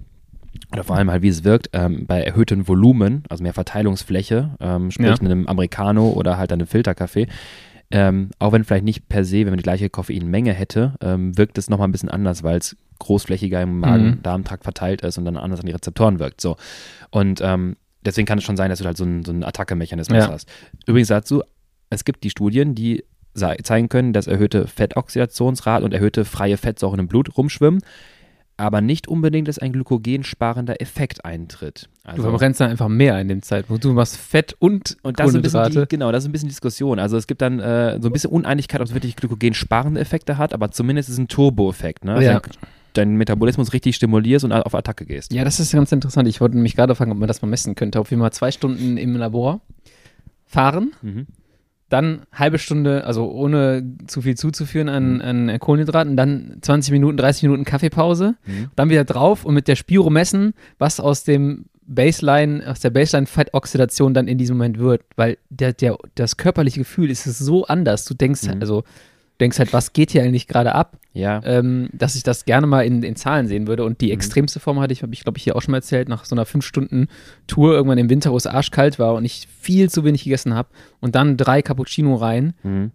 oder 0.73 0.85
vor 0.85 0.97
allem 0.97 1.11
halt, 1.11 1.23
wie 1.23 1.29
es 1.29 1.45
wirkt, 1.45 1.71
ähm, 1.73 2.07
bei 2.07 2.23
erhöhtem 2.23 2.67
Volumen, 2.67 3.25
also 3.29 3.43
mehr 3.43 3.55
Verteilungsfläche, 3.55 4.57
ähm, 4.61 4.91
sprich 4.91 5.07
ja. 5.07 5.15
in 5.15 5.27
einem 5.27 5.47
Americano 5.47 6.11
oder 6.11 6.39
halt 6.39 6.53
einem 6.53 6.67
Filterkaffee, 6.67 7.29
ähm, 7.93 8.31
auch 8.39 8.53
wenn 8.53 8.65
vielleicht 8.65 8.85
nicht 8.85 9.09
per 9.09 9.25
se, 9.25 9.41
wenn 9.41 9.51
man 9.51 9.57
die 9.57 9.65
gleiche 9.65 9.91
Koffeinmenge 9.91 10.53
hätte, 10.53 10.95
ähm, 11.01 11.37
wirkt 11.37 11.59
es 11.59 11.69
nochmal 11.71 11.89
ein 11.89 11.93
bisschen 11.93 12.09
anders, 12.09 12.43
weil 12.43 12.59
es 12.59 12.77
großflächiger 13.01 13.63
im 13.63 13.81
Magen-Darm-Trakt 13.81 14.63
verteilt 14.63 15.03
ist 15.03 15.19
und 15.19 15.25
dann 15.25 15.37
anders 15.37 15.61
an 15.61 15.67
die 15.67 15.73
Rezeptoren 15.73 16.19
wirkt. 16.19 16.41
So. 16.41 16.57
Und 17.11 17.41
ähm, 17.41 17.77
deswegen 18.05 18.27
kann 18.27 18.39
es 18.39 18.45
schon 18.45 18.57
sein, 18.57 18.71
dass 18.71 18.79
du 18.79 18.85
halt 18.85 18.97
so 18.97 19.05
einen, 19.05 19.25
so 19.25 19.33
einen 19.33 19.43
Attacke-Mechanismus 19.43 20.19
ja. 20.19 20.31
hast. 20.31 20.49
Übrigens 20.87 21.09
dazu, 21.09 21.43
es 21.89 22.05
gibt 22.05 22.23
die 22.23 22.31
Studien, 22.31 22.75
die 22.75 23.05
zeigen 23.63 23.89
können, 23.89 24.13
dass 24.13 24.27
erhöhte 24.27 24.67
Fettoxidationsrate 24.67 25.85
und 25.85 25.93
erhöhte 25.93 26.25
freie 26.25 26.57
Fettsäuren 26.57 27.01
im 27.01 27.09
Blut 27.09 27.37
rumschwimmen. 27.37 27.81
aber 28.57 28.83
nicht 28.83 29.09
unbedingt, 29.09 29.49
dass 29.49 29.59
ein 29.59 29.73
glykogensparender 29.73 30.83
Effekt 30.83 31.25
eintritt. 31.25 31.89
du 32.15 32.21
verbrennst 32.21 32.61
dann 32.61 32.71
einfach 32.71 32.89
mehr 32.89 33.19
in 33.19 33.29
dem 33.29 33.41
Zeitpunkt. 33.41 33.83
Du 33.85 33.93
machst 33.95 34.19
Fett 34.19 34.55
und, 34.59 34.99
und 35.03 35.19
das 35.19 35.29
Kohlenhydrate. 35.29 35.47
Ist 35.47 35.55
ein 35.57 35.65
bisschen 35.71 35.83
die, 35.85 35.89
genau, 35.89 36.13
das 36.13 36.25
ist 36.25 36.29
ein 36.29 36.33
bisschen 36.33 36.49
Diskussion. 36.51 36.99
Also 36.99 37.17
es 37.17 37.27
gibt 37.27 37.41
dann 37.41 37.59
äh, 37.59 37.99
so 38.03 38.11
ein 38.11 38.13
bisschen 38.13 38.31
Uneinigkeit, 38.31 38.83
ob 38.83 38.87
es 38.87 38.93
wirklich 38.93 39.17
glykogensparende 39.17 39.99
Effekte 39.99 40.37
hat, 40.37 40.53
aber 40.53 40.71
zumindest 40.71 41.09
ist 41.09 41.15
es 41.15 41.19
ein 41.19 41.29
Turbo-Effekt. 41.29 42.05
Ne? 42.05 42.23
Ja. 42.23 42.35
Also 42.35 42.41
deinen 42.93 43.17
Metabolismus 43.17 43.73
richtig 43.73 43.97
stimulierst 43.97 44.45
und 44.45 44.53
auf 44.53 44.75
Attacke 44.75 45.07
gehst. 45.07 45.33
Ja, 45.33 45.45
das 45.45 45.59
ist 45.59 45.73
ganz 45.73 45.91
interessant. 45.93 46.29
Ich 46.29 46.43
wollte 46.43 46.59
mich 46.59 46.77
gerade 46.77 46.95
fragen, 46.95 47.13
ob 47.13 47.19
man 47.19 47.29
das 47.29 47.41
mal 47.41 47.49
messen 47.49 47.77
könnte. 47.77 47.99
Ob 48.01 48.11
wir 48.11 48.19
mal 48.19 48.31
zwei 48.33 48.51
Stunden 48.51 48.99
im 48.99 49.17
Labor 49.17 49.61
fahren, 50.45 50.93
Mhm. 51.01 51.27
Dann 51.91 52.23
halbe 52.33 52.59
Stunde, 52.59 53.05
also 53.05 53.31
ohne 53.31 53.85
zu 54.07 54.23
viel 54.23 54.37
zuzuführen 54.37 54.89
an, 54.89 55.21
an 55.21 55.59
Kohlenhydraten, 55.59 56.17
dann 56.17 56.57
20 56.63 56.93
Minuten, 56.93 57.19
30 57.19 57.43
Minuten 57.43 57.65
Kaffeepause, 57.65 58.37
Mhm. 58.47 58.71
dann 58.77 58.89
wieder 58.89 59.05
drauf 59.05 59.45
und 59.45 59.53
mit 59.55 59.69
der 59.69 59.77
Spiro 59.77 60.09
messen, 60.09 60.55
was 60.79 60.99
aus 61.01 61.25
dem 61.25 61.67
Baseline, 61.87 62.63
aus 62.71 62.79
der 62.81 62.91
Baseline-Fettoxidation 62.91 64.15
dann 64.15 64.29
in 64.29 64.39
diesem 64.39 64.57
Moment 64.57 64.79
wird, 64.79 65.03
weil 65.17 65.39
der, 65.51 65.73
der, 65.73 65.97
das 66.15 66.37
körperliche 66.37 66.79
Gefühl 66.81 67.11
ist 67.11 67.25
so 67.25 67.67
anders. 67.67 68.05
Du 68.05 68.15
denkst, 68.15 68.45
Mhm. 68.45 68.61
also 68.61 68.85
denkst 69.41 69.59
halt, 69.59 69.73
was 69.73 69.93
geht 69.93 70.11
hier 70.13 70.23
eigentlich 70.23 70.47
gerade 70.47 70.75
ab? 70.75 70.97
Ja. 71.13 71.41
ähm, 71.45 71.89
dass 71.93 72.15
ich 72.15 72.23
das 72.23 72.45
gerne 72.45 72.69
mal 72.69 72.83
in, 72.87 73.03
in 73.03 73.17
Zahlen 73.17 73.49
sehen 73.49 73.67
würde. 73.67 73.85
Und 73.85 74.01
die 74.01 74.07
Mhm. 74.07 74.13
extremste 74.13 74.61
Form 74.61 74.79
hatte 74.79 74.93
ich, 74.93 75.03
habe 75.03 75.13
ich 75.13 75.25
glaube 75.25 75.39
ich 75.39 75.45
hier 75.45 75.57
auch 75.57 75.63
schon 75.63 75.73
mal 75.73 75.79
erzählt, 75.79 76.09
nach 76.09 76.25
so 76.25 76.37
einer 76.37 76.47
fünf 76.47 76.65
Stunden 76.65 77.09
Tour 77.49 77.73
irgendwann 77.75 77.99
im 77.99 78.09
Winter, 78.09 78.31
wo 78.31 78.37
es 78.37 78.47
arschkalt 78.47 79.01
war 79.01 79.15
und 79.15 79.25
ich 79.25 79.49
viel 79.61 79.91
zu 79.91 80.05
wenig 80.05 80.23
gegessen 80.23 80.55
habe 80.55 80.69
und 81.01 81.17
dann 81.17 81.37
drei 81.37 81.63
Cappuccino 81.63 82.15
rein. 82.15 82.55
Mhm. 82.63 82.93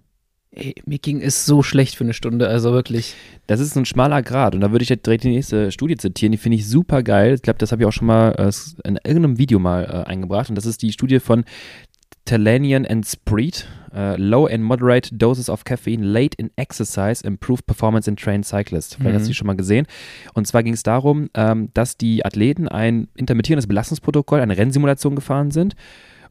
Ey, 0.52 0.76
mir 0.86 1.00
ging 1.00 1.22
es 1.22 1.46
so 1.46 1.62
schlecht 1.62 1.98
für 1.98 2.06
eine 2.06 2.14
Stunde, 2.14 2.48
also 2.48 2.72
wirklich. 2.72 3.16
Das 3.48 3.60
ist 3.60 3.76
ein 3.76 3.84
schmaler 3.84 4.22
Grad 4.24 4.56
und 4.56 4.62
da 4.62 4.72
würde 4.72 4.84
ich 4.84 4.90
jetzt 4.90 5.06
direkt 5.06 5.26
die 5.26 5.32
nächste 5.32 5.70
Studie 5.74 5.98
zitieren, 5.98 6.32
die 6.32 6.38
finde 6.38 6.56
ich 6.58 6.70
super 6.70 7.04
geil. 7.04 7.34
Ich 7.34 7.42
glaube, 7.42 7.60
das 7.60 7.74
habe 7.74 7.82
ich 7.84 7.86
auch 7.88 7.92
schon 7.92 8.08
mal 8.08 8.32
äh, 8.38 8.88
in 8.88 8.96
irgendeinem 9.04 9.38
Video 9.38 9.60
mal 9.60 9.84
äh, 9.84 10.10
eingebracht 10.10 10.48
und 10.48 10.56
das 10.56 10.66
ist 10.66 10.82
die 10.82 10.94
Studie 10.94 11.20
von 11.20 11.44
Talanian 12.24 12.86
and 12.86 13.06
Spreed. 13.06 13.68
Äh, 13.96 14.18
low 14.18 14.46
and 14.46 14.62
moderate 14.64 15.16
doses 15.16 15.50
of 15.50 15.64
caffeine 15.64 16.04
late 16.06 16.36
in 16.38 16.52
exercise 16.58 17.26
improve 17.26 17.64
performance 17.66 18.10
in 18.10 18.18
trained 18.18 18.46
cyclists. 18.46 18.96
Vielleicht 18.96 19.12
Mhm. 19.12 19.16
hast 19.16 19.24
du 19.26 19.30
die 19.30 19.36
schon 19.36 19.48
mal 19.48 19.56
gesehen. 19.56 19.88
Und 20.34 20.46
zwar 20.48 20.64
ging 20.64 20.74
es 20.74 20.84
darum, 20.84 21.30
ähm, 21.34 21.70
dass 21.74 21.98
die 21.98 22.26
Athleten 22.26 22.68
ein 22.68 23.08
intermittierendes 23.16 23.68
Belastungsprotokoll, 23.68 24.42
eine 24.42 24.58
Rennsimulation 24.58 25.16
gefahren 25.16 25.52
sind. 25.52 25.76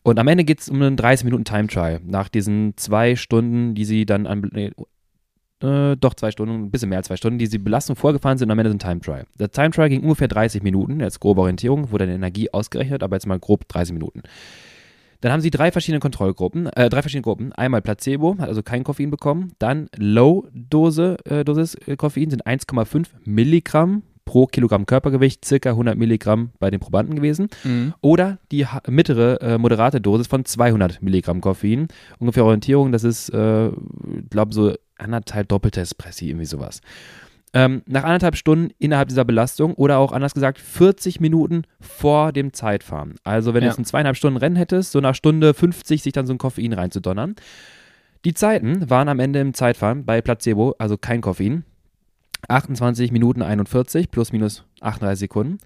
Und 0.03 0.19
am 0.19 0.29
Ende 0.29 0.45
geht 0.45 0.61
es 0.61 0.69
um 0.69 0.83
einen 0.83 0.97
30 0.99 1.25
Minuten 1.25 1.45
Time 1.45 1.67
Trial. 1.69 2.01
Nach 2.05 2.29
diesen 2.29 2.77
zwei 2.77 3.17
Stunden, 3.17 3.75
die 3.75 3.87
sie 3.87 4.05
dann 4.05 4.27
an, 4.27 4.51
nee, 4.53 4.71
äh, 5.63 5.97
doch 5.97 6.13
zwei 6.13 6.31
Stunden, 6.31 6.65
ein 6.65 6.71
bisschen 6.71 6.91
mehr 6.91 6.99
als 6.99 7.07
zwei 7.07 7.17
Stunden, 7.17 7.39
die 7.39 7.47
sie 7.47 7.57
Belastung 7.57 7.97
vorgefahren 7.97 8.37
sind 8.37 8.49
und 8.49 8.53
am 8.53 8.59
Ende 8.59 8.73
ein 8.73 8.79
Time 8.79 9.01
Trial. 9.01 9.25
Der 9.39 9.51
Time 9.51 9.71
Trial 9.71 9.89
ging 9.89 10.03
ungefähr 10.03 10.29
30 10.29 10.63
Minuten, 10.63 11.01
jetzt 11.01 11.21
grobe 11.21 11.41
Orientierung, 11.41 11.91
wurde 11.91 12.05
eine 12.05 12.15
Energie 12.15 12.53
ausgerechnet, 12.53 13.03
aber 13.03 13.17
jetzt 13.17 13.27
mal 13.27 13.39
grob 13.39 13.67
30 13.69 13.95
Minuten. 13.95 14.23
Dann 15.25 15.33
haben 15.33 15.41
sie 15.41 15.51
drei 15.51 15.73
verschiedene 15.73 16.01
Kontrollgruppen, 16.01 16.67
äh, 16.67 16.91
drei 16.91 17.01
verschiedene 17.01 17.23
Gruppen. 17.23 17.51
Einmal 17.55 17.81
Placebo, 17.81 18.37
hat 18.39 18.47
also 18.47 18.63
kein 18.63 18.85
Koffein 18.85 19.11
bekommen. 19.11 19.53
Dann 19.59 19.89
Low-Dose, 19.97 21.17
äh, 21.25 21.47
Dosis 21.47 21.77
äh, 21.87 21.97
Koffein 21.97 22.29
sind 22.29 22.47
1,5 22.47 23.07
Milligramm 23.25 24.03
pro 24.27 24.45
Kilogramm 24.45 24.85
Körpergewicht, 24.85 25.43
circa 25.43 25.71
100 25.71 25.97
Milligramm 25.97 26.51
bei 26.59 26.71
den 26.71 26.79
Probanden 26.79 27.17
gewesen. 27.17 27.49
Oder 28.03 28.37
die 28.53 28.67
mittlere, 28.87 29.41
äh, 29.41 29.57
moderate 29.57 30.03
Dosis 30.03 30.27
von 30.27 30.45
200 30.45 31.01
Milligramm 31.01 31.41
Koffein. 31.41 31.89
Ungefähr 32.19 32.45
Orientierung, 32.45 32.93
das 32.93 33.03
ist, 33.03 33.31
äh, 33.31 33.71
glaube 34.29 34.53
so 34.53 34.75
anderthalb 34.99 35.49
doppelte 35.49 35.81
Espressi, 35.81 36.29
irgendwie 36.29 36.45
sowas. 36.45 36.83
Ähm, 37.57 37.83
nach 37.87 38.03
anderthalb 38.03 38.37
Stunden 38.37 38.71
innerhalb 38.79 39.09
dieser 39.09 39.25
Belastung 39.25 39.75
oder 39.75 39.99
auch 39.99 40.11
anders 40.11 40.35
gesagt 40.35 40.59
40 40.59 41.21
Minuten 41.21 41.63
vor 41.81 42.33
dem 42.33 42.53
Zeitfahren. 42.53 43.15
Also 43.23 43.55
wenn 43.55 43.61
du 43.61 43.67
Ja. 43.67 43.71
jetzt 43.73 43.79
ein 43.79 43.85
zweieinhalb 43.85 44.17
Stunden 44.17 44.37
Rennen 44.39 44.57
hättest, 44.57 44.91
so 44.91 45.01
nach 45.01 45.15
Stunde 45.15 45.55
50 45.55 46.03
sich 46.03 46.13
dann 46.13 46.27
so 46.27 46.35
ein 46.35 46.39
Koffein 46.39 46.73
reinzudonnern. 46.73 47.37
Die 48.25 48.35
Zeiten 48.35 48.91
waren 48.91 49.09
am 49.09 49.21
Ende 49.21 49.39
im 49.41 49.55
Zeitfahren 49.55 50.05
bei 50.05 50.21
Placebo, 50.21 50.75
also 50.79 50.97
kein 50.99 51.21
Koffein, 51.21 51.65
28 52.49 53.13
Minuten 53.13 53.43
41 53.43 54.11
plus 54.11 54.33
minus 54.33 54.65
38 54.81 55.21
Sekunden. 55.21 55.59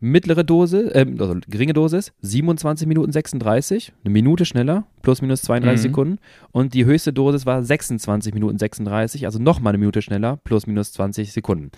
Mittlere 0.00 0.44
Dose, 0.44 0.94
äh, 0.94 1.06
also 1.18 1.36
geringe 1.46 1.74
Dosis, 1.74 2.12
27 2.22 2.88
Minuten 2.88 3.12
36, 3.12 3.92
eine 4.02 4.12
Minute 4.12 4.44
schneller, 4.46 4.84
plus 5.02 5.20
minus 5.20 5.42
32 5.42 5.78
Mhm. 5.84 5.88
Sekunden. 5.90 6.18
Und 6.52 6.72
die 6.74 6.86
höchste 6.86 7.12
Dosis 7.12 7.44
war 7.44 7.62
26 7.62 8.32
Minuten 8.32 8.58
36, 8.58 9.26
also 9.26 9.38
nochmal 9.38 9.72
eine 9.72 9.78
Minute 9.78 10.00
schneller, 10.00 10.38
plus 10.42 10.66
minus 10.66 10.92
20 10.92 11.32
Sekunden. 11.32 11.70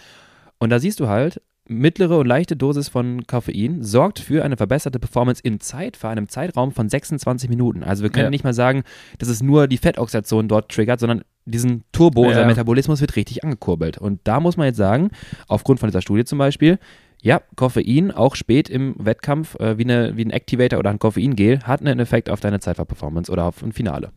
Und 0.58 0.70
da 0.70 0.78
siehst 0.78 1.00
du 1.00 1.08
halt, 1.08 1.42
mittlere 1.68 2.18
und 2.18 2.26
leichte 2.26 2.56
Dosis 2.56 2.88
von 2.88 3.24
Koffein 3.26 3.82
sorgt 3.82 4.18
für 4.18 4.44
eine 4.44 4.56
verbesserte 4.56 4.98
Performance 4.98 5.40
in 5.42 5.60
Zeit, 5.60 5.96
für 5.96 6.08
einem 6.08 6.28
Zeitraum 6.28 6.72
von 6.72 6.88
26 6.88 7.48
Minuten. 7.48 7.82
Also 7.82 8.02
wir 8.02 8.10
können 8.10 8.24
Ja. 8.26 8.30
nicht 8.30 8.44
mal 8.44 8.52
sagen, 8.54 8.82
dass 9.18 9.28
es 9.28 9.42
nur 9.42 9.68
die 9.68 9.78
Fettoxidation 9.78 10.48
dort 10.48 10.70
triggert, 10.70 11.00
sondern 11.00 11.22
diesen 11.44 11.84
Turbo, 11.92 12.22
Ja. 12.24 12.28
unser 12.30 12.46
Metabolismus 12.46 13.00
wird 13.00 13.16
richtig 13.16 13.42
angekurbelt. 13.44 13.96
Und 13.98 14.20
da 14.24 14.38
muss 14.40 14.56
man 14.56 14.66
jetzt 14.66 14.76
sagen, 14.76 15.10
aufgrund 15.48 15.80
von 15.80 15.88
dieser 15.88 16.02
Studie 16.02 16.24
zum 16.24 16.38
Beispiel, 16.38 16.78
ja, 17.22 17.40
Koffein, 17.56 18.10
auch 18.10 18.34
spät 18.34 18.68
im 18.68 18.94
Wettkampf, 18.98 19.54
äh, 19.60 19.78
wie, 19.78 19.84
eine, 19.84 20.16
wie 20.16 20.24
ein 20.24 20.30
Activator 20.30 20.78
oder 20.78 20.90
ein 20.90 20.98
Koffeingel, 20.98 21.60
hat 21.62 21.80
einen 21.80 21.98
Effekt 22.00 22.28
auf 22.28 22.40
deine 22.40 22.60
Zeitfahrperformance 22.60 23.32
oder 23.32 23.44
auf 23.44 23.62
ein 23.62 23.72
Finale. 23.72 24.10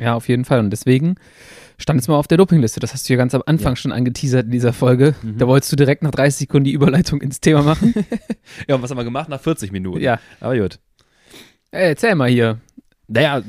Ja, 0.00 0.14
auf 0.14 0.28
jeden 0.28 0.44
Fall. 0.44 0.60
Und 0.60 0.70
deswegen 0.70 1.16
stand 1.76 2.00
es 2.00 2.06
mal 2.06 2.14
auf 2.16 2.28
der 2.28 2.38
Dopingliste. 2.38 2.78
Das 2.78 2.92
hast 2.92 3.08
du 3.08 3.12
ja 3.14 3.16
ganz 3.16 3.34
am 3.34 3.42
Anfang 3.46 3.72
Ja. 3.72 3.76
schon 3.76 3.90
angeteasert 3.90 4.44
in 4.46 4.52
dieser 4.52 4.72
Folge. 4.72 5.16
Mhm. 5.24 5.38
Da 5.38 5.48
wolltest 5.48 5.72
du 5.72 5.76
direkt 5.76 6.04
nach 6.04 6.12
30 6.12 6.38
Sekunden 6.46 6.66
die 6.66 6.72
Überleitung 6.72 7.20
ins 7.20 7.40
Thema 7.40 7.62
machen. 7.64 7.94
Ja, 8.68 8.76
und 8.76 8.82
was 8.82 8.90
haben 8.90 8.96
wir 8.98 9.02
gemacht? 9.02 9.28
Nach 9.28 9.40
40 9.40 9.72
Minuten. 9.72 10.00
ja. 10.00 10.20
Aber 10.38 10.56
gut. 10.56 10.78
Ey, 11.72 11.88
erzähl 11.88 12.14
mal 12.14 12.28
hier. 12.30 12.60
Naja, 13.08 13.40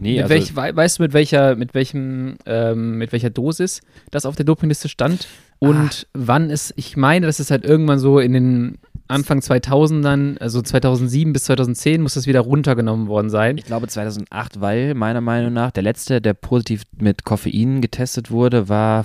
nee, 0.00 0.14
mit 0.14 0.22
also, 0.22 0.28
welch, 0.34 0.54
wei- 0.56 0.74
weißt 0.74 0.98
du, 0.98 1.02
mit 1.02 1.12
welcher, 1.12 1.56
mit 1.56 1.74
welchem, 1.74 2.36
ähm, 2.46 2.98
mit 2.98 3.10
welcher 3.12 3.30
Dosis 3.30 3.80
das 4.12 4.24
auf 4.26 4.36
der 4.36 4.44
Dopingliste 4.46 4.88
stand? 4.88 5.26
Und 5.58 6.06
Ah. 6.06 6.08
wann 6.14 6.50
es, 6.50 6.72
ich 6.76 6.96
meine, 6.96 7.26
das 7.26 7.40
ist 7.40 7.50
halt 7.50 7.64
irgendwann 7.64 7.98
so 7.98 8.20
in 8.20 8.32
den 8.32 8.78
Anfang 9.08 9.40
2000ern, 9.40 10.36
also 10.38 10.60
2007 10.62 11.32
bis 11.32 11.44
2010 11.44 12.00
muss 12.02 12.14
das 12.14 12.26
wieder 12.26 12.40
runtergenommen 12.40 13.08
worden 13.08 13.30
sein. 13.30 13.56
ich 13.58 13.64
glaube 13.64 13.88
2008, 13.88 14.60
weil 14.60 14.94
meiner 14.94 15.20
Meinung 15.22 15.52
nach 15.52 15.70
der 15.72 15.82
letzte, 15.82 16.20
der 16.20 16.34
positiv 16.34 16.82
mit 17.00 17.24
Koffein 17.24 17.80
getestet 17.80 18.30
wurde, 18.30 18.68
war 18.68 19.04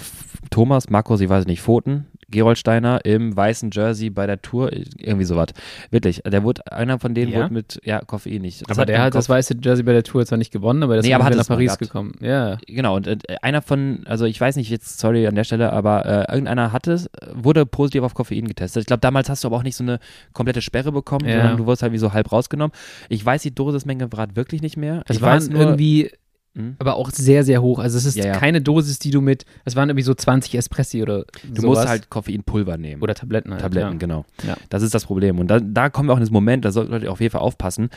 Thomas, 0.51 0.89
Markus, 0.89 1.21
ich 1.21 1.29
weiß 1.29 1.45
nicht, 1.47 1.61
Pfoten, 1.61 2.05
Geroldsteiner 2.33 3.05
im 3.05 3.35
weißen 3.35 3.69
Jersey 3.71 4.09
bei 4.09 4.27
der 4.27 4.41
Tour, 4.41 4.71
irgendwie 4.73 5.23
sowas. 5.25 5.47
Wirklich, 5.91 6.21
der 6.25 6.43
wurde, 6.43 6.69
einer 6.71 6.99
von 6.99 7.13
denen 7.13 7.31
Ja? 7.31 7.43
wurde 7.43 7.53
mit, 7.53 7.79
ja, 7.83 8.01
Koffein 8.01 8.41
nicht. 8.41 8.69
Das 8.69 8.77
aber 8.77 8.85
der 8.85 9.01
hat 9.01 9.15
das 9.15 9.29
weiße 9.29 9.55
Jersey 9.63 9.83
bei 9.83 9.93
der 9.93 10.03
Tour 10.03 10.25
zwar 10.25 10.37
nicht 10.37 10.51
gewonnen, 10.51 10.83
aber 10.83 10.95
das 10.97 11.03
Nee, 11.05 11.11
ist 11.11 11.15
aber 11.15 11.25
hat 11.25 11.35
nach 11.35 11.47
Paris 11.47 11.77
gekommen. 11.77 12.13
Ja. 12.19 12.57
Genau, 12.67 12.95
und 12.95 13.07
äh, 13.07 13.17
einer 13.41 13.61
von, 13.61 14.01
also 14.05 14.25
ich 14.25 14.39
weiß 14.39 14.55
nicht 14.57 14.69
jetzt, 14.69 14.99
sorry 14.99 15.25
an 15.27 15.35
der 15.35 15.43
Stelle, 15.43 15.71
aber 15.71 16.05
äh, 16.05 16.33
irgendeiner 16.33 16.71
hatte 16.71 16.91
es, 16.93 17.09
wurde 17.33 17.65
positiv 17.65 18.03
auf 18.03 18.13
Koffein 18.13 18.47
getestet. 18.47 18.81
Ich 18.81 18.87
glaube, 18.87 19.01
damals 19.01 19.29
hast 19.29 19.43
du 19.43 19.47
aber 19.47 19.57
auch 19.57 19.63
nicht 19.63 19.75
so 19.75 19.83
eine 19.83 19.99
komplette 20.33 20.61
Sperre 20.61 20.91
bekommen, 20.91 21.27
Ja. 21.27 21.37
sondern 21.37 21.57
du 21.57 21.65
wurdest 21.65 21.83
halt 21.83 21.93
wie 21.93 21.97
so 21.97 22.13
halb 22.13 22.31
rausgenommen. 22.31 22.73
Ich 23.09 23.25
weiß 23.25 23.41
die 23.43 23.53
Dosismenge 23.53 24.09
gerade 24.09 24.35
wirklich 24.35 24.61
nicht 24.61 24.77
mehr. 24.77 25.03
Das 25.07 25.17
ich 25.17 25.21
weiß 25.21 25.47
waren 25.47 25.53
nur, 25.53 25.61
irgendwie, 25.61 26.11
Hm? 26.55 26.75
aber 26.77 26.97
auch 26.97 27.09
sehr, 27.09 27.43
sehr 27.43 27.63
hoch. 27.63 27.79
Also 27.79 27.97
es 27.97 28.05
ist 28.05 28.15
Ja, 28.15 28.25
ja. 28.27 28.37
keine 28.37 28.61
Dosis, 28.61 28.99
die 28.99 29.09
du 29.09 29.21
mit, 29.21 29.45
es 29.65 29.75
waren 29.75 29.89
irgendwie 29.89 30.03
so 30.03 30.13
20 30.13 30.53
Espressi 30.53 31.01
oder 31.01 31.25
du 31.43 31.61
sowas. 31.61 31.77
musst 31.77 31.87
halt 31.87 32.09
Koffeinpulver 32.11 32.77
nehmen. 32.77 33.01
Oder 33.01 33.15
Tabletten 33.15 33.51
halt. 33.51 33.61
Tabletten, 33.61 33.93
ja. 33.93 33.97
genau. 33.97 34.25
Das 34.69 34.83
ist 34.83 34.93
das 34.93 35.05
Problem. 35.05 35.39
Und 35.39 35.47
da, 35.47 35.59
da 35.59 35.89
kommen 35.89 36.09
wir 36.09 36.13
auch 36.13 36.17
in 36.17 36.23
das 36.23 36.29
Moment, 36.29 36.63
da 36.63 36.71
sollten 36.71 36.91
Leute 36.91 37.09
auf 37.09 37.21
jeden 37.21 37.31
Fall 37.31 37.41
aufpassen. 37.41 37.89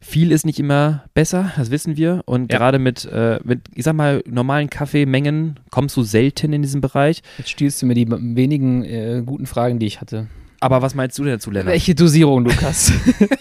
Viel 0.00 0.32
ist 0.32 0.46
nicht 0.46 0.58
immer 0.58 1.04
besser, 1.14 1.52
das 1.56 1.70
wissen 1.70 1.96
wir. 1.96 2.22
Und 2.24 2.48
gerade 2.48 2.78
mit, 2.78 3.04
äh, 3.04 3.38
mit, 3.44 3.60
ich 3.74 3.84
sag 3.84 3.94
mal, 3.94 4.22
normalen 4.26 4.68
Kaffeemengen 4.70 5.60
kommst 5.70 5.96
du 5.96 6.02
selten 6.02 6.52
in 6.54 6.62
diesem 6.62 6.80
Bereich. 6.80 7.22
Jetzt 7.38 7.50
stiehlst 7.50 7.82
du 7.82 7.86
mir 7.86 7.94
die 7.94 8.10
wenigen 8.10 8.84
äh, 8.84 9.22
guten 9.24 9.46
Fragen, 9.46 9.78
die 9.78 9.86
ich 9.86 10.00
hatte. 10.00 10.26
Aber 10.60 10.80
was 10.80 10.94
meinst 10.94 11.18
du 11.18 11.24
denn 11.24 11.34
dazu, 11.34 11.50
Lennart? 11.50 11.72
Welche 11.72 11.94
Dosierung, 11.94 12.44
Lukas, 12.44 12.92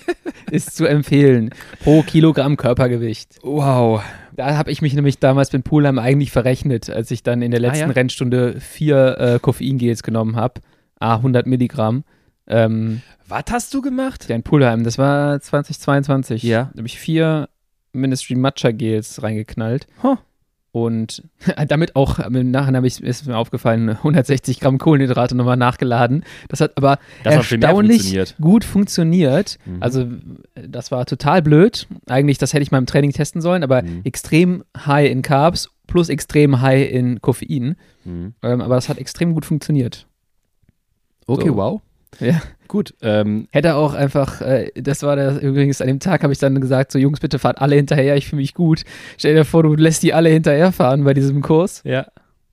ist 0.51 0.75
zu 0.75 0.85
empfehlen 0.85 1.51
pro 1.83 2.03
Kilogramm 2.03 2.57
Körpergewicht? 2.57 3.39
Wow. 3.43 4.03
Da 4.35 4.57
habe 4.57 4.71
ich 4.71 4.81
mich 4.81 4.93
nämlich 4.93 5.19
damals 5.19 5.51
mit 5.53 5.63
Poolheim 5.63 5.99
eigentlich 5.99 6.31
verrechnet, 6.31 6.89
als 6.89 7.11
ich 7.11 7.23
dann 7.23 7.41
in 7.41 7.51
der 7.51 7.59
letzten 7.59 7.83
Ah, 7.85 7.87
ja? 7.87 7.93
Rennstunde 7.93 8.59
vier 8.59 9.17
äh, 9.19 9.39
Koffeingels 9.39 10.03
genommen 10.03 10.35
habe, 10.35 10.61
a 10.99 11.15
100 11.15 11.45
Milligramm. 11.47 12.03
Ähm, 12.47 13.01
Was 13.27 13.45
hast 13.51 13.73
du 13.73 13.81
gemacht? 13.81 14.27
ja, 14.29 14.35
in 14.35 14.43
Poolheim, 14.43 14.83
das 14.83 14.97
war 14.97 15.39
2022. 15.39 16.43
Ja. 16.43 16.69
Da 16.73 16.77
habe 16.79 16.87
ich 16.87 16.99
vier 16.99 17.49
Ministry 17.93 18.35
Matcha 18.35 18.71
Gels 18.71 19.21
reingeknallt. 19.21 19.87
Huh. 20.03 20.17
Und 20.73 21.23
damit 21.67 21.95
auch, 21.97 22.19
im 22.19 22.51
Nachhinein 22.51 22.77
habe 22.77 22.87
ich, 22.87 23.03
ist 23.03 23.27
mir 23.27 23.35
aufgefallen, 23.37 23.89
160 23.89 24.59
Gramm 24.61 24.77
Kohlenhydrate 24.77 25.35
nochmal 25.35 25.57
nachgeladen. 25.57 26.23
Das 26.47 26.61
hat 26.61 26.77
aber 26.77 26.97
Das 27.23 27.33
erstaunlich 27.35 27.97
funktioniert. 28.03 28.35
gut 28.39 28.63
funktioniert. 28.63 29.57
Mhm. 29.65 29.77
Also 29.81 30.07
das 30.53 30.91
war 30.91 31.05
total 31.05 31.41
blöd. 31.41 31.87
Eigentlich, 32.07 32.37
das 32.37 32.53
hätte 32.53 32.63
ich 32.63 32.71
mal 32.71 32.77
im 32.77 32.85
Training 32.85 33.11
testen 33.11 33.41
sollen, 33.41 33.63
aber 33.63 33.81
Mhm. 33.83 34.01
extrem 34.05 34.63
high 34.85 35.11
in 35.11 35.21
Carbs 35.21 35.69
plus 35.87 36.07
extrem 36.07 36.61
high 36.61 36.89
in 36.89 37.21
Koffein. 37.21 37.75
Mhm. 38.05 38.33
Ähm, 38.41 38.61
aber 38.61 38.75
das 38.75 38.87
hat 38.87 38.97
extrem 38.97 39.33
gut 39.33 39.43
funktioniert. 39.45 40.07
Okay, 41.27 41.49
So. 41.49 41.55
wow. 41.57 41.81
Ja. 42.19 42.41
Gut. 42.67 42.93
Ähm, 43.01 43.47
Hätte 43.51 43.75
auch 43.75 43.93
einfach, 43.93 44.41
äh, 44.41 44.71
das 44.75 45.03
war 45.03 45.15
der, 45.15 45.41
übrigens 45.41 45.81
an 45.81 45.87
dem 45.87 45.99
Tag 45.99 46.23
habe 46.23 46.31
ich 46.31 46.39
dann 46.39 46.59
gesagt, 46.61 46.91
so 46.91 46.99
Jungs, 46.99 47.19
bitte 47.19 47.37
fahrt 47.39 47.59
alle 47.61 47.75
hinterher, 47.75 48.15
ich 48.15 48.27
fühle 48.27 48.41
mich 48.41 48.53
gut. 48.53 48.83
Stell 49.17 49.35
dir 49.35 49.45
vor, 49.45 49.63
du 49.63 49.73
lässt 49.75 50.03
die 50.03 50.13
alle 50.13 50.29
hinterherfahren 50.29 51.03
bei 51.03 51.13
diesem 51.13 51.41
Kurs. 51.41 51.81
ja. 51.83 52.07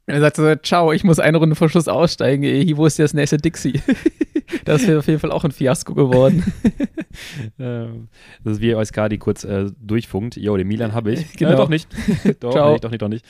Er 0.09 0.21
sagt 0.21 0.37
so, 0.37 0.55
ciao, 0.57 0.93
ich 0.93 1.05
muss 1.05 1.19
eine 1.19 1.37
Runde 1.37 1.55
vor 1.55 1.69
Schluss 1.69 1.87
aussteigen, 1.87 2.43
ey, 2.43 2.75
wo 2.77 2.87
ist 2.87 2.99
das 2.99 3.13
nächste 3.13 3.37
Dixie? 3.37 3.83
das 4.65 4.87
wäre 4.87 5.01
auf 5.01 5.07
jeden 5.07 5.21
Fall 5.21 5.31
auch 5.31 5.45
ein 5.45 5.53
Fiasko 5.53 5.95
geworden. 5.95 6.45
Ähm, 7.59 8.09
das 8.45 8.55
ist 8.55 8.61
wie 8.61 8.77
Euskadi 8.77 9.19
kurz 9.19 9.43
äh, 9.43 9.73
durchfunkt. 9.81 10.37
Jo, 10.37 10.57
den 10.57 10.69
Milan 10.69 10.93
habe 10.93 11.13
ich. 11.13 11.27
Genau. 11.37 11.53
Äh, 11.53 11.57
doch 11.57 11.69
nicht. 11.69 11.89
doch 12.39 12.53
Ciao. 12.53 12.73
nicht, 12.73 12.85
doch 12.85 12.91
nicht, 12.91 13.03
doch 13.03 13.09
nicht. 13.09 13.25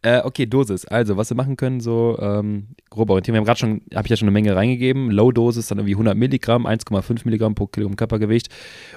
Äh, 0.00 0.22
okay, 0.24 0.46
Dosis. 0.46 0.86
Also, 0.86 1.18
was 1.18 1.30
wir 1.30 1.36
machen 1.36 1.56
können, 1.56 1.80
so 1.80 2.16
ähm, 2.20 2.68
grob 2.88 3.10
orientieren. 3.10 3.34
Wir 3.34 3.38
haben 3.40 3.44
gerade 3.44 3.58
schon, 3.58 3.82
habe 3.94 4.06
ich 4.06 4.10
ja 4.10 4.16
schon 4.16 4.28
eine 4.28 4.32
Menge 4.32 4.56
reingegeben. 4.56 5.10
Low-Dosis 5.10 5.66
dann 5.68 5.78
irgendwie 5.78 5.94
100 5.94 6.16
Milligramm, 6.16 6.66
1,5 6.66 7.22
Milligramm 7.24 7.54
pro 7.54 7.66
Kilogramm 7.66 7.96
Körpergewicht 7.96 8.48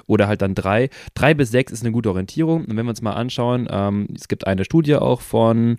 oder 0.06 0.28
halt 0.28 0.40
dann 0.40 0.54
3. 0.54 0.88
3 1.14 1.34
bis 1.34 1.50
6 1.50 1.72
ist 1.72 1.82
eine 1.82 1.92
gute 1.92 2.08
Orientierung. 2.08 2.64
Und 2.64 2.76
wenn 2.76 2.86
wir 2.86 2.90
uns 2.90 3.02
mal 3.02 3.12
anschauen, 3.12 3.68
ähm, 3.70 4.08
es 4.14 4.28
gibt 4.28 4.46
eine 4.46 4.64
Studie 4.64 4.96
auch 4.96 5.20
von 5.20 5.78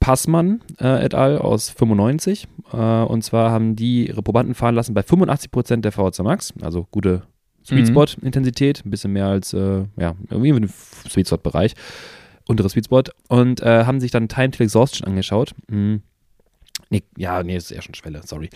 Passmann 0.00 0.60
äh, 0.80 1.04
et 1.04 1.14
al. 1.14 1.38
aus 1.38 1.70
95. 1.70 2.48
Äh, 2.72 2.76
und 2.76 3.22
zwar 3.22 3.50
haben 3.50 3.76
die 3.76 4.08
ihre 4.08 4.22
Probanden 4.22 4.54
fahren 4.54 4.74
lassen 4.74 4.94
bei 4.94 5.00
85% 5.02 5.80
der 5.80 5.92
VHC 5.92 6.22
Max, 6.22 6.52
also 6.60 6.86
gute 6.90 7.22
Sweet 7.64 7.88
Mhm. 7.88 7.90
Spot 7.90 8.06
Intensität, 8.22 8.84
ein 8.84 8.90
bisschen 8.90 9.12
mehr 9.12 9.26
als, 9.26 9.52
äh, 9.52 9.84
ja, 9.96 10.14
irgendwie 10.30 10.50
im 10.50 10.68
Sweet 11.08 11.26
Spot 11.26 11.38
Bereich, 11.38 11.74
untere 12.46 12.68
Sweet 12.68 12.84
Spot 12.84 13.02
und 13.28 13.60
äh, 13.62 13.84
haben 13.84 14.00
sich 14.00 14.10
dann 14.10 14.28
Time 14.28 14.50
to 14.52 14.62
Exhaustion 14.62 15.08
angeschaut. 15.08 15.54
Mhm. 15.68 16.02
Nee, 16.90 17.02
ja, 17.16 17.42
nee, 17.42 17.56
ist 17.56 17.72
eher 17.72 17.82
schon 17.82 17.94
Schwelle, 17.94 18.20
sorry. 18.24 18.50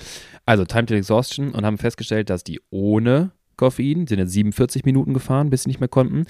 Also 0.46 0.64
Time 0.64 0.86
to 0.86 0.94
Exhaustion 0.94 1.52
und 1.52 1.64
haben 1.66 1.78
festgestellt, 1.78 2.30
dass 2.30 2.44
die 2.44 2.60
ohne 2.70 3.32
Koffein, 3.60 4.06
sind 4.06 4.18
jetzt 4.18 4.32
47 4.32 4.84
Minuten 4.84 5.14
gefahren, 5.14 5.50
bis 5.50 5.62
sie 5.62 5.68
nicht 5.68 5.80
mehr 5.80 5.88
konnten. 5.88 6.24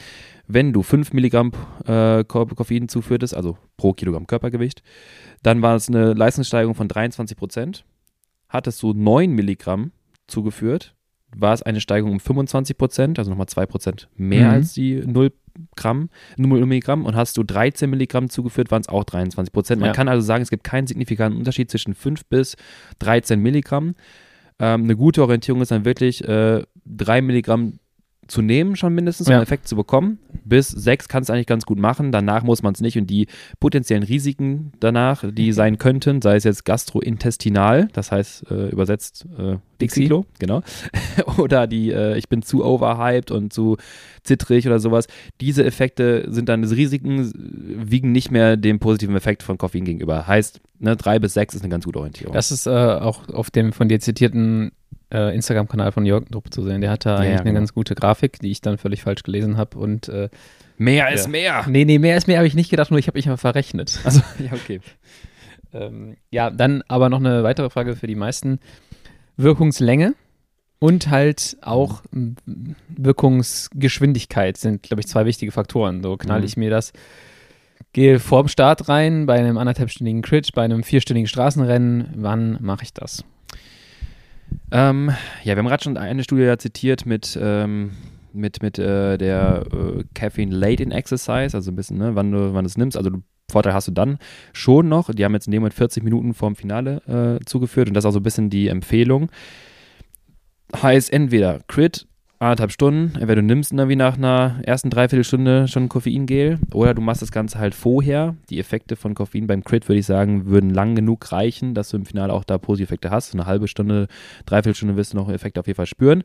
Wenn 0.46 0.72
du 0.72 0.82
5 0.82 1.12
Milligramm 1.12 1.52
äh, 1.86 2.24
Ko- 2.24 2.46
Koffein 2.46 2.88
zuführtest, 2.88 3.34
also 3.34 3.56
pro 3.76 3.92
Kilogramm 3.92 4.26
Körpergewicht, 4.26 4.82
dann 5.42 5.62
war 5.62 5.76
es 5.76 5.88
eine 5.88 6.12
Leistungssteigerung 6.12 6.74
von 6.74 6.88
23 6.88 7.36
Prozent. 7.36 7.84
Hattest 8.48 8.82
du 8.82 8.92
9 8.92 9.30
Milligramm 9.32 9.92
zugeführt, 10.26 10.94
war 11.36 11.54
es 11.54 11.62
eine 11.62 11.80
Steigerung 11.80 12.12
um 12.14 12.20
25 12.20 12.76
Prozent, 12.76 13.18
also 13.20 13.30
nochmal 13.30 13.46
2 13.46 13.66
Prozent 13.66 14.08
mehr 14.16 14.48
Mhm. 14.48 14.52
als 14.54 14.74
die 14.74 14.96
0 15.06 15.32
Gramm, 15.76 16.08
0 16.36 16.66
Milligramm. 16.66 17.04
Und 17.04 17.14
hast 17.16 17.36
du 17.36 17.42
13 17.44 17.88
Milligramm 17.90 18.28
zugeführt, 18.28 18.70
waren 18.70 18.80
es 18.82 18.88
auch 18.88 19.04
23 19.04 19.52
Prozent. 19.52 19.80
Man 19.80 19.88
Ja. 19.88 19.92
kann 19.94 20.08
also 20.08 20.22
sagen, 20.26 20.42
es 20.42 20.50
gibt 20.50 20.64
keinen 20.64 20.86
signifikanten 20.86 21.38
Unterschied 21.38 21.70
zwischen 21.70 21.94
5 21.94 22.24
bis 22.26 22.56
13 22.98 23.40
Milligramm. 23.40 23.94
Ähm, 24.60 24.84
eine 24.84 24.94
gute 24.94 25.22
Orientierung 25.22 25.62
ist 25.62 25.72
dann 25.72 25.84
wirklich 25.84 26.22
äh, 26.28 26.62
3 26.84 27.22
Milligramm 27.22 27.79
zu 28.30 28.42
nehmen, 28.42 28.76
schon 28.76 28.94
mindestens, 28.94 29.26
um 29.26 29.32
Ja. 29.32 29.38
einen 29.38 29.42
Effekt 29.42 29.66
zu 29.68 29.76
bekommen. 29.76 30.18
Bis 30.44 30.68
6 30.68 31.08
kannst 31.08 31.28
du 31.28 31.32
eigentlich 31.34 31.46
ganz 31.46 31.66
gut 31.66 31.78
machen. 31.78 32.12
Danach 32.12 32.42
muss 32.44 32.62
man 32.62 32.72
es 32.74 32.80
nicht. 32.80 32.96
Und 32.96 33.08
die 33.08 33.26
potenziellen 33.58 34.02
Risiken 34.02 34.72
danach, 34.80 35.24
die 35.30 35.52
sein 35.52 35.78
könnten, 35.78 36.22
sei 36.22 36.36
es 36.36 36.44
jetzt 36.44 36.64
gastrointestinal, 36.64 37.88
das 37.92 38.12
heißt 38.12 38.50
äh, 38.50 38.68
übersetzt 38.70 39.26
äh, 39.38 39.56
Dixie-Klo, 39.80 40.26
genau. 40.38 40.62
oder 41.38 41.66
die, 41.66 41.90
äh, 41.90 42.16
ich 42.18 42.28
bin 42.28 42.42
zu 42.42 42.64
overhyped 42.64 43.30
und 43.30 43.52
zu 43.52 43.76
zittrig 44.22 44.66
oder 44.66 44.78
sowas. 44.78 45.06
Diese 45.40 45.64
Effekte 45.64 46.26
sind 46.30 46.48
dann, 46.48 46.64
Risiken 46.64 47.32
wiegen 47.90 48.12
nicht 48.12 48.30
mehr 48.30 48.56
dem 48.56 48.78
positiven 48.78 49.16
Effekt 49.16 49.42
von 49.42 49.58
Koffein 49.58 49.84
gegenüber. 49.84 50.26
Heißt, 50.26 50.60
ne, 50.78 50.96
3 50.96 51.18
bis 51.18 51.34
6 51.34 51.54
ist 51.56 51.62
eine 51.62 51.70
ganz 51.70 51.84
gute 51.84 51.98
Orientierung. 51.98 52.34
Das 52.34 52.52
ist 52.52 52.66
äh, 52.66 52.70
auch 52.70 53.28
auf 53.30 53.50
dem 53.50 53.72
von 53.72 53.88
dir 53.88 53.98
zitierten 54.00 54.72
äh, 55.12 55.34
Instagram-Kanal 55.34 55.92
von 55.92 56.06
Jörg 56.06 56.24
Drupp 56.30 56.52
zu 56.52 56.62
sehen. 56.62 56.80
Der 56.80 56.90
hat 56.90 57.04
da 57.06 57.10
Ja, 57.10 57.16
eigentlich 57.18 57.30
ja, 57.32 57.36
eine 57.40 57.44
genau. 57.50 57.60
ganz 57.60 57.74
gute 57.74 57.94
Grafik, 57.94 58.38
die 58.40 58.50
ich 58.50 58.60
dann 58.60 58.78
völlig 58.78 59.02
falsch 59.02 59.22
gelesen 59.22 59.56
habe. 59.56 59.78
Und 59.78 60.08
äh, 60.08 60.28
mehr 60.78 61.10
ist 61.12 61.24
Ja. 61.26 61.30
mehr. 61.30 61.64
nee, 61.68 61.84
nee, 61.84 61.98
mehr 61.98 62.16
ist 62.16 62.26
mehr 62.28 62.38
habe 62.38 62.46
ich 62.46 62.54
nicht 62.54 62.70
gedacht, 62.70 62.90
nur 62.90 62.98
ich 62.98 63.06
habe 63.08 63.18
mich 63.18 63.28
einfach 63.28 63.40
verrechnet. 63.40 63.98
Also, 64.04 64.20
ja, 64.38 64.52
okay. 64.52 64.80
Ähm, 65.72 66.16
ja, 66.30 66.50
dann 66.50 66.82
aber 66.88 67.08
noch 67.08 67.18
eine 67.20 67.42
weitere 67.44 67.70
Frage 67.70 67.94
für 67.96 68.06
die 68.06 68.14
meisten. 68.16 68.58
Wirkungslänge 69.36 70.14
und 70.80 71.08
halt 71.10 71.56
auch 71.62 72.02
Wirkungsgeschwindigkeit 72.88 74.56
sind, 74.56 74.82
glaube 74.82 75.00
ich, 75.00 75.08
zwei 75.08 75.24
wichtige 75.26 75.52
Faktoren. 75.52 76.02
So 76.02 76.16
knall 76.16 76.40
Mhm. 76.40 76.44
ich 76.46 76.56
mir 76.56 76.70
das, 76.70 76.92
gehe 77.92 78.18
vorm 78.18 78.48
Start 78.48 78.88
rein, 78.88 79.26
bei 79.26 79.34
einem 79.38 79.58
anderthalbstündigen 79.58 80.22
Crit, 80.22 80.52
bei 80.54 80.62
einem 80.62 80.82
vierstündigen 80.82 81.26
Straßenrennen, 81.28 82.10
wann 82.16 82.58
mache 82.60 82.84
ich 82.84 82.92
das? 82.92 83.24
Ähm, 84.70 85.10
ja, 85.42 85.54
wir 85.54 85.58
haben 85.58 85.66
gerade 85.66 85.82
schon 85.82 85.96
eine 85.96 86.22
Studie 86.22 86.42
ja 86.42 86.58
zitiert 86.58 87.06
mit, 87.06 87.38
ähm, 87.40 87.92
mit, 88.32 88.62
mit 88.62 88.78
äh, 88.78 89.18
der 89.18 89.64
äh, 89.72 90.04
Caffeine 90.14 90.54
Late 90.54 90.82
in 90.82 90.92
Exercise, 90.92 91.56
also 91.56 91.70
ein 91.70 91.76
bisschen, 91.76 91.98
ne, 91.98 92.14
wann 92.14 92.30
du, 92.30 92.54
wann 92.54 92.64
es 92.64 92.76
nimmst. 92.76 92.96
Also 92.96 93.10
du, 93.10 93.22
Vorteil 93.50 93.74
hast 93.74 93.88
du 93.88 93.92
dann 93.92 94.18
schon 94.52 94.88
noch. 94.88 95.12
Die 95.12 95.24
haben 95.24 95.34
jetzt 95.34 95.46
in 95.46 95.52
dem 95.52 95.62
Moment 95.62 95.74
40 95.74 96.04
Minuten 96.04 96.34
vorm 96.34 96.56
Finale 96.56 97.38
äh, 97.40 97.44
zugeführt 97.44 97.88
und 97.88 97.94
das 97.94 98.04
ist 98.04 98.08
auch 98.08 98.12
so 98.12 98.20
ein 98.20 98.24
bisschen 98.24 98.48
die 98.48 98.68
Empfehlung. 98.68 99.30
Heißt 100.74 101.12
entweder 101.12 101.58
Crit, 101.66 102.06
anderthalb 102.40 102.72
Stunden, 102.72 103.12
entweder 103.14 103.36
du 103.36 103.42
nimmst 103.42 103.72
irgendwie 103.72 103.96
nach 103.96 104.16
einer 104.16 104.60
ersten 104.64 104.88
Dreiviertelstunde 104.88 105.68
schon 105.68 105.90
Koffeingel 105.90 106.58
oder 106.72 106.94
du 106.94 107.02
machst 107.02 107.20
das 107.20 107.32
Ganze 107.32 107.58
halt 107.58 107.74
vorher. 107.74 108.34
Die 108.48 108.58
Effekte 108.58 108.96
von 108.96 109.14
Koffein 109.14 109.46
beim 109.46 109.62
Crit, 109.62 109.88
würde 109.88 109.98
ich 109.98 110.06
sagen, 110.06 110.46
würden 110.46 110.70
lang 110.70 110.94
genug 110.94 111.30
reichen, 111.32 111.74
dass 111.74 111.90
du 111.90 111.98
im 111.98 112.06
Finale 112.06 112.32
auch 112.32 112.44
da 112.44 112.56
positive 112.56 112.88
Effekte 112.88 113.10
hast. 113.10 113.34
Eine 113.34 113.44
halbe 113.44 113.68
Stunde, 113.68 114.08
Dreiviertelstunde 114.46 114.96
wirst 114.96 115.12
du 115.12 115.18
noch 115.18 115.28
Effekte 115.28 115.60
auf 115.60 115.66
jeden 115.66 115.76
Fall 115.76 115.86
spüren. 115.86 116.24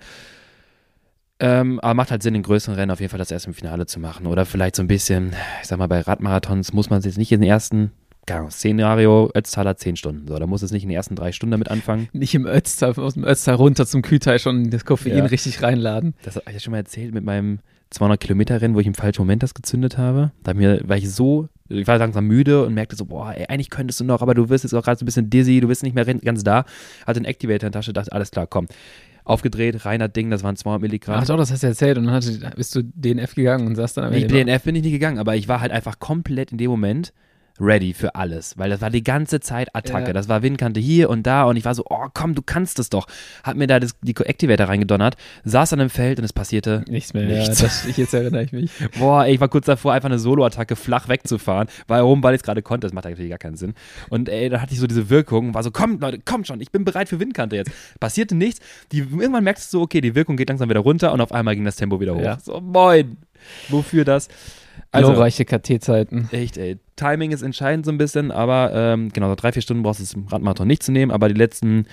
Ähm, 1.41 1.81
aber 1.81 1.93
macht 1.95 2.11
halt 2.11 2.23
Sinn, 2.23 2.33
in 2.33 2.43
größeren 2.43 2.75
Rennen 2.75 2.91
auf 2.91 3.01
jeden 3.01 3.09
Fall 3.09 3.19
das 3.19 3.29
erst 3.29 3.47
im 3.47 3.53
Finale 3.53 3.85
zu 3.85 3.99
machen. 3.99 4.25
Oder 4.25 4.45
vielleicht 4.45 4.77
so 4.77 4.83
ein 4.83 4.87
bisschen, 4.87 5.33
ich 5.61 5.67
sag 5.67 5.77
mal, 5.77 5.87
bei 5.87 5.99
Radmarathons 5.99 6.71
muss 6.71 6.89
man 6.89 6.99
es 6.99 7.05
jetzt 7.05 7.17
nicht 7.17 7.33
in 7.33 7.41
den 7.41 7.49
ersten, 7.49 7.91
keine 8.25 8.49
Szenario, 8.51 9.29
Ötztaler 9.35 9.77
10 9.77 9.95
Stunden. 9.95 10.27
So, 10.27 10.37
da 10.37 10.47
muss 10.47 10.61
es 10.61 10.71
nicht 10.71 10.83
in 10.83 10.89
den 10.89 10.95
ersten 10.95 11.15
drei 11.15 11.31
Stunden 11.31 11.51
damit 11.51 11.69
anfangen. 11.69 12.09
Nicht 12.13 12.33
im 12.35 12.45
Ötztal, 12.45 12.93
aus 12.97 13.13
dem 13.15 13.23
Ötztal 13.23 13.55
runter 13.55 13.85
zum 13.85 14.01
Kühlteil 14.01 14.39
schon 14.39 14.69
das 14.69 14.85
Koffein 14.85 15.17
Ja. 15.17 15.25
richtig 15.25 15.61
reinladen. 15.61 16.15
Das 16.23 16.35
habe 16.35 16.45
ich 16.47 16.53
ja 16.55 16.59
schon 16.59 16.71
mal 16.71 16.77
erzählt 16.77 17.13
mit 17.13 17.23
meinem 17.23 17.59
200 17.91 18.19
Kilometer 18.19 18.61
Rennen, 18.61 18.73
wo 18.75 18.79
ich 18.79 18.87
im 18.87 18.95
falschen 18.95 19.21
Moment 19.21 19.43
das 19.43 19.53
gezündet 19.53 19.97
habe. 19.97 20.31
Da 20.43 20.53
mir, 20.53 20.81
war 20.85 20.97
ich 20.97 21.09
so, 21.11 21.47
ich 21.69 21.85
war 21.87 21.97
langsam 21.97 22.25
müde 22.25 22.65
und 22.65 22.73
merkte 22.73 22.95
so, 22.95 23.05
boah, 23.05 23.33
ey, 23.35 23.45
eigentlich 23.47 23.69
könntest 23.69 23.99
du 23.99 24.03
noch, 24.03 24.21
aber 24.21 24.33
du 24.33 24.49
wirst 24.49 24.63
jetzt 24.63 24.73
auch 24.73 24.83
gerade 24.83 24.97
so 24.97 25.03
ein 25.03 25.07
bisschen 25.07 25.29
dizzy, 25.29 25.59
du 25.61 25.67
bist 25.67 25.83
nicht 25.83 25.93
mehr 25.95 26.05
ganz 26.05 26.43
da. 26.43 26.65
Hatte 27.05 27.17
einen 27.17 27.25
Activator 27.25 27.67
in 27.67 27.71
der 27.71 27.79
Tasche, 27.79 27.93
dachte, 27.93 28.11
alles 28.11 28.31
klar, 28.31 28.47
komm. 28.47 28.67
Aufgedreht, 29.23 29.85
reiner 29.85 30.07
Ding, 30.07 30.29
das 30.29 30.43
waren 30.43 30.55
200 30.55 30.81
Milligramm. 30.81 31.19
Ach 31.21 31.25
doch, 31.25 31.37
das 31.37 31.51
hast 31.51 31.63
du 31.63 31.67
erzählt 31.67 31.97
und 31.97 32.05
dann 32.05 32.13
hatte, 32.15 32.51
bist 32.55 32.75
du 32.75 32.83
DNF 32.83 33.33
gegangen 33.33 33.65
und 33.65 33.75
saß 33.75 33.93
dann 33.95 34.05
am 34.05 34.11
Nee, 34.11 34.23
Ende. 34.23 34.43
DNF 34.45 34.63
bin 34.63 34.75
ich 34.75 34.83
nicht 34.83 34.91
gegangen, 34.91 35.17
aber 35.17 35.35
ich 35.35 35.47
war 35.47 35.61
halt 35.61 35.71
einfach 35.71 35.97
komplett 35.99 36.51
in 36.51 36.57
dem 36.59 36.69
Moment 36.69 37.11
ready 37.59 37.93
für 37.93 38.15
alles, 38.15 38.57
weil 38.57 38.69
das 38.69 38.81
war 38.81 38.89
die 38.89 39.03
ganze 39.03 39.39
Zeit 39.39 39.73
Attacke. 39.73 40.07
Ja. 40.07 40.13
Das 40.13 40.27
war 40.27 40.41
Windkante 40.43 40.79
hier 40.79 41.09
und 41.09 41.23
da 41.23 41.43
und 41.43 41.55
ich 41.55 41.65
war 41.65 41.73
so, 41.73 41.85
oh 41.89 42.07
komm, 42.13 42.35
du 42.35 42.41
kannst 42.41 42.79
es 42.79 42.89
doch. 42.89 43.07
Hat 43.43 43.55
mir 43.55 43.67
da 43.67 43.79
das, 43.79 43.95
die 44.01 44.15
Activator 44.15 44.67
reingedonnert, 44.67 45.15
saß 45.43 45.73
an 45.73 45.79
dem 45.79 45.89
Feld 45.89 46.19
und 46.19 46.25
es 46.25 46.33
passierte 46.33 46.83
Nichts 46.87 47.13
mehr, 47.13 47.25
Nichts. 47.25 47.59
ja. 47.59 47.65
Das, 47.67 47.85
ich, 47.85 47.97
jetzt 47.97 48.13
erinnere 48.13 48.43
ich 48.43 48.51
mich. 48.51 48.71
Boah, 48.99 49.25
ey, 49.25 49.35
ich 49.35 49.39
war 49.39 49.47
kurz 49.47 49.65
davor, 49.65 49.93
einfach 49.93 50.09
eine 50.09 50.19
Solo-Attacke 50.19 50.75
flach 50.75 51.07
wegzufahren. 51.07 51.67
Warum? 51.87 52.21
Weil 52.23 52.35
ich 52.35 52.39
es 52.39 52.43
gerade 52.43 52.61
konnte. 52.61 52.87
Das 52.87 52.93
macht 52.93 53.05
natürlich 53.05 53.29
gar 53.29 53.39
keinen 53.39 53.55
Sinn. 53.57 53.73
Und 54.09 54.29
ey, 54.29 54.49
da 54.49 54.61
hatte 54.61 54.73
ich 54.73 54.79
so 54.79 54.87
diese 54.87 55.09
Wirkung, 55.09 55.53
war 55.53 55.63
so, 55.63 55.71
komm, 55.71 55.99
Leute, 55.99 56.19
komm 56.23 56.43
schon, 56.43 56.59
ich 56.61 56.71
bin 56.71 56.83
bereit 56.83 57.09
für 57.09 57.19
Windkante 57.19 57.55
jetzt. 57.55 57.71
Passierte 57.99 58.35
nichts. 58.35 58.59
Die, 58.91 58.99
irgendwann 58.99 59.43
merkst 59.43 59.73
du 59.73 59.77
so, 59.77 59.83
okay, 59.83 60.01
die 60.01 60.15
Wirkung 60.15 60.35
geht 60.37 60.49
langsam 60.49 60.69
wieder 60.69 60.81
runter 60.81 61.13
und 61.13 61.21
auf 61.21 61.31
einmal 61.31 61.55
ging 61.55 61.65
das 61.65 61.77
Tempo 61.77 61.99
wieder 61.99 62.15
hoch. 62.15 62.21
Ja. 62.21 62.37
So, 62.39 62.59
moin. 62.59 63.17
Wofür 63.69 64.05
das? 64.05 64.27
Also, 64.91 65.11
Glorreiche 65.11 65.45
KT-Zeiten. 65.45 66.29
echt, 66.31 66.57
ey. 66.57 66.77
Timing 66.95 67.31
ist 67.31 67.41
entscheidend 67.41 67.85
so 67.85 67.91
ein 67.91 67.97
bisschen, 67.97 68.31
aber 68.31 68.71
ähm, 68.73 69.09
genau, 69.11 69.29
so 69.29 69.35
drei, 69.35 69.51
vier 69.51 69.61
Stunden 69.61 69.83
brauchst 69.83 69.99
du 69.99 70.03
es 70.03 70.13
im 70.13 70.27
Radmarathon 70.27 70.67
nicht 70.67 70.83
zu 70.83 70.91
nehmen, 70.91 71.11
aber 71.11 71.27
die 71.27 71.35
letzten, 71.35 71.87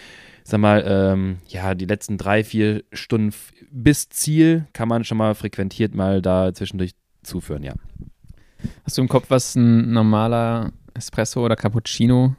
sag 0.44 0.60
mal, 0.60 0.84
ähm, 0.86 1.38
ja, 1.48 1.74
die 1.74 1.86
letzten 1.86 2.18
drei, 2.18 2.44
vier 2.44 2.84
Stunden 2.92 3.34
bis 3.70 4.08
Ziel 4.08 4.66
kann 4.72 4.88
man 4.88 5.04
schon 5.04 5.18
mal 5.18 5.34
frequentiert 5.34 5.94
mal 5.94 6.22
da 6.22 6.54
zwischendurch 6.54 6.92
zuführen, 7.22 7.64
ja. 7.64 7.74
Hast 8.84 8.98
du 8.98 9.02
im 9.02 9.08
Kopf, 9.08 9.26
was 9.28 9.56
ein 9.56 9.92
normaler 9.92 10.72
Espresso 10.94 11.44
oder 11.44 11.56
Cappuccino 11.56 12.36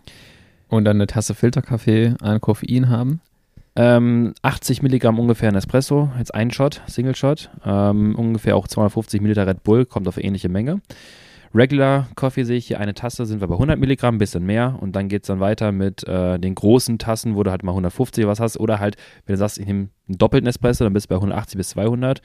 und 0.70 0.86
dann 0.86 0.98
eine 0.98 1.08
Tasse 1.08 1.36
Filterkaffee 1.36 2.16
an 2.22 2.40
Koffein 2.40 2.90
haben? 2.90 3.22
Ähm, 3.76 4.34
80 4.44 4.84
Milligramm 4.84 5.20
ungefähr 5.20 5.50
ein 5.50 5.56
Espresso, 5.56 6.12
jetzt 6.20 6.34
ein 6.36 6.52
Shot, 6.52 6.82
Single 6.88 7.16
Shot. 7.16 7.50
Ähm, 7.66 8.16
ungefähr 8.16 8.56
auch 8.56 8.68
250 8.68 9.22
Milliliter 9.22 9.48
Red 9.48 9.64
Bull, 9.64 9.86
kommt 9.86 10.08
auf 10.08 10.24
ähnliche 10.24 10.50
Menge. 10.50 10.82
Regular 11.56 12.08
Coffee 12.16 12.44
sehe 12.46 12.58
ich 12.58 12.66
hier 12.66 12.80
eine 12.80 12.94
Tasse, 12.96 13.26
sind 13.26 13.40
wir 13.40 13.48
bei 13.48 13.54
100 13.54 13.80
Milligramm, 13.80 14.16
ein 14.16 14.20
bisschen 14.20 14.44
mehr. 14.44 14.78
Und 14.80 14.96
dann 14.96 15.08
geht 15.08 15.24
es 15.24 15.28
dann 15.28 15.40
weiter 15.40 15.72
mit 15.72 16.08
äh, 16.08 16.40
den 16.40 16.56
großen 16.56 16.98
Tassen, 16.98 17.36
wo 17.36 17.44
du 17.44 17.52
halt 17.52 17.64
mal 17.64 17.72
150 17.72 18.26
was 18.26 18.40
hast. 18.40 18.60
Oder 18.60 18.80
halt, 18.80 18.96
wenn 19.26 19.34
du 19.34 19.38
sagst, 19.38 19.60
ich 19.60 19.68
nehme 19.68 19.90
einen 20.08 20.18
doppelten 20.18 20.48
Espresso, 20.48 20.84
dann 20.84 20.94
bist 20.94 21.06
du 21.06 21.10
bei 21.10 21.16
180 21.16 21.58
bis 21.58 21.70
200. 21.70 22.22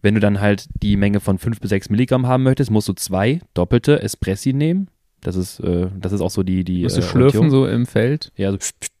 Wenn 0.00 0.14
du 0.14 0.20
dann 0.20 0.40
halt 0.40 0.68
die 0.80 0.96
Menge 0.96 1.18
von 1.18 1.38
5 1.38 1.60
bis 1.60 1.70
6 1.70 1.90
Milligramm 1.90 2.28
haben 2.28 2.44
möchtest, 2.44 2.70
musst 2.70 2.88
du 2.88 2.92
zwei 2.92 3.40
doppelte 3.54 4.00
Espressi 4.00 4.52
nehmen. 4.52 4.88
Das 5.22 5.34
ist, 5.34 5.58
äh, 5.58 5.88
das 5.98 6.12
ist 6.12 6.20
auch 6.20 6.30
so 6.30 6.44
die, 6.44 6.62
die 6.62 6.84
Musst 6.84 6.96
du 6.96 7.00
äh, 7.00 7.04
schlürfen 7.04 7.40
Orientierung. 7.40 7.50
so 7.50 7.66
im 7.66 7.86
Feld? 7.86 8.30
Ja, 8.36 8.52
so 8.52 8.58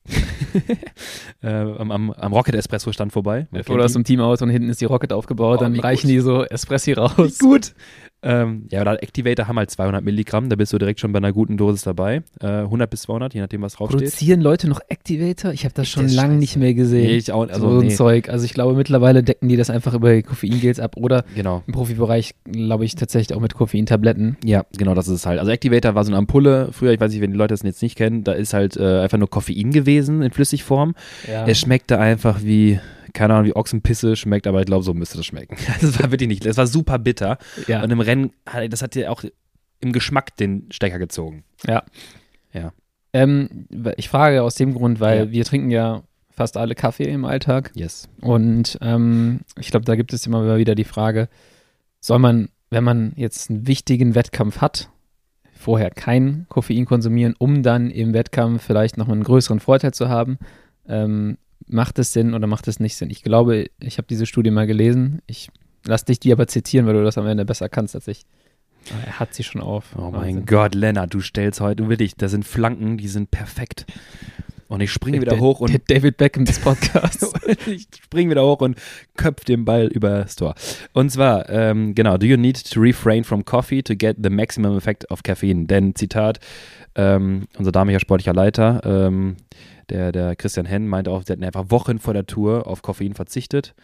äh, 1.42 1.48
am, 1.48 1.90
am, 1.90 2.10
am 2.12 2.32
Rocket 2.32 2.54
Espresso 2.54 2.92
stand 2.92 3.12
vorbei. 3.12 3.46
Oder 3.68 3.84
aus 3.84 3.92
dem 3.92 4.04
Teamauto 4.04 4.44
und 4.44 4.50
hinten 4.50 4.68
ist 4.68 4.80
die 4.80 4.86
Rocket 4.86 5.12
aufgebaut, 5.12 5.58
Oh, 5.58 5.62
dann 5.62 5.74
wie 5.74 5.80
reichen 5.80 6.08
gut. 6.08 6.16
die 6.16 6.20
so 6.20 6.44
Espressi 6.44 6.92
raus. 6.92 7.38
Gut. 7.38 7.72
Ähm, 8.20 8.66
ja, 8.72 8.80
oder 8.80 9.00
Activator 9.00 9.46
haben 9.46 9.58
halt 9.58 9.70
200 9.70 10.04
Milligramm, 10.04 10.48
da 10.48 10.56
bist 10.56 10.72
du 10.72 10.78
direkt 10.78 10.98
schon 10.98 11.12
bei 11.12 11.18
einer 11.18 11.32
guten 11.32 11.56
Dosis 11.56 11.82
dabei. 11.82 12.22
Äh, 12.40 12.46
100 12.46 12.90
bis 12.90 13.02
200, 13.02 13.32
je 13.32 13.40
nachdem, 13.40 13.62
was 13.62 13.74
draufsteht. 13.74 14.00
Produzieren 14.00 14.40
Leute 14.40 14.68
noch 14.68 14.80
Activator? 14.88 15.52
Ich 15.52 15.64
habe 15.64 15.74
das 15.74 15.88
schon 15.88 16.08
lange 16.08 16.34
nicht 16.34 16.56
mehr 16.56 16.74
gesehen. 16.74 17.06
Nee, 17.06 17.16
ich 17.16 17.30
auch, 17.30 17.46
so 17.46 17.52
also 17.52 17.78
ein 17.78 17.86
nee, 17.86 17.94
Zeug. 17.94 18.28
Also 18.28 18.44
ich 18.44 18.54
glaube, 18.54 18.74
mittlerweile 18.74 19.22
decken 19.22 19.48
die 19.48 19.56
das 19.56 19.70
einfach 19.70 19.94
über 19.94 20.20
Koffeingels 20.22 20.80
ab 20.80 20.96
oder 20.96 21.24
genau. 21.36 21.62
im 21.68 21.72
Profibereich, 21.72 22.34
glaube 22.50 22.84
ich, 22.84 22.96
tatsächlich 22.96 23.36
auch 23.36 23.40
mit 23.40 23.54
Koffeintabletten. 23.54 24.36
Ja, 24.44 24.64
genau, 24.76 24.94
das 24.94 25.06
ist 25.06 25.14
es 25.14 25.26
halt. 25.26 25.38
Also 25.38 25.52
Activator 25.52 25.94
war 25.94 26.02
so 26.02 26.10
eine 26.10 26.18
Ampulle. 26.18 26.70
Früher, 26.72 26.92
ich 26.92 27.00
weiß 27.00 27.12
nicht, 27.12 27.20
wenn 27.20 27.30
die 27.30 27.38
Leute 27.38 27.54
das 27.54 27.62
jetzt 27.62 27.82
nicht 27.82 27.96
kennen, 27.96 28.24
da 28.24 28.32
ist 28.32 28.52
halt 28.52 28.76
äh, 28.76 29.00
einfach 29.00 29.18
nur 29.18 29.30
Koffein 29.30 29.70
gewesen 29.70 29.97
in 30.06 30.30
Flüssigform. 30.30 30.94
Ja. 31.26 31.46
Es 31.46 31.58
schmeckte 31.60 31.98
einfach 31.98 32.42
wie, 32.42 32.78
keine 33.12 33.34
Ahnung, 33.34 33.46
wie 33.46 33.56
Ochsenpisse 33.56 34.16
schmeckt, 34.16 34.46
aber 34.46 34.60
ich 34.60 34.66
glaube, 34.66 34.84
so 34.84 34.94
müsste 34.94 35.16
das 35.16 35.26
schmecken. 35.26 35.56
Das 35.80 36.00
war 36.00 36.10
wirklich 36.10 36.28
nicht, 36.28 36.44
das 36.46 36.56
war 36.56 36.66
super 36.66 36.98
bitter. 36.98 37.38
ja. 37.66 37.82
Und 37.82 37.90
im 37.90 38.00
Rennen, 38.00 38.32
hat- 38.46 38.72
das 38.72 38.82
hat 38.82 38.94
dir 38.94 39.10
auch 39.10 39.24
im 39.80 39.92
Geschmack 39.92 40.36
den 40.36 40.66
Stecker 40.70 40.98
gezogen. 40.98 41.44
Ja. 41.66 41.82
Ja. 42.52 42.72
Ähm, 43.12 43.66
ich 43.96 44.08
frage 44.08 44.42
aus 44.42 44.54
dem 44.54 44.74
Grund, 44.74 45.00
weil 45.00 45.18
Ja. 45.26 45.30
wir 45.30 45.44
trinken 45.44 45.70
ja 45.70 46.02
fast 46.30 46.56
alle 46.56 46.74
Kaffee 46.74 47.04
im 47.10 47.24
Alltag. 47.24 47.72
Yes. 47.74 48.08
Und 48.20 48.78
ähm, 48.80 49.40
ich 49.58 49.70
glaube, 49.70 49.86
da 49.86 49.96
gibt 49.96 50.12
es 50.12 50.26
immer 50.26 50.56
wieder 50.58 50.74
die 50.74 50.84
Frage, 50.84 51.28
soll 52.00 52.18
man, 52.20 52.48
wenn 52.70 52.84
man 52.84 53.12
jetzt 53.16 53.50
einen 53.50 53.66
wichtigen 53.66 54.14
Wettkampf 54.14 54.60
hat, 54.60 54.88
vorher 55.58 55.90
kein 55.90 56.46
Koffein 56.48 56.86
konsumieren, 56.86 57.34
um 57.38 57.62
dann 57.62 57.90
im 57.90 58.14
Wettkampf 58.14 58.62
vielleicht 58.62 58.96
noch 58.96 59.08
einen 59.08 59.24
größeren 59.24 59.60
Vorteil 59.60 59.92
zu 59.92 60.08
haben? 60.08 60.38
Ähm, 60.88 61.36
macht 61.66 61.98
es 61.98 62.12
Sinn 62.12 62.34
oder 62.34 62.46
macht 62.46 62.68
es 62.68 62.80
nicht 62.80 62.96
Sinn? 62.96 63.10
Ich 63.10 63.22
glaube, 63.22 63.66
ich 63.80 63.98
habe 63.98 64.08
diese 64.08 64.26
Studie 64.26 64.50
mal 64.50 64.66
gelesen. 64.66 65.20
Ich 65.26 65.50
lass 65.84 66.04
dich 66.04 66.20
die 66.20 66.32
aber 66.32 66.46
zitieren, 66.46 66.86
weil 66.86 66.94
du 66.94 67.04
das 67.04 67.18
am 67.18 67.26
Ende 67.26 67.44
besser 67.44 67.68
kannst 67.68 67.94
als 67.94 68.08
ich. 68.08 68.24
Aber 68.90 69.06
Er 69.06 69.20
hat 69.20 69.34
sie 69.34 69.42
schon 69.42 69.60
auf. 69.60 69.94
Oh 69.96 70.10
mein 70.10 70.12
Wahnsinn. 70.12 70.46
Gott, 70.46 70.74
Lennart, 70.74 71.12
du 71.12 71.20
stellst 71.20 71.60
heute 71.60 71.88
wirklich, 71.88 72.14
das 72.16 72.30
sind 72.30 72.44
Flanken, 72.44 72.96
die 72.96 73.08
sind 73.08 73.30
perfekt. 73.30 73.86
Und 74.68 74.82
ich 74.82 74.92
springe 74.92 75.20
wieder 75.20 75.32
Der- 75.32 75.40
hoch 75.40 75.60
und 75.60 75.72
der 75.72 75.80
David 75.86 76.18
Beckham 76.18 76.44
des 76.44 76.58
Podcasts. 76.58 77.32
ich 77.66 77.88
springe 78.02 78.30
wieder 78.32 78.44
hoch 78.44 78.60
und 78.60 78.76
köpf 79.16 79.44
den 79.44 79.64
Ball 79.64 79.86
übers 79.86 80.36
Tor. 80.36 80.54
Und 80.92 81.10
zwar, 81.10 81.48
ähm, 81.48 81.94
genau, 81.94 82.18
do 82.18 82.26
you 82.26 82.36
need 82.36 82.70
to 82.70 82.78
refrain 82.80 83.24
from 83.24 83.44
coffee 83.44 83.82
to 83.82 83.94
get 83.96 84.18
the 84.22 84.28
maximum 84.30 84.76
effect 84.76 85.10
of 85.10 85.22
caffeine? 85.22 85.64
Denn, 85.66 85.94
Zitat, 85.94 86.38
ähm, 86.94 87.46
unser 87.56 87.72
damaliger 87.72 88.00
sportlicher 88.00 88.34
Leiter, 88.34 88.82
ähm, 88.84 89.36
der, 89.88 90.12
der 90.12 90.36
Christian 90.36 90.66
Henn, 90.66 90.86
meinte 90.86 91.10
auch, 91.10 91.22
sie 91.24 91.32
hatten 91.32 91.44
einfach 91.44 91.70
Wochen 91.70 91.98
vor 91.98 92.12
der 92.12 92.26
Tour 92.26 92.66
auf 92.66 92.82
Koffein 92.82 93.14
verzichtet, 93.14 93.74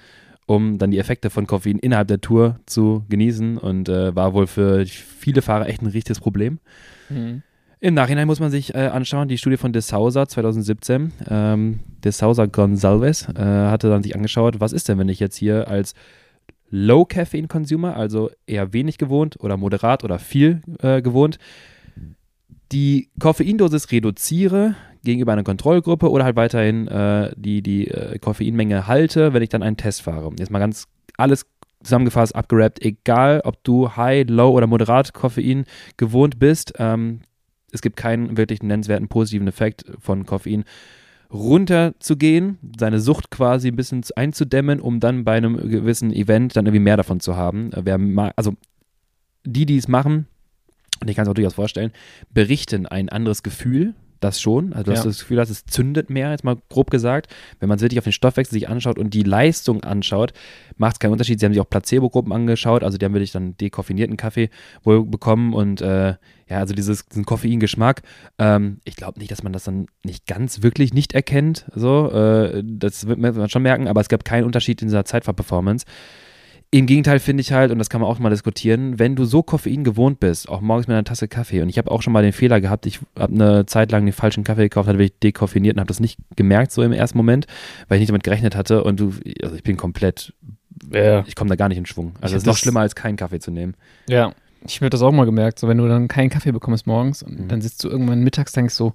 um 0.45 0.77
dann 0.77 0.91
die 0.91 0.99
Effekte 0.99 1.31
von 1.31 1.47
Koffein 1.47 1.79
innerhalb 1.79 2.09
der 2.09 2.21
Tour 2.21 2.61
zu 2.67 3.05
genießen 3.09 3.57
und 3.57 3.89
äh, 3.89 4.15
war 4.15 4.35
wohl 4.35 4.47
für 4.47 4.85
viele 4.85 5.41
Fahrer 5.41 5.67
echt 5.67 5.81
ein 5.81 5.87
richtiges 5.87 6.21
Problem. 6.21 6.59
Mhm. 7.09 7.43
Im 7.85 7.93
Nachhinein 7.93 8.27
muss 8.27 8.41
man 8.41 8.51
sich 8.51 8.75
äh, 8.75 8.79
anschauen, 8.79 9.29
die 9.29 9.37
Studie 9.37 9.59
von 9.59 9.75
De 9.75 9.83
Souza 9.83 10.27
2017. 10.27 11.13
Ähm, 11.29 11.81
De 12.03 12.13
Souza 12.13 12.47
Gonzalez 12.47 13.29
äh, 13.29 13.43
hatte 13.43 13.91
dann 13.91 14.03
sich 14.03 14.17
angeschaut, 14.17 14.59
was 14.59 14.73
ist 14.73 14.89
denn, 14.89 14.99
wenn 14.99 15.11
ich 15.11 15.21
jetzt 15.21 15.37
hier 15.37 15.69
als 15.69 15.93
Low-Caffeine-Consumer, 16.71 17.95
also 17.95 18.31
eher 18.47 18.73
wenig 18.73 18.97
gewohnt 18.97 19.39
oder 19.39 19.59
moderat 19.59 20.03
oder 20.03 20.19
viel 20.19 20.63
äh, 20.81 21.03
gewohnt, 21.03 21.39
die 22.73 23.11
Koffeindosis 23.21 23.93
reduziere 23.93 24.77
gegenüber 25.05 25.35
einer 25.35 25.45
Kontrollgruppe 25.45 26.11
oder 26.11 26.25
halt 26.25 26.37
weiterhin 26.37 26.89
äh, 26.89 27.33
die, 27.37 27.61
die 27.61 27.89
äh, 27.89 28.19
Koffeinmenge 28.19 28.87
halte, 28.87 29.35
wenn 29.35 29.43
ich 29.43 29.51
dann 29.51 29.63
einen 29.63 29.77
Test 29.77 30.01
fahre. 30.01 30.31
Jetzt 30.39 30.51
mal 30.51 30.59
ganz 30.59 30.87
alles 31.19 31.45
zusammengefasst, 31.83 32.35
abgerappt, 32.35 32.83
egal 32.83 33.43
ob 33.45 33.63
du 33.63 33.95
High, 33.95 34.25
Low 34.31 34.53
oder 34.53 34.67
Moderat 34.67 35.13
Koffein 35.13 35.67
gewohnt 35.99 36.39
bist, 36.39 36.73
ähm, 36.79 37.21
es 37.75 37.83
gibt 37.83 37.97
keinen 37.97 38.37
wirklich 38.37 38.63
nennenswerten 38.63 39.09
positiven 39.09 39.49
Effekt 39.49 39.85
von 39.99 40.25
Koffein 40.25 40.65
runterzugehen, 41.33 42.59
seine 42.79 43.01
Sucht 43.01 43.31
quasi 43.31 43.69
ein 43.69 43.77
bisschen 43.77 44.05
einzudämmen, 44.15 44.81
um 44.81 45.01
dann 45.01 45.25
bei 45.25 45.37
einem 45.37 45.57
gewissen 45.69 46.13
Event 46.13 46.57
dann 46.57 46.67
irgendwie 46.67 46.81
mehr 46.83 46.97
davon 46.97 47.21
zu 47.21 47.37
haben. 47.37 47.71
Wer 47.75 47.99
mag, 47.99 48.33
also 48.37 48.55
die, 49.45 49.67
die 49.67 49.77
es 49.77 49.89
machen, 49.89 50.27
und 51.01 51.11
ich 51.11 51.17
kann 51.17 51.25
es 51.25 51.29
auch 51.29 51.35
durchaus 51.35 51.55
vorstellen, 51.55 51.91
berichten 52.33 52.87
ein 52.87 53.09
anderes 53.09 53.43
Gefühl, 53.43 53.95
das 54.21 54.41
schon. 54.41 54.73
Also 54.73 54.93
Ja. 54.93 55.03
das 55.03 55.19
Gefühl, 55.19 55.37
dass 55.37 55.51
es 55.51 55.67
zündet 55.67 56.09
mehr, 56.09 56.31
jetzt 56.31 56.45
mal 56.45 56.57
grob 56.71 56.91
gesagt. 56.91 57.33
Wenn 57.61 57.69
man 57.69 57.77
es 57.77 57.83
wirklich 57.83 57.99
auf 57.99 58.05
den 58.05 58.13
Stoffwechsel 58.13 58.55
sich 58.55 58.69
anschaut 58.69 58.99
und 58.99 59.13
die 59.13 59.23
Leistung 59.23 59.85
anschaut, 59.85 60.33
macht 60.77 60.95
es 60.95 60.99
keinen 60.99 61.13
Unterschied. 61.13 61.39
Sie 61.41 61.47
haben 61.47 61.53
sich 61.53 61.61
auch 61.61 61.69
Placebo-Gruppen 61.69 62.33
angeschaut, 62.33 62.83
also 62.83 62.97
die 62.97 63.05
haben 63.05 63.13
wirklich 63.13 63.33
dann 63.33 63.57
dekoffinierten 63.59 64.17
Kaffee 64.17 64.49
wohl 64.83 65.05
bekommen 65.05 65.53
und 65.53 65.83
äh, 65.83 66.15
ja, 66.49 66.59
also 66.59 66.75
dieses, 66.75 67.07
diesen 67.07 67.25
Koffeingeschmack. 67.25 68.03
Ähm, 68.39 68.79
ich 68.85 68.97
glaube 68.97 69.19
nicht, 69.19 69.31
dass 69.31 69.43
man 69.43 69.53
das 69.53 69.65
dann 69.65 69.87
nicht 70.05 70.27
ganz 70.27 70.63
wirklich 70.63 70.93
nicht 70.95 71.15
erkennt. 71.15 71.67
So, 71.75 72.11
äh, 72.11 72.63
das 72.65 73.07
wird 73.07 73.19
man 73.19 73.49
schon 73.49 73.63
merken, 73.63 73.89
aber 73.89 74.01
es 74.01 74.09
gab 74.09 74.25
keinen 74.25 74.45
Unterschied 74.45 74.83
in 74.83 74.89
dieser 74.89 75.05
Zeitfahrperformance. 75.05 75.87
Im 76.71 76.87
Gegenteil 76.87 77.21
finde 77.21 77.41
ich 77.41 77.53
halt, 77.53 77.71
und 77.71 77.79
das 77.79 77.89
kann 77.89 78.01
man 78.01 78.11
auch 78.11 78.19
mal 78.19 78.31
diskutieren, 78.31 78.99
wenn 78.99 79.15
du 79.15 79.25
so 79.27 79.45
Koffein 79.45 79.85
gewohnt 79.85 80.19
bist, 80.19 80.49
auch 80.49 80.61
morgens 80.61 80.89
mit 80.89 80.95
einer 80.95 81.05
Tasse 81.05 81.29
Kaffee, 81.29 81.63
und 81.63 81.69
ich 81.69 81.79
habe 81.79 81.89
auch 81.89 82.03
schon 82.03 82.13
mal 82.13 82.23
den 82.25 82.33
Fehler 82.33 82.61
gehabt, 82.61 82.87
ich 82.87 82.99
habe 83.17 83.33
eine 83.33 83.67
Zeit 83.67 83.93
lang 83.93 84.05
den 84.05 84.13
falschen 84.13 84.43
Kaffee 84.43 84.65
gekauft, 84.65 84.89
hatte 84.89 84.99
wirklich 84.99 85.17
dekoffiniert 85.21 85.77
und 85.77 85.81
habe 85.81 85.87
das 85.89 86.01
nicht 86.01 86.19
gemerkt 86.35 86.73
so 86.73 86.83
im 86.83 86.93
ersten 86.93 87.17
Moment, 87.17 87.47
weil 87.87 87.99
ich 87.99 88.01
nicht 88.01 88.09
damit 88.09 88.25
gerechnet 88.25 88.57
hatte 88.57 88.83
und 88.83 88.99
du, 88.99 89.15
also 89.41 89.55
ich 89.55 89.63
bin 89.63 89.77
komplett, 89.77 90.33
Ja. 90.91 91.23
ich 91.29 91.37
komme 91.37 91.49
da 91.49 91.55
gar 91.55 91.69
nicht 91.69 91.79
in 91.79 91.87
Schwung. 91.87 92.15
Ich 92.17 92.25
Also 92.25 92.35
es 92.37 92.43
ist 92.43 92.47
noch 92.47 92.57
schlimmer 92.57 92.81
als 92.81 92.97
keinen 92.97 93.17
Kaffee 93.17 93.39
zu 93.39 93.53
nehmen. 93.53 93.75
Ja, 94.09 94.33
ich 94.67 94.81
habe 94.81 94.91
das 94.91 95.03
auch 95.03 95.13
mal 95.13 95.25
gemerkt, 95.27 95.59
so 95.59 95.69
wenn 95.69 95.79
du 95.79 95.87
dann 95.89 96.09
keinen 96.09 96.31
Kaffee 96.31 96.53
bekommst 96.53 96.87
morgens 96.87 97.23
und 97.23 97.39
Mhm. 97.41 97.49
dann 97.49 97.61
sitzt 97.61 97.83
du 97.85 97.89
irgendwann 97.89 98.23
mittags, 98.23 98.53
denkst 98.53 98.75
so, 98.75 98.93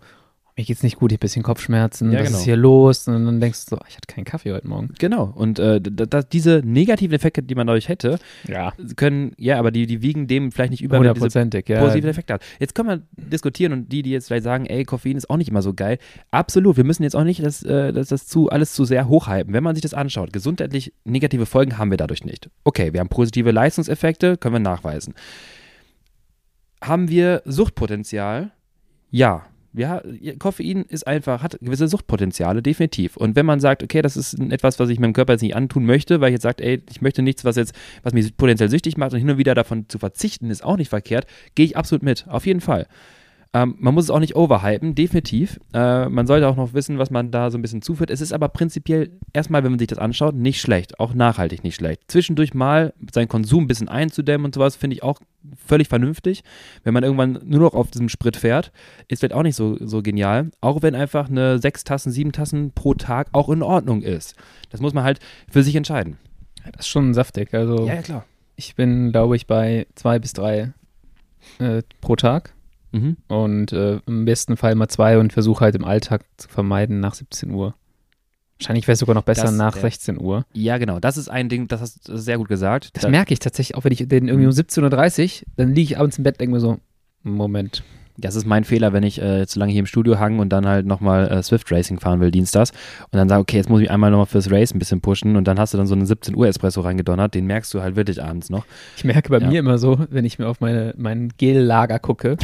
mir 0.57 0.65
geht's 0.65 0.83
nicht 0.83 0.97
gut, 0.97 1.13
ich 1.13 1.15
hab 1.15 1.19
ein 1.19 1.23
bisschen 1.23 1.43
Kopfschmerzen, 1.43 2.11
Ja, 2.11 2.19
was 2.19 2.25
genau. 2.27 2.37
ist 2.39 2.43
hier 2.43 2.57
los? 2.57 3.07
Und 3.07 3.25
dann 3.25 3.39
denkst 3.39 3.63
du 3.67 3.77
so, 3.77 3.81
ich 3.87 3.95
hatte 3.95 4.07
keinen 4.13 4.25
Kaffee 4.25 4.51
heute 4.51 4.67
Morgen. 4.67 4.89
Genau. 4.99 5.31
Und 5.33 5.57
äh, 5.57 5.79
da, 5.79 6.21
diese 6.21 6.61
negativen 6.65 7.15
Effekte, 7.15 7.41
die 7.41 7.55
man 7.55 7.65
dadurch 7.65 7.87
hätte, 7.87 8.19
Ja, 8.45 8.73
können, 8.97 9.31
ja, 9.37 9.57
aber 9.57 9.71
die, 9.71 9.87
die 9.87 10.01
wiegen 10.01 10.27
dem 10.27 10.51
vielleicht 10.51 10.71
nicht 10.71 10.81
über, 10.83 10.97
hundertprozentig, 10.97 11.69
ja. 11.69 11.79
positive 11.79 12.09
Effekte 12.09 12.33
hat. 12.33 12.41
Jetzt 12.59 12.75
können 12.75 12.89
wir 12.89 13.01
diskutieren 13.29 13.71
und 13.71 13.89
die, 13.93 14.01
die 14.01 14.09
jetzt 14.09 14.27
vielleicht 14.27 14.43
sagen, 14.43 14.65
ey, 14.65 14.83
Koffein 14.83 15.15
ist 15.15 15.29
auch 15.29 15.37
nicht 15.37 15.47
immer 15.49 15.61
so 15.61 15.73
geil. 15.73 15.97
Absolut, 16.29 16.75
wir 16.75 16.83
müssen 16.83 17.03
jetzt 17.03 17.15
auch 17.15 17.23
nicht 17.23 17.41
das, 17.41 17.63
äh, 17.63 17.93
das, 17.93 18.09
das 18.09 18.27
zu, 18.27 18.49
alles 18.49 18.73
zu 18.73 18.83
sehr 18.83 19.07
hochhypen. 19.07 19.53
Wenn 19.53 19.63
man 19.63 19.75
sich 19.75 19.81
das 19.83 19.93
anschaut, 19.93 20.33
gesundheitlich 20.33 20.91
negative 21.05 21.45
Folgen 21.45 21.77
haben 21.77 21.89
wir 21.89 21.97
dadurch 21.97 22.25
nicht. 22.25 22.49
Okay, 22.65 22.91
wir 22.91 22.99
haben 22.99 23.07
positive 23.07 23.51
Leistungseffekte, 23.51 24.35
können 24.35 24.55
wir 24.55 24.59
nachweisen. 24.59 25.13
Haben 26.81 27.09
wir 27.09 27.41
Suchtpotenzial? 27.45 28.51
Ja. 29.11 29.45
Ja, 29.73 30.01
Koffein 30.39 30.83
ist 30.83 31.05
einfach, 31.05 31.43
hat 31.43 31.59
gewisse 31.61 31.87
Suchtpotenziale, 31.87 32.63
definitiv. 32.63 33.17
Und 33.17 33.35
wenn 33.35 33.45
man 33.45 33.59
sagt, 33.59 33.83
okay, 33.83 34.01
das 34.01 34.17
ist 34.17 34.33
etwas, 34.39 34.79
was 34.79 34.89
ich 34.89 34.99
meinem 34.99 35.13
Körper 35.13 35.33
jetzt 35.33 35.43
nicht 35.43 35.55
antun 35.55 35.85
möchte, 35.85 36.21
weil 36.21 36.29
ich 36.29 36.33
jetzt 36.33 36.43
sagt, 36.43 36.59
ey, 36.59 36.81
ich 36.89 37.01
möchte 37.01 37.21
nichts, 37.21 37.45
was 37.45 37.55
jetzt, 37.55 37.75
was 38.01 38.13
mich 38.13 38.35
potenziell 38.35 38.69
süchtig 38.69 38.97
macht 38.97 39.13
und 39.13 39.19
hin 39.19 39.29
und 39.29 39.37
wieder 39.37 39.53
davon 39.53 39.87
zu 39.87 39.99
verzichten, 39.99 40.49
ist 40.49 40.63
auch 40.63 40.77
nicht 40.77 40.89
verkehrt, 40.89 41.27
gehe 41.53 41.67
ich 41.67 41.77
absolut 41.77 42.01
mit, 42.01 42.27
auf 42.27 42.47
jeden 42.47 42.61
Fall. 42.61 42.87
Ähm, 43.51 43.75
man 43.79 43.95
muss 43.95 44.03
es 44.03 44.09
auch 44.11 44.19
nicht 44.19 44.35
overhypen, 44.35 44.93
definitiv. 44.93 45.59
Äh, 45.73 46.07
man 46.07 46.27
sollte 46.27 46.47
auch 46.47 46.55
noch 46.55 46.73
wissen, 46.73 46.99
was 46.99 47.09
man 47.09 47.31
da 47.31 47.49
so 47.49 47.57
ein 47.57 47.63
bisschen 47.63 47.81
zuführt. 47.81 48.11
Es 48.11 48.21
ist 48.21 48.31
aber 48.31 48.47
prinzipiell 48.49 49.11
erstmal, 49.33 49.63
wenn 49.63 49.71
man 49.71 49.79
sich 49.79 49.87
das 49.87 49.97
anschaut, 49.97 50.35
nicht 50.35 50.61
schlecht, 50.61 50.99
auch 50.99 51.15
nachhaltig 51.15 51.63
nicht 51.63 51.75
schlecht. 51.75 52.03
Zwischendurch 52.07 52.53
mal 52.53 52.93
seinen 53.11 53.27
Konsum 53.27 53.63
ein 53.63 53.67
bisschen 53.67 53.89
einzudämmen 53.89 54.45
und 54.45 54.53
sowas, 54.53 54.75
finde 54.75 54.97
ich 54.97 55.03
auch 55.03 55.19
völlig 55.65 55.87
vernünftig. 55.87 56.43
Wenn 56.83 56.93
man 56.93 57.03
irgendwann 57.03 57.39
nur 57.43 57.61
noch 57.61 57.73
auf 57.73 57.89
diesem 57.89 58.09
Sprit 58.09 58.37
fährt, 58.37 58.71
ist 59.07 59.19
vielleicht 59.19 59.33
auch 59.33 59.43
nicht 59.43 59.55
so, 59.55 59.77
so 59.79 60.03
genial. 60.03 60.51
Auch 60.61 60.83
wenn 60.83 60.93
einfach 60.93 61.27
eine 61.27 61.57
sechs 61.57 61.83
Tassen, 61.83 62.11
sieben 62.11 62.31
Tassen 62.31 62.71
pro 62.71 62.93
Tag 62.93 63.29
auch 63.31 63.49
in 63.49 63.63
Ordnung 63.63 64.03
ist. 64.03 64.35
Das 64.69 64.79
muss 64.79 64.93
man 64.93 65.03
halt 65.03 65.19
für 65.49 65.63
sich 65.63 65.75
entscheiden. 65.75 66.17
Das 66.65 66.81
ist 66.81 66.89
schon 66.89 67.15
saftig. 67.15 67.51
Also 67.55 67.89
klar. 68.03 68.25
ich 68.55 68.75
bin, 68.75 69.11
glaube 69.11 69.35
ich, 69.35 69.47
bei 69.47 69.87
zwei 69.95 70.19
bis 70.19 70.33
drei 70.33 70.73
äh, 71.57 71.81
pro 71.99 72.15
Tag. 72.15 72.53
Mhm. 72.91 73.17
Und 73.27 73.71
äh, 73.73 73.99
im 74.07 74.25
besten 74.25 74.57
Fall 74.57 74.75
mal 74.75 74.87
zwei 74.87 75.17
und 75.19 75.31
versuche 75.33 75.61
halt 75.65 75.75
im 75.75 75.85
Alltag 75.85 76.23
zu 76.37 76.49
vermeiden 76.49 76.99
nach 76.99 77.13
17 77.13 77.51
Uhr. 77.51 77.75
Wahrscheinlich 78.59 78.87
wäre 78.87 78.93
es 78.93 78.99
sogar 78.99 79.15
noch 79.15 79.23
besser 79.23 79.43
Das, 79.43 79.53
nach 79.55 79.77
äh, 79.77 79.81
16 79.81 80.19
Uhr. 80.19 80.45
Ja, 80.53 80.77
genau. 80.77 80.99
Das 80.99 81.15
ist 81.17 81.29
ein 81.29 81.47
Ding, 81.49 81.67
das 81.69 81.79
hast 81.81 82.09
du 82.09 82.17
sehr 82.17 82.37
gut 82.37 82.49
gesagt. 82.49 82.89
Das 82.93 83.03
Da- 83.03 83.09
merke 83.09 83.31
ich 83.33 83.39
tatsächlich, 83.39 83.77
auch 83.77 83.83
wenn 83.85 83.93
ich 83.93 84.05
den 84.07 84.27
irgendwie 84.27 84.47
um 84.47 84.51
17.30 84.51 85.41
Uhr, 85.43 85.47
dann 85.55 85.69
liege 85.69 85.81
ich 85.93 85.97
abends 85.97 86.17
im 86.17 86.23
Bett, 86.25 86.39
denke 86.41 86.53
mir 86.55 86.59
so, 86.59 86.77
Moment. 87.23 87.83
Das 88.17 88.35
ist 88.35 88.45
mein 88.45 88.65
Fehler, 88.65 88.91
wenn 88.91 89.03
ich 89.03 89.21
äh, 89.21 89.47
zu 89.47 89.59
lange 89.59 89.71
hier 89.71 89.79
im 89.79 89.85
Studio 89.85 90.19
hange 90.19 90.41
und 90.41 90.49
dann 90.49 90.67
halt 90.67 90.85
nochmal 90.85 91.29
äh, 91.31 91.41
Swift 91.41 91.71
Racing 91.71 92.01
fahren 92.01 92.19
will, 92.19 92.31
dienstags. 92.31 92.71
Und 92.71 93.13
dann 93.15 93.29
sage, 93.29 93.39
okay, 93.41 93.55
jetzt 93.55 93.69
muss 93.69 93.79
ich 93.79 93.89
einmal 93.89 94.11
nochmal 94.11 94.25
fürs 94.25 94.51
Race 94.51 94.73
ein 94.73 94.79
bisschen 94.79 94.99
pushen. 94.99 95.37
Und 95.37 95.47
dann 95.47 95.57
hast 95.57 95.73
du 95.73 95.77
dann 95.77 95.87
so 95.87 95.95
einen 95.95 96.05
17 96.05 96.35
Uhr 96.35 96.45
Espresso 96.49 96.81
reingedonnert. 96.81 97.33
Den 97.33 97.45
merkst 97.45 97.73
du 97.73 97.81
halt 97.81 97.95
wirklich 97.95 98.21
abends 98.21 98.49
noch. 98.49 98.65
Ich 98.97 99.05
merke 99.05 99.29
bei 99.29 99.37
Ja. 99.39 99.47
mir 99.47 99.59
immer 99.59 99.77
so, 99.77 100.05
wenn 100.09 100.25
ich 100.25 100.37
mir 100.37 100.49
auf 100.49 100.59
meine, 100.59 100.93
mein 100.97 101.29
Gel-Lager 101.37 101.99
gucke, 101.99 102.35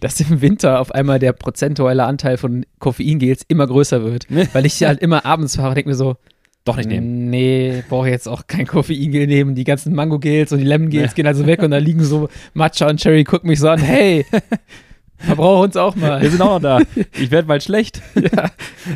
dass 0.00 0.20
im 0.20 0.40
Winter 0.40 0.80
auf 0.80 0.92
einmal 0.92 1.18
der 1.18 1.32
prozentuale 1.32 2.04
Anteil 2.04 2.36
von 2.36 2.64
Koffeingels 2.78 3.42
immer 3.48 3.66
größer 3.66 4.04
wird. 4.04 4.26
Weil 4.52 4.66
ich 4.66 4.82
halt 4.82 5.00
immer 5.00 5.24
abends 5.24 5.56
fahre 5.56 5.70
und 5.70 5.74
denke 5.76 5.90
mir 5.90 5.96
so, 5.96 6.16
Doch 6.64 6.76
nicht 6.76 6.88
nehmen. 6.88 7.30
Nee, 7.30 7.84
brauche 7.88 8.08
jetzt 8.08 8.28
auch 8.28 8.46
kein 8.46 8.66
Koffeingel 8.66 9.26
nehmen. 9.26 9.54
Die 9.54 9.64
ganzen 9.64 9.94
Mango-Gels 9.94 10.52
und 10.52 10.58
die 10.58 10.64
Lemon-Gels 10.64 11.14
gehen 11.14 11.26
also 11.26 11.46
weg 11.46 11.62
und 11.62 11.70
da 11.70 11.78
liegen 11.78 12.02
so 12.02 12.28
Matcha 12.54 12.88
und 12.88 13.00
Cherry, 13.00 13.24
gucken 13.24 13.48
mich 13.48 13.60
so 13.60 13.68
an, 13.68 13.78
hey, 13.78 14.26
verbrauche 15.18 15.64
uns 15.64 15.76
auch 15.76 15.94
mal. 15.96 16.20
Wir 16.20 16.30
sind 16.30 16.42
auch 16.42 16.60
noch 16.60 16.60
da. 16.60 16.80
Ich 17.18 17.30
werde 17.30 17.48
bald 17.48 17.62
schlecht. 17.62 18.02
ja, 18.14 18.50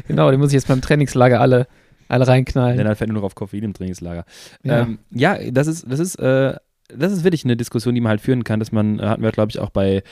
genau, 0.09 0.31
die 0.31 0.37
muss 0.37 0.49
ich 0.49 0.55
jetzt 0.55 0.69
beim 0.69 0.81
Trainingslager 0.81 1.41
alle, 1.41 1.67
alle 2.09 2.27
reinknallen. 2.27 2.77
Denn 2.77 2.87
dann 2.87 2.97
fällt 2.97 3.11
nur 3.11 3.21
noch 3.21 3.27
auf 3.27 3.35
Koffein 3.35 3.63
im 3.63 3.73
Trainingslager. 3.73 4.25
Ja. 4.63 4.81
Ähm, 4.81 4.99
ja, 5.11 5.39
das 5.51 5.67
ist, 5.67 5.87
das 5.89 6.01
ist, 6.01 6.17
äh, 6.17 6.55
das 6.97 7.13
ist 7.13 7.25
wirklich 7.25 7.45
eine 7.45 7.57
Diskussion, 7.57 7.95
die 7.95 8.01
man 8.01 8.11
halt 8.11 8.21
führen 8.21 8.45
kann, 8.45 8.61
dass 8.61 8.73
man, 8.73 8.99
äh, 8.99 9.03
hatten 9.03 9.23
wir, 9.23 9.33
glaube 9.33 9.51
ich, 9.51 9.59
auch 9.59 9.71
bei 9.71 10.03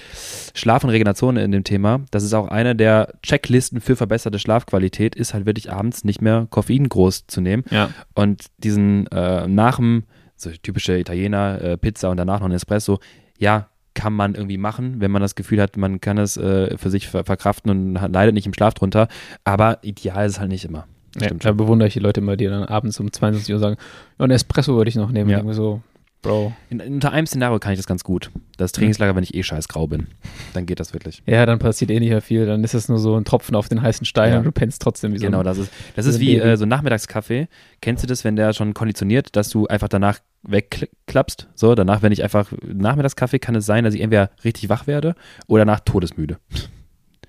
Schlaf 0.54 0.84
und 0.84 0.90
Regeneration 0.90 1.36
in 1.36 1.52
dem 1.52 1.64
Thema. 1.64 2.00
Das 2.10 2.22
ist 2.22 2.34
auch 2.34 2.48
eine 2.48 2.74
der 2.74 3.14
Checklisten 3.22 3.80
für 3.80 3.96
verbesserte 3.96 4.38
Schlafqualität, 4.38 5.14
ist 5.14 5.34
halt 5.34 5.46
wirklich 5.46 5.72
abends 5.72 6.04
nicht 6.04 6.22
mehr 6.22 6.46
Koffein 6.50 6.88
groß 6.88 7.26
zu 7.26 7.40
nehmen. 7.40 7.64
Ja. 7.70 7.90
Und 8.14 8.46
diesen 8.58 9.06
äh, 9.08 9.46
nach 9.46 9.76
dem, 9.76 10.04
so 10.36 10.50
typische 10.50 10.98
Italiener, 10.98 11.60
äh, 11.60 11.76
Pizza 11.76 12.10
und 12.10 12.16
danach 12.16 12.40
noch 12.40 12.46
ein 12.46 12.52
Espresso, 12.52 13.00
ja, 13.38 13.68
kann 13.94 14.12
man 14.12 14.36
irgendwie 14.36 14.58
machen, 14.58 15.00
wenn 15.00 15.10
man 15.10 15.22
das 15.22 15.34
Gefühl 15.34 15.60
hat, 15.60 15.76
man 15.76 16.00
kann 16.00 16.18
es 16.18 16.36
äh, 16.36 16.78
für 16.78 16.88
sich 16.88 17.08
ver 17.08 17.24
verkraften 17.24 17.70
und 17.70 18.00
hat, 18.00 18.12
leidet 18.12 18.32
nicht 18.32 18.46
im 18.46 18.54
Schlaf 18.54 18.74
drunter. 18.74 19.08
Aber 19.42 19.78
ideal 19.82 20.26
ist 20.26 20.34
es 20.34 20.40
halt 20.40 20.50
nicht 20.50 20.64
immer. 20.64 20.86
Ja, 21.16 21.26
stimmt 21.26 21.44
da 21.44 21.52
bewundere 21.52 21.88
ich 21.88 21.94
die 21.94 22.00
Leute 22.00 22.20
immer, 22.20 22.36
die 22.36 22.46
dann 22.46 22.64
abends 22.64 23.00
um 23.00 23.12
22 23.12 23.52
Uhr 23.52 23.58
sagen, 23.58 23.76
ja, 24.18 24.24
ein 24.24 24.30
Espresso 24.30 24.76
würde 24.76 24.88
ich 24.88 24.94
noch 24.94 25.10
nehmen. 25.10 25.30
Ja. 25.30 25.42
so, 25.52 25.82
Bro. 26.22 26.52
In, 26.68 26.80
unter 26.80 27.12
einem 27.12 27.26
Szenario 27.26 27.58
kann 27.60 27.72
ich 27.72 27.78
das 27.78 27.86
ganz 27.86 28.02
gut. 28.02 28.30
Das 28.56 28.72
Trainingslager, 28.72 29.14
wenn 29.14 29.22
ich 29.22 29.34
eh 29.34 29.42
scheiß 29.44 29.68
grau 29.68 29.86
bin. 29.86 30.08
Dann 30.52 30.66
geht 30.66 30.80
das 30.80 30.92
wirklich. 30.92 31.22
Ja, 31.26 31.46
dann 31.46 31.60
passiert 31.60 31.90
eh 31.92 32.00
nicht 32.00 32.10
mehr 32.10 32.20
viel. 32.20 32.44
Dann 32.44 32.64
ist 32.64 32.74
es 32.74 32.88
nur 32.88 32.98
so 32.98 33.16
ein 33.16 33.24
Tropfen 33.24 33.54
auf 33.54 33.68
den 33.68 33.82
heißen 33.82 34.04
Stein 34.04 34.32
Ja. 34.32 34.38
und 34.38 34.44
du 34.44 34.50
pennst 34.52 34.82
trotzdem 34.82 35.12
wie 35.12 35.18
so 35.18 35.26
Genau, 35.26 35.44
das 35.44 35.58
ist, 35.58 35.72
das 35.94 36.06
ist 36.06 36.18
wie 36.18 36.36
äh, 36.36 36.56
so 36.56 36.64
ein 36.64 36.68
Nachmittagskaffee. 36.68 37.46
Kennst 37.80 38.02
du 38.02 38.08
das, 38.08 38.24
wenn 38.24 38.34
der 38.34 38.52
schon 38.52 38.74
konditioniert, 38.74 39.36
dass 39.36 39.48
du 39.50 39.68
einfach 39.68 39.88
danach 39.88 40.18
wegklappst? 40.42 41.48
So, 41.54 41.74
danach, 41.76 42.02
wenn 42.02 42.10
ich 42.12 42.24
einfach 42.24 42.52
Nachmittagskaffee, 42.66 43.38
kann 43.38 43.54
es 43.54 43.64
sein, 43.66 43.84
dass 43.84 43.94
ich 43.94 44.00
entweder 44.00 44.30
richtig 44.44 44.68
wach 44.68 44.88
werde 44.88 45.14
oder 45.46 45.64
nach 45.64 45.80
todesmüde. 45.80 46.38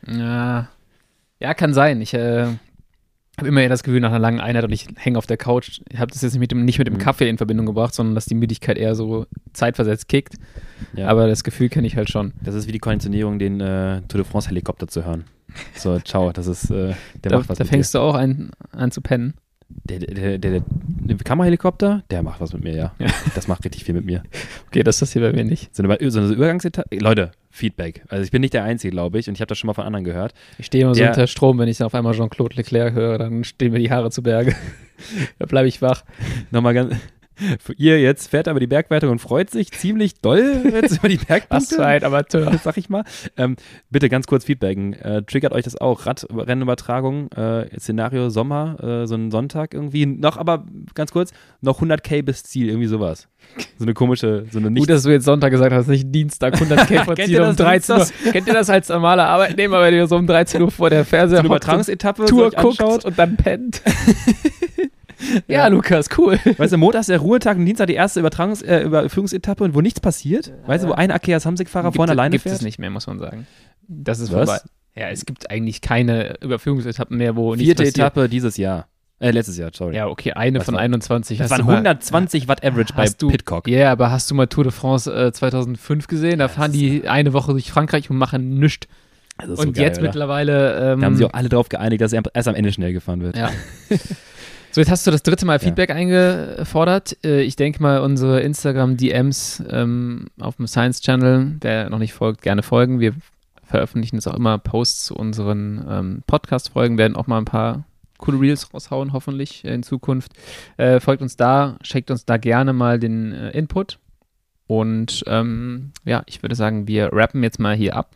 Ja, 0.08 0.68
ja 1.40 1.54
kann 1.54 1.74
sein. 1.76 2.02
Ich 2.02 2.14
äh, 2.16 2.48
habe 3.40 3.48
immer 3.48 3.62
eher 3.62 3.70
das 3.70 3.84
Gefühl 3.84 4.00
nach 4.00 4.10
einer 4.10 4.20
langen 4.20 4.40
Einheit 4.40 4.64
und 4.64 4.72
ich 4.72 4.88
hänge 4.96 5.18
auf 5.18 5.26
der 5.26 5.38
Couch. 5.38 5.82
Ich 5.90 6.00
habe 6.00 6.12
das 6.12 6.22
jetzt 6.22 6.34
nicht 6.34 6.40
mit, 6.40 6.52
dem, 6.52 6.66
nicht 6.66 6.78
mit 6.80 6.88
dem 6.88 6.96
Mhm. 6.96 7.00
Kaffee 7.00 7.30
in 7.30 7.38
Verbindung 7.38 7.66
gebracht, 7.66 7.94
sondern 7.94 8.16
dass 8.16 8.26
die 8.26 8.36
Müdigkeit 8.36 8.78
eher 8.78 8.96
so 8.96 9.26
zeitversetzt 9.54 10.08
kickt. 10.08 10.36
Ja. 10.96 11.08
Aber 11.08 11.28
das 11.28 11.44
Gefühl 11.44 11.70
kenne 11.70 11.88
ich 11.88 11.96
halt 11.98 12.10
schon. 12.10 12.34
Das 12.42 12.56
ist 12.56 12.68
wie 12.68 12.72
die 12.72 12.80
Konditionierung, 12.80 13.40
den 13.40 13.60
äh, 13.62 14.02
Tour 14.08 14.22
de 14.22 14.24
France 14.24 14.50
Helikopter 14.50 14.88
zu 14.88 15.06
hören. 15.06 15.26
So, 15.76 16.00
ciao, 16.06 16.32
das 16.32 16.48
ist, 16.48 16.70
äh, 16.70 16.94
der 17.24 17.32
Da, 17.32 17.38
macht 17.40 17.50
was 17.50 17.58
da 17.58 17.66
fängst 17.66 17.94
du 17.96 18.00
auch 18.00 18.16
an, 18.16 18.52
an 18.72 18.92
zu 18.92 19.02
pennen. 19.02 19.34
Der, 19.70 19.99
der, 19.99 20.38
der, 20.38 20.38
der, 20.38 20.61
der 20.67 21.17
Kammerhelikopter, 21.17 22.03
der 22.09 22.24
macht 22.24 22.41
was 22.41 22.53
mit 22.53 22.63
mir, 22.63 22.76
ja. 22.76 22.93
Ja. 22.99 23.07
Das 23.36 23.47
macht 23.47 23.65
richtig 23.65 23.84
viel 23.84 23.95
mit 23.95 24.05
mir. 24.05 24.24
Okay, 24.67 24.84
das 24.84 24.95
ist 24.95 25.01
das 25.01 25.13
hier 25.13 25.22
bei 25.22 25.32
mir 25.32 25.45
nicht. 25.45 25.76
So 25.76 25.84
eine, 25.84 26.11
so 26.11 26.20
eine 26.20 26.30
Übergangsetappe. 26.30 26.97
Leute, 26.97 27.32
Feedback. 27.49 28.03
Also 28.09 28.24
ich 28.24 28.32
bin 28.32 28.41
nicht 28.41 28.53
der 28.53 28.63
Einzige, 28.63 28.91
glaube 28.91 29.20
ich, 29.20 29.28
und 29.28 29.36
ich 29.36 29.41
habe 29.41 29.47
das 29.47 29.57
schon 29.57 29.67
mal 29.67 29.74
von 29.74 29.86
anderen 29.86 30.03
gehört. 30.03 30.34
Ich 30.57 30.67
stehe 30.67 30.84
immer 30.84 30.95
so 30.95 31.03
unter 31.03 31.28
Strom, 31.28 31.57
wenn 31.59 31.67
ich 31.67 31.78
dann 31.78 31.86
auf 31.86 31.95
einmal 31.95 32.13
Jean-Claude 32.13 32.55
Leclerc 32.55 32.93
höre, 32.93 33.17
dann 33.17 33.43
stehen 33.43 33.72
mir 33.72 33.80
die 33.80 33.91
Haare 33.91 34.11
zu 34.11 34.24
Berge. 34.24 34.55
da 35.39 35.45
bleibe 35.45 35.67
ich 35.67 35.82
wach. 35.82 36.03
Nochmal 36.51 36.74
ganz. 36.74 36.95
Ihr 37.78 38.00
jetzt 38.00 38.30
fährt 38.30 38.48
er 38.48 38.52
über 38.52 38.60
die 38.60 38.68
Bergwertung 38.68 39.10
und 39.12 39.20
freut 39.20 39.50
sich 39.50 39.72
ziemlich 39.72 40.22
doll 40.22 40.62
jetzt 40.72 40.98
über 40.98 41.10
die 41.10 41.20
Was 41.20 41.28
Bergpunkte. 41.28 41.76
für 41.76 41.86
ein 41.86 42.04
Amateur. 42.04 42.58
sag 42.64 42.78
ich 42.78 42.90
mal. 42.90 43.04
Ähm, 43.38 43.56
bitte 43.90 44.10
ganz 44.10 44.28
kurz 44.28 44.46
feedbacken. 44.46 44.94
Äh, 44.94 45.24
triggert 45.24 45.54
euch 45.54 45.64
das 45.64 45.80
auch? 45.80 46.06
Radrennenübertragung, 46.06 47.32
äh, 47.32 47.80
Szenario 47.80 48.30
Sommer, 48.30 48.78
äh, 48.84 49.08
so 49.08 49.16
ein 49.16 49.32
Sonntag 49.32 49.74
irgendwie. 49.74 50.06
Noch, 50.06 50.38
aber 50.38 50.66
ganz 50.94 51.12
kurz, 51.12 51.32
noch 51.62 51.82
100k 51.82 52.24
bis 52.24 52.44
Ziel, 52.44 52.68
irgendwie 52.68 52.88
sowas. 52.88 53.28
So 53.78 53.86
eine 53.86 53.94
komische, 53.94 54.46
so 54.52 54.60
eine 54.60 54.70
nicht. 54.70 54.82
Gut, 54.82 54.90
dass 54.90 55.04
du 55.04 55.12
jetzt 55.12 55.26
Sonntag 55.26 55.52
gesagt 55.52 55.74
hast, 55.74 55.88
nicht 55.88 56.14
Dienstag 56.14 56.56
100 56.56 56.88
K 56.88 57.06
Kennt 57.16 57.30
Ziel 57.30 57.40
um 57.40 57.48
das? 57.48 57.56
13 57.56 57.96
Uhr. 57.98 58.08
Kennt 58.32 58.48
ihr 58.48 58.54
das 58.54 58.70
als 58.70 58.90
normaler 58.90 59.28
Arbeitnehmer, 59.28 59.82
wenn 59.82 59.94
ihr 59.94 60.08
so 60.08 60.18
um 60.18 60.28
13 60.28 60.62
Uhr 60.62 60.72
vor 60.72 60.90
der 60.90 61.06
Fernseher 61.06 61.40
so 61.40 61.46
Übertragungsetappe 61.46 62.26
Tour 62.26 62.40
so 62.40 62.46
euch 62.46 62.58
anschaut. 62.58 62.78
guckt 62.78 63.06
und 63.06 63.18
dann 63.18 63.38
pennt? 63.38 63.82
Ja, 65.47 65.67
Lukas, 65.67 66.07
cool. 66.17 66.39
Weißt 66.57 66.74
du, 66.74 66.78
Montag 66.78 67.01
ist 67.01 67.09
der 67.09 67.20
Ruhetag 67.20 67.57
und 67.57 67.65
Dienstag 67.65 67.88
die 67.88 67.93
erste 67.95 68.20
Übertragungs 68.20 68.61
äh, 68.61 68.82
Überführungsetappe 68.84 69.63
und 69.63 69.76
wo 69.76 69.82
nichts 69.82 69.99
passiert. 69.99 70.51
Weißt 70.65 70.84
du, 70.84 70.89
wo 70.89 70.93
ein 70.93 71.11
Akeas 71.11 71.45
Hamsik-Fahrer 71.45 71.91
vorne 71.91 72.11
alleine 72.13 72.32
gibt 72.34 72.43
fährt? 72.43 72.55
es 72.55 72.61
nicht 72.61 72.80
mehr, 72.80 72.89
muss 72.89 73.07
man 73.07 73.20
sagen. 73.20 73.47
Das 73.88 74.20
ist 74.20 74.32
Was? 74.32 74.49
vorbei. 74.49 74.61
Ja, 74.95 75.09
es 75.09 75.26
gibt 75.26 75.49
eigentlich 75.51 75.82
keine 75.82 76.36
Überführungsetappen 76.41 77.17
mehr, 77.17 77.36
wo 77.36 77.51
nichts 77.51 77.65
Vierte 77.65 77.84
passiert. 77.84 77.97
Etappe 77.97 78.30
dieses 78.30 78.57
Jahr. 78.57 78.88
Äh, 79.22 79.32
letztes 79.32 79.57
Jahr, 79.57 79.72
sorry. 79.74 79.95
Ja, 79.97 80.07
okay, 80.07 80.32
eine 80.32 80.59
Was 80.59 80.65
von 80.65 80.76
war- 80.76 80.82
21. 80.82 81.38
das 81.38 81.45
Hast 81.45 81.51
waren 81.51 81.59
du 81.59 81.65
mal- 81.65 81.76
120 81.78 82.47
Watt 82.47 82.63
Average 82.65 82.93
bei 82.95 83.03
Hast 83.03 83.22
du- 83.22 83.28
Pitcock. 83.28 83.67
Ja, 83.67 83.91
aber 83.91 84.11
hast 84.11 84.32
du 84.32 84.36
mal 84.36 84.47
Tour 84.47 84.63
de 84.63 84.72
France 84.72 85.11
äh, 85.13 85.32
2005 85.34 86.07
gesehen? 86.07 86.39
Da 86.39 86.47
fahren 86.47 86.72
die 86.72 87.07
eine 87.07 87.34
Woche 87.34 87.51
durch 87.51 87.70
Frankreich 87.72 88.09
und 88.09 88.17
machen 88.17 88.57
nichts. 88.59 88.88
Ist 89.44 89.50
Und 89.50 89.58
so 89.58 89.72
geil, 89.72 89.84
jetzt 89.84 89.98
oder? 90.00 90.08
mittlerweile. 90.08 90.94
Ähm, 90.94 91.00
Da 91.00 91.06
haben 91.06 91.16
sie 91.16 91.26
auch 91.26 91.34
alle 91.34 91.50
drauf 91.50 91.70
geeinigt, 91.70 92.02
dass 92.02 92.14
er 92.14 92.24
erst 92.34 92.48
am 92.48 92.56
Ende 92.56 92.72
schnell 92.72 92.94
gefahren 92.94 93.22
wird. 93.22 93.38
Ja. 93.38 93.50
So, 94.72 94.82
jetzt 94.82 94.92
hast 94.92 95.08
du 95.08 95.10
das 95.10 95.24
dritte 95.24 95.48
Mal 95.48 95.58
Feedback 95.58 95.90
eingefordert. 95.90 97.18
Äh, 97.26 97.42
Ich 97.42 97.56
denke 97.56 97.82
mal, 97.82 98.02
unsere 98.02 98.42
Instagram-DMs 98.42 99.64
ähm, 99.68 100.28
auf 100.40 100.58
dem 100.58 100.68
Science-Channel, 100.68 101.56
wer 101.62 101.90
noch 101.90 101.98
nicht 101.98 102.14
folgt, 102.14 102.44
gerne 102.44 102.62
folgen. 102.62 103.00
Wir 103.00 103.14
veröffentlichen 103.64 104.18
jetzt 104.18 104.28
auch 104.28 104.36
immer 104.36 104.60
Posts 104.60 105.06
zu 105.06 105.16
unseren 105.16 105.84
ähm, 105.90 106.24
Podcast-Folgen, 106.28 107.00
werden 107.00 107.16
auch 107.16 107.26
mal 107.26 107.40
ein 107.40 107.46
paar 107.46 107.84
coole 108.20 108.40
Reels 108.40 108.72
raushauen, 108.72 109.12
hoffentlich 109.12 109.66
in 109.66 109.82
Zukunft. 109.82 110.34
Äh, 110.78 111.00
folgt 111.00 111.24
uns 111.24 111.36
da, 111.36 111.78
schickt 111.82 112.12
uns 112.12 112.26
da 112.26 112.38
gerne 112.38 112.72
mal 112.72 113.00
den 113.00 113.32
äh, 113.34 113.50
Input. 113.58 113.98
Und 114.68 115.24
ähm, 115.26 115.94
ja, 116.06 116.22
ich 116.28 116.44
würde 116.44 116.54
sagen, 116.54 116.88
wir 116.88 117.12
rappen 117.12 117.42
jetzt 117.42 117.60
mal 117.60 117.76
hier 117.76 117.96
ab 117.96 118.12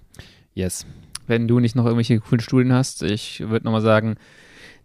Yes. 0.54 0.86
Wenn 1.28 1.48
du 1.48 1.60
nicht 1.60 1.76
noch 1.76 1.86
irgendwelche 1.86 2.20
coolen 2.20 2.42
Studien 2.42 2.74
hast. 2.74 3.04
Ich 3.04 3.42
würde 3.42 3.66
nochmal 3.66 3.82
sagen, 3.82 4.16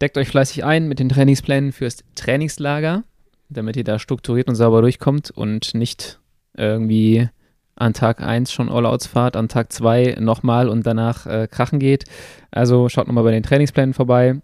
deckt 0.01 0.17
euch 0.19 0.29
fleißig 0.29 0.65
ein 0.65 0.89
mit 0.89 0.99
den 0.99 1.09
Trainingsplänen 1.09 1.73
fürs 1.73 2.05
Trainingslager, 2.15 3.05
damit 3.49 3.77
ihr 3.77 3.85
da 3.85 3.99
strukturiert 3.99 4.49
und 4.49 4.55
sauber 4.55 4.81
durchkommt 4.81 5.31
und 5.31 5.75
nicht 5.75 6.21
irgendwie 6.57 7.29
an 7.77 7.95
Tag 7.95 8.21
1 8.21 8.53
schon 8.53 8.69
All-Outs 8.69 9.07
fahrt, 9.07 9.37
an 9.37 9.49
Tag 9.49 9.73
2 9.73 10.17
nochmal 10.21 10.69
und 10.69 10.87
danach 10.87 11.27
äh, 11.27 11.47
krachen 11.49 11.79
geht. 11.79 12.05
Also 12.51 12.89
schaut 12.89 13.07
nochmal 13.07 13.25
bei 13.25 13.31
den 13.31 13.43
Trainingsplänen 13.43 13.95
vorbei. 13.95 14.41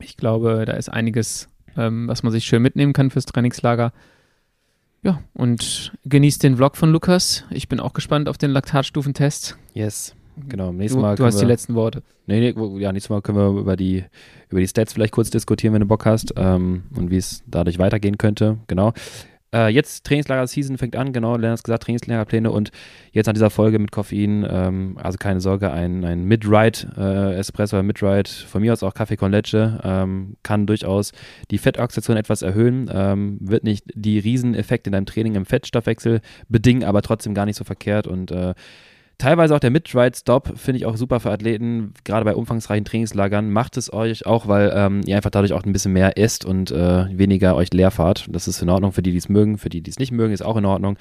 Ich 0.00 0.16
glaube, 0.16 0.64
da 0.66 0.72
ist 0.74 0.88
einiges, 0.88 1.48
ähm, 1.76 2.08
was 2.08 2.22
man 2.22 2.32
sich 2.32 2.44
schön 2.44 2.62
mitnehmen 2.62 2.92
kann 2.92 3.10
fürs 3.10 3.26
Trainingslager. 3.26 3.92
Ja, 5.02 5.22
und 5.34 5.92
genießt 6.04 6.42
den 6.42 6.56
Vlog 6.56 6.76
von 6.76 6.90
Lukas. 6.90 7.44
Ich 7.50 7.68
bin 7.68 7.78
auch 7.78 7.92
gespannt 7.92 8.28
auf 8.28 8.36
den 8.36 8.50
Laktatstufentest. 8.50 9.56
Yes. 9.72 10.16
Genau. 10.48 10.72
Nächstes 10.72 10.96
Du, 10.96 11.02
Mal 11.02 11.14
du 11.14 11.22
können 11.22 11.26
hast 11.28 11.36
die 11.38 11.42
wir- 11.42 11.48
letzten 11.48 11.74
Worte. 11.74 12.02
Nee, 12.26 12.52
nee, 12.54 12.80
ja, 12.80 12.92
nächstes 12.92 13.10
Mal 13.10 13.22
können 13.22 13.38
wir 13.38 13.60
über 13.60 13.76
die, 13.76 14.04
über 14.50 14.60
die 14.60 14.68
Stats 14.68 14.92
vielleicht 14.92 15.12
kurz 15.12 15.30
diskutieren, 15.30 15.72
wenn 15.74 15.80
du 15.80 15.86
Bock 15.86 16.04
hast 16.06 16.34
ähm, 16.36 16.82
und 16.94 17.10
wie 17.10 17.16
es 17.16 17.42
dadurch 17.46 17.78
weitergehen 17.78 18.18
könnte. 18.18 18.58
Genau. 18.66 18.92
Äh, 19.50 19.68
jetzt 19.68 20.04
Trainingslager-Season 20.04 20.76
fängt 20.76 20.94
an, 20.94 21.14
genau, 21.14 21.34
Lennart 21.38 21.60
hat 21.60 21.64
gesagt, 21.64 21.84
Trainingslagerpläne 21.84 22.50
und 22.50 22.70
jetzt 23.12 23.28
an 23.28 23.34
dieser 23.34 23.48
Folge 23.48 23.78
mit 23.78 23.90
Koffein, 23.92 24.46
ähm, 24.46 24.98
also 25.02 25.16
keine 25.16 25.40
Sorge, 25.40 25.72
ein, 25.72 26.04
ein 26.04 26.24
Mid-Ride-Espresso 26.24 27.76
oder 27.76 27.82
Mid-Ride, 27.82 28.28
von 28.28 28.60
mir 28.60 28.74
aus 28.74 28.82
auch 28.82 28.92
Kaffee 28.92 29.16
con 29.16 29.32
Leche, 29.32 29.80
ähm, 29.82 30.36
kann 30.42 30.66
durchaus 30.66 31.12
die 31.50 31.56
Fettoxidation 31.56 32.18
etwas 32.18 32.42
erhöhen, 32.42 32.90
ähm, 32.92 33.38
wird 33.40 33.64
nicht 33.64 33.84
die 33.94 34.18
Rieseneffekte 34.18 34.88
in 34.88 34.92
deinem 34.92 35.06
Training 35.06 35.34
im 35.34 35.46
Fettstoffwechsel 35.46 36.20
bedingen, 36.50 36.84
aber 36.84 37.00
trotzdem 37.00 37.32
gar 37.32 37.46
nicht 37.46 37.56
so 37.56 37.64
verkehrt 37.64 38.06
und 38.06 38.30
äh, 38.30 38.52
Teilweise 39.18 39.56
auch 39.56 39.58
der 39.58 39.70
Mid-Ride-Stop 39.70 40.56
finde 40.56 40.78
ich 40.78 40.86
auch 40.86 40.96
super 40.96 41.18
für 41.18 41.32
Athleten, 41.32 41.92
gerade 42.04 42.24
bei 42.24 42.36
umfangreichen 42.36 42.84
Trainingslagern. 42.84 43.50
Macht 43.50 43.76
es 43.76 43.92
euch 43.92 44.26
auch, 44.26 44.46
weil 44.46 44.72
ähm, 44.72 45.00
ihr 45.06 45.16
einfach 45.16 45.30
dadurch 45.30 45.52
auch 45.52 45.64
ein 45.64 45.72
bisschen 45.72 45.92
mehr 45.92 46.16
esst 46.16 46.44
und 46.44 46.70
äh, 46.70 47.06
weniger 47.10 47.56
euch 47.56 47.72
leer 47.72 47.90
fahrt. 47.90 48.28
Das 48.30 48.46
ist 48.46 48.62
in 48.62 48.70
Ordnung 48.70 48.92
für 48.92 49.02
die, 49.02 49.10
die 49.10 49.18
es 49.18 49.28
mögen. 49.28 49.58
Für 49.58 49.70
die, 49.70 49.80
die 49.80 49.90
es 49.90 49.98
nicht 49.98 50.12
mögen, 50.12 50.32
ist 50.32 50.42
auch 50.42 50.56
in 50.56 50.64
Ordnung. 50.64 50.96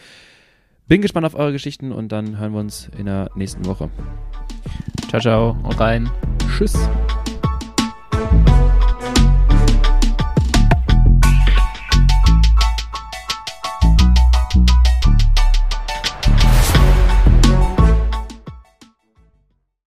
Bin 0.88 1.01
gespannt 1.01 1.28
auf 1.28 1.36
eure 1.36 1.51
Geschichten 1.51 1.91
und 1.91 2.11
dann 2.11 2.39
hören 2.39 2.53
wir 2.53 2.59
uns 2.59 2.89
in 2.97 3.05
der 3.05 3.30
nächsten 3.36 3.65
Woche. 3.65 3.89
Ciao, 5.09 5.22
ciao. 5.22 5.57
Haut 5.63 5.80
rein. 5.80 6.09
Tschüss. 6.57 6.76